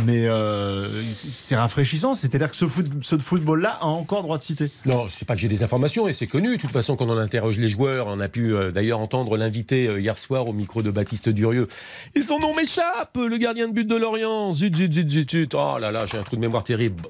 Mais 0.04 0.26
euh, 0.26 0.86
c'est 1.14 1.56
rafraîchissant. 1.56 2.14
C'est-à-dire 2.14 2.50
que 2.50 2.56
ce, 2.56 2.66
foot, 2.66 2.86
ce 3.02 3.18
football-là 3.18 3.78
a 3.80 3.86
encore 3.86 4.22
droit 4.22 4.38
de 4.38 4.42
citer. 4.42 4.70
Non, 4.86 5.06
je 5.08 5.14
sais 5.14 5.24
pas 5.24 5.34
que 5.34 5.40
j'ai 5.40 5.48
des 5.48 5.62
informations 5.62 6.08
et 6.08 6.12
c'est 6.12 6.26
connu. 6.26 6.56
De 6.56 6.60
toute 6.60 6.72
façon, 6.72 6.96
quand 6.96 7.08
on 7.08 7.18
interroge 7.18 7.58
les 7.58 7.68
joueurs, 7.68 8.06
on 8.08 8.18
a 8.20 8.28
pu 8.28 8.54
euh, 8.54 8.70
d'ailleurs 8.72 9.00
entendre 9.00 9.36
l'invité 9.36 9.86
euh, 9.86 10.00
hier 10.00 10.16
soir 10.18 10.48
au 10.48 10.52
micro 10.52 10.82
de 10.82 10.90
Baptiste 10.90 11.28
Durieux. 11.28 11.68
Et 12.14 12.22
son 12.22 12.38
nom 12.38 12.54
m'échappe, 12.54 13.16
le 13.16 13.36
gardien 13.36 13.68
de 13.68 13.72
but 13.74 13.86
de 13.86 13.96
Lorient. 13.96 14.52
Zut, 14.52 14.74
zut, 14.74 14.92
zut, 14.92 15.08
zut, 15.10 15.30
zut. 15.30 15.54
Oh 15.54 15.78
là 15.78 15.90
là, 15.92 16.06
j'ai 16.10 16.18
un 16.18 16.22
trou 16.22 16.36
de 16.36 16.40
mémoire 16.40 16.64
terrible. 16.64 17.02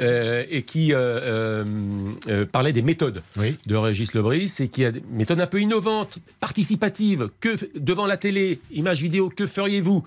Euh, 0.00 0.44
et 0.50 0.62
qui 0.62 0.92
euh, 0.92 0.98
euh, 0.98 1.64
euh, 2.28 2.46
parlait 2.46 2.72
des 2.72 2.82
méthodes 2.82 3.22
Oui. 3.36 3.56
de 3.66 3.76
Régis 3.76 4.14
Lebris 4.14 4.52
et 4.60 4.68
qui 4.68 4.84
a 4.84 4.92
des 4.92 5.02
méthodes 5.10 5.40
un 5.40 5.46
peu 5.46 5.60
innovantes, 5.60 6.18
participatives. 6.40 7.28
Que 7.40 7.56
devant 7.78 8.06
la 8.06 8.16
télé, 8.16 8.60
image 8.72 9.02
vidéo, 9.02 9.28
que 9.28 9.46
feriez-vous? 9.46 10.04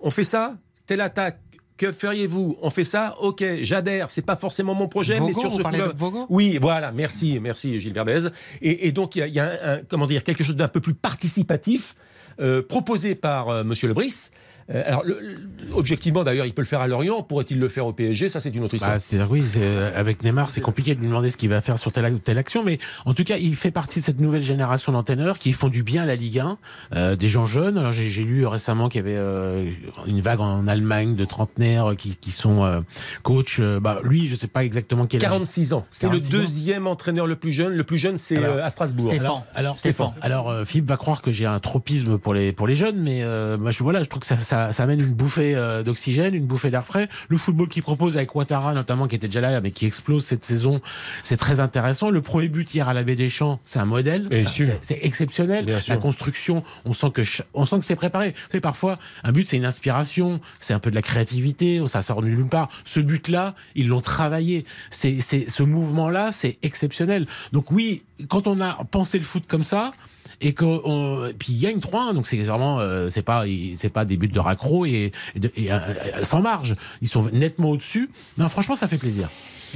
On 0.00 0.10
fait 0.10 0.24
ça 0.24 0.56
Telle 0.86 1.00
attaque. 1.00 1.38
Que 1.76 1.92
feriez-vous? 1.92 2.58
On 2.60 2.68
fait 2.68 2.84
ça 2.84 3.16
Ok, 3.22 3.42
j'adhère. 3.62 4.10
C'est 4.10 4.20
pas 4.22 4.36
forcément 4.36 4.74
mon 4.74 4.86
projet, 4.86 5.18
mais 5.18 5.32
sur 5.32 5.50
ce 5.52 5.62
Vogo 5.96 6.26
oui, 6.28 6.58
voilà, 6.60 6.92
merci, 6.92 7.38
merci 7.40 7.80
Gilles 7.80 7.94
Verdez. 7.94 8.28
Et, 8.60 8.86
et 8.88 8.92
donc 8.92 9.16
il 9.16 9.20
y 9.20 9.22
a, 9.22 9.26
il 9.26 9.32
y 9.32 9.40
a 9.40 9.44
un, 9.46 9.74
un- 9.76 9.80
comment 9.88 10.06
dire 10.06 10.22
quelque 10.22 10.44
chose 10.44 10.56
d'un 10.56 10.68
peu 10.68 10.80
plus 10.80 10.92
participatif 10.94 11.94
euh, 12.38 12.62
proposé 12.62 13.14
par 13.14 13.48
euh, 13.48 13.64
Monsieur 13.64 13.88
Lebris. 13.88 14.28
Euh, 14.72 14.82
alors, 14.86 15.02
le- 15.04 15.18
le- 15.20 15.74
objectivement, 15.74 16.22
d'ailleurs, 16.24 16.46
il 16.46 16.52
peut 16.54 16.62
le 16.62 16.66
faire 16.66 16.80
à 16.80 16.86
Lorient. 16.88 17.22
Pourrait-il 17.22 17.58
le 17.58 17.68
faire 17.68 17.86
au 17.86 17.92
PSG 17.92 18.28
Ça, 18.28 18.40
c'est 18.40 18.54
une 18.54 18.62
autre 18.64 18.74
histoire. 18.74 18.92
Bah, 18.92 18.98
c'est 18.98 19.22
oui, 19.24 19.42
c'est- 19.46 19.92
avec 19.94 20.22
Neymar, 20.24 20.50
c'est 20.50 20.60
compliqué 20.60 20.94
de 20.94 21.00
lui 21.00 21.06
demander 21.08 21.30
ce 21.30 21.36
qu'il 21.36 21.48
va 21.50 21.60
faire 21.60 21.78
sur 21.78 21.92
telle 21.92 22.12
ou 22.12 22.18
telle 22.18 22.38
action, 22.38 22.62
mais 22.64 22.78
en 23.04 23.14
tout 23.14 23.24
cas, 23.24 23.36
il 23.36 23.56
fait 23.56 23.70
partie 23.70 24.00
de 24.00 24.04
cette 24.04 24.20
nouvelle 24.20 24.42
génération 24.42 24.92
d'entraîneurs 24.92 25.38
qui 25.38 25.52
font 25.52 25.68
du 25.68 25.82
bien 25.82 26.02
à 26.02 26.06
la 26.06 26.14
Ligue 26.16 26.38
1, 26.38 26.58
euh, 26.94 27.16
des 27.16 27.28
gens 27.28 27.46
jeunes. 27.46 27.78
Alors 27.78 27.92
j'ai 27.92 28.08
j'ai 28.08 28.22
lu 28.24 28.46
récemment 28.46 28.88
qu'il 28.88 29.00
y 29.00 29.04
avait 29.04 29.16
euh, 29.16 29.70
une 30.06 30.20
vague 30.20 30.40
en 30.40 30.66
Allemagne 30.66 31.14
de 31.16 31.24
trentenaires 31.24 31.94
qui, 31.96 32.16
qui 32.16 32.30
sont 32.30 32.64
euh, 32.64 32.80
coach. 33.22 33.58
Euh, 33.60 33.80
bah, 33.80 34.00
lui, 34.04 34.28
je 34.28 34.36
sais 34.36 34.46
pas 34.46 34.64
exactement 34.64 35.06
quel 35.06 35.20
âge. 35.24 35.30
46 35.30 35.72
ans. 35.72 35.86
C'est 35.90 36.06
le 36.06 36.12
46 36.18 36.34
ans. 36.34 36.38
deuxième 36.38 36.86
entraîneur 36.86 37.26
le 37.26 37.36
plus 37.36 37.52
jeune. 37.52 37.74
Le 37.74 37.84
plus 37.84 37.98
jeune, 37.98 38.18
c'est 38.18 38.36
Alors, 38.36 38.56
euh, 38.56 38.62
à 38.62 38.70
Strasbourg. 38.70 39.06
Stéphane. 39.10 39.26
Alors, 39.26 39.44
alors, 39.54 39.76
Stéphane. 39.76 40.10
Alors, 40.22 40.50
euh, 40.50 40.64
Philippe 40.64 40.86
va 40.88 40.96
croire 40.96 41.22
que 41.22 41.32
j'ai 41.32 41.46
un 41.46 41.58
tropisme 41.60 42.18
pour 42.18 42.34
les 42.34 42.52
pour 42.52 42.66
les 42.66 42.74
jeunes, 42.74 42.98
mais 43.00 43.22
euh, 43.22 43.56
moi, 43.58 43.70
je 43.70 43.82
voilà, 43.82 44.02
je 44.02 44.08
trouve 44.08 44.20
que 44.20 44.26
ça, 44.26 44.38
ça, 44.38 44.59
ça 44.72 44.82
amène 44.84 45.00
une 45.00 45.12
bouffée 45.14 45.54
euh, 45.54 45.82
d'oxygène, 45.82 46.34
une 46.34 46.46
bouffée 46.46 46.70
d'air 46.70 46.84
frais. 46.84 47.08
Le 47.28 47.36
football 47.36 47.68
qu'il 47.68 47.82
propose 47.82 48.16
avec 48.16 48.34
Ouattara, 48.34 48.74
notamment, 48.74 49.08
qui 49.08 49.16
était 49.16 49.28
déjà 49.28 49.40
là, 49.40 49.60
mais 49.60 49.70
qui 49.70 49.86
explose 49.86 50.24
cette 50.24 50.44
saison, 50.44 50.80
c'est 51.22 51.36
très 51.36 51.60
intéressant. 51.60 52.10
Le 52.10 52.22
premier 52.22 52.48
but 52.48 52.72
hier 52.74 52.88
à 52.88 52.94
la 52.94 53.02
Baie 53.02 53.16
des 53.16 53.30
Champs, 53.30 53.60
c'est 53.64 53.78
un 53.78 53.84
modèle. 53.84 54.26
Ça, 54.46 54.50
c'est- 54.82 54.98
exceptionnel. 55.02 55.64
Bien. 55.64 55.78
La 55.88 55.96
construction, 55.96 56.62
on 56.84 56.92
sent 56.92 57.10
que 57.12 57.22
on 57.54 57.66
sent 57.66 57.78
que 57.78 57.84
c'est 57.84 57.96
préparé. 57.96 58.30
Vous 58.30 58.50
savez, 58.50 58.60
parfois, 58.60 58.98
un 59.24 59.32
but 59.32 59.46
c'est 59.46 59.56
une 59.56 59.64
inspiration, 59.66 60.40
c'est 60.58 60.74
un 60.74 60.78
peu 60.78 60.90
de 60.90 60.94
la 60.94 61.02
créativité, 61.02 61.82
ça 61.86 62.02
sort 62.02 62.22
de 62.22 62.28
nulle 62.28 62.46
part. 62.46 62.68
Ce 62.84 63.00
but-là, 63.00 63.54
ils 63.74 63.88
l'ont 63.88 64.00
travaillé. 64.00 64.64
C'est 64.90 65.18
c'est 65.20 65.48
ce 65.50 65.62
mouvement-là, 65.62 66.30
c'est 66.32 66.58
exceptionnel. 66.62 67.26
Donc 67.52 67.70
oui, 67.70 68.02
quand 68.28 68.46
on 68.46 68.60
a 68.60 68.84
pensé 68.90 69.18
le 69.18 69.24
foot 69.24 69.44
comme 69.48 69.64
ça 69.64 69.92
et 70.40 70.54
qu'on 70.54 71.32
puis 71.38 71.52
il 71.52 71.60
gagne 71.60 71.80
3 71.80 72.12
donc 72.14 72.26
c'est 72.26 72.38
vraiment 72.38 72.80
euh, 72.80 73.08
c'est 73.08 73.22
pas 73.22 73.44
c'est 73.76 73.90
pas 73.90 74.04
des 74.04 74.16
buts 74.16 74.28
de 74.28 74.40
raccro 74.40 74.86
et, 74.86 75.12
et, 75.36 75.64
et, 75.64 75.72
euh, 75.72 75.78
sans 76.22 76.40
marge. 76.40 76.74
Ils 77.02 77.08
sont 77.08 77.28
nettement 77.32 77.70
au-dessus. 77.70 78.10
Non 78.38 78.48
franchement 78.48 78.76
ça 78.76 78.88
fait 78.88 78.98
plaisir 78.98 79.28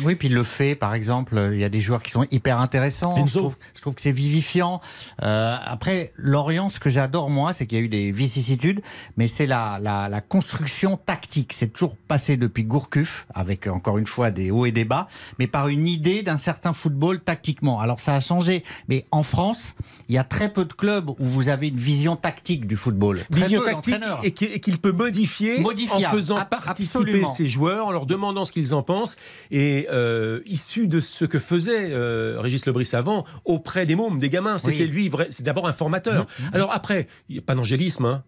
Oui, 0.02 0.14
puis 0.14 0.28
il 0.28 0.34
le 0.34 0.42
fait, 0.42 0.74
par 0.74 0.94
exemple, 0.94 1.50
il 1.52 1.58
y 1.58 1.64
a 1.64 1.68
des 1.68 1.80
joueurs 1.80 2.02
qui 2.02 2.10
sont 2.10 2.26
hyper 2.30 2.58
intéressants. 2.58 3.26
Je 3.26 3.38
trouve, 3.38 3.56
je 3.74 3.80
trouve, 3.80 3.94
que 3.94 4.02
c'est 4.02 4.12
vivifiant. 4.12 4.80
Euh, 5.22 5.56
après, 5.62 6.12
Lorient, 6.16 6.68
ce 6.68 6.80
que 6.80 6.90
j'adore, 6.90 7.30
moi, 7.30 7.52
c'est 7.52 7.66
qu'il 7.66 7.78
y 7.78 7.80
a 7.80 7.84
eu 7.84 7.88
des 7.88 8.12
vicissitudes, 8.12 8.80
mais 9.16 9.28
c'est 9.28 9.46
la, 9.46 9.78
la, 9.80 10.08
la, 10.08 10.20
construction 10.20 10.96
tactique. 10.96 11.52
C'est 11.52 11.72
toujours 11.72 11.96
passé 11.96 12.36
depuis 12.36 12.64
Gourcuff, 12.64 13.26
avec 13.34 13.66
encore 13.66 13.98
une 13.98 14.06
fois 14.06 14.30
des 14.30 14.50
hauts 14.50 14.66
et 14.66 14.72
des 14.72 14.84
bas, 14.84 15.06
mais 15.38 15.46
par 15.46 15.68
une 15.68 15.86
idée 15.86 16.22
d'un 16.22 16.38
certain 16.38 16.72
football 16.72 17.20
tactiquement. 17.20 17.80
Alors 17.80 18.00
ça 18.00 18.14
a 18.14 18.20
changé, 18.20 18.64
mais 18.88 19.04
en 19.10 19.22
France, 19.22 19.74
il 20.08 20.14
y 20.14 20.18
a 20.18 20.24
très 20.24 20.52
peu 20.52 20.64
de 20.64 20.72
clubs 20.72 21.10
où 21.10 21.16
vous 21.18 21.48
avez 21.48 21.68
une 21.68 21.76
vision 21.76 22.16
tactique 22.16 22.66
du 22.66 22.76
football. 22.76 23.20
vision 23.30 23.62
tactique 23.62 23.94
et 24.22 24.32
qu'il 24.32 24.78
peut 24.78 24.92
modifier 24.92 25.62
en 25.64 26.00
faisant 26.10 26.44
participer 26.44 27.24
ses 27.26 27.46
joueurs, 27.46 27.86
en 27.86 27.92
leur 27.92 28.06
demandant 28.06 28.44
ce 28.44 28.52
qu'ils 28.52 28.74
en 28.74 28.82
pensent. 28.82 29.16
Et 29.50 29.83
euh, 29.90 30.40
issu 30.46 30.86
de 30.86 31.00
ce 31.00 31.24
que 31.24 31.38
faisait 31.38 31.90
euh, 31.92 32.36
Régis 32.38 32.66
Lebris 32.66 32.90
avant 32.92 33.24
auprès 33.44 33.86
des 33.86 33.96
mômes, 33.96 34.18
des 34.18 34.30
gamins. 34.30 34.58
C'était 34.58 34.86
lui, 34.86 35.10
c'est 35.30 35.42
d'abord 35.42 35.66
un 35.66 35.72
formateur. 35.72 36.26
Alors 36.52 36.72
après, 36.72 37.06
il 37.28 37.34
n'y 37.34 37.38
a 37.38 37.42
pas 37.42 37.54
d'angélisme. 37.54 38.04
Hein. 38.04 38.24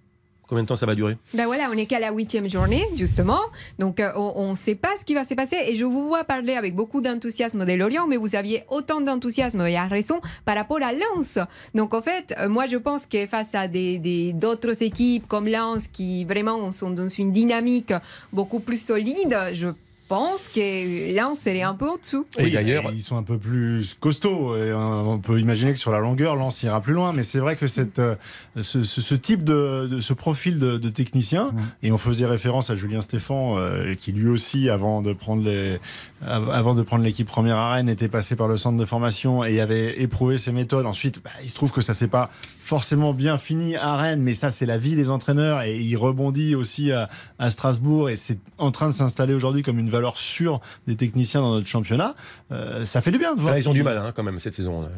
Combien 0.48 0.62
de 0.62 0.68
temps 0.68 0.76
ça 0.76 0.86
va 0.86 0.94
durer? 0.94 1.16
Ben 1.34 1.46
voilà, 1.46 1.68
on 1.72 1.74
n'est 1.74 1.86
qu'à 1.86 1.98
la 1.98 2.12
huitième 2.12 2.48
journée, 2.48 2.84
justement. 2.94 3.40
Donc, 3.80 3.98
euh, 3.98 4.12
on 4.14 4.50
ne 4.50 4.56
sait 4.56 4.76
pas 4.76 4.90
ce 4.96 5.04
qui 5.04 5.12
va 5.14 5.24
se 5.24 5.34
passer. 5.34 5.56
Et 5.66 5.74
je 5.74 5.84
vous 5.84 6.06
vois 6.06 6.22
parler 6.22 6.54
avec 6.54 6.76
beaucoup 6.76 7.00
d'enthousiasme 7.00 7.66
de 7.66 7.72
Lorient, 7.72 8.06
mais 8.06 8.16
vous 8.16 8.36
aviez 8.36 8.62
autant 8.68 9.00
d'enthousiasme, 9.00 9.62
et 9.62 9.76
à 9.76 9.86
raison, 9.86 10.20
par 10.44 10.54
rapport 10.54 10.78
à 10.82 10.92
Lens. 10.92 11.40
Donc, 11.74 11.94
en 11.94 12.02
fait, 12.02 12.36
moi, 12.48 12.66
je 12.66 12.76
pense 12.76 13.06
que 13.06 13.26
face 13.26 13.56
à 13.56 13.66
d'autres 13.66 14.02
des, 14.02 14.32
d'autres 14.34 14.82
équipes 14.84 15.26
comme 15.26 15.48
Lens, 15.48 15.88
qui 15.88 16.24
vraiment 16.24 16.70
sont 16.70 16.90
dans 16.90 17.08
une 17.08 17.32
dynamique 17.32 17.92
beaucoup 18.32 18.60
plus 18.60 18.80
solide, 18.80 19.36
je 19.52 19.68
pense 20.08 20.48
que 20.48 21.16
Lens, 21.16 21.46
elle 21.46 21.56
est 21.56 21.62
un 21.62 21.74
peu 21.74 21.88
en 21.88 21.96
dessous. 21.96 22.26
Et 22.38 22.50
d'ailleurs, 22.50 22.90
ils 22.92 23.02
sont 23.02 23.16
un 23.16 23.22
peu 23.22 23.38
plus 23.38 23.94
costauds. 23.98 24.56
Et 24.56 24.72
on 24.72 25.18
peut 25.18 25.40
imaginer 25.40 25.72
que 25.72 25.78
sur 25.78 25.90
la 25.90 25.98
longueur, 25.98 26.36
Lens 26.36 26.62
ira 26.62 26.80
plus 26.80 26.92
loin. 26.92 27.12
Mais 27.12 27.22
c'est 27.22 27.38
vrai 27.38 27.56
que 27.56 27.66
cette, 27.66 27.98
euh, 27.98 28.14
ce, 28.62 29.14
type 29.14 29.44
de, 29.44 29.98
ce 30.00 30.12
profil 30.12 30.58
de, 30.58 30.88
technicien, 30.88 31.52
et 31.82 31.92
on 31.92 31.98
faisait 31.98 32.26
référence 32.26 32.70
à 32.70 32.76
Julien 32.76 33.02
Stéphan, 33.02 33.58
euh, 33.58 33.94
qui 33.94 34.12
lui 34.12 34.28
aussi, 34.28 34.68
avant 34.70 35.02
de 35.02 35.12
prendre 35.12 35.42
les, 35.42 35.78
avant 36.24 36.74
de 36.74 36.82
prendre 36.82 37.04
l'équipe 37.04 37.26
première 37.26 37.56
à 37.56 37.74
Rennes, 37.74 37.88
était 37.88 38.08
passé 38.08 38.36
par 38.36 38.48
le 38.48 38.56
centre 38.56 38.78
de 38.78 38.84
formation 38.84 39.44
et 39.44 39.60
avait 39.60 40.00
éprouvé 40.00 40.38
ses 40.38 40.52
méthodes. 40.52 40.86
Ensuite, 40.86 41.22
bah, 41.22 41.30
il 41.42 41.48
se 41.48 41.54
trouve 41.54 41.72
que 41.72 41.80
ça 41.80 41.94
s'est 41.94 42.08
pas 42.08 42.30
forcément 42.66 43.12
bien 43.12 43.38
fini 43.38 43.76
à 43.76 43.96
Rennes, 43.96 44.20
mais 44.20 44.34
ça, 44.34 44.50
c'est 44.50 44.66
la 44.66 44.76
vie 44.76 44.96
des 44.96 45.08
entraîneurs. 45.08 45.62
Et 45.62 45.78
il 45.78 45.96
rebondit 45.96 46.54
aussi 46.54 46.90
à, 46.90 47.08
à 47.38 47.50
Strasbourg 47.50 48.10
et 48.10 48.16
c'est 48.16 48.38
en 48.58 48.70
train 48.70 48.88
de 48.88 48.94
s'installer 48.94 49.34
aujourd'hui 49.34 49.62
comme 49.62 49.78
une 49.78 49.88
valeur 49.88 50.18
sûre 50.18 50.60
des 50.86 50.96
techniciens 50.96 51.40
dans 51.40 51.54
notre 51.54 51.68
championnat. 51.68 52.14
Euh, 52.50 52.84
ça 52.84 53.00
fait 53.00 53.10
du 53.10 53.18
bien 53.18 53.34
de 53.34 53.40
voir. 53.40 53.54
Ah, 53.54 53.58
ils 53.58 53.68
ont 53.68 53.72
du 53.72 53.82
mal 53.82 53.98
hein, 53.98 54.12
quand 54.14 54.24
même 54.24 54.38
cette 54.38 54.54
saison. 54.54 54.82
Là. 54.82 54.88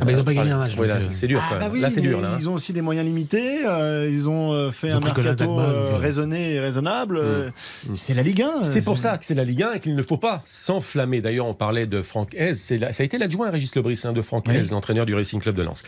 Ah, 0.00 0.04
bah, 0.04 0.12
ils 0.12 0.16
n'ont 0.16 0.24
pas 0.24 0.34
gagné 0.34 0.52
un 0.52 0.58
match. 0.58 0.74
Euh. 0.78 1.00
c'est 1.10 1.26
dur. 1.26 1.42
Ah, 1.50 1.68
bah 1.68 1.68
là, 1.74 1.90
c'est 1.90 2.00
dur. 2.00 2.20
Là, 2.20 2.32
hein. 2.32 2.36
Ils 2.38 2.48
ont 2.48 2.54
aussi 2.54 2.72
des 2.72 2.82
moyens 2.82 3.06
limités. 3.06 3.66
Euh, 3.66 4.08
ils 4.10 4.28
ont 4.28 4.70
fait 4.70 4.90
un 4.90 5.00
mercato 5.00 5.56
raisonné 5.98 6.54
et 6.54 6.60
raisonnable. 6.60 7.20
Mm. 7.20 7.96
C'est 7.96 8.14
la 8.14 8.22
Ligue 8.22 8.42
1. 8.42 8.62
C'est 8.62 8.82
pour 8.82 8.98
ça 8.98 9.18
que 9.18 9.26
c'est 9.26 9.34
la 9.34 9.44
Ligue 9.44 9.62
1 9.62 9.72
et 9.74 9.80
qu'il 9.80 9.96
ne 9.96 10.02
faut 10.02 10.18
pas 10.18 10.42
s'enflammer. 10.76 11.20
D'ailleurs, 11.20 11.46
on 11.46 11.54
parlait 11.54 11.86
de 11.86 12.02
Franck 12.02 12.34
Hez. 12.34 12.54
Ça 12.54 12.74
a 12.74 13.02
été 13.02 13.18
l'adjoint 13.18 13.48
à 13.48 13.50
Régis 13.50 13.74
Lebris 13.74 14.00
hein, 14.04 14.12
de 14.12 14.22
Franck 14.22 14.48
Hez, 14.48 14.70
l'entraîneur 14.70 15.06
du 15.06 15.14
Racing 15.14 15.40
Club 15.40 15.56
de 15.56 15.62
Lens. 15.62 15.82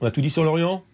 On 0.00 0.06
a 0.06 0.10
tout 0.10 0.20
dit 0.20 0.30
sur 0.30 0.44
Lorient? 0.44 0.84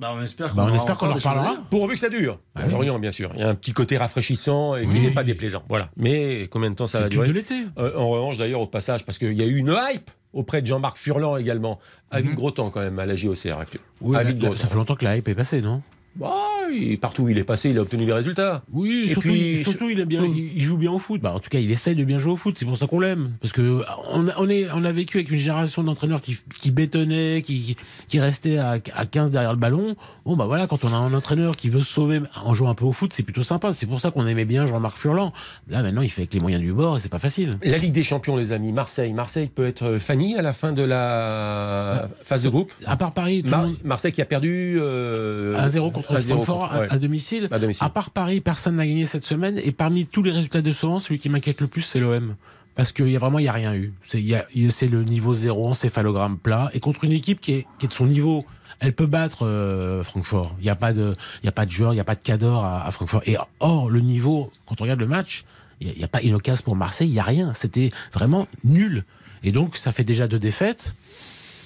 Bah 0.00 0.12
on 0.12 0.20
espère 0.22 0.54
bah, 0.54 0.66
qu'on 0.98 1.08
en 1.10 1.14
reparlera. 1.14 1.56
Pourvu 1.70 1.94
que 1.94 2.00
ça 2.00 2.08
dure. 2.08 2.40
Ah 2.56 2.66
Lorient, 2.66 2.98
bien 2.98 3.12
sûr. 3.12 3.30
Il 3.34 3.40
y 3.40 3.44
a 3.44 3.48
un 3.48 3.54
petit 3.54 3.72
côté 3.72 3.96
rafraîchissant 3.96 4.74
et 4.74 4.88
qui 4.88 4.98
n'est 4.98 5.12
pas 5.12 5.22
déplaisant. 5.22 5.62
Voilà. 5.68 5.90
Mais 5.96 6.48
combien 6.50 6.70
de 6.70 6.74
temps 6.74 6.88
ça 6.88 7.00
va 7.00 7.08
durer? 7.08 7.28
de 7.28 7.32
l'été. 7.32 7.62
Euh, 7.78 7.96
en 7.96 8.08
revanche, 8.08 8.38
d'ailleurs, 8.38 8.60
au 8.60 8.66
passage, 8.66 9.04
parce 9.04 9.18
qu'il 9.18 9.34
y 9.34 9.42
a 9.42 9.46
eu 9.46 9.56
une 9.56 9.76
hype 9.92 10.10
auprès 10.32 10.62
de 10.62 10.66
Jean-Marc 10.66 10.96
Furlan 10.96 11.36
également. 11.36 11.78
Avis 12.10 12.30
mm 12.30 12.34
gros 12.34 12.50
temps 12.50 12.70
quand 12.70 12.80
même 12.80 12.98
à 12.98 13.06
la 13.06 13.14
JOCR 13.14 13.60
actuelle. 13.60 13.82
Oui, 14.00 14.16
ça 14.56 14.66
fait 14.66 14.74
longtemps 14.74 14.96
que 14.96 15.04
la 15.04 15.16
hype 15.16 15.28
est 15.28 15.34
passée, 15.36 15.62
non? 15.62 15.80
Bah, 16.16 16.32
partout 17.00 17.24
où 17.24 17.28
il 17.28 17.38
est 17.38 17.44
passé, 17.44 17.70
il 17.70 17.78
a 17.78 17.82
obtenu 17.82 18.06
des 18.06 18.12
résultats. 18.12 18.62
Oui, 18.72 19.04
et 19.06 19.08
surtout, 19.08 19.28
puis, 19.28 19.56
surtout 19.64 19.90
il, 19.90 20.04
bien, 20.04 20.24
il 20.24 20.60
joue 20.60 20.76
bien 20.76 20.92
au 20.92 20.98
foot. 20.98 21.20
Bah, 21.20 21.34
en 21.34 21.40
tout 21.40 21.50
cas, 21.50 21.58
il 21.58 21.70
essaye 21.70 21.94
de 21.94 22.04
bien 22.04 22.18
jouer 22.18 22.32
au 22.32 22.36
foot. 22.36 22.54
C'est 22.58 22.64
pour 22.64 22.76
ça 22.76 22.86
qu'on 22.86 23.00
l'aime. 23.00 23.32
Parce 23.40 23.52
que 23.52 23.82
on, 24.10 24.26
on, 24.36 24.48
est, 24.48 24.66
on 24.74 24.84
a 24.84 24.92
vécu 24.92 25.18
avec 25.18 25.30
une 25.30 25.38
génération 25.38 25.82
d'entraîneurs 25.82 26.20
qui, 26.20 26.36
qui 26.58 26.70
bétonnaient, 26.70 27.42
qui, 27.42 27.76
qui 28.08 28.20
restaient 28.20 28.58
à, 28.58 28.78
à 28.94 29.06
15 29.06 29.30
derrière 29.30 29.52
le 29.52 29.58
ballon. 29.58 29.96
Bon, 30.24 30.36
bah 30.36 30.46
voilà, 30.46 30.66
quand 30.66 30.84
on 30.84 30.88
a 30.92 30.96
un 30.96 31.12
entraîneur 31.14 31.56
qui 31.56 31.68
veut 31.68 31.80
se 31.80 31.92
sauver 31.92 32.20
en 32.44 32.54
jouant 32.54 32.70
un 32.70 32.74
peu 32.74 32.84
au 32.84 32.92
foot, 32.92 33.12
c'est 33.12 33.22
plutôt 33.22 33.42
sympa. 33.42 33.72
C'est 33.72 33.86
pour 33.86 34.00
ça 34.00 34.10
qu'on 34.10 34.26
aimait 34.26 34.44
bien 34.44 34.66
Jean-Marc 34.66 34.98
Furlan. 34.98 35.32
Là, 35.68 35.82
maintenant, 35.82 36.02
il 36.02 36.10
fait 36.10 36.22
avec 36.22 36.34
les 36.34 36.40
moyens 36.40 36.62
du 36.62 36.72
bord 36.72 36.96
et 36.96 37.00
c'est 37.00 37.08
pas 37.08 37.18
facile. 37.18 37.58
La 37.64 37.78
Ligue 37.78 37.92
des 37.92 38.04
Champions, 38.04 38.36
les 38.36 38.52
amis. 38.52 38.72
Marseille. 38.72 39.12
Marseille 39.12 39.50
peut 39.52 39.66
être 39.66 39.98
Fanny 39.98 40.36
à 40.36 40.42
la 40.42 40.52
fin 40.52 40.72
de 40.72 40.82
la 40.82 42.08
phase 42.22 42.44
de 42.44 42.48
groupe. 42.48 42.72
À 42.86 42.96
part 42.96 43.12
Paris, 43.12 43.44
Marseille 43.84 44.12
qui 44.12 44.22
a 44.22 44.24
perdu 44.24 44.76
euh, 44.78 45.58
1-0 45.58 45.92
contre 45.92 46.03
Francfort 46.04 46.72
à, 46.72 46.98
domicile. 46.98 47.48
à, 47.80 47.90
part 47.90 48.10
Paris, 48.10 48.40
personne 48.40 48.76
n'a 48.76 48.86
gagné 48.86 49.06
cette 49.06 49.24
semaine. 49.24 49.60
Et 49.62 49.72
parmi 49.72 50.06
tous 50.06 50.22
les 50.22 50.30
résultats 50.30 50.62
de 50.62 50.72
ce 50.72 50.86
celui 51.00 51.18
qui 51.18 51.28
m'inquiète 51.28 51.60
le 51.60 51.66
plus, 51.66 51.82
c'est 51.82 52.00
l'OM. 52.00 52.36
Parce 52.74 52.92
qu'il 52.92 53.08
y 53.08 53.16
a 53.16 53.18
vraiment, 53.18 53.38
il 53.38 53.44
y 53.44 53.48
a 53.48 53.52
rien 53.52 53.74
eu. 53.74 53.92
C'est 54.06 54.88
le 54.88 55.04
niveau 55.04 55.34
zéro, 55.34 55.68
encéphalogramme 55.68 56.38
plat. 56.38 56.70
Et 56.74 56.80
contre 56.80 57.04
une 57.04 57.12
équipe 57.12 57.40
qui 57.40 57.52
est, 57.52 57.66
qui 57.78 57.86
est 57.86 57.88
de 57.88 57.92
son 57.92 58.06
niveau, 58.06 58.44
elle 58.80 58.92
peut 58.92 59.06
battre 59.06 59.46
euh, 59.46 60.02
Francfort. 60.02 60.56
Il 60.58 60.64
n'y 60.64 60.70
a 60.70 60.76
pas 60.76 60.92
de, 60.92 61.14
il 61.42 61.46
y 61.46 61.48
a 61.48 61.52
pas 61.52 61.66
de 61.66 61.70
joueur, 61.70 61.92
il 61.92 61.96
n'y 61.96 62.00
a 62.00 62.04
pas 62.04 62.16
de 62.16 62.22
cador 62.22 62.64
à, 62.64 62.90
Francfort. 62.90 63.22
Et 63.26 63.36
or, 63.60 63.90
le 63.90 64.00
niveau, 64.00 64.50
quand 64.66 64.80
on 64.80 64.84
regarde 64.84 65.00
le 65.00 65.06
match, 65.06 65.44
il 65.80 65.92
n'y 65.92 66.02
a, 66.02 66.06
a, 66.06 66.08
pas 66.08 66.22
une 66.22 66.34
occasion 66.34 66.64
pour 66.64 66.76
Marseille, 66.76 67.08
il 67.08 67.12
n'y 67.12 67.20
a 67.20 67.24
rien. 67.24 67.54
C'était 67.54 67.90
vraiment 68.12 68.48
nul. 68.64 69.04
Et 69.44 69.52
donc, 69.52 69.76
ça 69.76 69.92
fait 69.92 70.04
déjà 70.04 70.26
deux 70.26 70.38
défaites 70.38 70.94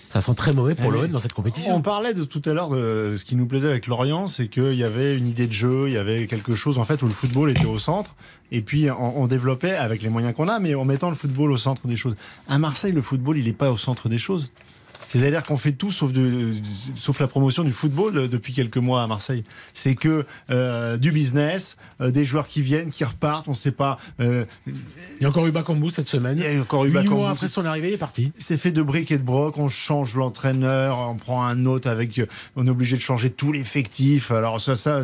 ça 0.09 0.21
sent 0.23 0.35
très 0.35 0.53
mauvais 0.53 0.75
pour 0.75 0.91
l'OM 0.91 1.09
dans 1.09 1.19
cette 1.19 1.35
compétition. 1.35 1.75
On 1.75 1.83
parlait 1.83 2.15
de 2.15 2.25
tout 2.25 2.41
à 2.47 2.55
l'heure 2.55 2.71
de 2.71 3.17
ce 3.17 3.25
qui 3.25 3.37
nous 3.37 3.47
plaisait 3.47 3.69
avec 3.69 3.87
Lorient, 3.87 4.27
c'est 4.27 4.49
qu'il 4.49 4.75
y 4.75 4.85
avait 4.85 5.17
une 5.17 5.29
idée 5.29 5.47
de 5.47 5.53
jeu, 5.53 5.89
il 5.89 5.93
y 5.93 5.99
avait 5.99 6.27
quelque 6.27 6.55
chose 6.55 6.79
en 6.79 6.85
fait 6.85 7.03
où 7.03 7.07
le 7.07 7.13
football 7.13 7.51
était 7.51 7.67
au 7.67 7.79
centre, 7.79 8.15
et 8.51 8.63
puis 8.63 8.89
on, 8.91 9.27
développait 9.27 9.75
avec 9.75 10.03
les 10.03 10.09
moyens 10.09 10.35
qu'on 10.35 10.49
a, 10.49 10.59
mais 10.59 10.75
en 10.75 10.87
mettant 10.87 11.11
le 11.11 11.17
football 11.17 11.53
au 11.53 11.59
centre 11.59 11.87
des 11.87 11.97
choses. 11.97 12.17
À 12.49 12.59
Marseille, 12.59 12.93
le 12.93 13.03
football, 13.03 13.37
il 13.37 13.45
n'est 13.45 13.53
pas 13.53 13.71
au 13.71 13.77
centre 13.77 14.09
des 14.09 14.19
choses. 14.19 14.51
C'est-à-dire 15.09 15.45
qu'on 15.45 15.57
fait 15.57 15.73
tout 15.73 15.91
sauf, 15.91 16.13
de, 16.13 16.53
sauf 16.95 17.19
la 17.19 17.27
promotion 17.27 17.65
du 17.65 17.73
football 17.73 18.17
euh, 18.17 18.29
depuis 18.29 18.53
quelques 18.53 18.77
mois 18.77 19.03
à 19.03 19.07
Marseille. 19.07 19.43
C'est 19.73 19.95
que 19.95 20.27
euh, 20.51 20.99
du 20.99 21.13
business, 21.13 21.79
euh, 22.01 22.11
des 22.11 22.27
joueurs 22.27 22.47
qui 22.47 22.61
viennent, 22.61 22.91
qui 22.91 23.05
repartent, 23.05 23.49
on 23.49 23.53
ne 23.53 23.57
sait 23.57 23.73
pas. 23.73 23.99
il 24.19 24.45
y 25.21 25.25
a 25.25 25.29
encore 25.29 25.47
eu 25.47 25.51
Bakambu 25.51 25.91
cette 25.91 26.09
semaine. 26.09 26.39
Il 26.39 26.55
y 26.55 26.59
a 26.59 26.61
encore 26.61 26.85
eu 26.85 26.91
Bakambu. 26.91 27.25
après 27.25 27.49
son 27.49 27.65
arrivée, 27.65 27.89
il 27.89 27.95
est 27.95 27.99
parti. 27.99 28.33
C'est 28.39 28.59
fait 28.59 28.71
de 28.71 28.83
briques 28.83 29.11
et 29.11 29.19
de 29.19 29.23
broc. 29.23 29.57
On 29.57 29.69
change 29.69 30.15
l'entraîneur, 30.15 30.99
on 30.99 31.17
prend 31.17 31.45
un 31.45 31.65
autre 31.65 31.89
avec. 31.89 32.21
On 32.57 32.67
est 32.67 32.71
obligé 32.71 32.97
de 32.97 33.03
changer 33.03 33.31
tout 33.31 33.53
l'effectif. 33.53 34.31
Alors 34.31 34.61
ça, 34.61 34.75
ça, 34.75 35.01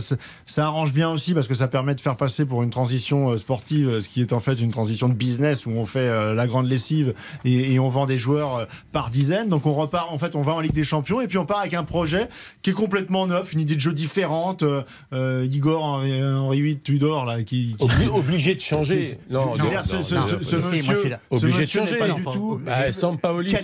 ça, 0.46 0.64
arrange 0.64 0.92
bien 0.92 1.10
aussi 1.10 1.32
parce 1.32 1.48
que 1.48 1.54
ça 1.54 1.68
permet 1.68 1.94
de 1.94 2.00
faire 2.00 2.16
passer 2.16 2.44
pour 2.44 2.62
une 2.62 2.70
transition 2.70 3.36
sportive, 3.38 4.00
ce 4.00 4.08
qui 4.08 4.20
est 4.20 4.32
en 4.32 4.40
fait 4.40 4.54
une 4.54 4.70
transition 4.70 5.08
de 5.08 5.14
business 5.14 5.66
où 5.66 5.70
on 5.70 5.86
fait 5.86 6.34
la 6.34 6.46
grande 6.46 6.66
lessive 6.66 7.14
et, 7.44 7.72
et 7.72 7.78
on 7.78 7.88
vend 7.88 8.06
des 8.06 8.18
joueurs 8.18 8.66
par 8.92 9.10
dizaines. 9.10 9.48
Donc 9.48 9.66
on 9.66 9.72
repart 9.72 9.93
en 10.02 10.18
fait, 10.18 10.36
on 10.36 10.42
va 10.42 10.52
en 10.52 10.60
Ligue 10.60 10.72
des 10.72 10.84
Champions 10.84 11.20
et 11.20 11.28
puis 11.28 11.38
on 11.38 11.46
part 11.46 11.60
avec 11.60 11.74
un 11.74 11.84
projet 11.84 12.28
qui 12.62 12.70
est 12.70 12.74
complètement 12.74 13.26
neuf, 13.26 13.52
une 13.52 13.60
idée 13.60 13.74
de 13.74 13.80
jeu 13.80 13.92
différente. 13.92 14.62
Euh, 14.62 14.82
euh 15.12 15.46
Igor 15.50 15.82
Henri 15.82 16.60
VIII 16.60 16.78
Tudor 16.78 17.24
là, 17.24 17.42
qui, 17.42 17.76
obligé 18.12 18.54
de 18.54 18.60
changer. 18.60 19.18
Non, 19.30 19.56
non, 19.56 19.64
ce, 19.82 20.02
ce, 20.02 20.14
ce, 20.40 20.56
monsieur, 20.56 21.16
obligé 21.30 21.64
de 21.64 21.70
changer. 21.70 21.96
Pas 21.96 22.08
du 22.08 22.24
tout. 22.24 22.60
Bah, 22.64 22.92
Sampaoli, 22.92 23.54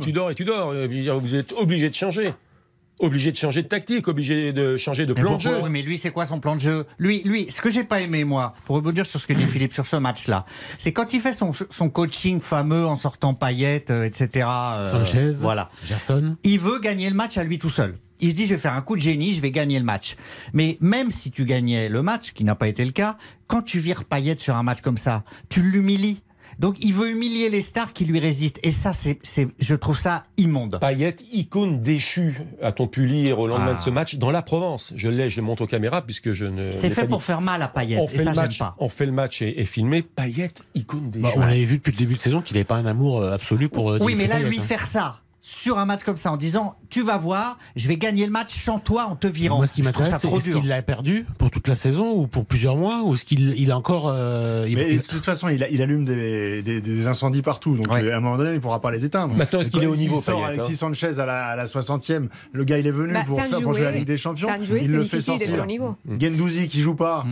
Tudor 0.00 0.30
et 0.30 0.34
Tudor. 0.34 0.74
Vous 1.20 1.34
êtes 1.34 1.52
obligé 1.52 1.90
de 1.90 1.94
changer 1.94 2.32
obligé 3.00 3.32
de 3.32 3.36
changer 3.36 3.62
de 3.62 3.68
tactique, 3.68 4.08
obligé 4.08 4.52
de 4.52 4.76
changer 4.76 5.06
de 5.06 5.12
plan 5.12 5.36
de 5.36 5.42
jeu. 5.42 5.56
mais 5.70 5.82
lui, 5.82 5.98
c'est 5.98 6.10
quoi 6.10 6.24
son 6.24 6.40
plan 6.40 6.54
de 6.54 6.60
jeu? 6.60 6.86
Lui, 6.98 7.22
lui, 7.24 7.50
ce 7.50 7.60
que 7.60 7.70
j'ai 7.70 7.84
pas 7.84 8.00
aimé 8.00 8.24
moi, 8.24 8.54
pour 8.66 8.76
rebondir 8.76 9.06
sur 9.06 9.20
ce 9.20 9.26
que 9.26 9.32
dit 9.32 9.46
Philippe 9.46 9.72
sur 9.74 9.86
ce 9.86 9.96
match-là, 9.96 10.44
c'est 10.78 10.92
quand 10.92 11.12
il 11.12 11.20
fait 11.20 11.32
son, 11.32 11.52
son 11.52 11.88
coaching 11.88 12.40
fameux 12.40 12.86
en 12.86 12.96
sortant 12.96 13.34
paillettes, 13.34 13.90
euh, 13.90 14.04
etc. 14.04 14.46
Euh, 14.76 14.90
Sanchez, 14.90 15.32
voilà. 15.32 15.70
Gerson. 15.86 16.36
Il 16.44 16.58
veut 16.58 16.78
gagner 16.78 17.08
le 17.08 17.16
match 17.16 17.38
à 17.38 17.44
lui 17.44 17.58
tout 17.58 17.70
seul. 17.70 17.96
Il 18.20 18.30
se 18.30 18.34
dit, 18.34 18.46
je 18.46 18.54
vais 18.54 18.60
faire 18.60 18.74
un 18.74 18.82
coup 18.82 18.96
de 18.96 19.00
génie, 19.00 19.32
je 19.32 19.40
vais 19.40 19.50
gagner 19.50 19.78
le 19.78 19.84
match. 19.84 20.16
Mais 20.52 20.76
même 20.80 21.10
si 21.10 21.30
tu 21.30 21.46
gagnais 21.46 21.88
le 21.88 22.02
match, 22.02 22.32
qui 22.32 22.44
n'a 22.44 22.54
pas 22.54 22.68
été 22.68 22.84
le 22.84 22.90
cas, 22.90 23.16
quand 23.46 23.62
tu 23.62 23.78
vires 23.78 24.04
Payette 24.04 24.40
sur 24.40 24.56
un 24.56 24.62
match 24.62 24.82
comme 24.82 24.98
ça, 24.98 25.24
tu 25.48 25.62
l'humilies. 25.62 26.20
Donc 26.58 26.76
il 26.80 26.92
veut 26.92 27.10
humilier 27.10 27.48
les 27.50 27.60
stars 27.60 27.92
qui 27.92 28.04
lui 28.04 28.18
résistent. 28.18 28.60
Et 28.62 28.70
ça, 28.70 28.92
c'est, 28.92 29.18
je 29.58 29.74
trouve 29.74 29.98
ça 29.98 30.24
immonde. 30.36 30.78
Payet, 30.80 31.16
icône 31.32 31.80
déchue, 31.80 32.40
a-t-on 32.62 32.86
pu 32.86 33.06
lire 33.06 33.38
au 33.38 33.46
lendemain 33.46 33.74
de 33.74 33.78
ce 33.78 33.90
ah. 33.90 33.92
match 33.92 34.16
dans 34.16 34.30
la 34.30 34.42
Provence. 34.42 34.92
Je 34.96 35.08
l'ai, 35.08 35.30
je 35.30 35.40
monte 35.40 35.60
aux 35.60 35.66
caméras 35.66 36.02
puisque 36.02 36.32
je 36.32 36.44
ne. 36.44 36.70
C'est 36.70 36.90
fait 36.90 37.06
pour 37.06 37.22
faire 37.22 37.40
mal 37.40 37.62
à 37.62 37.68
Payet. 37.68 37.98
On, 38.00 38.06
fait, 38.06 38.24
le 38.24 38.34
match, 38.34 38.58
pas. 38.58 38.74
on 38.78 38.88
fait 38.88 39.06
le 39.06 39.12
match 39.12 39.42
et, 39.42 39.64
filmé. 39.64 40.02
Payet, 40.02 40.52
icône 40.74 41.10
déchue. 41.10 41.22
Bah, 41.22 41.32
on 41.36 41.42
avait 41.42 41.64
vu 41.64 41.76
depuis 41.76 41.92
le 41.92 41.98
début 41.98 42.14
de 42.14 42.20
saison 42.20 42.40
qu'il 42.40 42.54
n'avait 42.54 42.64
pas 42.64 42.76
un 42.76 42.86
amour 42.86 43.20
euh, 43.20 43.32
absolu 43.32 43.68
pour. 43.68 43.92
Euh, 43.92 43.98
oui, 44.00 44.14
mais 44.16 44.26
là, 44.26 44.40
lui 44.40 44.58
faire 44.58 44.86
ça 44.86 45.20
sur 45.42 45.78
un 45.78 45.86
match 45.86 46.02
comme 46.04 46.16
ça 46.18 46.30
en 46.32 46.36
disant 46.36 46.76
tu 46.90 47.02
vas 47.02 47.16
voir, 47.16 47.56
je 47.76 47.88
vais 47.88 47.96
gagner 47.96 48.26
le 48.26 48.30
match 48.32 48.54
sans 48.62 48.78
toi 48.78 49.06
en 49.06 49.16
te 49.16 49.26
virant. 49.26 49.56
Moi, 49.56 49.66
ce 49.66 49.72
qui 49.74 49.82
m'intéresse, 49.82 50.14
c'est 50.20 50.28
est-ce 50.30 50.50
qu'il 50.50 50.68
l'a 50.68 50.82
perdu 50.82 51.24
pour 51.38 51.50
toute 51.50 51.66
la 51.66 51.74
saison 51.74 52.12
ou 52.12 52.26
pour 52.26 52.44
plusieurs 52.44 52.76
mois 52.76 53.02
ou 53.04 53.14
est-ce 53.14 53.24
qu'il 53.24 53.54
il 53.58 53.70
a 53.72 53.76
encore. 53.78 54.08
euh, 54.08 54.66
il- 54.68 54.76
Mais 54.76 54.92
il- 54.92 55.00
de 55.00 55.06
toute 55.06 55.24
façon, 55.24 55.48
il, 55.48 55.62
a- 55.64 55.68
il 55.70 55.80
allume 55.80 56.04
des, 56.04 56.62
des- 56.62 56.80
des 56.80 57.06
incendies 57.06 57.42
partout. 57.42 57.76
Donc 57.76 57.90
Ouais. 57.90 58.02
euh, 58.04 58.12
à 58.14 58.16
un 58.18 58.20
moment 58.20 58.36
donné, 58.36 58.50
il 58.50 58.54
ne 58.56 58.58
pourra 58.58 58.80
pas 58.80 58.90
les 58.90 59.04
éteindre. 59.04 59.34
Maintenant, 59.34 59.60
est-ce 59.60 59.70
qu'il 59.70 59.82
est 59.82 59.86
au 59.86 59.96
niveau, 59.96 60.16
Il 60.18 60.22
sort 60.22 60.36
Payet, 60.40 60.48
Alexis 60.58 60.76
Sanchez 60.76 61.18
à 61.18 61.26
la, 61.26 61.46
à 61.46 61.56
la 61.56 61.64
60e. 61.66 62.28
Le 62.52 62.64
gars, 62.64 62.78
il 62.78 62.86
est 62.86 62.90
venu 62.90 63.12
Bah, 63.14 63.24
pour, 63.26 63.40
faire, 63.40 63.48
pour 63.60 63.72
jouer- 63.74 63.86
à 63.86 63.90
la 63.92 63.96
Ligue 63.96 64.06
des 64.06 64.16
Champions. 64.18 64.48
jouer, 64.62 64.82
il 64.84 64.90
le 64.92 65.04
fait 65.04 65.20
sortir. 65.20 65.62
au 65.62 65.66
niveau. 65.66 65.96
Gendouzi 66.20 66.68
qui 66.68 66.80
joue 66.82 66.94
pas. 66.94 67.24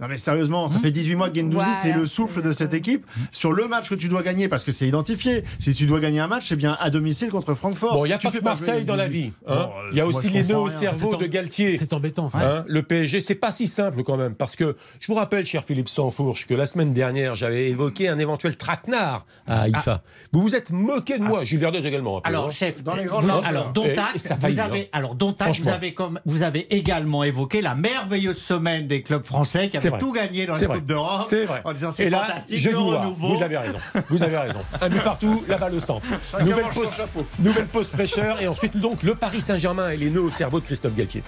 Non 0.00 0.08
mais 0.08 0.16
sérieusement, 0.16 0.66
ça 0.68 0.78
fait 0.78 0.90
18 0.90 1.14
mois 1.14 1.28
que 1.30 1.36
Gendouzi 1.36 1.54
Voilà. 1.56 1.72
c'est 1.74 1.92
le 1.92 2.06
souffle 2.06 2.40
de 2.42 2.52
cette 2.52 2.72
équipe 2.74 3.06
sur 3.32 3.52
le 3.52 3.68
match 3.68 3.90
que 3.90 3.94
tu 3.94 4.08
dois 4.08 4.22
gagner 4.22 4.48
parce 4.48 4.64
que 4.64 4.72
c'est 4.72 4.88
identifié. 4.88 5.44
Si 5.58 5.74
tu 5.74 5.84
dois 5.86 6.00
gagner 6.00 6.20
un 6.20 6.26
match, 6.26 6.48
c'est 6.48 6.56
bien 6.56 6.76
à 6.80 6.88
domicile 6.90 7.28
contre 7.30 7.54
Francfort. 7.54 7.92
Bon, 7.94 8.04
il 8.04 8.08
n'y 8.08 8.14
a 8.14 8.18
Tu 8.18 8.26
pas 8.28 8.32
que 8.38 8.42
Marseille 8.42 8.84
dans 8.84 8.96
la 8.96 9.08
vie. 9.08 9.32
hein. 9.46 9.54
Bon, 9.66 9.70
Il 9.92 9.98
y 9.98 10.00
a 10.00 10.04
moi, 10.04 10.14
aussi 10.14 10.30
les 10.30 10.42
nœuds 10.44 10.58
au 10.58 10.68
cerveau 10.70 11.16
de 11.16 11.26
Galtier. 11.26 11.76
C'est 11.78 11.92
embêtant 11.92 12.28
ça. 12.28 12.38
Hein, 12.60 12.64
le 12.66 12.82
PSG, 12.82 13.20
c'est 13.20 13.34
pas 13.34 13.52
si 13.52 13.66
simple 13.68 14.02
quand 14.02 14.16
même, 14.16 14.34
parce 14.34 14.56
que 14.56 14.76
je 15.00 15.06
vous 15.06 15.14
rappelle, 15.14 15.44
cher 15.44 15.64
Philippe 15.64 15.88
Sansfourche, 15.88 16.46
que 16.46 16.54
la 16.54 16.66
semaine 16.66 16.92
dernière, 16.92 17.34
j'avais 17.34 17.68
évoqué 17.68 18.08
un 18.08 18.18
éventuel 18.18 18.56
traquenard 18.56 19.26
à 19.46 19.62
Haïfa. 19.62 20.02
Vous 20.32 20.40
vous 20.40 20.54
êtes 20.54 20.70
moqué 20.70 21.18
de 21.18 21.22
moi, 21.24 21.44
Gilles 21.44 21.58
Verdez 21.58 21.86
également. 21.86 22.20
peu, 22.20 22.26
hein. 22.26 22.30
Alors, 22.30 22.50
chef, 22.52 22.82
Dans 22.82 22.94
les 22.94 23.06
vous- 23.06 23.20
champs, 23.20 23.42
alors. 23.42 23.72
Dontac, 23.72 24.16
vous 24.40 24.60
avez, 24.60 24.88
alors, 24.92 25.14
Dontac, 25.14 25.54
vous 25.58 25.68
avez 25.68 25.92
comme, 25.92 26.20
vous 26.24 26.42
avez 26.42 26.74
également 26.74 27.22
évoqué 27.22 27.60
la 27.60 27.74
merveilleuse 27.74 28.38
semaine 28.38 28.86
des 28.86 29.02
clubs 29.02 29.26
français 29.26 29.68
qui 29.68 29.76
C'est 29.92 29.98
tout 29.98 30.12
gagné 30.12 30.46
dans 30.46 30.54
vrai. 30.54 30.66
Coupes 30.66 30.86
d'Europe. 30.86 31.24
C'est 31.28 31.44
vrai. 31.44 31.62
En 31.64 31.72
disant 31.72 31.90
c'est 31.90 32.10
fantastique, 32.10 32.58
je 32.58 32.70
le 32.70 32.78
renouveau. 32.78 33.36
Vous 33.36 33.42
avez 33.42 33.56
raison. 33.56 33.78
Vous 34.08 34.22
avez 34.22 34.38
raison. 34.38 34.58
Un 34.80 34.88
but 34.88 35.02
partout, 35.02 35.44
la 35.48 35.56
balle 35.56 35.74
au 35.74 35.80
centre. 35.80 36.06
Nouvelle 36.40 36.68
pause, 36.68 36.92
nouvelle 37.38 37.66
pause 37.66 37.90
fraîcheur 37.90 38.40
et 38.40 38.48
ensuite 38.48 38.76
donc 38.76 39.02
le 39.02 39.14
Paris 39.14 39.40
Saint-Germain 39.40 39.90
et 39.90 39.96
les 39.96 40.10
nœuds 40.10 40.22
au 40.22 40.30
cerveau 40.30 40.60
de 40.60 40.64
Christophe 40.64 40.94
Galtier. 40.94 41.22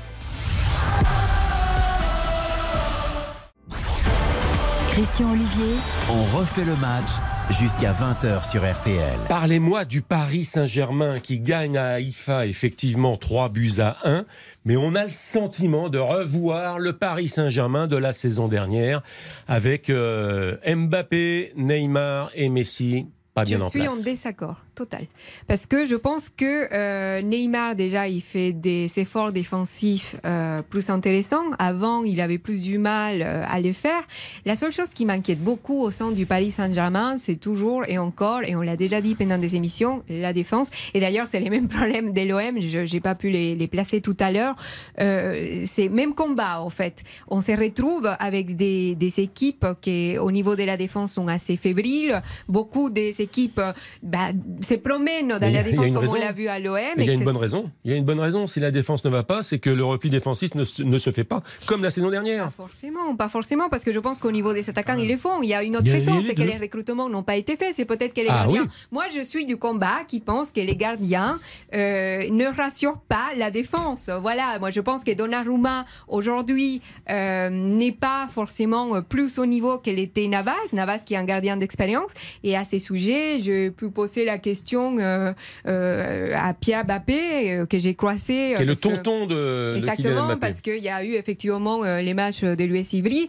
Christian 4.91 5.33
Olivier, 5.33 5.75
On 6.11 6.37
refait 6.37 6.65
le 6.65 6.77
match 6.77 7.09
jusqu'à 7.53 7.93
20h 7.93 8.51
sur 8.51 8.63
RTL. 8.63 9.19
Parlez-moi 9.29 9.85
du 9.85 10.01
Paris 10.01 10.45
Saint-Germain 10.45 11.19
qui 11.19 11.39
gagne 11.39 11.77
à 11.77 11.95
Haïfa 11.95 12.47
effectivement 12.47 13.17
3 13.17 13.51
buts 13.51 13.75
à 13.79 13.97
1, 14.05 14.25
mais 14.65 14.77
on 14.77 14.95
a 14.95 15.05
le 15.05 15.11
sentiment 15.11 15.89
de 15.89 15.99
revoir 15.99 16.79
le 16.79 16.95
Paris 16.95 17.29
Saint-Germain 17.29 17.87
de 17.87 17.97
la 17.97 18.13
saison 18.13 18.49
dernière 18.49 19.03
avec 19.49 19.91
euh, 19.91 20.57
Mbappé, 20.67 21.53
Neymar 21.57 22.31
et 22.35 22.49
Messi 22.49 23.07
pas 23.35 23.45
bien 23.45 23.59
je 23.61 23.65
en 23.65 23.69
suis 23.71 23.81
place. 23.81 23.99
en 24.01 24.03
désaccord 24.03 24.65
total. 24.75 25.07
Parce 25.49 25.67
que 25.67 25.85
je 25.87 25.95
pense 25.95 26.29
que 26.29 26.69
euh, 26.73 27.23
Neymar, 27.23 27.77
déjà, 27.77 28.09
il 28.09 28.21
fait 28.21 28.53
des 28.53 28.91
efforts 28.99 29.33
défensifs 29.33 30.17
euh, 30.25 30.63
plus 30.63 30.91
intéressants. 30.91 31.45
Avant, 31.59 32.05
il 32.05 32.21
avait 32.21 32.39
plus 32.39 32.61
du 32.61 32.79
mal 32.79 33.23
euh, 33.23 33.45
à 33.49 33.61
les 33.61 33.73
faire. 33.73 34.03
La 34.47 34.57
seule 34.57 34.73
chose 34.73 34.91
qui 34.91 35.05
m'inquiète 35.05 35.41
beaucoup 35.41 35.81
au 35.81 35.91
sein 35.91 36.11
du 36.11 36.27
Paris 36.27 36.51
Saint-Germain, 36.51 37.17
c'est 37.19 37.37
toujours 37.37 37.85
et 37.87 37.99
encore, 37.99 38.43
et 38.45 38.57
on 38.57 38.63
l'a 38.63 38.77
déjà 38.77 39.01
dit 39.01 39.15
pendant 39.15 39.39
des 39.39 39.57
émissions, 39.57 40.03
la 40.09 40.33
défense. 40.33 40.71
Et 40.95 41.01
d'ailleurs, 41.01 41.27
c'est 41.27 41.41
les 41.41 41.51
mêmes 41.51 41.69
problèmes 41.77 42.13
de 42.13 42.23
l'OM. 42.23 42.61
Je 42.61 42.93
n'ai 42.93 43.01
pas 43.01 43.15
pu 43.15 43.31
les, 43.31 43.67
placer 43.67 44.01
tout 44.01 44.17
à 44.21 44.31
l'heure. 44.33 44.57
C'est 44.99 45.89
même 45.89 46.15
combat, 46.15 46.61
en 46.61 46.71
fait. 46.71 47.05
On 47.29 47.41
se 47.41 47.53
retrouve 47.53 48.11
avec 48.19 48.57
des, 48.57 48.95
des 48.97 49.21
équipes 49.21 49.67
qui, 49.81 50.19
au 50.19 50.31
niveau 50.31 50.57
de 50.57 50.65
la 50.65 50.77
défense, 50.77 51.13
sont 51.13 51.29
assez 51.29 51.57
fébriles. 51.57 52.21
Beaucoup 52.49 52.91
des 52.91 53.21
équipes 53.21 53.61
bah, 54.03 54.33
se 54.63 54.75
promènent 54.75 55.29
dans 55.29 55.39
Mais 55.41 55.51
la 55.51 55.63
défense 55.63 55.93
comme 55.93 56.09
on 56.09 56.15
l'a 56.15 56.33
vu 56.33 56.49
à 56.49 56.59
l'OM. 56.59 56.79
Il 56.97 57.05
y 57.05 57.11
a 57.11 57.13
une 57.13 57.25
bonne 57.25 57.37
raison. 57.37 57.71
Il 57.85 57.91
y 57.91 57.95
a 57.95 57.97
une 57.97 58.05
bonne 58.05 58.21
raison. 58.21 58.47
Si 58.47 58.61
la 58.61 58.71
défense 58.71 59.05
ne 59.05 59.11
va 59.11 59.23
pas, 59.23 59.43
c'est 59.43 59.59
que 59.59 59.71
le 59.71 59.85
repli 59.85 60.11
défensif 60.11 60.55
ne, 60.55 60.65
se- 60.65 60.83
ne 60.83 60.99
se 60.99 61.11
fait 61.11 61.25
pas 61.25 61.43
comme 61.67 61.83
la 61.83 61.91
saison 61.91 62.11
dernière. 62.11 62.45
Pas 62.45 62.51
forcément, 62.51 63.17
pas 63.17 63.29
forcément, 63.29 63.69
parce 63.69 63.85
que 63.85 63.93
je 63.93 63.99
pense 63.99 64.19
qu'au 64.19 64.31
niveau 64.31 64.53
des 64.53 64.69
attaquants, 64.71 64.97
ils 64.99 65.09
le 65.09 65.17
font. 65.17 65.43
Il 65.43 65.49
y 65.49 65.55
a 65.55 65.63
une 65.63 65.77
autre 65.77 65.89
a- 65.91 65.93
raison, 65.93 66.21
c'est 66.21 66.35
que 66.35 66.43
les 66.43 66.57
recrutements 66.59 67.09
n'ont 67.09 67.23
pas 67.23 67.37
été 67.37 67.57
faits. 67.57 67.73
C'est 67.75 67.85
peut-être 67.85 68.15
que 68.15 68.21
les 68.21 68.29
Ah 68.29 68.43
gardiens. 68.45 68.63
oui. 68.63 68.69
Moi, 68.91 69.05
je 69.15 69.21
suis 69.23 69.47
du 69.47 69.57
combat 69.57 70.05
qui 70.07 70.21
pense 70.21 70.51
que 70.51 70.61
les 70.61 70.77
gardiens 70.77 71.39
euh, 71.75 72.29
ne 72.31 72.47
rassurent 72.47 73.01
pas 73.09 73.31
la 73.37 73.51
défense. 73.51 74.11
Voilà, 74.21 74.59
moi, 74.59 74.71
je 74.71 74.81
pense 74.81 75.05
que 75.05 75.13
Donnarumma, 75.13 75.85
aujourd'hui, 76.09 76.81
euh, 77.11 77.49
n'est 77.51 77.93
pas 77.93 78.27
forcément 78.33 79.03
plus 79.03 79.39
au 79.39 79.47
niveau 79.47 79.79
qu'elle 79.79 79.99
était 79.99 80.27
Navas. 80.29 80.53
Navas 80.73 80.99
qui 80.99 81.15
est 81.15 81.17
un 81.17 81.25
gardien 81.25 81.57
d'expérience. 81.57 82.13
Et 82.45 82.57
à 82.57 82.65
ces 82.65 82.79
sujets, 82.81 83.39
je 83.39 83.71
peux 83.71 83.91
poser 83.91 84.25
la 84.25 84.39
question 84.39 84.52
euh, 85.01 85.33
euh, 85.67 86.35
à 86.37 86.55
Pierre 86.55 86.85
Bappé, 86.85 87.53
euh, 87.53 87.67
que 87.67 87.79
j'ai 87.79 87.95
croisé. 87.95 88.55
Qui 88.57 88.63
est 88.63 88.65
le 88.65 88.67
parce 88.75 88.81
que- 88.81 88.89
tonton 88.89 89.27
de, 89.27 89.75
Exactement, 89.77 90.37
parce 90.37 90.61
qu'il 90.61 90.79
y 90.83 90.89
a 90.89 91.05
eu 91.05 91.15
effectivement 91.15 91.83
les 91.85 92.15
matchs 92.15 92.43
de 92.43 92.65
l'US 92.65 92.93
Ivry 92.93 93.29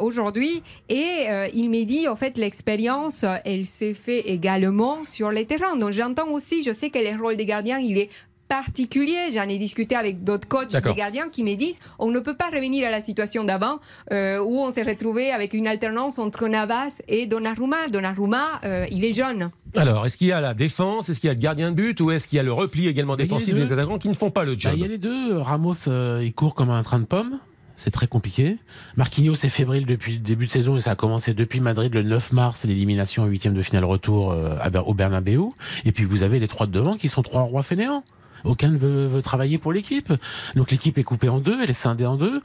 aujourd'hui. 0.00 0.62
Et 0.88 1.26
il 1.54 1.70
m'a 1.70 1.84
dit, 1.84 2.08
en 2.08 2.16
fait, 2.16 2.38
l'expérience, 2.38 3.24
elle 3.44 3.66
s'est 3.66 3.94
fait 3.94 4.20
également 4.20 5.04
sur 5.04 5.30
les 5.30 5.44
terrains. 5.44 5.76
Donc 5.76 5.90
j'entends 5.92 6.28
aussi, 6.30 6.62
je 6.62 6.72
sais 6.72 6.90
que 6.90 6.98
le 6.98 7.20
rôle 7.20 7.36
des 7.36 7.46
gardiens, 7.46 7.78
il 7.78 7.98
est 7.98 8.10
particulier. 8.48 9.32
J'en 9.32 9.48
ai 9.48 9.58
discuté 9.58 9.96
avec 9.96 10.24
d'autres 10.24 10.48
coachs 10.48 10.70
des 10.72 10.94
gardiens 10.94 11.28
qui 11.28 11.44
me 11.44 11.54
disent 11.54 11.78
on 11.98 12.10
ne 12.10 12.20
peut 12.20 12.36
pas 12.36 12.50
revenir 12.52 12.86
à 12.86 12.90
la 12.90 13.00
situation 13.00 13.44
d'avant 13.44 13.78
euh, 14.12 14.38
où 14.38 14.58
on 14.60 14.70
s'est 14.70 14.82
retrouvé 14.82 15.30
avec 15.30 15.54
une 15.54 15.66
alternance 15.66 16.18
entre 16.18 16.48
Navas 16.48 17.02
et 17.08 17.26
Donnarumma. 17.26 17.88
Donnarumma, 17.90 18.60
euh, 18.64 18.86
il 18.90 19.04
est 19.04 19.12
jeune. 19.12 19.50
Alors, 19.76 20.06
est-ce 20.06 20.16
qu'il 20.16 20.28
y 20.28 20.32
a 20.32 20.40
la 20.40 20.54
défense, 20.54 21.08
est-ce 21.08 21.18
qu'il 21.18 21.26
y 21.28 21.30
a 21.30 21.34
le 21.34 21.40
gardien 21.40 21.70
de 21.70 21.76
but? 21.76 22.00
Ou 22.00 22.10
est-ce 22.12 22.28
qu'il 22.28 22.36
y 22.36 22.40
a 22.40 22.44
le 22.44 22.52
repli 22.52 22.86
également 22.86 23.16
défensif 23.16 23.54
des 23.54 23.72
attaquants 23.72 23.98
qui 23.98 24.08
ne 24.08 24.14
font 24.14 24.30
pas 24.30 24.44
le 24.44 24.52
Bah, 24.52 24.58
job 24.58 24.72
il 24.76 24.80
y 24.80 24.84
a 24.84 24.88
les 24.88 24.98
deux. 24.98 25.36
Ramos, 25.38 25.88
euh, 25.88 26.20
il 26.22 26.32
court 26.32 26.54
comme 26.54 26.70
un 26.70 26.82
train 26.82 27.00
de 27.00 27.04
pommes. 27.04 27.40
C'est 27.76 27.90
très 27.90 28.06
compliqué. 28.06 28.56
Marquinhos 28.96 29.34
est 29.34 29.48
fébrile 29.48 29.84
depuis 29.84 30.12
le 30.12 30.18
début 30.18 30.46
de 30.46 30.50
saison 30.50 30.76
et 30.76 30.80
ça 30.80 30.92
a 30.92 30.94
commencé 30.94 31.34
depuis 31.34 31.58
Madrid 31.58 31.92
le 31.92 32.04
9 32.04 32.32
mars, 32.32 32.64
l'élimination 32.64 33.24
en 33.24 33.26
huitième 33.26 33.54
de 33.54 33.62
finale 33.62 33.84
retour 33.84 34.30
euh, 34.30 34.56
au 34.86 34.94
Bernabeu. 34.94 35.40
Et 35.84 35.90
puis 35.90 36.04
vous 36.04 36.22
avez 36.22 36.38
les 36.38 36.46
trois 36.46 36.66
de 36.68 36.72
devant 36.72 36.96
qui 36.96 37.08
sont 37.08 37.22
trois 37.22 37.42
rois 37.42 37.64
fainéants. 37.64 38.04
Aucun 38.44 38.70
ne 38.70 38.78
veut, 38.78 39.22
travailler 39.22 39.58
pour 39.58 39.72
l'équipe. 39.72 40.12
Donc 40.54 40.70
l'équipe 40.70 40.96
est 40.98 41.04
coupée 41.04 41.28
en 41.28 41.38
deux, 41.38 41.62
elle 41.62 41.70
est 41.70 41.74
scindée 41.74 42.06
en 42.06 42.16
deux. 42.16 42.42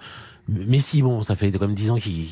Messi, 0.51 1.01
bon, 1.01 1.21
ça 1.21 1.35
fait 1.35 1.51
comme 1.51 1.73
10 1.73 1.91
ans 1.91 1.95
qu'il 1.97 2.25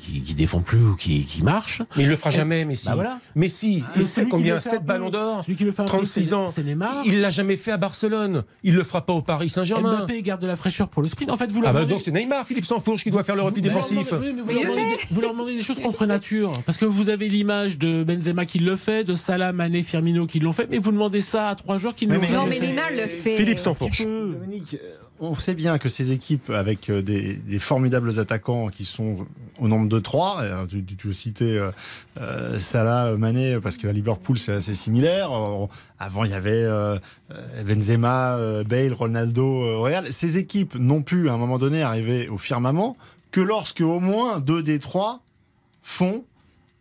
qu'il 0.00 0.36
défend 0.36 0.60
plus 0.60 0.82
ou 0.84 0.96
qu'il 0.96 1.24
qu'il 1.24 1.44
marche. 1.44 1.82
Mais 1.96 2.04
il 2.04 2.08
le 2.08 2.16
fera 2.16 2.30
jamais, 2.30 2.64
Messi. 2.64 2.86
Bah 2.86 2.94
voilà. 2.94 3.18
Messi, 3.34 3.82
Ah, 3.86 3.92
il 3.98 4.06
sait 4.06 4.26
combien 4.26 4.54
le 4.54 4.60
fait 4.60 4.68
un 4.68 4.70
7 4.72 4.80
peu- 4.80 4.86
ballons 4.86 5.10
d'or 5.10 5.42
Celui 5.44 5.56
qui 5.56 5.64
le 5.64 5.72
fait 5.72 5.82
un 5.82 5.84
peu, 5.84 5.88
36 5.90 6.24
c'est- 6.26 6.32
ans. 6.34 6.48
C'est 6.48 6.62
Neymar. 6.62 7.02
Il 7.04 7.20
l'a 7.20 7.30
jamais 7.30 7.56
fait 7.56 7.72
à 7.72 7.76
Barcelone. 7.76 8.44
Il 8.62 8.74
le 8.74 8.84
fera 8.84 9.04
pas 9.04 9.12
au 9.12 9.22
Paris 9.22 9.50
Saint-Germain. 9.50 9.98
Mbappé 9.98 10.22
garde 10.22 10.40
de 10.40 10.46
la 10.46 10.56
fraîcheur 10.56 10.88
pour 10.88 11.02
le 11.02 11.08
sprint. 11.08 11.30
En 11.30 11.36
fait, 11.36 11.50
vous 11.50 11.60
leur 11.60 11.70
Ah 11.70 11.72
bah 11.72 11.78
demandez- 11.80 11.94
donc 11.94 12.00
c'est 12.00 12.12
Neymar, 12.12 12.46
Philippe 12.46 12.64
Sansfourche 12.64 13.02
qui 13.02 13.10
doit 13.10 13.22
faire 13.22 13.36
le 13.36 13.42
repli 13.42 13.60
leur 13.62 13.72
défensif. 13.74 14.10
demandez- 14.10 14.28
oui, 14.28 14.32
mais 14.34 14.40
vous, 14.42 14.46
Mais 14.48 14.54
leur 14.54 14.62
le 14.62 14.68
demandez, 14.70 14.96
des- 14.96 15.14
vous 15.14 15.20
leur 15.20 15.30
demandez 15.32 15.56
des 15.56 15.62
choses 15.62 15.80
contre 15.80 16.06
nature. 16.06 16.52
Parce 16.64 16.78
que 16.78 16.84
vous 16.84 17.08
avez 17.08 17.28
l'image 17.28 17.78
de 17.78 18.02
Benzema 18.04 18.46
qui 18.46 18.58
le 18.60 18.76
fait, 18.76 19.04
de 19.04 19.14
Salah, 19.14 19.52
Mané, 19.52 19.82
Firmino 19.82 20.26
qui 20.26 20.40
l'ont 20.40 20.52
fait, 20.52 20.68
mais 20.70 20.78
vous 20.78 20.92
demandez 20.92 21.20
ça 21.20 21.48
à 21.48 21.54
trois 21.54 21.78
joueurs 21.78 21.94
qui 21.94 22.06
ne 22.06 22.12
Mais- 22.12 22.16
l'ont 22.16 22.22
mais- 22.22 22.28
jamais 22.28 22.38
Non, 22.44 22.46
mais 22.48 22.56
fait. 22.60 22.66
Neymar 22.66 22.90
le 22.92 23.08
fait. 23.08 23.36
Philippe 23.36 23.58
Sansfourche. 23.58 24.02
Dominique, 24.02 24.74
euh, 24.74 24.94
on 25.20 25.34
sait 25.34 25.54
bien 25.54 25.78
que 25.78 25.88
ces 25.88 26.12
équipes 26.12 26.50
avec 26.50 26.90
euh, 26.90 27.02
des, 27.02 27.58
formidables 27.58 28.18
attaquants 28.18 28.68
qui 28.68 28.84
sont 28.84 29.26
au 29.60 29.68
nombre 29.68 29.88
de 29.88 29.98
trois, 29.98 30.42
euh, 30.42 30.66
tu, 30.66 30.84
tu, 30.84 31.14
citer 31.14 31.58
euh, 31.58 31.70
euh, 32.20 32.58
Salah, 32.58 33.16
Mané, 33.16 33.58
parce 33.60 33.76
qu'à 33.76 33.92
Liverpool 33.92 34.38
c'est 34.38 34.52
assez 34.52 34.74
similaire. 34.74 35.30
Avant 35.98 36.24
il 36.24 36.30
y 36.30 36.34
avait 36.34 36.66
Benzema, 37.66 38.62
Bale, 38.64 38.92
Ronaldo, 38.92 39.82
Real. 39.82 40.12
Ces 40.12 40.38
équipes 40.38 40.74
n'ont 40.74 41.02
pu 41.02 41.28
à 41.28 41.32
un 41.32 41.38
moment 41.38 41.58
donné 41.58 41.82
arriver 41.82 42.28
au 42.28 42.38
firmament 42.38 42.96
que 43.30 43.40
lorsque 43.40 43.80
au 43.80 44.00
moins 44.00 44.40
deux 44.40 44.62
des 44.62 44.78
trois 44.78 45.20
font 45.82 46.24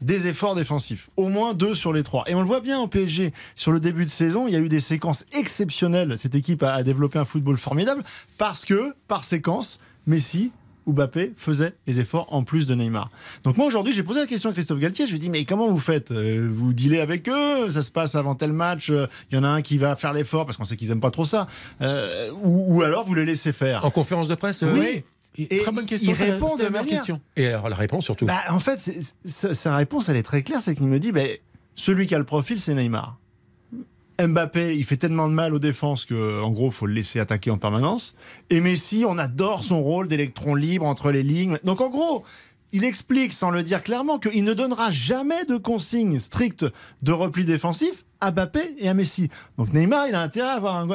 des 0.02 0.28
efforts 0.28 0.56
défensifs. 0.56 1.10
Au 1.18 1.30
moins 1.30 1.54
deux 1.54 1.74
sur 1.76 1.93
les 1.93 2.04
trois. 2.04 2.24
Et 2.28 2.36
on 2.36 2.41
le 2.41 2.48
voit 2.48 2.60
bien 2.62 2.80
au 2.80 2.88
PSG. 2.88 3.34
Sur 3.56 3.72
le 3.72 3.80
début 3.80 4.06
de 4.06 4.10
saison, 4.10 4.48
il 4.48 4.54
y 4.54 4.58
a 4.58 4.60
eu 4.60 4.70
des 4.70 4.80
séquences 4.82 5.26
exceptionnelles. 5.32 6.18
Cette 6.18 6.36
équipe 6.36 6.64
a, 6.64 6.74
a 6.74 6.84
développé 6.84 7.18
un 7.20 7.26
football 7.26 7.58
formidable 7.58 8.04
parce 8.38 8.66
que, 8.66 8.93
par 9.08 9.24
séquence, 9.24 9.80
Messi 10.06 10.52
ou 10.86 10.93
Mbappé 10.93 11.34
faisaient 11.36 11.74
les 11.88 12.00
efforts 12.00 12.28
en 12.32 12.43
plus 12.43 12.68
de 12.68 12.76
Neymar. 12.76 13.10
Donc 13.43 13.58
moi 13.58 13.66
aujourd'hui 13.66 13.91
j'ai 13.91 14.04
posé 14.04 14.20
la 14.20 14.28
question 14.28 14.52
à 14.52 14.54
Christophe 14.54 14.78
Galtier, 14.78 15.06
je 15.08 15.12
lui 15.14 15.16
ai 15.16 15.20
dit 15.20 15.32
mais 15.32 15.43
comment 15.43 15.68
vous 15.68 15.80
faites? 15.80 16.12
Euh, 16.12 16.48
Vous 16.54 16.74
dealez 16.74 17.00
avec 17.00 17.28
eux? 17.28 17.72
Ça 17.72 17.82
se 17.82 17.89
passe 17.89 18.14
avant 18.14 18.36
tel 18.36 18.54
match? 18.54 18.91
Euh, 18.91 19.08
Il 19.32 19.36
y 19.36 19.38
en 19.39 19.43
a 19.43 19.48
un 19.48 19.64
qui 19.64 19.80
va 19.80 19.96
faire 19.96 20.14
l'effort 20.14 20.46
parce 20.46 20.58
qu'on 20.58 20.64
sait 20.64 20.76
qu'ils 20.76 20.91
aiment 20.91 21.00
pas 21.02 21.10
trop 21.10 21.26
ça. 21.26 21.48
Euh, 21.82 22.30
ou, 22.43 22.76
ou 22.76 22.82
alors 22.84 23.04
vous 23.04 23.16
les 23.16 23.26
laissez 23.26 23.52
faire 23.52 23.84
En 23.84 23.89
conférence 23.89 24.28
de 24.28 24.36
presse, 24.36 24.62
euh, 24.62 24.72
Oui. 24.78 25.04
Et- 25.38 25.58
Très 25.58 25.72
bonne 25.72 25.86
question. 25.86 26.12
il 26.12 26.16
répond 26.32 26.56
de 26.56 26.64
manière- 26.68 26.86
question. 26.98 27.22
Et 27.36 27.48
alors 27.48 27.70
la 27.70 27.76
réponse 27.76 28.06
surtout. 28.06 28.26
Bah, 28.26 28.42
en 28.50 28.60
fait, 28.60 28.80
c'est- 28.80 29.14
c'est- 29.26 29.54
sa 29.54 29.76
réponse, 29.76 30.10
elle 30.10 30.18
est 30.18 30.24
très 30.24 30.44
claire, 30.44 30.62
c'est 30.62 30.76
qu'il 30.76 30.88
me 30.88 31.00
dit, 31.00 31.12
ben, 31.12 31.28
celui 31.76 32.08
qui 32.08 32.16
a 32.16 32.20
le 32.20 32.24
profil, 32.26 32.60
c'est 32.62 32.74
Neymar. 32.74 33.18
Mbappé, 34.18 34.78
il 34.78 34.86
fait 34.86 34.96
tellement 34.96 35.28
de 35.28 35.34
mal 35.34 35.54
aux 35.54 35.60
défenses 35.60 36.06
que, 36.06 36.42
en 36.42 36.50
gros, 36.52 36.72
faut 36.72 36.86
le 36.86 36.94
laisser 36.94 37.20
attaquer 37.20 37.52
en 37.52 37.58
permanence. 37.58 38.16
Et 38.50 38.62
Messi, 38.62 39.04
on 39.06 39.18
adore 39.18 39.66
son 39.66 39.84
rôle 39.84 40.08
d'électron 40.08 40.56
libre 40.56 40.86
entre 40.86 41.12
les 41.12 41.22
lignes. 41.24 41.60
Donc, 41.66 41.82
en 41.82 41.90
gros, 41.90 42.24
il 42.72 42.86
explique, 42.86 43.34
sans 43.34 43.50
le 43.50 43.62
dire 43.62 43.84
clairement, 43.84 44.18
qu'il 44.18 44.46
ne 44.46 44.54
donnera 44.54 44.90
jamais 44.90 45.44
de 45.44 45.58
consignes 45.58 46.18
strictes 46.20 46.66
de 47.02 47.12
repli 47.12 47.44
défensif, 47.44 48.06
à 48.22 48.32
Mbappé 48.32 48.76
et 48.80 48.88
à 48.89 48.93
Messi. 48.93 49.30
Donc 49.57 49.74
Neymar, 49.74 50.07
il 50.07 50.16
a 50.16 50.22
intérêt 50.22 50.47
à 50.49 50.53
avoir 50.53 50.76
un, 50.78 50.88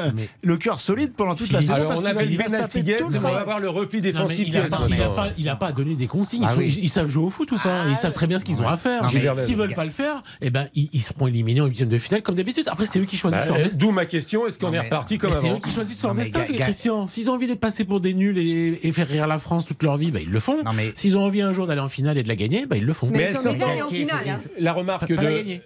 le 0.43 0.57
cœur 0.57 0.81
solide 0.81 1.13
pendant 1.17 1.35
toute 1.35 1.53
la 1.53 1.61
saison 1.61 1.75
parce 1.89 2.01
on 2.01 2.03
qu'il 2.03 2.15
va, 2.15 3.31
il 3.31 3.35
va 3.35 3.41
avoir 3.41 3.61
le 3.61 3.69
repli 3.69 4.01
défensif 4.01 4.49
il 4.49 4.55
n'a 4.55 4.63
pas, 4.63 4.81
il 4.89 4.95
a 4.95 4.97
maintenant. 4.99 5.15
pas, 5.15 5.29
il 5.39 5.49
a 5.49 5.57
pas 5.57 5.73
donné 5.73 5.95
des 5.95 6.07
consignes. 6.07 6.43
Ils, 6.43 6.47
Ah 6.49 6.55
sont- 6.55 6.61
oui. 6.61 6.75
ils- 6.79 6.85
ils 6.85 6.89
savent 6.89 7.09
jouer 7.09 7.25
au 7.25 7.31
foot 7.31 7.51
ou 7.53 7.59
pas? 7.59 7.85
Ils 7.89 7.97
savent 7.97 8.13
très 8.13 8.27
bien 8.27 8.39
ce 8.39 8.45
qu'ils 8.45 8.61
ont 8.63 8.69
à 8.69 8.77
faire. 8.77 9.09
S'ils 9.39 9.57
veulent 9.57 9.75
pas 9.75 9.85
le 9.85 9.91
faire, 9.91 10.23
eh 10.41 10.51
ben, 10.51 10.69
ils, 10.75 10.89
ils 10.93 11.01
seront 11.01 11.27
éliminés 11.27 11.61
en 11.61 11.67
huitième 11.67 11.89
de 11.89 11.99
finale 11.99 12.23
comme 12.23 12.35
d'habitude. 12.35 12.65
Après, 12.69 12.87
c'est 12.87 12.99
eux 12.99 13.05
qui 13.05 13.17
choisissent 13.17 13.49
Bah. 13.49 13.55
D'où 13.79 13.91
ma 13.91 14.07
question, 14.07 14.47
est-ce 14.47 14.59
qu'on 14.59 14.73
est 14.73 14.81
reparti 14.81 15.19
comme 15.19 15.31
Mais 15.31 15.37
C'est 15.41 15.47
avant 15.49 15.57
eux 15.59 15.61
qui 15.61 15.71
choisissent 15.71 16.03
leur 16.03 16.15
destin, 16.15 16.41
Christian. 16.45 17.07
S'ils 17.07 17.31
ont 17.31 17.35
envie 17.35 17.47
d'être 17.47 17.61
passés 17.61 17.85
pour 17.85 18.01
des 18.01 18.15
nuls 18.15 18.39
et, 18.39 18.81
et 18.87 18.93
faire 18.93 19.09
rire 19.09 19.27
la 19.27 19.39
France 19.39 19.67
toute 19.67 19.83
leur 19.83 19.97
vie, 19.97 20.11
bah, 20.11 20.21
ils 20.23 20.31
le 20.31 20.41
font. 20.41 20.57
S'ils 20.95 21.17
ont 21.17 21.25
envie 21.25 21.43
un 21.43 21.53
jour 21.53 21.67
d'aller 21.67 21.81
en 21.81 21.89
finale 21.89 22.19
et 22.19 22.23
de 22.23 22.29
la 22.29 22.37
gagner, 22.37 22.67
bah, 22.67 22.77
ils 22.77 22.85
le 22.85 22.93
font. 22.93 23.09
Mais, 23.11 23.31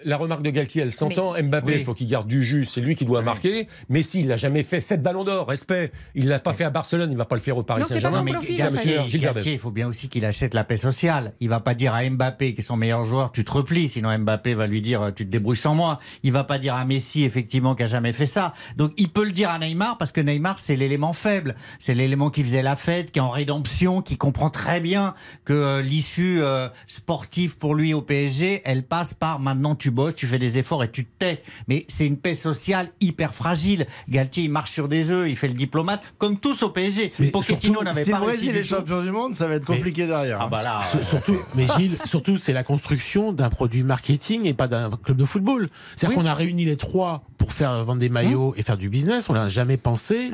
la 0.05 0.17
remarque 0.17 0.43
de 0.43 0.51
Galtier, 0.51 0.83
elle 0.83 0.93
s'entend. 0.93 1.35
Mbappé, 1.49 1.73
il 1.73 1.79
Oui. 1.79 1.85
faut 1.85 1.95
qu'il 1.95 2.09
garde 2.09 2.27
du 2.27 2.45
jus, 2.45 2.65
c'est 2.65 2.81
lui 2.81 2.95
qui 2.95 3.05
doit 3.05 3.23
marquer. 3.23 3.69
Messi, 3.89 4.21
il 4.21 4.27
n'a 4.29 4.37
jamais 4.37 4.63
fait 4.63 4.81
7 4.81 5.03
ballons 5.03 5.25
d'or, 5.25 5.49
respect. 5.49 5.93
Il 6.15 6.29
l'a 6.29 6.39
pas 6.39 6.53
fait 6.53 6.65
à 6.65 6.71
Barcelone, 6.71 7.11
il 7.11 7.17
va 7.17 7.25
pas 7.25 7.37
le 7.37 7.41
faire 7.41 7.57
au 7.57 7.63
Paris 7.63 7.81
Non, 7.83 7.87
c'est 7.89 7.95
pas 8.01 8.11
Saint-Germain. 8.11 8.33
son 8.33 8.35
profil, 8.35 9.53
il 9.53 9.59
faut 9.59 9.71
bien 9.71 9.89
aussi 9.89 10.09
qu'il 10.09 10.25
achète 10.25 10.55
la 10.55 10.65
paix 10.65 10.77
sociale. 10.77 11.33
Il 11.41 11.49
va 11.49 11.61
pas 11.61 11.75
dire 11.75 11.95
à 11.95 12.09
Mbappé, 12.09 12.55
qui 12.55 12.61
est 12.61 12.65
son 12.65 12.77
meilleur 12.77 13.05
joueur, 13.05 13.33
tu 13.33 13.45
te 13.45 13.51
replies, 13.53 13.89
sinon 13.89 14.17
Mbappé 14.19 14.55
va 14.55 14.67
lui 14.67 14.81
dire, 14.83 15.13
tu 15.15 15.25
te 15.27 15.31
débrouilles 15.31 15.57
sans 15.57 15.75
moi. 15.75 15.99
Il 16.23 16.33
va 16.33 16.45
pas 16.45 16.59
dire 16.59 16.75
à 16.75 16.85
Messi, 16.85 17.25
effectivement, 17.25 17.75
qui 17.75 17.83
a 17.83 17.87
jamais 17.87 18.13
fait 18.13 18.27
ça. 18.27 18.53
Donc, 18.77 18.93
il 18.97 19.09
peut 19.11 19.25
le 19.25 19.33
dire 19.33 19.51
à 19.51 19.59
Neymar, 19.59 19.99
parce 19.99 20.13
que 20.13 20.21
Neymar, 20.21 20.61
c'est 20.61 20.77
l'élément 20.77 21.13
faible. 21.13 21.55
C'est 21.79 21.95
l'élément 21.95 22.31
qui 22.31 22.43
faisait 22.43 22.63
la 22.63 22.77
fête, 22.77 23.11
qui 23.11 23.19
est 23.19 23.23
en 23.23 23.31
rédemption, 23.31 24.03
qui 24.03 24.17
comprend 24.17 24.51
très 24.51 24.81
bien 24.81 25.15
que 25.45 25.53
euh, 25.53 25.83
l'issue 25.83 26.41
euh, 26.43 26.69
sportive 26.87 27.59
pour 27.59 27.75
lui 27.75 27.95
au 27.95 28.03
PSG, 28.03 28.63
elle 28.65 28.83
passe 28.85 29.15
par 29.15 29.41
maintenant 29.41 29.75
tu 29.75 29.91
bosses, 29.91 30.15
tu 30.15 30.27
fais 30.27 30.39
des 30.39 30.59
efforts 30.59 30.85
et 30.85 30.91
tu 30.91 31.05
te 31.05 31.11
tais. 31.19 31.34
Mais 31.69 31.85
c'est 31.89 32.07
une 32.07 32.17
paix 32.17 32.35
sociale 32.35 32.89
hyper 33.01 33.35
fragile. 33.35 33.87
Galtier, 34.09 34.45
il 34.45 34.51
marche 34.51 34.71
sur 34.71 34.89
des 34.89 35.11
œufs, 35.11 35.29
il 35.29 35.37
fait 35.37 35.49
le 35.49 35.55
diplomate, 35.55 36.03
comme 36.19 36.39
tous 36.39 36.63
au 36.63 36.71
PSG. 36.71 37.11
Mais 37.21 37.31
Pochettino 37.31 37.83
n'avait 37.83 38.05
Si 38.05 38.11
pas 38.11 38.19
le 38.19 38.25
réussi 38.25 38.47
Brésil 38.47 38.61
est 38.61 38.65
champion 38.65 39.03
du 39.03 39.11
monde, 39.11 39.35
ça 39.35 39.47
va 39.47 39.55
être 39.55 39.67
compliqué 39.67 40.07
derrière. 40.07 40.39
Ah 40.41 40.45
hein. 40.45 40.49
bah 40.51 40.63
là, 40.63 40.83
euh, 40.95 41.05
surtout, 41.05 41.39
mais 41.55 41.67
Gilles, 41.77 41.97
surtout, 42.05 42.37
c'est 42.37 42.53
la 42.53 42.63
construction 42.63 43.33
d'un 43.33 43.51
produit 43.51 43.83
marketing 43.83 44.47
et 44.47 44.55
pas 44.55 44.69
d'un 44.69 44.91
club 45.03 45.17
de 45.17 45.25
football. 45.25 45.69
C'est-à-dire 45.97 46.19
qu'on 46.19 46.27
a 46.27 46.35
réuni 46.35 46.65
les 46.65 46.77
trois 46.77 47.25
pour 47.39 47.53
faire 47.53 47.85
vendre 47.85 48.01
des 48.01 48.09
maillots 48.09 48.55
et 48.57 48.63
faire 48.63 48.77
du 48.77 48.89
business. 48.89 49.29
On 49.29 49.35
n'a 49.35 49.49
jamais 49.49 49.77
pensé. 49.77 50.31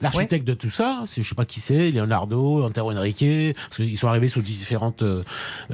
L'architecte 0.00 0.46
de 0.46 0.54
tout 0.54 0.70
ça, 0.70 1.04
c'est, 1.06 1.22
je 1.22 1.28
sais 1.28 1.34
pas 1.34 1.44
qui 1.44 1.60
c'est, 1.60 1.90
Leonardo, 1.90 2.64
Antero 2.64 2.92
Henrique, 2.92 3.24
parce 3.68 3.76
qu'ils 3.76 3.98
sont 3.98 4.08
arrivés 4.08 4.28
sous 4.28 4.42
différentes 4.42 5.02
euh, 5.02 5.22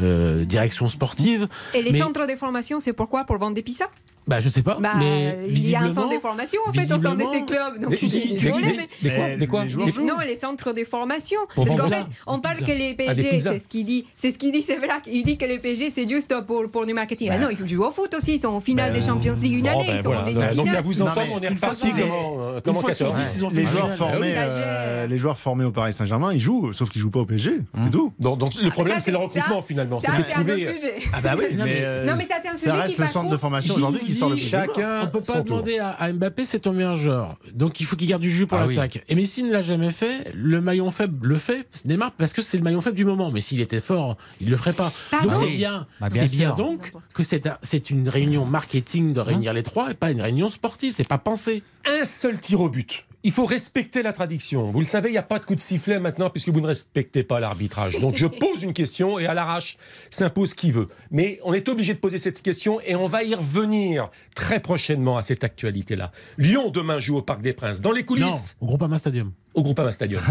euh, 0.01 0.45
directions 0.45 0.89
sportives. 0.89 1.47
Et 1.75 1.83
les 1.83 1.93
Mais- 1.93 2.01
centres 2.01 2.27
de 2.27 2.37
formation, 2.37 2.81
c'est 2.81 2.93
pourquoi? 2.93 3.25
Pour 3.25 3.39
vendre 3.39 3.55
des 3.55 3.63
pizzas? 3.63 3.89
Bah, 4.29 4.41
je 4.41 4.49
sais 4.49 4.63
pas. 4.63 4.77
bah, 4.81 4.91
mais 4.99 5.37
Il 5.49 5.69
y 5.71 5.75
a 5.75 5.81
un 5.81 5.91
centre 5.91 6.15
de 6.15 6.21
formation 6.21 6.61
en 6.67 6.73
fait 6.73 6.85
au 6.93 6.99
sein 6.99 7.15
de 7.15 7.25
ces 7.33 7.45
clubs. 7.45 7.81
Donc, 7.81 7.91
Des- 7.91 7.97
je 7.97 8.07
suis 8.07 8.35
désolée, 8.35 8.77
mais. 8.77 8.89
Des 9.03 9.17
quoi 9.17 9.37
Des 9.37 9.47
quoi 9.47 9.63
les 9.65 9.71
joueurs 9.71 9.87
Des- 9.87 9.93
jouent. 9.93 10.07
Non, 10.07 10.19
les 10.27 10.37
centres 10.37 10.73
de 10.73 10.85
formation. 10.85 11.39
Pour 11.55 11.65
Parce 11.67 11.81
qu'en 11.81 11.89
fait, 11.89 12.05
on 12.27 12.39
parle 12.39 12.59
que 12.59 12.71
les 12.73 12.91
Ah, 12.93 12.95
PSG, 13.15 13.41
c'est 13.41 13.59
ce 13.59 13.67
qu'il 13.67 13.87
dit. 13.87 14.05
C'est 14.15 14.31
ce 14.33 14.39
qu'il 14.39 14.53
dit, 14.53 14.63
c'est 14.63 14.77
vrai. 14.77 14.89
Il 15.07 15.25
dit 15.25 15.37
que 15.39 15.45
les 15.47 15.59
PSG, 15.59 15.91
c'est 15.91 16.09
juste 16.09 16.35
pour, 16.47 16.69
pour 16.71 16.85
du 16.87 16.93
marketing. 16.95 17.31
Ah 17.33 17.39
non, 17.39 17.49
il 17.51 17.57
faut 17.57 17.67
jouer 17.67 17.87
au 17.87 17.91
foot 17.91 18.15
aussi. 18.15 18.35
Ils 18.35 18.41
sont 18.41 18.49
en 18.49 18.61
finale 18.61 18.93
des 18.93 19.01
Champions 19.03 19.35
League 19.41 19.53
une 19.55 19.63
Bon, 19.63 19.69
année. 19.71 19.85
ben 19.87 19.95
ils 19.97 20.03
sont 20.03 20.09
voilà. 20.11 20.21
en 20.21 20.25
Donc, 20.25 20.35
demi-finale. 20.35 20.57
donc 20.57 20.73
là, 20.75 20.81
vous 20.83 20.93
Non, 20.95 21.05
mais 21.17 21.23
on 21.35 21.41
est 21.41 21.49
reparti 21.49 21.89
comment, 21.93 22.43
euh, 22.43 22.57
Une 22.57 22.61
comment 22.63 22.81
fois 22.81 22.93
sur 22.93 23.07
14 23.09 23.25
dix, 23.27 23.37
ils 23.39 23.45
ont 23.45 23.51
fait 23.51 23.57
Les 23.61 23.67
joueurs, 23.67 23.95
formés, 23.95 24.35
Ah 24.37 24.41
euh, 24.51 25.07
les 25.07 25.19
joueurs 25.19 25.39
formés 25.39 25.65
au 25.65 25.71
Paris 25.71 25.93
Saint-Germain, 25.95 26.33
ils 26.35 26.41
jouent, 26.41 26.73
sauf 26.75 26.91
qu'ils 26.91 27.01
jouent 27.01 27.11
pas 27.11 27.21
au 27.21 27.27
PSG. 27.27 27.61
C'est 27.85 27.91
tout. 27.91 28.13
Donc, 28.21 28.39
le 28.63 28.71
problème, 28.71 29.01
c'est 29.01 29.11
le 29.11 29.17
recrutement 29.19 29.63
finalement. 29.63 30.01
Ça, 30.01 30.09
C'est 30.15 30.17
un 30.17 30.21
autre 30.21 30.35
trouver. 30.35 30.65
sujet. 30.67 30.95
Ah 31.13 31.21
bah 31.23 31.35
oui, 31.39 31.57
Non, 31.57 31.65
mais- 31.65 31.79
euh, 31.81 32.05
Non, 32.07 32.13
mais 32.19 32.25
ça, 32.25 32.35
c'est 32.43 32.49
un 32.49 32.53
ça 32.53 32.59
sujet 32.59 32.71
reste 32.73 32.95
qui, 32.95 33.01
le 33.01 33.07
centre 33.07 33.31
de 33.31 33.37
formation 33.37 33.75
aujourd'hui 33.75 34.01
sort 34.19 34.29
le 34.31 34.35
plus. 34.37 34.45
Chacun 34.45 35.01
On 35.03 35.07
peut 35.07 35.21
pas 35.21 35.35
tour. 35.43 35.45
demander 35.45 35.79
à, 35.79 35.91
à 35.91 36.13
Mbappé, 36.13 36.45
c'est 36.45 36.61
ton 36.61 36.73
meilleur 36.73 36.97
joueur. 36.97 37.37
Donc 37.55 37.81
il 37.81 37.85
faut 37.87 37.97
qu'il 37.97 38.09
garde 38.09 38.23
du 38.23 38.31
jus 38.31 38.47
pour 38.47 38.59
Ah 38.59 38.67
oui. 38.67 38.75
l'attaque. 38.75 39.05
Et 39.09 39.15
Messi 39.15 39.43
ne 39.45 39.53
l'a 39.53 39.63
jamais 39.63 39.91
fait. 39.91 40.33
Le 40.35 40.61
maillon 40.61 40.91
faible 40.91 41.27
le 41.29 41.39
fait. 41.39 41.67
Neymar 41.85 42.13
parce 42.13 42.33
que 42.33 42.43
c'est 42.43 42.57
le 42.59 42.65
maillon 42.65 42.81
faible 42.81 42.97
du 42.97 43.05
moment. 43.05 43.31
Mais 43.31 43.41
s'il 43.41 43.61
était 43.61 43.81
fort, 43.81 44.17
il 44.41 44.51
le 44.51 44.57
ferait 44.57 44.73
pas. 44.73 44.93
Pardon 45.11 45.31
donc 45.31 45.45
c'est 45.45 45.51
bien. 45.57 45.87
Bah, 46.01 46.09
bien 46.09 46.23
c'est 46.23 46.31
bien 46.31 46.55
donc 46.55 46.93
que 47.15 47.23
c'est 47.23 47.47
un- 47.47 47.59
c'est 47.63 47.91
une 47.91 48.09
réunion 48.09 48.45
marketing 48.45 49.13
de 49.13 49.21
réunir 49.21 49.53
les 49.53 49.63
trois 49.63 49.91
et 49.91 49.95
pas 49.95 50.11
une 50.11 50.21
réunion 50.21 50.49
sportive. 50.49 50.93
C'est 50.97 51.09
pas 51.09 51.19
pensé. 51.19 51.63
un 51.87 52.05
seul 52.05 52.39
tir 52.41 52.61
au 52.61 52.69
but. 52.69 53.05
Il 53.25 53.33
faut 53.33 53.47
respecter 53.47 54.03
la 54.03 54.13
tradition. 54.13 54.71
Vous 54.71 54.79
le 54.79 54.87
savez, 54.87 55.09
il 55.09 55.13
n'y 55.13 55.19
a 55.19 55.23
pas 55.25 55.41
de 55.41 55.45
coup 55.45 55.57
de 55.57 55.61
sifflet 55.61 55.99
maintenant 55.99 56.31
puisque 56.31 56.51
vous 56.51 56.61
ne 56.61 56.67
respectez 56.69 57.25
pas 57.25 57.41
l'arbitrage. 57.41 57.99
Donc 57.99 58.17
je 58.17 58.27
pose 58.45 58.63
une 58.63 58.73
question 58.73 59.19
et 59.19 59.27
à 59.27 59.35
l'arrache 59.35 59.77
s'impose 60.11 60.55
qui 60.55 60.71
veut. 60.71 60.87
Mais 61.11 61.41
on 61.43 61.53
est 61.53 61.69
obligé 61.69 61.95
de 61.95 61.99
poser 61.99 62.19
cette 62.19 62.43
question 62.43 62.81
et 62.83 62.95
on 62.95 63.07
va 63.09 63.25
y 63.25 63.35
revenir 63.35 64.09
très 64.37 64.61
prochainement 64.61 65.17
à 65.17 65.23
cette 65.23 65.43
actualité-là. 65.43 66.13
Lyon 66.39 66.71
demain 66.71 67.01
joue 67.01 67.17
au 67.17 67.23
Parc 67.23 67.43
des 67.43 67.53
Princes. 67.53 67.81
Dans 67.81 67.91
les 67.93 68.03
Non, 68.03 68.07
coulisses, 68.07 68.57
au 68.61 68.67
Groupama 68.67 68.99
Stadium. 68.99 69.33
au 69.55 69.63
Groupama 69.65 69.91
Stadium. 69.91 70.23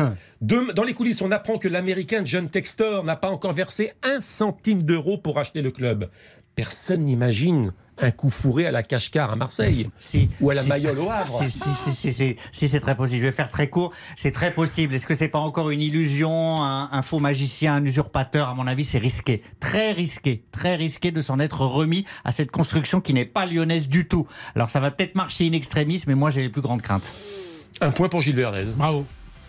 Dem- 0.42 0.72
dans 0.74 0.84
les 0.84 0.94
coulisses, 0.94 1.22
on 1.22 1.32
apprend 1.32 1.58
que 1.58 1.68
l'américain 1.68 2.22
John 2.24 2.50
Textor 2.50 3.04
n'a 3.04 3.18
pas 3.18 3.30
encore 3.30 3.52
versé 3.54 3.92
un 4.04 4.22
centime 4.22 4.84
d'euro 4.84 5.18
pour 5.18 5.40
acheter 5.40 5.62
le 5.62 5.72
club. 5.72 6.10
Personne 6.56 7.04
n'imagine 7.04 7.74
un 8.00 8.12
coup 8.12 8.30
fourré 8.30 8.66
à 8.66 8.72
la 8.72 8.84
cache-car 8.84 9.32
à 9.32 9.36
Marseille. 9.36 9.90
Si, 10.00 10.30
Ou 10.42 10.50
à 10.50 10.54
la 10.54 10.64
si, 10.64 10.70
Mayol 10.70 11.00
au 11.00 11.10
Havre. 11.10 11.44
Si, 11.44 11.50
si, 11.50 11.76
si, 11.76 11.94
si, 11.94 12.14
si, 12.14 12.36
si, 12.52 12.70
c'est 12.70 12.80
très 12.80 12.96
possible. 12.96 13.22
Je 13.22 13.26
vais 13.26 13.32
faire 13.32 13.50
très 13.50 13.70
court. 13.70 13.94
C'est 14.16 14.32
très 14.32 14.54
possible. 14.54 14.94
Est-ce 14.96 15.08
que 15.08 15.14
c'est 15.14 15.28
pas 15.28 15.40
encore 15.40 15.70
une 15.70 15.82
illusion, 15.82 16.64
un, 16.64 16.90
un 16.92 17.02
faux 17.02 17.20
magicien, 17.20 17.76
un 17.76 17.86
usurpateur? 17.86 18.50
À 18.50 18.54
mon 18.54 18.68
avis, 18.68 18.86
c'est 18.86 18.98
risqué. 18.98 19.42
Très 19.60 19.92
risqué. 19.92 20.44
Très 20.52 20.76
risqué 20.76 21.12
de 21.12 21.22
s'en 21.22 21.40
être 21.40 21.62
remis 21.62 22.06
à 22.24 22.32
cette 22.32 22.52
construction 22.52 23.02
qui 23.02 23.14
n'est 23.14 23.26
pas 23.26 23.46
lyonnaise 23.46 23.88
du 23.88 24.08
tout. 24.08 24.28
Alors, 24.56 24.70
ça 24.70 24.80
va 24.80 24.92
peut-être 24.92 25.16
marcher 25.16 25.48
in 25.48 25.54
extremis, 25.54 26.04
mais 26.08 26.16
moi, 26.16 26.30
j'ai 26.30 26.42
les 26.42 26.50
plus 26.50 26.62
grandes 26.62 26.82
craintes. 26.82 27.12
Un 27.82 27.92
point 27.92 28.10
pour 28.10 28.22
Gilles 28.22 28.36
Verdez. 28.36 28.66
Bravo. 28.76 29.06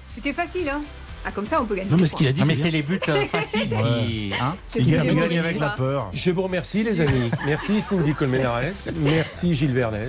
C'était 0.09 0.33
facile, 0.33 0.69
hein? 0.69 0.81
Ah, 1.25 1.31
comme 1.33 1.45
ça, 1.45 1.61
on 1.61 1.65
peut 1.67 1.75
gagner. 1.75 1.91
Non 1.91 1.97
mais 2.01 2.07
ce 2.07 2.15
qu'il 2.15 2.27
a 2.27 2.33
dit, 2.33 2.43
mais 2.47 2.55
c'est 2.55 2.71
les 2.71 2.83
buts 2.83 3.01
euh, 3.09 3.23
faciles 3.27 3.69
qui. 3.69 4.33
Hein 4.41 4.55
Il 4.77 4.91
gagne, 4.91 5.39
avec 5.39 5.59
la 5.61 5.71
peur. 5.71 6.09
Je 6.13 6.31
vous 6.31 6.43
remercie 6.43 6.83
les 6.85 7.01
amis. 7.01 7.31
Merci 7.47 7.83
Cindy 7.83 8.15
Colmenares. 8.15 8.61
Merci 8.97 9.55
Gilles 9.55 9.73
Vernez. 9.73 10.07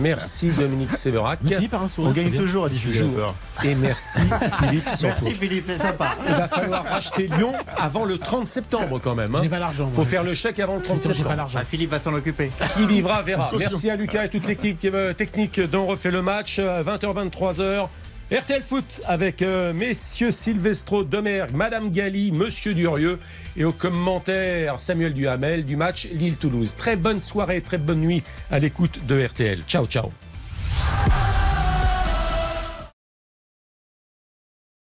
Merci 0.00 0.48
Dominique 0.50 0.92
Séverac. 0.92 1.40
On 1.44 1.48
finit 1.48 1.68
par 1.68 1.82
un 1.82 1.88
sourire. 1.88 2.10
On 2.10 2.14
gagne 2.14 2.32
toujours 2.32 2.66
à 2.66 2.68
diffuser 2.68 3.00
la 3.02 3.08
peur. 3.08 3.34
Et 3.64 3.74
merci 3.74 4.20
Philippe. 4.60 4.84
Merci 5.02 5.34
Philippe, 5.34 5.64
c'est 5.66 5.78
sympa. 5.78 6.16
Il 6.28 6.34
va 6.34 6.48
falloir 6.48 6.84
racheter 6.84 7.28
Lyon 7.28 7.52
avant 7.76 8.04
le 8.04 8.18
30 8.18 8.46
septembre 8.46 9.00
quand 9.02 9.14
même. 9.14 9.34
hein. 9.34 9.40
J'ai 9.42 9.48
pas 9.48 9.58
l'argent. 9.58 9.90
Faut 9.94 10.04
faire 10.04 10.22
le 10.22 10.34
chèque 10.34 10.58
avant 10.60 10.76
le 10.76 10.82
30 10.82 10.96
Christian, 11.00 11.08
j'ai 11.12 11.22
pas 11.24 11.30
septembre. 11.30 11.36
l'argent. 11.36 11.58
Ah, 11.62 11.64
Philippe 11.64 11.90
va 11.90 11.98
s'en 11.98 12.12
occuper. 12.14 12.50
Qui 12.76 12.86
vivra 12.86 13.22
verra. 13.22 13.50
Merci 13.58 13.90
à 13.90 13.96
Lucas 13.96 14.24
et 14.24 14.28
toute 14.28 14.46
l'équipe 14.46 14.80
euh, 14.84 15.12
technique 15.12 15.60
dont 15.60 15.86
refait 15.86 16.10
le 16.10 16.22
match. 16.22 16.56
euh, 16.58 16.82
20h, 16.82 17.30
23h. 17.30 17.88
RTL 18.32 18.62
Foot 18.62 19.02
avec 19.06 19.42
euh, 19.42 19.72
messieurs 19.72 20.30
Silvestro 20.30 21.02
Domergue, 21.02 21.52
Madame 21.52 21.90
Galli, 21.90 22.30
Monsieur 22.30 22.74
Durieux 22.74 23.18
et 23.56 23.64
au 23.64 23.72
commentaire 23.72 24.78
Samuel 24.78 25.14
Duhamel 25.14 25.64
du 25.64 25.74
match 25.74 26.06
Lille-Toulouse. 26.12 26.76
Très 26.76 26.94
bonne 26.94 27.20
soirée, 27.20 27.60
très 27.60 27.78
bonne 27.78 28.00
nuit 28.00 28.22
à 28.52 28.60
l'écoute 28.60 29.04
de 29.06 29.20
RTL. 29.20 29.62
Ciao, 29.66 29.84
ciao. 29.86 30.12